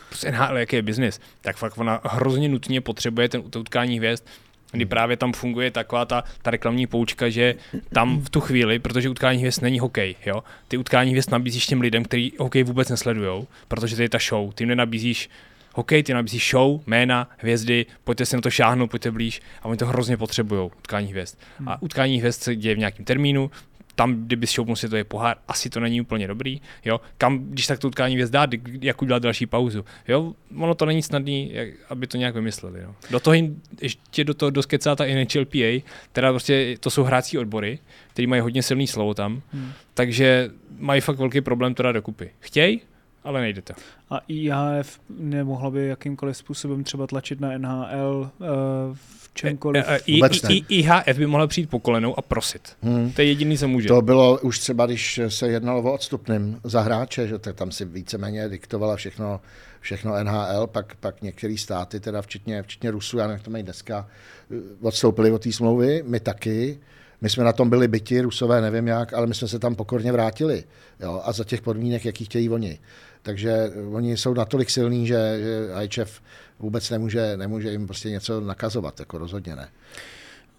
prostě 0.09 0.31
NHL, 0.31 0.57
jaký 0.57 0.75
je 0.75 0.81
biznis, 0.81 1.19
tak 1.41 1.57
fakt 1.57 1.77
ona 1.77 2.01
hrozně 2.03 2.49
nutně 2.49 2.81
potřebuje 2.81 3.29
ten 3.29 3.41
to 3.41 3.59
utkání 3.59 3.97
hvězd, 3.97 4.23
kdy 4.71 4.85
právě 4.85 5.17
tam 5.17 5.33
funguje 5.33 5.71
taková 5.71 6.05
ta, 6.05 6.23
ta 6.41 6.51
reklamní 6.51 6.87
poučka, 6.87 7.29
že 7.29 7.55
tam 7.93 8.21
v 8.21 8.29
tu 8.29 8.39
chvíli, 8.39 8.79
protože 8.79 9.09
utkání 9.09 9.39
hvězd 9.39 9.61
není 9.61 9.79
hokej, 9.79 10.15
jo, 10.25 10.43
ty 10.67 10.77
utkání 10.77 11.11
hvězd 11.11 11.31
nabízíš 11.31 11.67
těm 11.67 11.81
lidem, 11.81 12.03
kteří 12.03 12.33
hokej 12.39 12.63
vůbec 12.63 12.89
nesledujou, 12.89 13.47
protože 13.67 13.95
to 13.95 14.01
je 14.01 14.09
ta 14.09 14.17
show, 14.29 14.53
ty 14.53 14.63
jim 14.63 14.69
nenabízíš 14.69 15.29
hokej, 15.73 16.03
ty 16.03 16.13
nabízíš 16.13 16.51
show, 16.51 16.81
jména, 16.87 17.29
hvězdy, 17.37 17.85
pojďte 18.03 18.25
si 18.25 18.35
na 18.35 18.41
to 18.41 18.49
šáhnout, 18.49 18.91
pojďte 18.91 19.11
blíž 19.11 19.41
a 19.61 19.65
oni 19.65 19.77
to 19.77 19.85
hrozně 19.85 20.17
potřebují, 20.17 20.71
utkání 20.77 21.07
hvězd. 21.07 21.37
A 21.67 21.81
utkání 21.81 22.19
hvězd 22.19 22.43
se 22.43 22.55
děje 22.55 22.75
v 22.75 22.77
nějakém 22.77 23.05
termínu, 23.05 23.51
tam, 23.95 24.15
kdyby 24.15 24.47
šoupnul 24.47 24.75
si 24.75 24.89
to 24.89 24.95
je 24.95 25.03
pohár, 25.03 25.37
asi 25.47 25.69
to 25.69 25.79
není 25.79 26.01
úplně 26.01 26.27
dobrý, 26.27 26.61
jo, 26.85 27.01
kam, 27.17 27.39
když 27.39 27.67
tak 27.67 27.79
to 27.79 27.87
utkání 27.87 28.15
kdy- 28.15 28.79
jak 28.81 29.01
udělat 29.01 29.23
další 29.23 29.45
pauzu, 29.45 29.85
jo, 30.07 30.33
ono 30.57 30.75
to 30.75 30.85
není 30.85 31.01
snadný, 31.01 31.49
jak, 31.53 31.69
aby 31.89 32.07
to 32.07 32.17
nějak 32.17 32.35
vymysleli, 32.35 32.81
jo. 32.81 32.95
Do 33.09 33.19
toho 33.19 33.33
jim, 33.33 33.61
ještě 33.81 34.23
do 34.23 34.33
toho 34.33 34.49
doskecá 34.49 34.95
ta 34.95 35.05
NHLPA, 35.05 35.85
teda 36.11 36.31
prostě 36.31 36.77
to 36.79 36.89
jsou 36.89 37.03
hrácí 37.03 37.37
odbory, 37.37 37.79
který 38.13 38.27
mají 38.27 38.41
hodně 38.41 38.63
silný 38.63 38.87
slovo 38.87 39.13
tam, 39.13 39.41
hmm. 39.53 39.71
takže 39.93 40.49
mají 40.79 41.01
fakt 41.01 41.17
velký 41.17 41.41
problém 41.41 41.73
to 41.73 41.83
dát 41.83 41.91
dokupy. 41.91 42.29
Chtějí, 42.39 42.81
ale 43.23 43.41
nejde 43.41 43.61
to. 43.61 43.73
A 44.09 44.19
IHF 44.27 44.99
nemohla 45.09 45.69
by 45.69 45.87
jakýmkoliv 45.87 46.37
způsobem 46.37 46.83
třeba 46.83 47.07
tlačit 47.07 47.39
na 47.39 47.57
NHL 47.57 48.29
uh, 48.39 48.47
v 48.93 49.21
čemkoliv. 49.33 49.83
E, 49.87 49.95
e, 49.95 49.99
I, 50.05 50.21
I, 50.49 50.65
IHF 50.69 51.17
by 51.17 51.27
mohla 51.27 51.47
přijít 51.47 51.69
po 51.69 51.79
kolenou 51.79 52.19
a 52.19 52.21
prosit. 52.21 52.77
Hmm. 52.81 53.11
To 53.11 53.21
je 53.21 53.27
jediný, 53.27 53.57
co 53.57 53.67
může. 53.67 53.87
To 53.87 54.01
bylo 54.01 54.39
už 54.39 54.59
třeba, 54.59 54.85
když 54.85 55.19
se 55.27 55.47
jednalo 55.47 55.81
o 55.81 55.93
odstupným 55.93 56.59
za 56.63 56.81
hráče, 56.81 57.27
že 57.27 57.39
tak 57.39 57.55
tam 57.55 57.71
si 57.71 57.85
víceméně 57.85 58.49
diktovala 58.49 58.95
všechno, 58.95 59.41
všechno 59.79 60.23
NHL, 60.23 60.67
pak, 60.67 60.95
pak 60.95 61.21
některé 61.21 61.57
státy, 61.57 61.99
teda 61.99 62.21
včetně, 62.21 62.63
včetně 62.63 62.91
Rusů, 62.91 63.17
já 63.17 63.23
nevím, 63.23 63.35
jak 63.37 63.43
to 63.43 63.51
mají 63.51 63.63
dneska, 63.63 64.07
eh, 64.51 64.55
odstoupili 64.81 65.31
od 65.31 65.43
té 65.43 65.51
smlouvy, 65.51 66.03
my 66.07 66.19
taky. 66.19 66.79
My 67.23 67.29
jsme 67.29 67.43
na 67.43 67.53
tom 67.53 67.69
byli 67.69 67.87
byti, 67.87 68.21
Rusové 68.21 68.61
nevím 68.61 68.87
jak, 68.87 69.13
ale 69.13 69.27
my 69.27 69.33
jsme 69.33 69.47
se 69.47 69.59
tam 69.59 69.75
pokorně 69.75 70.11
vrátili. 70.11 70.63
Jo, 70.99 71.21
a 71.25 71.31
za 71.31 71.43
těch 71.43 71.61
podmínek, 71.61 72.05
jaký 72.05 72.25
chtějí 72.25 72.49
oni. 72.49 72.79
Takže 73.21 73.51
eh, 73.51 73.81
oni 73.91 74.17
jsou 74.17 74.33
natolik 74.33 74.69
silní, 74.69 75.07
že, 75.07 75.39
že 75.39 75.67
IHF 75.83 76.21
vůbec 76.59 76.89
nemůže, 76.89 77.37
nemůže 77.37 77.71
jim 77.71 77.85
prostě 77.87 78.09
něco 78.09 78.41
nakazovat, 78.41 78.99
jako 78.99 79.17
rozhodně 79.17 79.55
ne. 79.55 79.67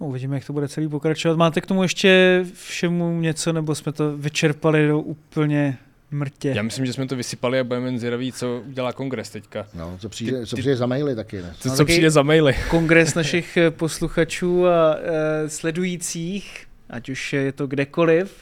No, 0.01 0.07
Uvidíme, 0.07 0.37
jak 0.37 0.45
to 0.47 0.53
bude 0.53 0.69
celý 0.69 0.89
pokračovat. 0.89 1.37
Máte 1.39 1.61
k 1.61 1.67
tomu 1.67 1.83
ještě 1.83 2.45
všemu 2.55 3.21
něco, 3.21 3.53
nebo 3.53 3.75
jsme 3.75 3.93
to 3.93 4.17
vyčerpali 4.17 4.89
do 4.89 5.01
úplně 5.01 5.79
mrtě? 6.11 6.53
Já 6.57 6.63
myslím, 6.63 6.87
že 6.87 6.93
jsme 6.93 7.07
to 7.07 7.17
vysypali 7.17 7.61
a 7.61 7.65
budeme 7.65 7.87
jen 7.89 7.99
zvědaví, 7.99 8.33
co 8.33 8.63
udělá 8.69 8.93
kongres 8.93 9.31
teďka. 9.31 9.67
No, 9.75 9.97
co 10.01 10.09
přijde, 10.09 10.41
Ty- 10.41 10.47
co 10.47 10.57
ty- 10.57 10.63
přijde 10.63 10.77
za 10.77 10.87
maily 10.87 11.15
taky, 11.17 11.43
ne? 11.43 11.55
Co, 11.59 11.69
No, 11.69 11.75
co 11.75 11.83
taky- 11.83 11.93
přijde 11.93 12.11
za 12.11 12.23
maily. 12.23 12.55
Kongres 12.71 13.15
našich 13.15 13.57
eh, 13.57 13.71
posluchačů 13.71 14.67
a 14.67 14.97
eh, 14.99 15.49
sledujících, 15.49 16.67
ať 16.91 17.09
už 17.09 17.33
je 17.33 17.53
to 17.53 17.67
kdekoliv, 17.67 18.35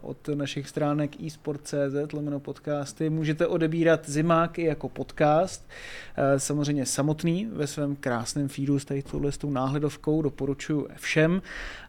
od 0.00 0.28
našich 0.28 0.68
stránek 0.68 1.20
eSport.cz, 1.26 2.12
lomeno 2.12 2.40
podcasty, 2.40 3.10
můžete 3.10 3.46
odebírat 3.46 4.08
Zimák 4.08 4.58
i 4.58 4.64
jako 4.64 4.88
podcast, 4.88 5.70
eh, 6.16 6.40
samozřejmě 6.40 6.86
samotný 6.86 7.48
ve 7.52 7.66
svém 7.66 7.96
krásném 7.96 8.48
feedu 8.48 8.78
s 8.78 8.84
tady 8.84 9.02
touhle 9.02 9.32
s 9.32 9.38
tou 9.38 9.50
náhledovkou, 9.50 10.22
doporučuji 10.22 10.88
všem 10.96 11.42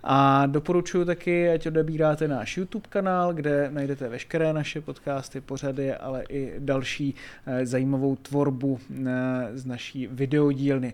a 0.04 0.46
doporučuji 0.46 1.06
taky, 1.06 1.50
ať 1.50 1.68
odebíráte 1.68 2.28
náš 2.28 2.58
YouTube 2.58 2.88
kanál, 2.90 3.34
kde 3.34 3.70
najdete 3.72 4.10
veškeré 4.10 4.54
naše 4.54 4.82
podcasty, 4.82 5.42
pořady, 5.42 5.94
ale 5.94 6.24
i 6.30 6.54
další 6.60 7.16
eh, 7.46 7.66
zajímavou 7.66 8.16
tvorbu 8.16 8.80
eh, 8.80 9.08
z 9.54 9.66
naší 9.66 10.08
videodílny. 10.08 10.94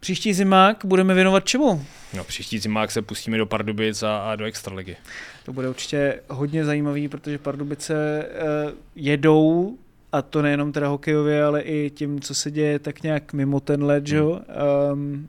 Příští 0.00 0.34
zimák 0.34 0.84
budeme 0.84 1.14
věnovat 1.14 1.44
čemu? 1.44 1.84
No, 2.16 2.24
příští 2.24 2.58
zimák 2.58 2.90
se 2.90 3.02
pustíme 3.02 3.38
do 3.38 3.46
Pardubic 3.46 4.02
a, 4.02 4.18
a 4.18 4.36
do 4.36 4.44
Extraligy. 4.44 4.96
To 5.44 5.52
bude 5.52 5.68
určitě 5.68 6.20
hodně 6.28 6.64
zajímavý, 6.64 7.08
protože 7.08 7.38
Pardubice 7.38 7.94
eh, 8.24 8.72
jedou, 8.96 9.76
a 10.12 10.22
to 10.22 10.42
nejenom 10.42 10.72
teda 10.72 10.88
hokejově, 10.88 11.44
ale 11.44 11.60
i 11.60 11.90
tím, 11.90 12.20
co 12.20 12.34
se 12.34 12.50
děje 12.50 12.78
tak 12.78 13.02
nějak 13.02 13.32
mimo 13.32 13.60
ten 13.60 13.84
led, 13.84 14.06
že 14.06 14.16
jo? 14.16 14.40
Um, 14.92 15.26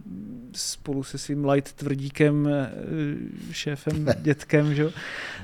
spolu 0.54 1.04
se 1.04 1.18
svým 1.18 1.50
light 1.50 1.74
tvrdíkem, 1.74 2.48
eh, 2.48 2.72
šéfem, 3.52 4.06
dětkem, 4.22 4.76
že 4.76 4.82
jo? 4.82 4.92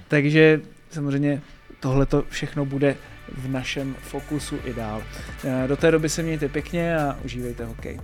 Takže 0.07 0.61
samozřejmě 0.91 1.41
tohle 1.79 2.05
to 2.05 2.23
všechno 2.29 2.65
bude 2.65 2.95
v 3.37 3.49
našem 3.49 3.95
fokusu 4.01 4.55
i 4.65 4.73
dál. 4.73 5.03
Eh, 5.43 5.67
Do 5.67 5.77
té 5.77 5.91
doby 5.91 6.09
se 6.09 6.23
mějte 6.23 6.49
pěkně 6.49 6.97
a 6.97 7.19
užívejte 7.25 7.65
hokej. 7.65 7.99